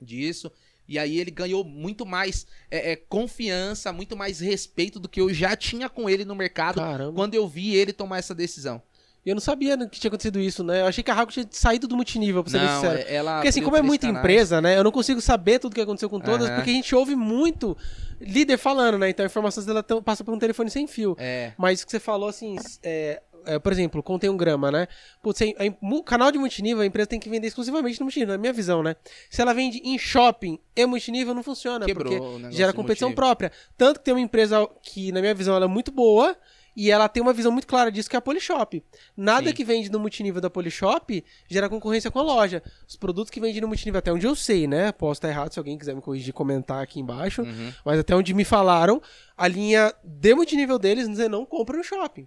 disso. 0.00 0.50
E 0.88 0.98
aí 0.98 1.18
ele 1.20 1.30
ganhou 1.30 1.62
muito 1.64 2.04
mais 2.04 2.46
é, 2.70 2.92
é, 2.92 2.96
confiança, 2.96 3.92
muito 3.92 4.16
mais 4.16 4.40
respeito 4.40 4.98
do 4.98 5.08
que 5.08 5.20
eu 5.20 5.32
já 5.32 5.54
tinha 5.56 5.88
com 5.88 6.10
ele 6.10 6.24
no 6.24 6.34
mercado 6.34 6.76
Caramba. 6.76 7.12
quando 7.12 7.34
eu 7.34 7.46
vi 7.46 7.74
ele 7.76 7.92
tomar 7.92 8.18
essa 8.18 8.34
decisão. 8.34 8.82
Eu 9.24 9.34
não 9.34 9.40
sabia 9.40 9.76
né, 9.76 9.86
que 9.90 10.00
tinha 10.00 10.08
acontecido 10.08 10.40
isso, 10.40 10.64
né? 10.64 10.80
Eu 10.80 10.86
achei 10.86 11.04
que 11.04 11.10
a 11.10 11.14
Raco 11.14 11.30
tinha 11.30 11.46
saído 11.50 11.86
do 11.86 11.94
multinível, 11.96 12.42
pra 12.42 12.50
ser 12.50 12.58
Não, 12.58 12.74
sincero. 12.80 12.98
é- 12.98 13.14
ela 13.14 13.34
Porque 13.34 13.48
assim, 13.48 13.62
como 13.62 13.76
é 13.76 13.82
muita 13.82 14.06
canais. 14.06 14.22
empresa, 14.24 14.60
né? 14.60 14.78
Eu 14.78 14.84
não 14.84 14.90
consigo 14.90 15.20
saber 15.20 15.58
tudo 15.58 15.74
que 15.74 15.80
aconteceu 15.80 16.08
com 16.08 16.18
todas, 16.18 16.48
porque 16.50 16.70
a 16.70 16.72
gente 16.72 16.94
ouve 16.94 17.14
muito 17.14 17.76
líder 18.20 18.56
falando, 18.56 18.98
né? 18.98 19.10
Então 19.10 19.22
a 19.24 19.26
informação 19.26 19.64
dela 19.64 19.82
tão- 19.82 20.02
passa 20.02 20.24
por 20.24 20.32
um 20.32 20.38
telefone 20.38 20.70
sem 20.70 20.86
fio. 20.86 21.14
É, 21.18 21.52
Mas 21.58 21.82
o 21.82 21.86
que 21.86 21.92
você 21.92 22.00
falou, 22.00 22.28
assim, 22.30 22.56
é, 22.82 23.20
é, 23.46 23.58
por 23.58 23.72
exemplo, 23.72 24.02
contém 24.02 24.28
um 24.30 24.36
grama, 24.36 24.70
né? 24.70 24.86
Putz, 25.22 25.40
mu- 25.82 26.02
canal 26.02 26.32
de 26.32 26.38
multinível, 26.38 26.82
a 26.82 26.86
empresa 26.86 27.06
tem 27.08 27.20
que 27.20 27.28
vender 27.28 27.46
exclusivamente 27.48 28.00
no 28.00 28.04
multinível, 28.06 28.32
na 28.34 28.38
minha 28.40 28.52
visão, 28.54 28.82
né? 28.82 28.96
Se 29.30 29.40
ela 29.42 29.52
vende 29.52 29.82
em 29.84 29.98
shopping 29.98 30.58
e 30.74 30.86
multinível, 30.86 31.34
não 31.34 31.42
funciona, 31.42 31.84
Quebrou 31.84 32.12
o 32.14 32.40
porque 32.40 32.52
gera 32.56 32.72
competição 32.72 33.12
própria. 33.12 33.52
Tanto 33.76 33.98
que 34.00 34.04
tem 34.06 34.14
uma 34.14 34.20
empresa 34.20 34.66
que, 34.82 35.12
na 35.12 35.20
minha 35.20 35.34
visão, 35.34 35.54
ela 35.56 35.66
é 35.66 35.68
muito 35.68 35.90
boa 35.90 36.34
e 36.76 36.90
ela 36.90 37.08
tem 37.08 37.22
uma 37.22 37.32
visão 37.32 37.50
muito 37.52 37.66
clara 37.66 37.90
disso, 37.90 38.08
que 38.08 38.16
é 38.16 38.18
a 38.18 38.22
Polishop. 38.22 38.82
Nada 39.16 39.48
Sim. 39.48 39.54
que 39.54 39.64
vende 39.64 39.90
no 39.90 39.98
multinível 39.98 40.40
da 40.40 40.48
Polishop 40.48 41.24
gera 41.48 41.68
concorrência 41.68 42.10
com 42.10 42.18
a 42.18 42.22
loja. 42.22 42.62
Os 42.88 42.96
produtos 42.96 43.30
que 43.30 43.40
vendem 43.40 43.60
no 43.60 43.68
multinível, 43.68 43.98
até 43.98 44.12
onde 44.12 44.26
eu 44.26 44.34
sei, 44.36 44.66
né? 44.66 44.92
Posso 44.92 45.18
estar 45.18 45.28
errado, 45.28 45.52
se 45.52 45.58
alguém 45.58 45.76
quiser 45.76 45.94
me 45.94 46.00
corrigir, 46.02 46.32
comentar 46.32 46.82
aqui 46.82 47.00
embaixo. 47.00 47.42
uhum. 47.42 47.72
Mas 47.84 47.98
até 47.98 48.14
onde 48.14 48.32
me 48.34 48.44
falaram, 48.44 49.00
a 49.36 49.46
linha 49.48 49.92
de 50.04 50.34
multinível 50.34 50.78
deles 50.78 51.08
você 51.08 51.28
não 51.28 51.44
compra 51.44 51.76
no 51.76 51.84
shopping. 51.84 52.26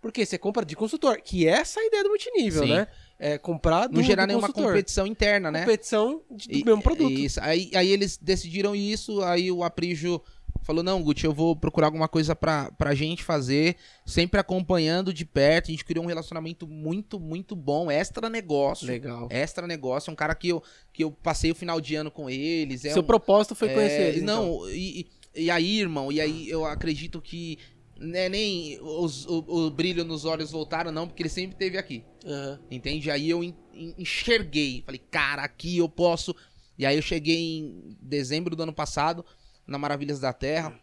Porque 0.00 0.26
você 0.26 0.36
compra 0.36 0.64
de 0.64 0.74
consultor, 0.74 1.20
que 1.22 1.46
é 1.46 1.50
essa 1.52 1.78
a 1.78 1.84
ideia 1.84 2.02
do 2.02 2.08
multinível, 2.08 2.62
Sim. 2.64 2.70
né? 2.70 2.88
É 3.20 3.38
comprar 3.38 3.86
do, 3.86 3.98
não 3.98 4.02
gerar 4.02 4.24
do 4.24 4.28
nenhuma 4.30 4.48
consultor. 4.48 4.72
competição 4.72 5.06
interna, 5.06 5.48
né? 5.48 5.60
Competição 5.60 6.22
de- 6.28 6.48
do 6.48 6.58
E- 6.58 6.64
mesmo 6.64 6.82
produto. 6.82 7.12
Isso. 7.12 7.40
Aí, 7.40 7.70
aí 7.72 7.88
eles 7.88 8.16
decidiram 8.16 8.74
isso, 8.74 9.22
aí 9.22 9.52
o 9.52 9.62
Aprijo 9.62 10.20
falou, 10.62 10.82
não, 10.82 11.02
Gucci, 11.02 11.24
eu 11.24 11.32
vou 11.32 11.54
procurar 11.56 11.88
alguma 11.88 12.08
coisa 12.08 12.34
pra, 12.34 12.70
pra 12.72 12.94
gente 12.94 13.22
fazer, 13.22 13.76
sempre 14.06 14.38
acompanhando 14.40 15.12
de 15.12 15.24
perto, 15.24 15.68
a 15.68 15.70
gente 15.72 15.84
criou 15.84 16.04
um 16.04 16.08
relacionamento 16.08 16.66
muito, 16.66 17.18
muito 17.20 17.54
bom, 17.56 17.90
extra 17.90 18.28
negócio. 18.30 18.86
Legal. 18.86 19.28
Extra 19.30 19.66
negócio, 19.66 20.10
é 20.10 20.12
um 20.12 20.16
cara 20.16 20.34
que 20.34 20.48
eu, 20.48 20.62
que 20.92 21.02
eu 21.04 21.10
passei 21.10 21.50
o 21.50 21.54
final 21.54 21.80
de 21.80 21.94
ano 21.94 22.10
com 22.10 22.30
eles. 22.30 22.84
É 22.84 22.90
Seu 22.92 23.02
um, 23.02 23.06
propósito 23.06 23.54
foi 23.54 23.68
é, 23.68 23.74
conhecer 23.74 24.08
eles. 24.08 24.22
então. 24.22 24.46
Não, 24.60 24.70
e, 24.70 25.00
e 25.00 25.22
e 25.34 25.50
aí, 25.50 25.80
irmão, 25.80 26.12
e 26.12 26.20
aí 26.20 26.46
eu 26.50 26.62
acredito 26.66 27.18
que 27.18 27.58
né, 27.98 28.28
nem 28.28 28.78
os- 28.82 29.24
o, 29.26 29.38
o 29.48 29.70
brilho 29.70 30.04
nos 30.04 30.26
olhos 30.26 30.50
voltaram, 30.50 30.92
não, 30.92 31.06
porque 31.08 31.22
ele 31.22 31.30
sempre 31.30 31.52
esteve 31.54 31.78
aqui. 31.78 32.04
Aham. 32.26 32.60
Entende? 32.70 33.10
Aí 33.10 33.30
eu 33.30 33.42
en- 33.42 33.54
en- 33.72 33.94
enxerguei. 33.96 34.82
Falei, 34.84 35.00
cara, 35.10 35.42
aqui 35.42 35.78
eu 35.78 35.88
posso. 35.88 36.36
E 36.78 36.84
aí 36.84 36.96
eu 36.96 37.00
cheguei 37.02 37.38
em 37.60 37.96
dezembro 38.00 38.54
do 38.54 38.62
ano 38.62 38.72
passado, 38.74 39.24
na 39.66 39.78
Maravilhas 39.78 40.20
da 40.20 40.32
Terra. 40.32 40.78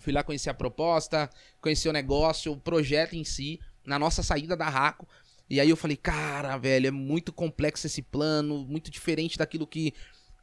Fui 0.00 0.12
lá 0.12 0.22
conhecer 0.22 0.50
a 0.50 0.54
proposta, 0.54 1.28
conhecer 1.60 1.88
o 1.88 1.92
negócio, 1.92 2.52
o 2.52 2.56
projeto 2.56 3.14
em 3.14 3.24
si, 3.24 3.60
na 3.84 3.98
nossa 3.98 4.22
saída 4.22 4.56
da 4.56 4.68
Raco. 4.68 5.06
E 5.50 5.60
aí 5.60 5.70
eu 5.70 5.76
falei, 5.76 5.96
cara, 5.96 6.56
velho, 6.58 6.88
é 6.88 6.90
muito 6.90 7.32
complexo 7.32 7.86
esse 7.86 8.02
plano, 8.02 8.66
muito 8.66 8.90
diferente 8.90 9.38
daquilo 9.38 9.66
que, 9.66 9.94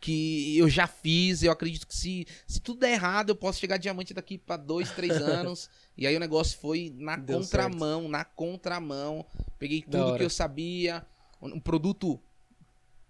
que 0.01 0.57
eu 0.57 0.67
já 0.67 0.87
fiz. 0.87 1.43
Eu 1.43 1.51
acredito 1.51 1.87
que 1.87 1.95
se, 1.95 2.25
se 2.47 2.59
tudo 2.59 2.79
der 2.79 2.93
errado, 2.93 3.29
eu 3.29 3.35
posso 3.35 3.59
chegar 3.59 3.77
diamante 3.77 4.13
daqui 4.13 4.37
pra 4.37 4.57
dois, 4.57 4.91
três 4.91 5.13
anos. 5.21 5.69
e 5.95 6.07
aí 6.07 6.15
o 6.15 6.19
negócio 6.19 6.57
foi 6.59 6.91
na 6.97 7.15
Deu 7.15 7.39
contramão, 7.39 8.07
na 8.07 8.25
contramão. 8.25 9.25
Peguei 9.59 9.83
tudo 9.83 10.17
que 10.17 10.23
eu 10.23 10.29
sabia. 10.29 11.05
Um 11.41 11.59
produto. 11.59 12.19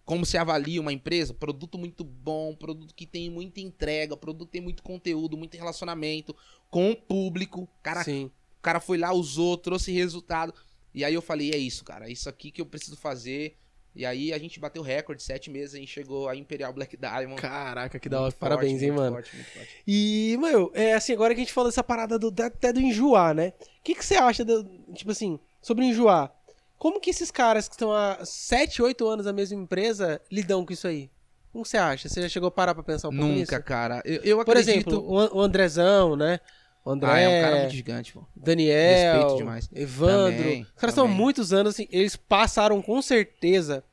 Como 0.06 0.26
se 0.26 0.38
avalia 0.38 0.80
uma 0.80 0.94
empresa? 0.94 1.34
Produto 1.34 1.78
muito 1.78 2.04
bom, 2.04 2.56
produto 2.56 2.94
que 2.94 3.08
tem 3.08 3.30
muita 3.30 3.60
entrega, 3.60 4.16
produto 4.16 4.46
que 4.48 4.54
tem 4.54 4.62
muito 4.62 4.84
conteúdo, 4.84 5.36
muito 5.36 5.58
relacionamento 5.58 6.36
com 6.70 6.92
o 6.92 6.96
público. 6.96 7.68
Cara, 7.82 8.04
Sim. 8.04 8.26
o 8.60 8.62
cara 8.62 8.80
foi 8.80 9.00
lá, 9.00 9.12
usou, 9.12 9.58
trouxe 9.58 9.92
resultado. 9.92 10.54
E 10.94 11.04
aí 11.04 11.14
eu 11.14 11.22
falei, 11.22 11.52
é 11.52 11.58
isso, 11.58 11.84
cara, 11.84 12.08
é 12.08 12.12
isso 12.12 12.30
aqui 12.30 12.52
que 12.52 12.62
eu 12.62 12.66
preciso 12.66 12.96
fazer. 12.96 13.58
E 13.96 14.06
aí 14.06 14.34
a 14.34 14.38
gente 14.38 14.60
bateu 14.60 14.84
recorde, 14.84 15.24
sete 15.24 15.50
meses, 15.50 15.74
a 15.74 15.78
gente 15.78 15.92
chegou 15.92 16.28
a 16.28 16.36
Imperial 16.36 16.74
Black 16.74 16.98
Diamond. 16.98 17.42
Caraca, 17.42 17.98
que 17.98 18.10
da 18.10 18.22
hora. 18.22 18.32
Parabéns, 18.34 18.74
forte, 18.74 18.86
hein, 18.86 18.92
mano. 18.92 19.16
forte, 19.16 19.30
forte. 19.32 19.84
E, 19.88 20.38
meu, 20.38 20.70
é 20.74 20.94
assim, 20.94 21.14
agora 21.14 21.34
que 21.34 21.40
a 21.40 21.44
gente 21.44 21.54
falou 21.54 21.70
dessa 21.70 21.84
parada 21.84 22.20
do, 22.20 22.34
até 22.44 22.74
do 22.74 22.82
enjoar, 22.82 23.34
né? 23.34 23.54
O 23.80 23.84
que, 23.84 23.96
que 23.96 24.06
você 24.06 24.16
acha, 24.16 24.44
do, 24.44 24.66
tipo 24.94 25.12
assim, 25.12 25.40
sobre 25.62 25.86
enjoar? 25.86 26.35
Como 26.78 27.00
que 27.00 27.10
esses 27.10 27.32
caras 27.32 27.68
que 27.68 27.76
estão 27.76 27.92
há 27.94 28.20
7, 28.24 28.82
8 28.82 29.08
anos 29.08 29.26
na 29.26 29.34
mesma 29.34 29.60
empresa 29.62 30.22
lidam 30.32 30.66
com 30.66 30.74
isso 30.74 30.88
aí? 30.88 31.10
Como 31.52 31.66
você 31.66 31.78
acha? 31.78 32.10
Você 32.10 32.22
já 32.22 32.28
chegou 32.30 32.48
a 32.48 32.52
parar 32.52 32.74
pra 32.76 32.84
pensar 32.84 33.08
um 33.08 33.12
pouco 33.12 33.26
nisso? 33.28 33.52
Nunca, 33.52 33.64
cara. 33.64 34.02
Eu, 34.04 34.22
eu 34.24 34.38
Por 34.44 34.58
acredito... 34.58 34.90
exemplo, 34.90 35.10
o 35.10 35.18
An- 35.18 35.30
o 35.34 35.40
Andrezão, 35.42 36.16
né? 36.16 36.40
O 36.84 36.92
André, 36.92 37.10
Ah, 37.10 37.20
é 37.20 37.28
um 37.30 37.42
cara 37.42 37.58
muito 37.62 37.74
gigante, 37.74 38.14
pô. 38.14 38.24
Daniel, 38.36 39.14
Respeito 39.14 39.38
demais. 39.38 39.70
Evandro. 39.74 40.38
Também, 40.44 40.62
Os 40.64 40.72
caras 40.82 40.94
estão 40.94 41.08
muitos 41.08 41.54
anos, 41.54 41.74
assim, 41.74 41.88
eles 41.90 42.16
passaram 42.16 42.82
com 42.82 43.02
certeza 43.02 43.84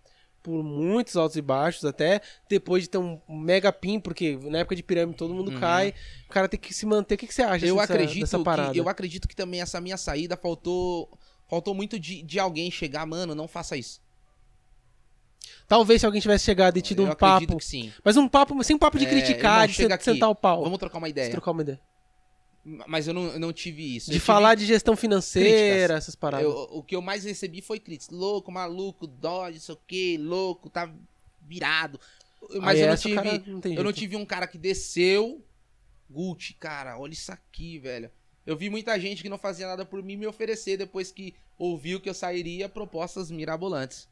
por 0.43 0.63
muitos 0.65 1.17
altos 1.17 1.37
e 1.37 1.41
baixos, 1.41 1.85
até 1.85 2.21
depois 2.51 2.83
de 2.83 2.91
ter 2.91 2.99
um 2.99 3.19
mega 3.29 3.73
pin, 3.73 4.01
porque 4.01 4.37
na 4.43 4.59
época 4.59 4.75
de 4.75 4.83
pirâmide 4.83 5.17
todo 5.17 5.33
mundo 5.33 5.53
Uhum. 5.53 5.61
cai, 5.61 5.95
o 6.29 6.33
cara 6.33 6.49
tem 6.49 6.59
que 6.59 6.75
se 6.75 6.85
manter. 6.85 7.15
O 7.15 7.19
que, 7.19 7.29
que 7.29 7.33
você 7.35 7.43
acha 7.43 7.65
eu 7.65 7.77
dessa, 7.77 7.95
acredito 7.95 8.21
dessa 8.23 8.39
que 8.39 8.45
parada? 8.45 8.77
eu 8.77 8.89
acredito 8.89 9.29
que 9.29 9.37
também 9.37 9.63
essa 9.63 9.81
minha 9.81 9.97
saída 9.97 10.37
faltou 10.37 11.09
faltou 11.53 11.75
muito 11.75 11.99
de, 12.01 12.23
de 12.23 12.39
alguém 12.41 12.71
chegar, 12.71 13.05
mano, 13.05 13.35
não 13.35 13.47
faça 13.47 13.77
isso. 13.77 14.01
Talvez 15.69 16.01
se 16.01 16.07
alguém 16.07 16.19
tivesse 16.19 16.47
chegado 16.47 16.79
e 16.79 16.81
tido 16.81 17.03
eu 17.03 17.09
um 17.09 17.11
acredito 17.13 17.49
papo, 17.51 17.59
que 17.59 17.65
sim. 17.67 17.93
mas 18.03 18.17
um 18.17 18.27
papo 18.27 18.63
sem 18.65 18.79
papo 18.79 18.99
de 18.99 19.05
É, 19.05 19.11
criticar, 19.11 19.69
de 19.69 19.75
chega 19.75 19.89
sen- 19.89 19.95
aqui. 19.97 20.05
sentar 20.05 20.31
o 20.31 20.35
pau, 20.35 20.63
Vamos 20.65 20.79
trocar 20.79 20.97
uma 20.97 21.09
de 21.09 21.11
ideia. 21.11 21.31
trocar 21.31 21.51
uma 21.51 21.61
ideia. 21.61 21.79
Mas 22.87 23.07
eu 23.07 23.13
não, 23.13 23.25
eu 23.27 23.39
não 23.41 23.53
tive 23.53 23.97
isso. 23.97 24.11
De 24.11 24.17
Eu 24.17 24.21
falar 24.23 24.55
de 24.55 24.65
gestão 24.65 24.97
financeira, 24.97 25.51
críticas. 25.51 25.91
essas 25.99 26.15
paradas. 26.15 26.47
eu- 26.47 26.69
o 26.71 26.83
que 26.83 26.97
eu 26.97 27.03
mais 27.03 27.25
recebi 27.25 27.61
foi 27.61 27.79
críticas. 27.79 28.17
Louco, 28.17 28.51
maluco, 28.51 29.07
dó, 29.07 29.51
não 29.51 29.61
sei 29.61 29.75
o 29.75 29.79
que, 29.87 30.17
louco, 30.17 30.71
tá 30.71 30.91
virado. 31.43 32.01
Mas 32.61 32.77
Aí 32.77 32.81
eu 32.81 32.89
não 32.89 32.97
tive. 32.97 33.15
não 33.17 33.25
Eu 33.25 33.53
não 33.55 33.63
jeito. 33.63 33.93
tive 33.93 34.17
um 34.17 34.25
cara 34.25 34.47
que 34.47 34.57
desceu. 34.57 35.45
Gucci, 36.09 36.55
cara, 36.55 36.99
olha 36.99 37.13
isso 37.13 37.31
aqui, 37.31 37.79
velho. 37.79 38.11
Eu 38.47 38.57
vi 38.57 38.69
muita 38.69 38.99
gente 38.99 39.23
que 39.23 39.29
não 39.29 39.39
fazia 39.39 39.67
nada 39.67 39.85
por 39.85 40.03
mim 40.03 40.17
me 40.17 40.27
oferecer 40.27 40.77
depois 40.77 41.13
que 41.13 41.35
ouviu 41.59 42.01
que 42.01 42.09
eu 42.09 42.15
sairia 42.15 42.69
propostas 42.69 43.31
mirabolantes. 43.31 44.09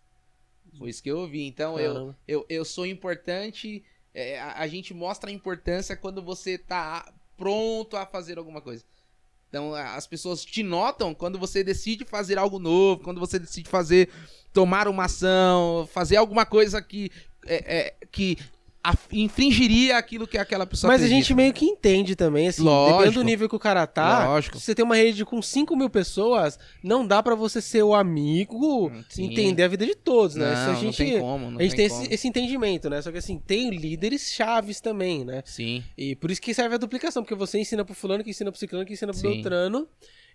Foi 0.79 0.91
isso 0.91 1.03
que 1.03 1.11
eu 1.11 1.19
ouvi. 1.19 1.47
Então 1.47 1.79
eu, 1.79 1.93
Caramba. 1.93 2.19
eu, 2.29 2.47
eu 2.49 2.65
sou 2.65 2.87
importante. 2.87 3.85
é, 4.15 4.39
a, 4.39 4.61
a 4.61 4.69
gente 4.69 4.95
mostra 4.95 5.31
a 5.31 5.33
importância 5.33 5.97
quando 5.97 6.23
você 6.23 6.57
tá 6.57 7.13
pronto 7.37 7.97
a 7.97 8.07
fazer 8.07 8.39
alguma 8.39 8.61
coisa. 8.61 8.85
Então 9.49 9.75
as 9.75 10.07
pessoas 10.07 10.45
te 10.45 10.63
notam 10.63 11.13
quando 11.13 11.39
você 11.39 11.65
decide 11.65 12.05
fazer 12.05 12.39
algo 12.39 12.61
novo, 12.61 13.03
quando 13.03 13.19
você 13.19 13.37
decide 13.37 13.69
fazer, 13.69 14.09
tomar 14.53 14.87
uma 14.87 15.07
ação, 15.07 15.89
fazer 15.93 16.17
alguma 16.17 16.47
coisa 16.47 16.81
que, 16.81 17.11
é, 17.47 17.79
é, 17.79 17.95
que 18.13 18.39
a- 18.83 18.95
infringiria 19.13 19.97
aquilo 19.99 20.27
que 20.27 20.39
aquela 20.39 20.67
pessoa 20.67 20.91
Mas 20.91 21.03
a 21.03 21.05
acredita. 21.05 21.23
gente 21.29 21.35
meio 21.35 21.53
que 21.53 21.65
entende 21.67 22.17
também, 22.17 22.49
assim, 22.49 22.63
Lógico. 22.63 22.99
dependendo 22.99 23.21
do 23.21 23.25
nível 23.25 23.49
que 23.49 23.55
o 23.55 23.59
cara 23.59 23.87
tá. 23.87 24.27
Lógico. 24.27 24.59
Se 24.59 24.65
você 24.65 24.75
tem 24.75 24.85
uma 24.85 24.97
rede 24.97 25.25
com 25.25 25.41
5 25.43 25.77
mil 25.77 25.91
pessoas, 25.91 26.59
não 26.83 27.07
dá 27.07 27.23
pra 27.23 27.35
você 27.35 27.61
ser 27.61 27.83
o 27.83 27.95
amigo, 27.95 28.89
Hum, 28.89 29.05
sim. 29.09 29.25
entender 29.25 29.63
a 29.65 29.69
vida 29.69 29.85
de 29.87 29.95
todos, 29.95 30.35
né? 30.37 30.55
Não, 30.55 30.63
a 30.63 30.67
não 30.73 30.81
gente, 30.81 30.97
tem 30.97 31.21
como. 31.21 31.51
Não 31.51 31.59
a 31.59 31.63
gente 31.63 31.77
tem 31.77 31.89
tem 31.89 32.03
esse, 32.03 32.15
esse 32.15 32.29
entendimento, 32.29 32.89
né? 32.89 33.03
Só 33.03 33.13
que 33.13 33.19
assim, 33.19 33.39
tem 33.39 33.71
líderes 33.71 34.33
chaves 34.33 34.81
também, 34.81 35.25
né? 35.25 35.43
Sim. 35.45 35.85
E 35.97 36.17
por 36.17 36.31
isso 36.31 36.41
que 36.41 36.55
serve 36.55 36.75
a 36.75 36.79
duplicação, 36.79 37.23
porque 37.23 37.35
você 37.35 37.59
ensina 37.59 37.85
pro 37.85 37.95
fulano, 37.95 38.25
que 38.25 38.31
ensina 38.31 38.51
pro 38.51 38.59
ciclano, 38.59 38.85
que 38.87 38.93
ensina 38.95 39.13
pro 39.13 39.21
Sim. 39.21 39.29
beltrano, 39.35 39.87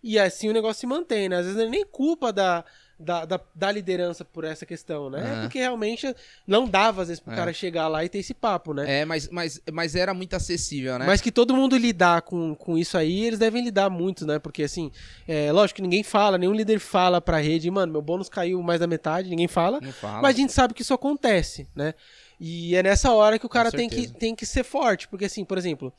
e 0.03 0.19
assim 0.19 0.49
o 0.49 0.53
negócio 0.53 0.79
se 0.81 0.85
mantém, 0.87 1.27
né? 1.29 1.37
Às 1.37 1.45
vezes 1.45 1.57
não 1.57 1.65
é 1.65 1.69
nem 1.69 1.85
culpa 1.85 2.31
da, 2.31 2.63
da, 2.97 3.25
da, 3.25 3.39
da 3.53 3.71
liderança 3.71 4.23
por 4.23 4.43
essa 4.45 4.65
questão, 4.65 5.09
né? 5.09 5.21
Aham. 5.21 5.41
Porque 5.41 5.59
realmente 5.59 6.15
não 6.47 6.67
dava, 6.67 7.01
às 7.01 7.09
vezes, 7.09 7.21
pro 7.21 7.33
É. 7.33 7.35
cara 7.35 7.51
chegar 7.53 7.87
lá 7.87 8.05
e 8.05 8.09
ter 8.09 8.19
esse 8.19 8.33
papo, 8.33 8.73
né? 8.73 9.01
É, 9.01 9.05
mas, 9.05 9.27
mas, 9.29 9.61
mas 9.71 9.95
era 9.95 10.13
muito 10.13 10.35
acessível, 10.35 10.97
né? 10.97 11.05
Mas 11.05 11.19
que 11.21 11.31
todo 11.31 11.53
mundo 11.55 11.75
lidar 11.75 12.21
com, 12.21 12.55
com 12.55 12.77
isso 12.77 12.97
aí, 12.97 13.25
eles 13.25 13.37
devem 13.39 13.63
lidar 13.63 13.89
muito, 13.89 14.25
né? 14.25 14.39
Porque, 14.39 14.63
assim, 14.63 14.91
é, 15.27 15.51
lógico 15.51 15.75
que 15.77 15.81
ninguém 15.81 16.03
fala, 16.03 16.37
nenhum 16.37 16.53
líder 16.53 16.79
fala 16.79 17.19
pra 17.19 17.37
rede, 17.39 17.69
mano, 17.69 17.91
meu 17.91 18.01
bônus 18.01 18.29
caiu 18.29 18.61
mais 18.63 18.79
da 18.79 18.87
metade, 18.87 19.29
ninguém 19.29 19.47
fala. 19.47 19.79
Não 19.81 19.91
fala. 19.91 20.21
Mas 20.21 20.35
a 20.35 20.39
gente 20.39 20.53
sabe 20.53 20.73
que 20.73 20.81
isso 20.81 20.93
acontece, 20.93 21.67
né? 21.75 21.93
E 22.39 22.75
é 22.75 22.83
nessa 22.83 23.11
hora 23.11 23.37
que 23.39 23.45
o 23.45 23.49
cara 23.49 23.71
tem 23.71 23.89
que, 23.89 24.07
tem 24.07 24.35
que 24.35 24.45
ser 24.45 24.63
forte. 24.63 25.07
Porque, 25.07 25.25
assim, 25.25 25.43
por 25.43 25.57
exemplo, 25.57 25.91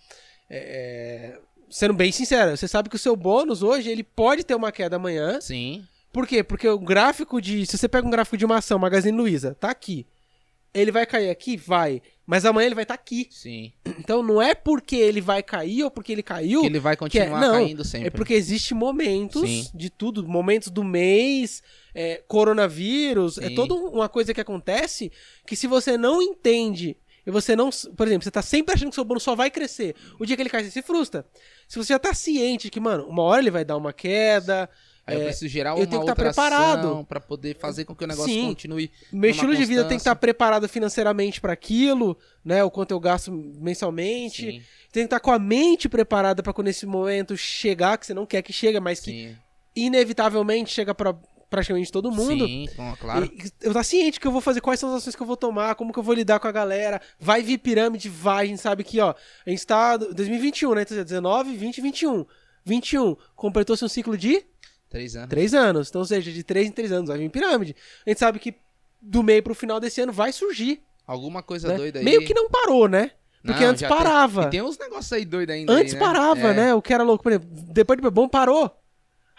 é, 0.50 1.38
sendo 1.68 1.94
bem 1.94 2.12
sincero, 2.12 2.56
você 2.56 2.68
sabe 2.68 2.88
que 2.88 2.96
o 2.96 2.98
seu 2.98 3.16
bônus 3.16 3.62
hoje, 3.62 3.90
ele 3.90 4.02
pode 4.02 4.44
ter 4.44 4.54
uma 4.54 4.72
queda 4.72 4.96
amanhã. 4.96 5.40
Sim, 5.40 5.86
Por 6.16 6.26
quê? 6.26 6.42
Porque 6.42 6.66
o 6.66 6.78
gráfico 6.78 7.42
de... 7.42 7.66
Se 7.66 7.76
você 7.76 7.86
pega 7.86 8.06
um 8.06 8.10
gráfico 8.10 8.38
de 8.38 8.44
uma 8.46 8.56
ação, 8.56 8.78
Magazine 8.78 9.14
Luiza, 9.14 9.54
tá 9.54 9.68
aqui. 9.68 10.06
Ele 10.72 10.90
vai 10.90 11.04
cair 11.04 11.28
aqui? 11.28 11.58
Vai. 11.58 12.00
Mas 12.26 12.46
amanhã 12.46 12.64
ele 12.64 12.74
vai 12.74 12.84
estar 12.84 12.94
aqui. 12.94 13.28
sim. 13.30 13.70
Então 14.00 14.22
não 14.22 14.40
é 14.40 14.54
porque 14.54 14.96
ele 14.96 15.20
vai 15.20 15.42
cair 15.42 15.84
ou 15.84 15.90
porque 15.90 16.12
ele 16.12 16.22
caiu 16.22 16.62
Que 16.62 16.68
ele 16.68 16.78
vai 16.78 16.94
é- 16.94 16.96
continuar 16.96 17.38
não, 17.38 17.52
caindo 17.52 17.84
sempre. 17.84 18.06
é 18.06 18.10
porque 18.10 18.32
existe 18.32 18.72
momentos 18.72 19.42
Sim. 19.42 19.68
de 19.74 19.90
tudo, 19.90 20.26
momentos 20.26 20.70
do 20.70 20.82
mês, 20.82 21.62
é, 21.94 22.22
coronavírus, 22.26 23.36
é 23.36 23.48
Sim. 23.48 23.54
toda 23.54 23.74
uma 23.74 24.08
coisa 24.08 24.32
que 24.32 24.40
acontece 24.40 25.12
que 25.46 25.54
se 25.54 25.66
você 25.66 25.98
não 25.98 26.22
entende 26.22 26.96
e 27.26 27.30
você 27.30 27.54
não, 27.54 27.68
por 27.94 28.06
exemplo, 28.06 28.24
você 28.24 28.30
tá 28.30 28.40
sempre 28.40 28.74
achando 28.74 28.88
que 28.88 28.94
seu 28.94 29.04
bônus 29.04 29.22
só 29.22 29.34
vai 29.34 29.50
crescer, 29.50 29.94
o 30.18 30.24
dia 30.24 30.34
que 30.34 30.40
ele 30.40 30.48
cai 30.48 30.64
você 30.64 30.70
se 30.70 30.80
frustra. 30.80 31.26
Se 31.68 31.76
você 31.76 31.92
já 31.92 31.98
tá 31.98 32.14
ciente 32.14 32.70
que, 32.70 32.80
mano, 32.80 33.06
uma 33.06 33.22
hora 33.22 33.42
ele 33.42 33.50
vai 33.50 33.66
dar 33.66 33.76
uma 33.76 33.92
queda, 33.92 34.70
Aí 35.06 35.14
eu 35.14 35.22
é, 35.22 35.24
preciso 35.26 35.48
gerar 35.48 35.70
eu 35.70 35.76
uma 35.76 35.86
tenho 35.86 36.00
que 36.00 36.06
tá 36.06 36.12
outra 36.12 36.14
preparado. 36.16 37.06
pra 37.08 37.20
poder 37.20 37.56
fazer 37.56 37.84
com 37.84 37.94
que 37.94 38.02
o 38.02 38.06
negócio 38.08 38.32
Sim. 38.32 38.48
continue. 38.48 38.90
meu 39.12 39.30
estilo 39.30 39.54
de 39.54 39.64
vida 39.64 39.84
tem 39.84 39.96
que 39.96 40.00
estar 40.00 40.16
preparado 40.16 40.68
financeiramente 40.68 41.40
para 41.40 41.52
aquilo, 41.52 42.18
né, 42.44 42.64
o 42.64 42.70
quanto 42.70 42.90
eu 42.90 42.98
gasto 42.98 43.30
mensalmente. 43.30 44.42
Sim, 44.50 44.62
Tem 44.90 45.02
que 45.04 45.06
estar 45.06 45.20
com 45.20 45.30
a 45.30 45.38
mente 45.38 45.88
preparada 45.88 46.42
para 46.42 46.52
quando 46.52 46.68
esse 46.68 46.86
momento 46.86 47.36
chegar, 47.36 47.96
que 47.98 48.06
você 48.06 48.14
não 48.14 48.26
quer 48.26 48.42
que 48.42 48.52
chegue, 48.52 48.80
mas 48.80 48.98
que 48.98 49.10
sim. 49.10 49.36
inevitavelmente 49.76 50.72
chega 50.72 50.92
pra 50.92 51.14
praticamente 51.48 51.92
todo 51.92 52.10
mundo. 52.10 52.44
Sim, 52.44 52.66
claro. 52.98 53.26
E 53.26 53.50
eu 53.62 53.72
tá 53.72 53.84
ciente 53.84 54.18
que 54.18 54.26
eu 54.26 54.32
vou 54.32 54.40
fazer, 54.40 54.60
quais 54.60 54.80
são 54.80 54.90
as 54.90 54.96
ações 54.96 55.14
que 55.14 55.22
eu 55.22 55.26
vou 55.26 55.36
tomar, 55.36 55.76
como 55.76 55.92
que 55.92 55.98
eu 55.98 56.02
vou 56.02 56.14
lidar 56.14 56.40
com 56.40 56.48
a 56.48 56.52
galera. 56.52 57.00
Vai 57.20 57.42
vir 57.42 57.58
pirâmide, 57.58 58.08
vai. 58.08 58.46
A 58.46 58.48
gente 58.48 58.60
sabe 58.60 58.82
que, 58.82 59.00
ó, 59.00 59.14
a 59.46 59.50
gente 59.50 59.64
tá 59.64 59.96
em 60.00 60.14
2021, 60.14 60.74
né? 60.74 60.82
Então, 60.82 61.04
19, 61.04 61.56
20, 61.56 61.80
21. 61.80 62.26
21, 62.64 63.16
completou-se 63.36 63.84
um 63.84 63.88
ciclo 63.88 64.18
de 64.18 64.44
Três 64.88 65.16
anos. 65.16 65.28
3 65.30 65.54
anos. 65.54 65.88
Então, 65.88 66.00
ou 66.00 66.06
seja, 66.06 66.30
de 66.32 66.42
3 66.42 66.68
em 66.68 66.72
3 66.72 66.92
anos 66.92 67.08
vai 67.08 67.18
vir 67.18 67.28
pirâmide. 67.30 67.74
A 68.06 68.10
gente 68.10 68.18
sabe 68.18 68.38
que 68.38 68.54
do 69.00 69.22
meio 69.22 69.42
pro 69.42 69.54
final 69.54 69.78
desse 69.80 70.00
ano 70.00 70.12
vai 70.12 70.32
surgir. 70.32 70.80
Alguma 71.06 71.42
coisa 71.42 71.68
né? 71.68 71.76
doida 71.76 71.98
aí. 71.98 72.04
Meio 72.04 72.24
que 72.24 72.34
não 72.34 72.48
parou, 72.48 72.88
né? 72.88 73.10
Porque 73.44 73.62
Não, 73.62 73.70
antes 73.70 73.80
já 73.80 73.88
tem- 73.88 73.96
parava. 73.96 74.42
E 74.44 74.50
tem 74.50 74.62
uns 74.62 74.76
negócios 74.78 75.12
aí 75.12 75.24
doidos 75.24 75.54
ainda. 75.54 75.72
Antes 75.72 75.94
aí, 75.94 76.00
né? 76.00 76.04
parava, 76.06 76.48
É. 76.48 76.54
né? 76.54 76.74
O 76.74 76.82
que 76.82 76.92
era 76.92 77.04
louco. 77.04 77.22
Por 77.22 77.30
exemplo, 77.32 77.48
depois 77.72 78.00
de 78.00 78.10
bom 78.10 78.28
parou. 78.28 78.70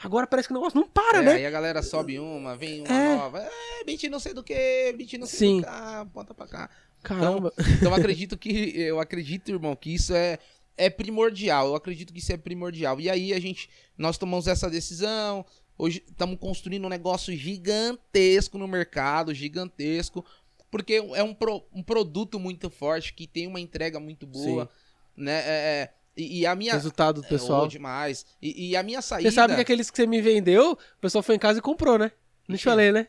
Agora 0.02 0.28
parece 0.28 0.48
que 0.48 0.54
o 0.54 0.58
negócio 0.58 0.80
não 0.80 0.88
para, 0.88 1.20
É, 1.20 1.22
né? 1.24 1.32
Aí 1.34 1.46
a 1.46 1.50
galera 1.50 1.82
sobe 1.82 2.20
uma, 2.20 2.56
vem 2.56 2.82
uma 2.82 2.94
É. 2.94 3.16
nova. 3.16 3.40
É, 3.40 3.84
bit 3.84 4.08
não 4.08 4.20
sei 4.20 4.34
do 4.34 4.44
que, 4.44 4.94
bit 4.98 5.18
não 5.18 5.26
sei 5.28 5.40
Sim. 5.40 5.58
do 5.58 5.64
que, 5.64 5.70
ah, 5.70 6.06
ponta 6.14 6.34
pra 6.34 6.48
cá. 6.48 6.70
Caramba. 7.04 7.52
Então 7.58 7.90
eu 7.90 7.96
acredito 8.16 8.38
que, 8.38 8.80
eu 8.80 9.00
acredito, 9.00 9.50
irmão, 9.50 9.76
que 9.76 9.94
isso 9.94 10.14
é, 10.14 10.38
é 10.78 10.90
primordial. 10.90 11.68
Eu 11.68 11.76
acredito 11.76 12.14
que 12.14 12.20
isso 12.20 12.32
é 12.32 12.38
primordial. 12.38 13.00
E 13.00 13.10
aí 13.10 13.34
a 13.34 13.40
gente, 13.40 13.70
nós 13.98 14.18
tomamos 14.18 14.48
essa 14.48 14.70
decisão. 14.70 15.46
Hoje 15.78 16.04
estamos 16.08 16.40
construindo 16.40 16.86
um 16.86 16.90
negócio 16.90 17.36
gigantesco 17.36 18.58
no 18.58 18.68
mercado, 18.68 19.34
gigantesco. 19.34 20.26
Porque 20.70 20.96
é 21.16 21.24
um, 21.24 21.34
pro- 21.34 21.64
um 21.74 21.82
produto 21.82 22.40
muito 22.40 22.70
forte, 22.70 23.14
que 23.14 23.26
tem 23.26 23.48
uma 23.48 23.60
entrega 23.60 24.00
muito 24.00 24.28
boa. 24.28 24.70
Né? 25.16 25.32
É, 25.40 25.46
é, 25.48 25.90
e, 26.16 26.40
e 26.42 26.46
a 26.46 26.54
minha. 26.56 26.74
Resultado 26.74 27.22
do 27.22 27.26
É, 27.26 27.30
pessoal. 27.30 27.64
oh, 27.64 27.68
demais. 27.68 28.26
E, 28.42 28.70
e 28.72 28.76
a 28.76 28.84
minha 28.84 29.02
saída. 29.02 29.30
Você 29.30 29.36
sabe 29.36 29.56
que 29.56 29.62
aqueles 29.62 29.90
que 29.90 29.96
você 29.98 30.06
me 30.06 30.22
vendeu, 30.22 30.74
o 30.74 30.78
pessoal 31.02 31.24
foi 31.24 31.36
em 31.36 31.40
casa 31.40 31.60
e 31.60 31.62
comprou, 31.62 31.98
né? 31.98 32.12
Não 32.48 32.56
te 32.58 32.60
Sim. 32.60 32.66
falei, 32.66 32.92
né? 32.92 33.08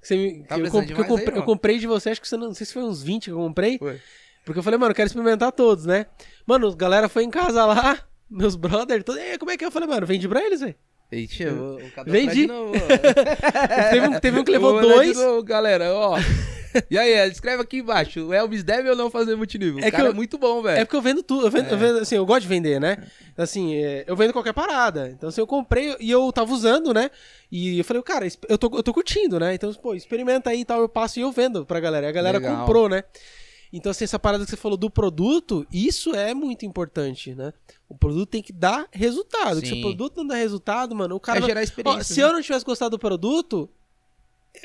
Que 0.00 0.08
você 0.08 0.16
me- 0.16 0.44
Tá 0.44 0.58
eu, 0.58 0.70
comp- 0.70 0.88
eu 0.90 0.96
mais 0.96 1.10
aí, 1.10 1.16
comprei, 1.18 1.38
eu 1.38 1.42
comprei 1.44 1.78
de 1.78 1.86
você, 1.86 2.10
acho 2.10 2.20
que 2.20 2.28
você 2.28 2.36
não, 2.36 2.48
não 2.48 2.54
sei 2.54 2.66
se 2.66 2.72
foi 2.72 2.82
uns 2.82 3.02
20 3.02 3.24
que 3.24 3.30
eu 3.30 3.36
comprei. 3.36 3.78
Foi. 3.78 4.00
Porque 4.44 4.58
eu 4.58 4.62
falei, 4.62 4.78
mano, 4.78 4.90
eu 4.92 4.94
quero 4.96 5.06
experimentar 5.06 5.52
todos, 5.52 5.86
né? 5.86 6.06
Mano, 6.46 6.68
a 6.68 6.74
galera 6.76 7.08
foi 7.08 7.24
em 7.24 7.30
casa 7.30 7.64
lá, 7.64 7.98
meus 8.30 8.56
brothers, 8.56 9.02
todos, 9.04 9.20
"E 9.20 9.24
aí, 9.32 9.38
como 9.38 9.50
é 9.50 9.56
que 9.56 9.64
é? 9.64 9.66
Eu 9.66 9.72
falei, 9.72 9.88
mano, 9.88 10.06
vende 10.06 10.28
pra 10.28 10.44
eles, 10.44 10.60
velho. 10.60 10.74
Eita, 11.12 11.42
eu 11.44 11.76
cadastrar 11.94 12.06
Vendi. 12.06 12.46
novo. 12.46 12.72
Teve, 13.90 14.06
um, 14.08 14.20
teve 14.20 14.38
um 14.40 14.44
que 14.44 14.50
levou 14.52 14.80
dois. 14.80 15.16
novo, 15.16 15.42
galera, 15.44 15.92
ó. 15.94 16.18
E 16.90 16.98
aí, 16.98 17.30
escreve 17.30 17.62
aqui 17.62 17.76
embaixo. 17.78 18.26
O 18.26 18.32
Elvis 18.34 18.64
deve 18.64 18.90
ou 18.90 18.96
não 18.96 19.08
fazer 19.08 19.36
multinível? 19.36 19.78
É 19.84 19.92
que 19.92 20.00
eu- 20.00 20.06
é 20.06 20.12
muito 20.12 20.36
bom, 20.36 20.58
É 20.60 20.62
velho. 20.74 20.86
porque 20.86 20.96
eu 20.96 21.02
vendo 21.02 21.22
tudo, 21.22 21.46
eu 21.46 21.50
vendo, 21.50 21.68
eu 21.70 21.78
vendo, 21.78 21.98
assim, 22.00 22.16
eu 22.16 22.26
gosto 22.26 22.42
de 22.42 22.48
vender, 22.48 22.80
né? 22.80 22.96
Assim, 23.38 23.76
é, 23.76 24.04
eu 24.08 24.16
vendo 24.16 24.32
qualquer 24.32 24.52
parada. 24.52 25.08
Então, 25.16 25.28
assim, 25.28 25.40
eu 25.40 25.46
comprei 25.46 25.94
e 26.00 26.10
eu 26.10 26.32
tava 26.32 26.52
usando, 26.52 26.92
né? 26.92 27.10
E 27.52 27.78
eu 27.78 27.84
falei, 27.84 28.02
cara, 28.02 28.26
eu 28.48 28.58
tô, 28.58 28.68
eu 28.76 28.82
tô 28.82 28.92
curtindo, 28.92 29.38
né? 29.38 29.54
Então, 29.54 29.72
pô, 29.74 29.94
experimenta 29.94 30.50
aí 30.50 30.62
e 30.62 30.64
tal, 30.64 30.80
eu 30.80 30.88
passo 30.88 31.20
e 31.20 31.22
eu 31.22 31.30
vendo 31.30 31.64
pra 31.64 31.78
galera. 31.78 32.06
E 32.06 32.08
a 32.08 32.12
galera 32.12 32.38
Legal. 32.38 32.58
comprou, 32.66 32.88
né? 32.88 33.04
Então, 33.76 33.90
assim, 33.90 34.04
essa 34.04 34.20
parada 34.20 34.44
que 34.44 34.50
você 34.50 34.56
falou 34.56 34.78
do 34.78 34.88
produto, 34.88 35.66
isso 35.72 36.14
é 36.14 36.32
muito 36.32 36.64
importante, 36.64 37.34
né? 37.34 37.52
O 37.88 37.96
produto 37.96 38.28
tem 38.28 38.40
que 38.40 38.52
dar 38.52 38.86
resultado. 38.92 39.66
Se 39.66 39.72
o 39.72 39.80
produto 39.80 40.18
não 40.18 40.28
dá 40.28 40.36
resultado, 40.36 40.94
mano, 40.94 41.16
o 41.16 41.20
cara. 41.20 41.38
É 41.38 41.40
não- 41.40 41.48
gerar 41.48 41.58
Ó, 41.60 41.64
experiência. 41.64 42.04
se 42.14 42.20
eu 42.20 42.32
não 42.32 42.40
tivesse 42.40 42.64
gostado 42.64 42.90
do 42.92 43.00
produto, 43.00 43.68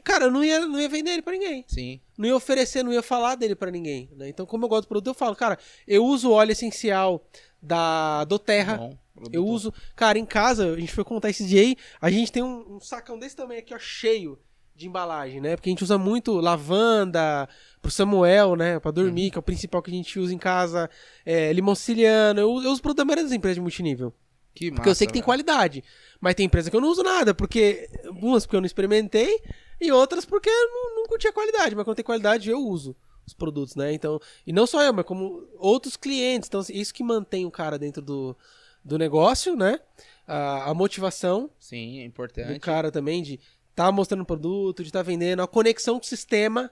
cara, 0.04 0.26
eu 0.26 0.32
não 0.32 0.44
ia, 0.44 0.60
não 0.68 0.80
ia 0.80 0.88
vender 0.88 1.10
ele 1.14 1.22
pra 1.24 1.34
ninguém 1.34 1.66
Sim. 1.68 2.00
não 2.16 2.28
ia 2.28 2.36
oferecer, 2.36 2.84
não 2.84 2.94
ia 2.94 3.02
falar 3.02 3.34
dele 3.34 3.56
pra 3.56 3.72
ninguém, 3.72 4.12
né? 4.16 4.30
Então, 4.30 4.46
como 4.46 4.66
eu 4.66 4.70
gosto 4.70 4.84
do 4.84 4.90
produto, 4.90 5.08
eu 5.08 5.14
falo, 5.16 5.36
cara, 5.36 5.58
eu 5.88 6.06
uso 6.06 6.30
o 6.30 6.34
óleo 6.34 6.52
essencial 6.52 7.26
da 7.60 8.24
do 8.26 8.38
Terra. 8.38 8.78
Bom. 8.78 8.98
Eu 9.34 9.44
uso, 9.46 9.74
cara, 9.96 10.18
em 10.20 10.26
casa, 10.26 10.72
a 10.72 10.80
gente 10.80 10.94
foi 10.94 11.04
contar 11.04 11.30
esse 11.32 11.46
dia 11.46 11.62
aí, 11.62 11.76
a 12.00 12.10
gente 12.12 12.32
tem 12.32 12.42
um, 12.44 12.76
um 12.76 12.80
sacão 12.80 13.18
desse 13.20 13.36
tamanho 13.36 13.60
aqui, 13.60 13.74
ó, 13.74 13.80
cheio 13.80 14.40
de 14.80 14.88
embalagem, 14.88 15.42
né? 15.42 15.56
Porque 15.56 15.70
a 15.70 15.72
gente 15.72 15.84
usa 15.84 15.98
muito 15.98 16.40
lavanda 16.40 17.48
pro 17.82 17.92
Samuel, 17.92 18.56
né? 18.56 18.80
Pra 18.80 18.92
dormir, 18.92 19.30
que 19.30 19.38
é 19.38 19.40
o 19.40 19.44
principal 19.44 19.82
que 19.82 19.92
a 19.92 19.94
gente 19.94 20.18
usa 20.18 20.34
em 20.34 20.38
casa. 20.38 20.90
É. 21.26 21.52
Eu, 21.52 22.62
eu 22.64 22.72
uso 22.72 22.82
produto 22.82 22.98
da 22.98 23.06
maioria 23.06 23.26
das 23.26 23.34
empresas 23.34 23.56
de 23.56 23.62
multinível. 23.62 24.14
Que 24.56 24.72
Porque 24.72 24.90
eu 24.90 24.96
sei 24.96 25.06
que 25.06 25.14
tem 25.14 25.22
qualidade. 25.22 25.84
Mas 26.20 26.34
tem 26.36 26.46
empresa 26.46 26.70
que 26.70 26.76
eu 26.76 26.82
não 26.82 26.90
uso 26.90 27.04
nada, 27.04 27.34
porque. 27.34 27.90
Umas 28.22 28.46
porque 28.46 28.56
eu 28.56 28.62
não 28.62 28.66
experimentei, 28.66 29.42
e 29.80 29.92
outras 29.92 30.26
porque 30.26 30.50
eu 30.50 30.70
não, 30.70 30.96
não 30.96 31.06
curti 31.08 31.28
a 31.28 31.34
qualidade. 31.34 31.76
Mas 31.76 31.84
quando 31.84 31.98
tem 31.98 32.06
qualidade, 32.06 32.50
eu 32.50 32.60
uso 32.60 32.96
os 33.28 33.34
produtos, 33.34 33.76
né? 33.76 33.94
Então. 33.94 34.20
E 34.48 34.54
não 34.54 34.66
só 34.66 34.82
eu, 34.82 34.94
mas 34.94 35.06
como 35.06 35.46
outros 35.58 35.98
clientes. 35.98 36.48
Então, 36.48 36.62
assim, 36.62 36.74
isso 36.74 36.94
que 36.94 37.04
mantém 37.04 37.46
o 37.46 37.52
cara 37.52 37.78
dentro 37.78 38.02
do, 38.02 38.36
do 38.84 38.98
negócio, 38.98 39.56
né? 39.56 39.80
A, 40.26 40.70
a 40.70 40.74
motivação 40.74 41.50
Sim, 41.60 42.00
é 42.00 42.02
do 42.04 42.08
importante. 42.08 42.60
cara 42.60 42.92
também 42.92 43.22
de 43.22 43.40
tá 43.80 43.92
mostrando 43.94 44.26
produto, 44.26 44.84
de 44.84 44.92
tá 44.92 45.02
vendendo, 45.02 45.42
a 45.42 45.48
conexão 45.48 45.98
com 45.98 46.06
o 46.06 46.08
sistema. 46.08 46.70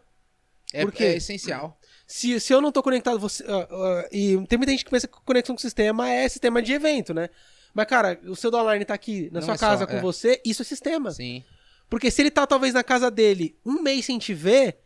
É, 0.74 0.84
Por 0.84 0.91
quê? 0.91 1.03
é 1.05 1.16
essencial. 1.16 1.80
Se, 2.05 2.38
se 2.41 2.53
eu 2.53 2.60
não 2.60 2.70
tô 2.72 2.84
conectado, 2.84 3.18
você. 3.18 3.45
ah, 3.47 3.68
ah, 3.72 4.10
e 4.12 4.38
tem 4.47 4.58
muita 4.58 4.72
gente 4.72 4.84
que 4.84 4.91
pensa 4.91 5.08
que 5.08 5.14
conexão 5.24 5.55
com 5.55 5.60
o 5.60 5.62
sistema 5.62 6.10
é 6.10 6.28
sistema 6.28 6.62
de 6.62 6.74
evento, 6.74 7.14
né? 7.14 7.30
Mas, 7.74 7.86
cara, 7.86 8.20
o 8.26 8.36
seu 8.36 8.53
online 8.53 8.84
tá 8.84 8.93
aqui 8.93 9.30
na 9.32 9.39
Não 9.39 9.45
sua 9.45 9.53
é 9.53 9.58
só, 9.58 9.68
casa 9.68 9.88
com 9.88 9.95
é. 9.95 10.01
você, 10.01 10.41
isso 10.43 10.62
é 10.62 10.66
sistema. 10.66 11.12
Sim. 11.12 11.43
Porque 11.89 12.12
se 12.12 12.22
ele 12.22 12.32
tá, 12.32 12.45
talvez, 12.45 12.74
na 12.74 12.84
casa 12.84 13.10
dele 13.10 13.55
um 13.66 13.82
mês 13.82 14.05
sem 14.05 14.20
te 14.20 14.34
ver, 14.34 14.78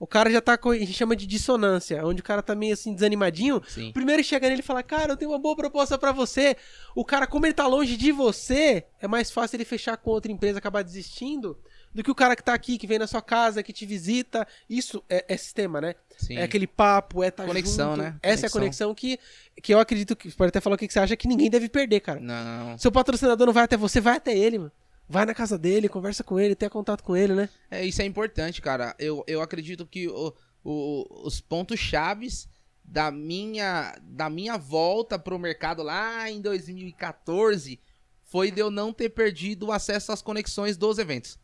o 0.00 0.06
cara 0.06 0.30
já 0.30 0.40
tá 0.40 0.56
com. 0.56 0.70
A 0.70 0.78
gente 0.78 0.94
chama 0.94 1.14
de 1.14 1.26
dissonância, 1.26 2.04
onde 2.06 2.22
o 2.22 2.24
cara 2.24 2.40
tá 2.42 2.54
meio 2.54 2.72
assim, 2.72 2.94
desanimadinho. 2.94 3.62
Sim. 3.68 3.92
Primeiro 3.92 4.24
chega 4.24 4.48
nele 4.48 4.60
e 4.60 4.64
fala, 4.64 4.82
cara, 4.82 5.12
eu 5.12 5.16
tenho 5.16 5.30
uma 5.30 5.38
boa 5.38 5.54
proposta 5.54 5.98
pra 5.98 6.10
você. 6.10 6.56
O 6.94 7.04
cara, 7.04 7.26
como 7.26 7.44
ele 7.44 7.52
tá 7.52 7.66
longe 7.66 7.98
de 7.98 8.10
você, 8.10 8.86
é 8.98 9.06
mais 9.06 9.30
fácil 9.30 9.56
ele 9.56 9.66
fechar 9.66 9.98
com 9.98 10.10
outra 10.10 10.32
empresa, 10.32 10.58
acabar 10.58 10.82
desistindo, 10.82 11.58
do 11.94 12.02
que 12.02 12.10
o 12.10 12.14
cara 12.14 12.34
que 12.34 12.42
tá 12.42 12.54
aqui, 12.54 12.78
que 12.78 12.86
vem 12.86 12.98
na 12.98 13.06
sua 13.06 13.20
casa, 13.20 13.62
que 13.62 13.74
te 13.74 13.84
visita. 13.84 14.48
Isso 14.70 15.04
é, 15.06 15.26
é 15.28 15.36
sistema, 15.36 15.82
né? 15.82 15.94
Sim. 16.16 16.38
É 16.38 16.44
aquele 16.44 16.66
papo, 16.66 17.22
é 17.22 17.30
tá 17.30 17.44
Conexão, 17.44 17.90
junto. 17.90 18.02
né? 18.02 18.16
Essa 18.22 18.46
é 18.46 18.48
a 18.48 18.50
conexão 18.50 18.94
que, 18.94 19.18
que 19.62 19.74
eu 19.74 19.78
acredito 19.78 20.16
que. 20.16 20.34
Pode 20.34 20.48
até 20.48 20.62
falar 20.62 20.76
o 20.76 20.78
que 20.78 20.86
que 20.86 20.94
você 20.94 21.00
acha 21.00 21.14
que 21.14 21.28
ninguém 21.28 21.50
deve 21.50 21.68
perder, 21.68 22.00
cara. 22.00 22.20
Não. 22.20 22.78
Seu 22.78 22.90
patrocinador 22.90 23.46
não 23.46 23.52
vai 23.52 23.64
até 23.64 23.76
você, 23.76 24.00
vai 24.00 24.16
até 24.16 24.34
ele, 24.34 24.56
mano. 24.60 24.72
Vai 25.10 25.26
na 25.26 25.34
casa 25.34 25.58
dele, 25.58 25.88
conversa 25.88 26.22
com 26.22 26.38
ele, 26.38 26.54
tenha 26.54 26.70
contato 26.70 27.02
com 27.02 27.16
ele, 27.16 27.34
né? 27.34 27.48
É, 27.68 27.84
isso 27.84 28.00
é 28.00 28.04
importante, 28.04 28.62
cara. 28.62 28.94
Eu, 28.96 29.24
eu 29.26 29.42
acredito 29.42 29.84
que 29.84 30.06
o- 30.08 30.32
o- 30.62 31.26
os 31.26 31.40
pontos 31.40 31.80
chaves 31.80 32.48
da 32.84 33.10
minha, 33.10 33.92
da 34.02 34.30
minha 34.30 34.56
volta 34.56 35.18
pro 35.18 35.36
mercado 35.36 35.82
lá 35.82 36.30
em 36.30 36.40
2014 36.40 37.80
foi 38.22 38.52
de 38.52 38.60
eu 38.60 38.70
não 38.70 38.92
ter 38.92 39.08
perdido 39.08 39.66
o 39.66 39.72
acesso 39.72 40.12
às 40.12 40.22
conexões 40.22 40.76
dos 40.76 40.96
eventos. 40.98 41.36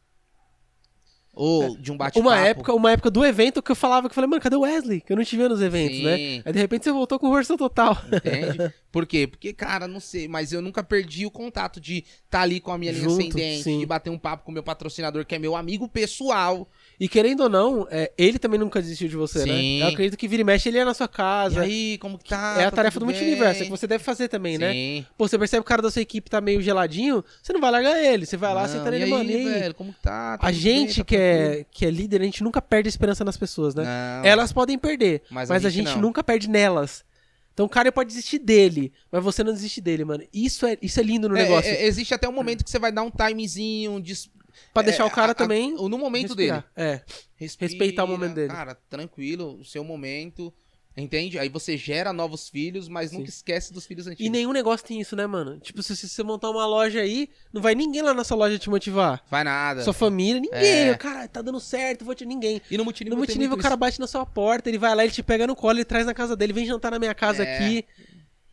Ou 1.36 1.76
de 1.76 1.92
um 1.92 1.98
bate-papo. 1.98 2.26
Uma 2.26 2.38
época, 2.38 2.72
uma 2.72 2.90
época 2.90 3.10
do 3.10 3.22
evento 3.22 3.62
que 3.62 3.70
eu 3.70 3.76
falava 3.76 4.08
que 4.08 4.12
eu 4.12 4.14
falei, 4.14 4.28
mano, 4.28 4.40
cadê 4.40 4.56
o 4.56 4.60
Wesley? 4.60 5.02
Que 5.02 5.12
eu 5.12 5.16
não 5.16 5.22
te 5.22 5.36
via 5.36 5.50
nos 5.50 5.60
eventos, 5.60 5.98
Sim. 5.98 6.04
né? 6.04 6.42
Aí 6.46 6.52
de 6.52 6.58
repente 6.58 6.84
você 6.84 6.92
voltou 6.92 7.18
com 7.18 7.30
versão 7.30 7.58
total. 7.58 7.96
Entende? 8.10 8.72
Por 8.90 9.04
quê? 9.04 9.26
Porque, 9.26 9.52
cara, 9.52 9.86
não 9.86 10.00
sei, 10.00 10.26
mas 10.26 10.52
eu 10.52 10.62
nunca 10.62 10.82
perdi 10.82 11.26
o 11.26 11.30
contato 11.30 11.78
de 11.78 11.98
estar 11.98 12.38
tá 12.38 12.40
ali 12.40 12.58
com 12.58 12.72
a 12.72 12.78
minha 12.78 12.90
linha 12.90 13.04
Junto, 13.04 13.20
ascendente, 13.20 13.62
sim. 13.62 13.78
de 13.80 13.84
bater 13.84 14.08
um 14.08 14.18
papo 14.18 14.44
com 14.44 14.50
o 14.50 14.54
meu 14.54 14.62
patrocinador, 14.62 15.26
que 15.26 15.34
é 15.34 15.38
meu 15.38 15.54
amigo 15.54 15.86
pessoal. 15.86 16.66
E 16.98 17.08
querendo 17.08 17.40
ou 17.42 17.48
não, 17.48 17.86
é, 17.90 18.10
ele 18.16 18.38
também 18.38 18.58
nunca 18.58 18.80
desistiu 18.80 19.06
de 19.08 19.16
você, 19.16 19.40
Sim. 19.40 19.80
né? 19.80 19.84
Eu 19.84 19.88
acredito 19.92 20.16
que 20.16 20.26
vira 20.26 20.40
e 20.40 20.44
mexe 20.44 20.68
ele 20.68 20.78
é 20.78 20.84
na 20.84 20.94
sua 20.94 21.04
E 21.04 21.08
casa. 21.08 21.60
aí, 21.60 21.98
como 21.98 22.16
que 22.18 22.30
tá? 22.30 22.56
é 22.58 22.64
a 22.64 22.70
Tá 22.70 22.76
tarefa 22.76 22.98
do 22.98 23.04
multiverso, 23.04 23.62
é 23.62 23.64
que 23.66 23.70
você 23.70 23.86
deve 23.86 24.02
fazer 24.02 24.28
também, 24.28 24.56
né? 24.56 24.72
Sim. 24.72 25.06
Pô, 25.18 25.28
você 25.28 25.38
percebe 25.38 25.62
que 25.62 25.66
o 25.66 25.68
cara 25.68 25.82
da 25.82 25.90
sua 25.90 26.00
equipe 26.02 26.30
tá 26.30 26.40
meio 26.40 26.62
geladinho, 26.62 27.22
você 27.42 27.52
não 27.52 27.60
vai 27.60 27.70
largar 27.70 28.02
ele. 28.02 28.24
Você 28.24 28.36
vai 28.38 28.54
lá, 28.54 28.66
senta 28.66 28.88
e 28.88 28.90
nele, 28.92 29.06
mano, 29.10 29.30
e 29.30 29.34
aí? 29.36 29.44
velho, 29.44 29.74
como 29.74 29.92
que 29.92 30.00
tá? 30.00 30.38
Tá 30.38 30.46
A 30.46 30.52
gente 30.52 30.94
bem? 30.94 30.96
Tá 30.96 31.04
que, 31.04 31.16
é, 31.16 31.66
que 31.70 31.84
é 31.86 31.90
líder, 31.90 32.22
a 32.22 32.24
gente 32.24 32.42
nunca 32.42 32.62
perde 32.62 32.88
a 32.88 32.90
esperança 32.90 33.24
nas 33.24 33.36
pessoas, 33.36 33.74
né? 33.74 33.84
Não. 33.84 34.28
Elas 34.28 34.52
podem 34.52 34.78
perder, 34.78 35.22
Mas 35.30 35.50
mas, 35.50 35.64
a 35.64 35.68
a 35.68 35.70
gente 35.70 35.86
gente 35.88 35.94
não. 35.96 36.02
nunca 36.02 36.24
perde 36.24 36.48
nelas. 36.48 37.04
Então 37.52 37.64
o 37.64 37.68
cara 37.70 37.90
pode 37.90 38.08
desistir 38.08 38.38
dele, 38.38 38.92
mas 39.10 39.24
você 39.24 39.42
não 39.42 39.50
desiste 39.52 39.80
dele, 39.80 40.04
mano. 40.04 40.22
Isso 40.32 40.66
é, 40.66 40.76
isso 40.82 41.00
é 41.00 41.02
lindo 41.02 41.26
no 41.26 41.34
É, 41.38 41.42
negócio. 41.42 41.70
é, 41.70 41.84
existe 41.86 42.12
até 42.12 42.28
um 42.28 42.32
momento 42.32 42.62
que 42.62 42.70
você 42.70 42.78
vai 42.78 42.92
dar 42.92 43.02
um 43.02 43.10
timezinho, 43.10 43.92
um 43.92 44.00
dis... 44.00 44.28
pra 44.72 44.82
deixar 44.82 45.04
é, 45.04 45.06
o 45.06 45.10
cara 45.10 45.28
a- 45.28 45.32
a- 45.32 45.34
também. 45.34 45.72
no 45.74 45.98
momento 45.98 46.28
respirar. 46.34 46.64
dele. 46.74 46.88
É. 46.90 47.02
Respira, 47.36 47.68
Respeitar 47.70 48.04
o 48.04 48.08
momento 48.08 48.34
dele. 48.34 48.48
Cara, 48.52 48.74
tranquilo, 48.88 49.58
o 49.60 49.64
seu 49.64 49.82
momento. 49.84 50.52
Entende? 50.98 51.38
Aí 51.38 51.50
você 51.50 51.76
gera 51.76 52.10
novos 52.10 52.48
filhos, 52.48 52.88
mas 52.88 53.10
Sim. 53.10 53.18
nunca 53.18 53.28
esquece 53.28 53.70
dos 53.70 53.84
filhos 53.84 54.06
E 54.06 54.10
antigos. 54.12 54.32
nenhum 54.32 54.50
negócio 54.50 54.86
tem 54.86 54.98
isso, 54.98 55.14
né, 55.14 55.26
mano? 55.26 55.58
Tipo, 55.60 55.82
se, 55.82 55.94
se 55.94 56.08
você 56.08 56.22
montar 56.22 56.48
uma 56.48 56.64
loja 56.66 57.00
aí, 57.02 57.28
não 57.52 57.60
vai 57.60 57.74
ninguém 57.74 58.00
lá 58.00 58.14
na 58.14 58.24
sua 58.24 58.34
loja 58.38 58.58
te 58.58 58.70
motivar. 58.70 59.22
Vai 59.30 59.44
nada. 59.44 59.82
Sua 59.82 59.92
família, 59.92 60.40
ninguém. 60.40 60.88
É. 60.88 60.94
Cara, 60.96 61.28
tá 61.28 61.42
dando 61.42 61.60
certo, 61.60 62.02
vou 62.02 62.14
te. 62.14 62.24
Ninguém. 62.24 62.62
E 62.70 62.78
no 62.78 62.84
multinível, 62.84 63.14
No 63.14 63.18
multinível, 63.18 63.58
o 63.58 63.60
cara 63.60 63.76
bate 63.76 64.00
na 64.00 64.06
sua 64.06 64.24
porta, 64.24 64.70
ele 64.70 64.78
vai 64.78 64.94
lá, 64.94 65.04
ele 65.04 65.12
te 65.12 65.22
pega 65.22 65.46
no 65.46 65.54
colo, 65.54 65.76
ele 65.76 65.84
traz 65.84 66.06
na 66.06 66.14
casa 66.14 66.34
dele, 66.34 66.54
vem 66.54 66.64
jantar 66.64 66.90
na 66.90 66.98
minha 66.98 67.14
casa 67.14 67.44
É. 67.44 67.56
aqui. 67.56 67.84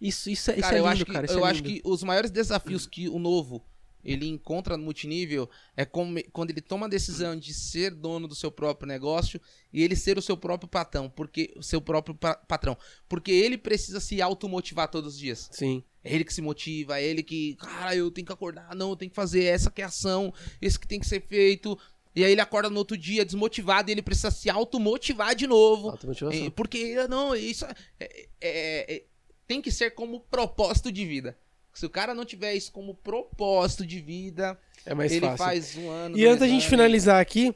Isso, 0.02 0.30
isso, 0.30 0.52
é- 0.52 0.56
isso 0.56 0.62
Cara, 0.64 0.76
é 0.76 0.80
eu 0.80 0.84
lindo, 0.84 0.94
acho 0.96 1.06
que, 1.06 1.14
cara. 1.14 1.26
Isso 1.26 1.36
eu 1.40 1.48
é 1.48 1.50
acho 1.50 1.64
que 1.64 1.82
os 1.86 2.04
maiores 2.04 2.30
desafios 2.30 2.86
que 2.86 3.08
o 3.08 3.18
novo 3.20 3.64
ele 4.04 4.28
encontra 4.28 4.76
no 4.78 4.84
multinível 4.84 5.50
é 5.78 5.86
como- 5.86 6.22
quando 6.32 6.52
ele 6.52 6.62
toma 6.62 6.86
a 6.86 6.90
decisão 6.90 7.38
de 7.38 7.54
ser 7.54 7.92
dono 7.92 8.28
do 8.28 8.36
seu 8.36 8.52
próprio 8.52 8.88
negócio 8.88 9.40
e 9.72 9.82
ele 9.84 9.96
ser 9.96 10.18
o 10.18 10.22
seu 10.22 10.36
próprio 10.36 10.70
patrão, 10.70 11.10
porque 11.10 11.54
o 11.56 11.64
seu 11.64 11.80
próprio 11.82 12.14
pa- 12.16 12.36
patrão, 12.36 12.78
porque 13.08 13.32
ele 13.32 13.58
precisa 13.58 14.00
se 14.00 14.22
automotivar 14.22 14.90
todos 14.90 15.14
os 15.14 15.20
dias. 15.20 15.50
Sim. 15.52 15.84
É 16.04 16.14
ele 16.14 16.26
que 16.26 16.34
se 16.34 16.42
motiva, 16.42 17.00
é 17.00 17.04
ele 17.06 17.24
que, 17.24 17.56
cara, 17.56 17.96
eu 17.96 18.12
tenho 18.12 18.28
que 18.28 18.34
acordar, 18.34 18.76
não, 18.76 18.90
eu 18.90 18.96
tenho 18.96 19.10
que 19.10 19.16
fazer 19.16 19.46
essa 19.46 19.72
que 19.72 19.82
é 19.82 19.86
a 19.86 19.88
ação, 19.88 20.34
esse 20.62 20.78
que 20.78 20.88
tem 20.88 21.00
que 21.00 21.08
ser 21.08 21.22
feito. 21.26 21.80
E 22.16 22.24
aí 22.24 22.32
ele 22.34 22.42
acorda 22.42 22.70
no 22.70 22.78
outro 22.78 22.96
dia 22.98 23.26
desmotivado 23.26 23.90
e 23.90 23.94
ele 23.94 24.02
precisa 24.02 24.30
se 24.30 24.50
automotivar 24.50 25.34
de 25.34 25.48
novo. 25.48 25.90
Automotivação. 25.90 26.46
É, 26.46 26.50
Porque, 26.50 27.08
não, 27.08 27.34
isso 27.36 27.66
é- 27.66 27.74
é- 28.00 28.28
é- 28.42 28.96
é- 28.96 29.04
tem 29.48 29.62
que 29.62 29.72
ser 29.72 29.92
como 29.92 30.20
propósito 30.20 30.92
de 30.92 31.06
vida. 31.06 31.38
Se 31.74 31.86
o 31.86 31.90
cara 31.90 32.14
não 32.14 32.24
tiver 32.26 32.54
isso 32.54 32.72
como 32.72 32.94
propósito 32.94 33.86
de 33.86 34.00
vida, 34.00 34.58
É 34.86 34.94
mais 34.94 35.12
ele 35.12 35.22
fácil. 35.26 35.38
faz 35.38 35.76
um 35.78 35.90
ano. 35.90 36.18
E 36.18 36.26
antes 36.26 36.40
da 36.40 36.48
gente 36.48 36.68
finalizar 36.68 37.20
aqui, 37.20 37.54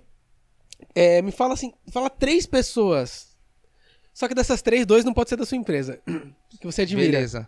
é, 0.95 1.21
me 1.21 1.31
fala 1.31 1.53
assim, 1.53 1.71
fala 1.91 2.09
três 2.09 2.45
pessoas. 2.45 3.27
Só 4.13 4.27
que 4.27 4.33
dessas 4.33 4.63
três, 4.63 4.83
dois 4.83 5.05
não 5.05 5.13
pode 5.13 5.29
ser 5.29 5.35
da 5.35 5.45
sua 5.45 5.57
empresa. 5.57 5.99
Que 6.59 6.65
você 6.65 6.83
admira. 6.83 7.11
Beleza. 7.11 7.47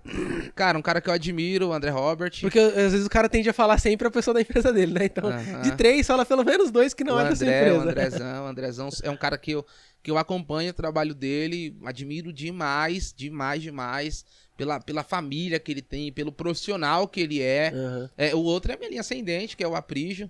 Cara, 0.53 0.77
um 0.77 0.81
cara 0.83 1.01
que 1.01 1.09
eu 1.09 1.13
admiro, 1.13 1.69
o 1.69 1.73
André 1.73 1.89
Robert. 1.89 2.33
Porque 2.41 2.59
às 2.59 2.91
vezes 2.91 3.07
o 3.07 3.09
cara 3.09 3.27
tende 3.27 3.49
a 3.49 3.53
falar 3.53 3.79
sempre 3.79 4.07
a 4.07 4.11
pessoa 4.11 4.35
da 4.35 4.41
empresa 4.41 4.71
dele, 4.71 4.91
né? 4.93 5.05
Então, 5.05 5.29
Aham. 5.29 5.61
de 5.61 5.71
três, 5.75 6.05
fala 6.05 6.23
pelo 6.25 6.43
menos 6.43 6.69
dois 6.69 6.93
que 6.93 7.03
não 7.03 7.15
o 7.15 7.19
é 7.19 7.29
da 7.29 7.35
sua 7.35 7.47
André, 7.47 7.71
o 7.71 7.77
empresa. 7.77 7.89
Andrezão, 8.17 8.43
o 8.43 8.47
Andrezão 8.47 8.89
é 9.03 9.09
um 9.09 9.17
cara 9.17 9.35
que 9.37 9.51
eu, 9.51 9.65
que 10.03 10.11
eu 10.11 10.17
acompanho 10.17 10.69
o 10.69 10.73
trabalho 10.73 11.15
dele, 11.15 11.75
admiro 11.85 12.31
demais, 12.31 13.11
demais, 13.17 13.63
demais, 13.63 14.25
pela, 14.59 14.79
pela 14.81 15.03
família 15.03 15.57
que 15.57 15.71
ele 15.71 15.81
tem, 15.81 16.11
pelo 16.11 16.31
profissional 16.33 17.07
que 17.07 17.21
ele 17.21 17.41
é. 17.41 17.71
Aham. 17.73 18.09
É, 18.17 18.35
o 18.35 18.39
outro 18.43 18.71
é 18.71 18.75
a 18.75 18.77
minha 18.77 18.89
linha 18.89 19.01
ascendente, 19.01 19.55
que 19.55 19.63
é 19.63 19.67
o 19.67 19.73
Aprígio, 19.75 20.29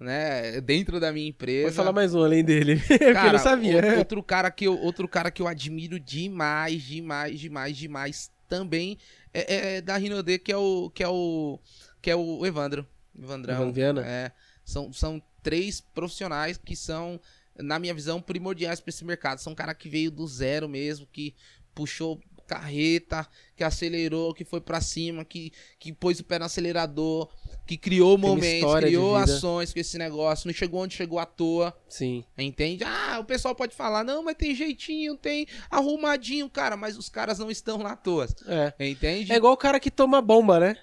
né? 0.00 0.60
Dentro 0.62 0.98
da 0.98 1.12
minha 1.12 1.28
empresa. 1.28 1.64
Pode 1.66 1.76
falar 1.76 1.92
mais 1.92 2.14
um 2.14 2.24
além 2.24 2.42
dele. 2.42 2.76
Porque 2.88 3.04
eu 3.04 3.12
Cara, 3.12 3.32
não 3.34 3.38
sabia. 3.38 3.94
o- 3.94 3.98
Outro 3.98 4.22
cara, 4.22 4.50
que 4.50 4.66
eu, 4.66 4.78
outro 4.80 5.06
cara 5.06 5.30
que 5.30 5.42
eu 5.42 5.46
admiro 5.46 6.00
demais, 6.00 6.82
demais, 6.82 7.38
demais, 7.38 7.76
demais 7.76 8.30
também 8.48 8.96
é, 9.34 9.76
é 9.76 9.80
da 9.82 9.96
Rinode, 9.96 10.38
que 10.38 10.50
é 10.52 10.56
o 10.56 10.90
que 10.90 11.02
é 11.02 11.08
o 11.08 11.58
que 12.00 12.10
é 12.10 12.16
o 12.16 12.46
Evandro, 12.46 12.86
Evandrão. 13.18 13.54
Evandro 13.56 13.72
Viana? 13.74 14.06
É, 14.06 14.32
são, 14.64 14.92
são 14.92 15.20
três 15.42 15.80
profissionais 15.80 16.56
que 16.56 16.74
são 16.76 17.20
na 17.58 17.78
minha 17.78 17.92
visão 17.92 18.20
primordiais 18.22 18.80
para 18.80 18.90
esse 18.90 19.04
mercado. 19.04 19.38
São 19.40 19.52
um 19.52 19.56
cara 19.56 19.74
que 19.74 19.88
veio 19.88 20.10
do 20.10 20.26
zero 20.26 20.68
mesmo, 20.68 21.06
que 21.12 21.34
puxou 21.74 22.20
carreta, 22.46 23.26
que 23.56 23.64
acelerou, 23.64 24.32
que 24.32 24.44
foi 24.44 24.60
pra 24.60 24.80
cima, 24.80 25.24
que, 25.24 25.52
que 25.78 25.92
pôs 25.92 26.20
o 26.20 26.24
pé 26.24 26.38
no 26.38 26.44
acelerador, 26.44 27.28
que 27.66 27.76
criou 27.76 28.16
Tem 28.18 28.28
momentos, 28.28 28.74
criou 28.76 29.16
ações 29.16 29.72
com 29.72 29.80
esse 29.80 29.98
negócio, 29.98 30.46
não 30.46 30.54
chegou 30.54 30.82
onde 30.82 30.94
chegou 30.94 31.18
à 31.18 31.26
toa. 31.26 31.76
Sim. 31.88 32.24
Entende? 32.38 32.84
Ah, 32.84 33.18
o 33.20 33.24
pessoal 33.24 33.54
pode 33.54 33.74
falar, 33.74 34.04
não, 34.04 34.22
mas 34.22 34.36
tem 34.36 34.54
jeitinho, 34.54 35.16
tem 35.16 35.46
arrumadinho, 35.70 36.48
cara, 36.48 36.76
mas 36.76 36.96
os 36.96 37.08
caras 37.08 37.38
não 37.38 37.50
estão 37.50 37.78
lá 37.82 37.92
à 37.92 37.96
toa. 37.96 38.26
É. 38.46 38.72
Entende? 38.88 39.32
É 39.32 39.36
igual 39.36 39.52
o 39.52 39.56
cara 39.56 39.80
que 39.80 39.90
toma 39.90 40.20
bomba, 40.22 40.60
né? 40.60 40.76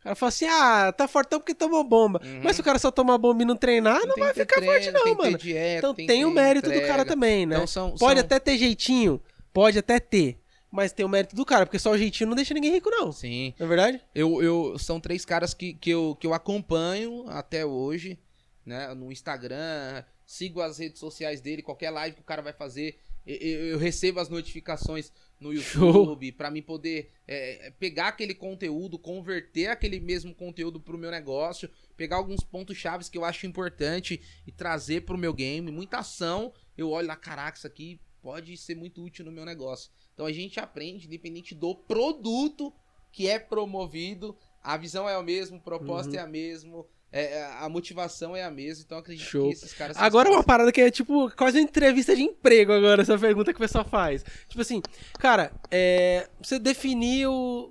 O 0.00 0.02
cara 0.02 0.14
fala 0.14 0.28
assim, 0.28 0.46
ah, 0.46 0.92
tá 0.96 1.08
fortão 1.08 1.40
porque 1.40 1.54
tomou 1.54 1.82
bomba. 1.82 2.20
Uhum. 2.24 2.40
Mas 2.42 2.54
se 2.56 2.62
o 2.62 2.64
cara 2.64 2.78
só 2.78 2.90
tomar 2.90 3.18
bomba 3.18 3.42
e 3.42 3.44
não 3.44 3.56
treinar, 3.56 4.00
não, 4.06 4.14
vai 4.16 4.32
ficar 4.32 4.62
forte 4.62 4.80
treino, 4.82 4.92
não, 4.98 5.04
tem 5.04 5.14
mano. 5.16 5.38
dieta, 5.38 5.78
então 5.78 5.94
tem 5.94 6.06
tem, 6.06 6.24
o 6.24 6.30
mérito 6.30 6.68
do 6.68 6.72
entrega. 6.74 6.86
cara 6.92 7.04
também, 7.04 7.44
né? 7.46 7.56
Então 7.56 7.66
são- 7.66 7.90
pode 7.96 8.20
são- 8.20 8.26
até 8.26 8.38
ter 8.38 8.56
jeitinho, 8.58 9.20
pode 9.52 9.76
até 9.78 9.98
ter, 9.98 10.38
mas 10.70 10.92
tem 10.92 11.04
o 11.04 11.08
mérito 11.08 11.34
do 11.36 11.44
cara, 11.44 11.64
porque 11.66 11.78
só 11.78 11.90
o 11.92 11.98
jeitinho 11.98 12.28
não 12.28 12.36
deixa 12.36 12.54
ninguém 12.54 12.72
rico 12.72 12.90
não. 12.90 13.10
Sim. 13.12 13.54
Não 13.58 13.66
é 13.66 13.68
verdade? 13.68 14.00
Eu, 14.14 14.42
eu, 14.42 14.78
são 14.78 15.00
três 15.00 15.24
caras 15.24 15.54
que, 15.54 15.74
que, 15.74 15.90
eu, 15.90 16.16
que 16.20 16.26
eu 16.26 16.34
acompanho 16.34 17.24
até 17.28 17.64
hoje, 17.64 18.18
né? 18.64 18.92
No 18.94 19.10
Instagram, 19.10 20.04
sigo 20.26 20.60
as 20.60 20.78
redes 20.78 20.98
sociais 21.00 21.40
dele, 21.40 21.62
qualquer 21.62 21.90
live 21.90 22.16
que 22.16 22.22
o 22.22 22.24
cara 22.24 22.42
vai 22.42 22.52
fazer, 22.52 22.98
eu, 23.26 23.36
eu- 23.36 23.78
recebo 23.78 24.20
as 24.20 24.28
notificações 24.28 25.12
no. 25.40 25.52
YouTube 25.52 26.32
pra 26.32 26.50
mim 26.50 26.62
poder 26.62 27.12
é, 27.26 27.72
pegar 27.78 28.08
aquele 28.08 28.34
conteúdo, 28.34 28.98
converter 28.98 29.68
aquele 29.68 30.00
mesmo 30.00 30.34
conteúdo 30.34 30.80
pro 30.80 30.98
meu 30.98 31.10
negócio, 31.10 31.70
pegar 31.96 32.16
alguns 32.16 32.40
pontos 32.42 32.76
chaves 32.76 33.08
que 33.08 33.16
eu 33.16 33.24
acho 33.24 33.46
importante 33.46 34.20
e 34.46 34.50
trazer 34.52 35.02
pro 35.02 35.16
meu 35.18 35.32
game. 35.32 35.70
Muita 35.70 35.98
ação, 35.98 36.52
eu 36.76 36.90
olho 36.90 37.06
lá, 37.08 37.16
caraca, 37.16 37.56
isso 37.56 37.66
aqui 37.66 38.00
pode 38.20 38.56
ser 38.56 38.74
muito 38.74 39.02
útil 39.02 39.24
no 39.24 39.30
meu 39.32 39.44
negócio. 39.44 39.90
Então 40.18 40.26
a 40.26 40.32
gente 40.32 40.58
aprende, 40.58 41.06
independente 41.06 41.54
do 41.54 41.76
produto 41.76 42.74
que 43.12 43.28
é 43.28 43.38
promovido, 43.38 44.36
a 44.60 44.76
visão 44.76 45.08
é 45.08 45.14
a 45.14 45.22
mesma, 45.22 45.58
o 45.58 45.60
propósito 45.60 46.14
Uhum. 46.14 46.18
é 46.18 46.22
a 46.24 46.26
mesma, 46.26 46.84
é, 47.12 47.44
a 47.60 47.68
motivação 47.68 48.34
é 48.34 48.42
a 48.42 48.50
mesma, 48.50 48.82
então 48.84 48.98
eu 48.98 49.02
acredito 49.02 49.24
Show. 49.24 49.46
que 49.46 49.52
esses 49.52 49.72
caras 49.72 49.96
são 49.96 50.04
Agora 50.04 50.28
uma 50.28 50.42
parada 50.42 50.72
que 50.72 50.80
é 50.80 50.90
tipo 50.90 51.30
quase 51.36 51.58
uma 51.58 51.62
entrevista 51.62 52.16
de 52.16 52.22
emprego 52.22 52.72
agora, 52.72 53.02
essa 53.02 53.16
pergunta 53.16 53.52
que 53.52 53.58
o 53.58 53.62
pessoal 53.62 53.84
faz. 53.84 54.24
Tipo 54.48 54.60
assim, 54.60 54.82
cara, 55.20 55.52
é, 55.70 56.28
você 56.42 56.58
definiu 56.58 57.70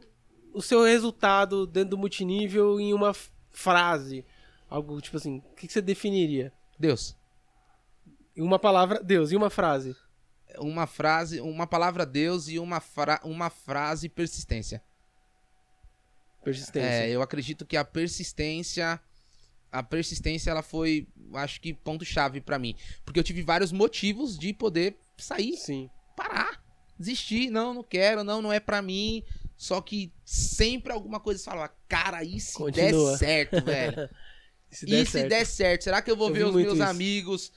o 0.54 0.62
seu 0.62 0.86
resultado 0.86 1.68
dentro 1.68 1.90
do 1.90 1.98
multinível 1.98 2.80
em 2.80 2.94
uma 2.94 3.14
frase. 3.52 4.24
Algo 4.70 5.02
tipo 5.02 5.18
assim, 5.18 5.40
o 5.52 5.56
que 5.56 5.68
que 5.68 5.74
você 5.74 5.82
definiria? 5.82 6.54
Deus. 6.80 7.14
Em 8.38 8.42
uma 8.42 8.58
palavra, 8.58 9.04
Deus, 9.04 9.34
em 9.34 9.36
uma 9.36 9.50
frase. 9.50 9.98
Uma 10.60 10.88
frase, 10.88 11.40
uma 11.42 11.68
palavra 11.68 12.06
Deus 12.06 12.48
e 12.48 12.58
uma, 12.60 12.80
fra 12.80 13.20
uma 13.24 13.50
frase 13.50 14.10
persistência. 14.10 14.82
Persistência. 16.44 16.88
É, 16.88 17.10
eu 17.10 17.22
acredito 17.22 17.66
que 17.66 17.76
a 17.76 17.84
persistência, 17.84 19.00
a 19.72 19.84
persistência 19.84 20.50
ela 20.50 20.62
foi, 20.62 21.08
acho 21.34 21.60
que 21.60 21.74
ponto 21.74 22.06
chave 22.06 22.40
pra 22.40 22.58
mim, 22.58 22.76
porque 23.04 23.20
eu 23.20 23.24
tive 23.24 23.42
vários 23.42 23.72
motivos 23.72 24.38
de 24.38 24.54
poder 24.54 24.98
sair, 25.18 25.58
Sim. 25.58 25.90
parar, 26.16 26.64
desistir, 26.98 27.50
não, 27.50 27.74
não 27.74 27.84
quero, 27.84 28.24
não, 28.24 28.42
não 28.42 28.54
é 28.54 28.60
pra 28.60 28.82
mim. 28.82 29.24
Só 29.58 29.82
que 29.82 30.14
sempre 30.24 30.94
alguma 30.94 31.20
coisa 31.20 31.44
falava, 31.44 31.74
cara, 31.88 32.24
e 32.24 32.40
se 32.40 32.54
Continua. 32.54 33.12
der 33.12 33.18
certo, 33.18 33.64
velho? 33.64 34.10
E 34.70 34.76
se 34.76 34.86
e 34.86 34.90
der 34.90 35.06
se 35.06 35.12
certo? 35.14 35.30
der 35.30 35.46
certo? 35.46 35.84
Será 35.86 36.02
que 36.02 36.12
eu 36.12 36.18
vou 36.18 36.28
Eu 36.28 36.34
ver 36.34 36.46
os 36.46 36.54
meus 36.56 36.74
isso. 36.74 36.84
amigos 36.84 37.54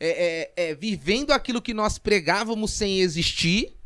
é, 0.00 0.52
é, 0.56 0.70
é, 0.70 0.74
vivendo 0.74 1.30
aquilo 1.30 1.60
que 1.60 1.74
nós 1.74 1.98
pregávamos 1.98 2.72
sem 2.72 3.00
existir? 3.00 3.76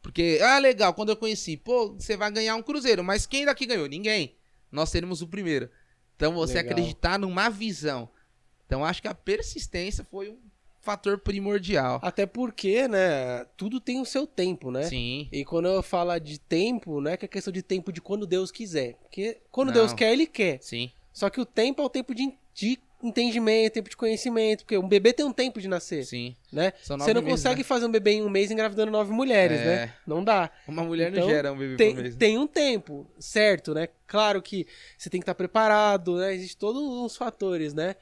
Porque, 0.00 0.38
ah, 0.42 0.58
legal, 0.58 0.94
quando 0.94 1.08
eu 1.08 1.16
conheci, 1.16 1.56
pô, 1.56 1.94
você 1.94 2.16
vai 2.16 2.30
ganhar 2.30 2.54
um 2.54 2.62
cruzeiro, 2.62 3.02
mas 3.02 3.26
quem 3.26 3.44
daqui 3.44 3.66
ganhou? 3.66 3.86
Ninguém. 3.88 4.36
Nós 4.70 4.90
seremos 4.90 5.22
o 5.22 5.26
primeiro. 5.26 5.68
Então 6.14 6.32
você 6.34 6.54
Legal. 6.54 6.72
acreditar 6.72 7.18
numa 7.18 7.48
visão. 7.48 8.08
Então 8.66 8.84
acho 8.84 9.02
que 9.02 9.08
a 9.08 9.14
persistência 9.14 10.04
foi 10.04 10.30
um 10.30 10.38
fator 10.80 11.18
primordial. 11.18 11.98
Até 12.02 12.26
porque, 12.26 12.86
né, 12.86 13.44
tudo 13.56 13.80
tem 13.80 14.00
o 14.00 14.04
seu 14.04 14.26
tempo, 14.26 14.70
né? 14.70 14.84
Sim. 14.84 15.28
E 15.32 15.44
quando 15.44 15.66
eu 15.66 15.82
falo 15.82 16.16
de 16.18 16.38
tempo, 16.38 17.00
não 17.00 17.10
é 17.10 17.16
que 17.16 17.24
é 17.24 17.28
questão 17.28 17.52
de 17.52 17.62
tempo 17.62 17.92
de 17.92 18.00
quando 18.00 18.26
Deus 18.26 18.52
quiser. 18.52 18.94
Porque 18.96 19.40
quando 19.50 19.68
Não. 19.68 19.74
Deus 19.74 19.92
quer, 19.92 20.12
ele 20.12 20.26
quer. 20.26 20.62
Sim. 20.62 20.92
Só 21.12 21.30
que 21.30 21.40
o 21.40 21.46
tempo 21.46 21.80
é 21.80 21.84
o 21.84 21.88
tempo 21.88 22.14
de, 22.14 22.34
de 22.52 22.78
entendimento, 23.06 23.74
tempo 23.74 23.88
de 23.90 23.96
conhecimento, 23.96 24.60
porque 24.64 24.76
um 24.78 24.88
bebê 24.88 25.12
tem 25.12 25.24
um 25.24 25.32
tempo 25.32 25.60
de 25.60 25.68
nascer, 25.68 26.04
Sim. 26.04 26.34
né? 26.52 26.72
Você 26.82 26.96
não 26.96 27.06
meses, 27.22 27.22
consegue 27.30 27.58
né? 27.58 27.64
fazer 27.64 27.86
um 27.86 27.90
bebê 27.90 28.12
em 28.12 28.22
um 28.22 28.28
mês 28.30 28.50
engravidando 28.50 28.90
nove 28.90 29.12
mulheres, 29.12 29.60
É. 29.60 29.64
né? 29.64 29.92
Não 30.06 30.24
dá. 30.24 30.50
Uma 30.66 30.82
mulher 30.82 31.10
Então, 31.12 31.24
não 31.24 31.30
gera 31.30 31.52
um 31.52 31.56
bebê 31.58 31.72
por 31.72 31.78
Tem, 31.78 31.94
mês. 31.94 32.10
né? 32.14 32.16
tem 32.18 32.38
um 32.38 32.46
tempo, 32.46 33.06
certo, 33.18 33.74
né? 33.74 33.88
Claro 34.06 34.40
que 34.40 34.66
você 34.96 35.10
tem 35.10 35.20
que 35.20 35.24
estar 35.24 35.34
preparado, 35.34 36.16
né? 36.16 36.34
Existem 36.34 36.58
todos 36.58 36.82
uns 36.82 37.16
fatores, 37.16 37.74
né? 37.74 37.94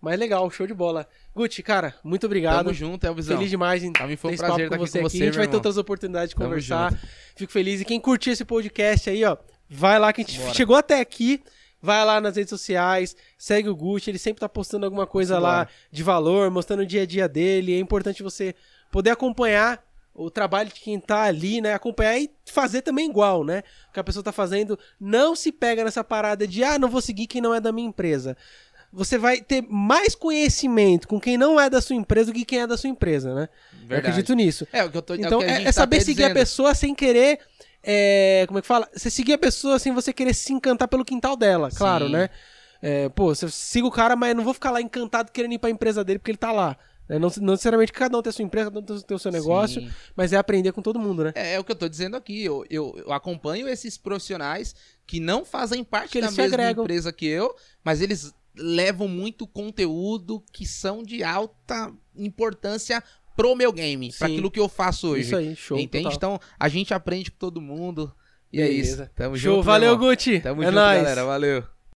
Mas 0.00 0.18
legal, 0.18 0.50
show 0.50 0.66
de 0.66 0.72
bola. 0.72 1.06
Gucci, 1.34 1.62
cara, 1.62 1.94
muito 2.02 2.24
obrigado. 2.24 2.64
Tamo 2.64 2.72
junto, 2.74 3.06
Elvisão. 3.06 3.36
Feliz 3.36 3.50
demais 3.50 3.84
em 3.84 3.92
Pra 3.92 4.06
mim 4.06 4.16
foi 4.16 4.32
um 4.32 4.36
prazer 4.36 4.64
estar 4.64 4.76
com 4.78 4.82
aqui 4.82 4.90
você 4.90 5.00
com 5.00 5.06
aqui. 5.06 5.16
você, 5.18 5.22
A 5.22 5.26
gente 5.26 5.36
vai 5.36 5.46
ter 5.46 5.56
outras 5.56 5.76
oportunidades 5.76 6.30
de 6.30 6.34
Tamo 6.36 6.46
conversar. 6.48 6.98
Fico 7.36 7.52
feliz. 7.52 7.82
E 7.82 7.84
quem 7.84 8.00
curtiu 8.00 8.32
esse 8.32 8.44
podcast 8.44 9.10
aí, 9.10 9.22
ó, 9.24 9.36
vai 9.68 9.98
lá, 9.98 10.10
que 10.12 10.22
a 10.22 10.24
gente 10.24 10.38
Bora. 10.40 10.54
chegou 10.54 10.74
até 10.76 11.00
aqui. 11.00 11.42
Vai 11.82 12.04
lá 12.04 12.20
nas 12.20 12.36
redes 12.36 12.50
sociais, 12.50 13.16
segue 13.38 13.68
o 13.68 13.74
Gucci, 13.76 14.10
ele 14.10 14.18
sempre 14.18 14.40
tá 14.40 14.48
postando 14.48 14.84
alguma 14.84 15.06
coisa 15.06 15.38
lá 15.38 15.60
Simbora. 15.60 15.70
de 15.90 16.02
valor, 16.02 16.50
mostrando 16.50 16.80
o 16.80 16.86
dia 16.86 17.02
a 17.02 17.06
dia 17.06 17.28
dele. 17.28 17.74
É 17.74 17.78
importante 17.78 18.22
você 18.22 18.54
poder 18.92 19.10
acompanhar 19.10 19.82
o 20.14 20.30
trabalho 20.30 20.68
de 20.68 20.80
quem 20.80 21.00
tá 21.00 21.22
ali, 21.22 21.60
né? 21.60 21.72
Acompanhar 21.72 22.18
e 22.18 22.30
fazer 22.44 22.82
também 22.82 23.08
igual, 23.08 23.42
né? 23.44 23.62
O 23.88 23.92
que 23.94 24.00
a 24.00 24.04
pessoa 24.04 24.22
tá 24.22 24.32
fazendo. 24.32 24.78
Não 25.00 25.34
se 25.34 25.50
pega 25.50 25.82
nessa 25.84 26.04
parada 26.04 26.46
de, 26.46 26.62
ah, 26.62 26.78
não 26.78 26.88
vou 26.90 27.00
seguir 27.00 27.26
quem 27.26 27.40
não 27.40 27.54
é 27.54 27.60
da 27.60 27.72
minha 27.72 27.88
empresa. 27.88 28.36
Você 28.92 29.16
vai 29.16 29.40
ter 29.40 29.62
mais 29.68 30.14
conhecimento 30.16 31.06
com 31.06 31.20
quem 31.20 31.38
não 31.38 31.60
é 31.60 31.70
da 31.70 31.80
sua 31.80 31.94
empresa 31.94 32.32
do 32.32 32.34
que 32.34 32.44
quem 32.44 32.60
é 32.60 32.66
da 32.66 32.76
sua 32.76 32.90
empresa, 32.90 33.32
né? 33.34 33.48
Eu 33.72 33.78
Verdade. 33.88 34.00
acredito 34.08 34.34
nisso. 34.34 34.66
É, 34.72 34.84
o 34.84 34.90
que 34.90 34.96
eu 34.96 35.02
tô 35.02 35.14
Então 35.14 35.38
o 35.38 35.44
que 35.44 35.48
a 35.48 35.58
é, 35.60 35.62
é 35.62 35.64
tá 35.66 35.72
saber 35.72 35.96
até 35.96 36.04
seguir 36.04 36.24
a 36.24 36.26
dizendo. 36.28 36.40
pessoa 36.40 36.74
sem 36.74 36.94
querer. 36.94 37.38
É, 37.82 38.44
como 38.46 38.58
é 38.58 38.62
que 38.62 38.68
fala? 38.68 38.88
Você 38.94 39.10
seguir 39.10 39.32
a 39.34 39.38
pessoa 39.38 39.78
sem 39.78 39.92
você 39.92 40.12
querer 40.12 40.34
se 40.34 40.52
encantar 40.52 40.88
pelo 40.88 41.04
quintal 41.04 41.36
dela, 41.36 41.70
claro, 41.70 42.06
Sim. 42.06 42.12
né? 42.12 42.30
É, 42.82 43.08
pô, 43.10 43.34
você 43.34 43.48
siga 43.50 43.86
o 43.86 43.90
cara, 43.90 44.16
mas 44.16 44.30
eu 44.30 44.36
não 44.36 44.44
vou 44.44 44.54
ficar 44.54 44.70
lá 44.70 44.80
encantado 44.80 45.30
querendo 45.32 45.52
ir 45.52 45.58
pra 45.58 45.68
empresa 45.70 46.02
dele 46.02 46.18
porque 46.18 46.30
ele 46.30 46.38
tá 46.38 46.50
lá. 46.50 46.76
né? 47.08 47.18
Não, 47.18 47.28
não 47.40 47.52
necessariamente 47.52 47.92
cada 47.92 48.16
um 48.16 48.22
tem 48.22 48.30
a 48.30 48.32
sua 48.32 48.42
empresa, 48.44 48.70
cada 48.70 48.80
um 48.94 49.00
tem 49.00 49.16
o 49.16 49.18
seu 49.18 49.30
negócio, 49.30 49.82
Sim. 49.82 49.90
mas 50.16 50.32
é 50.32 50.36
aprender 50.36 50.72
com 50.72 50.80
todo 50.80 50.98
mundo, 50.98 51.24
né? 51.24 51.32
É, 51.34 51.54
é 51.54 51.58
o 51.60 51.64
que 51.64 51.72
eu 51.72 51.76
tô 51.76 51.88
dizendo 51.88 52.16
aqui. 52.16 52.42
Eu, 52.44 52.64
eu, 52.70 52.94
eu 53.04 53.12
acompanho 53.12 53.68
esses 53.68 53.98
profissionais 53.98 54.74
que 55.06 55.20
não 55.20 55.44
fazem 55.44 55.84
parte 55.84 56.12
Que 56.12 56.20
da 56.22 56.30
mesma 56.30 56.44
agregam. 56.44 56.84
empresa 56.84 57.12
que 57.12 57.26
eu, 57.26 57.54
mas 57.84 58.00
eles 58.00 58.32
levam 58.56 59.06
muito 59.06 59.46
conteúdo 59.46 60.42
que 60.52 60.66
são 60.66 61.02
de 61.02 61.22
alta 61.22 61.92
importância 62.16 63.02
pro 63.40 63.56
meu 63.56 63.72
game, 63.72 64.12
pra 64.12 64.26
Sim. 64.26 64.34
aquilo 64.34 64.50
que 64.50 64.60
eu 64.60 64.68
faço 64.68 65.08
hoje. 65.08 65.22
Isso 65.22 65.36
aí, 65.36 65.56
show. 65.56 65.78
Entende? 65.78 66.04
total. 66.10 66.34
Então, 66.34 66.48
a 66.58 66.68
gente 66.68 66.92
aprende 66.92 67.30
com 67.30 67.38
todo 67.38 67.60
mundo. 67.60 68.12
E 68.52 68.60
é 68.60 68.66
Beleza. 68.66 69.04
isso. 69.04 69.10
Tamo 69.14 69.36
Show, 69.36 69.54
junto. 69.56 69.64
valeu. 69.64 69.96
Gucci. 69.96 70.40
Tamo 70.40 70.62
é 70.62 70.66
junto, 70.66 70.74
nóis. 70.74 71.02
galera. 71.02 71.24
Valeu. 71.24 71.64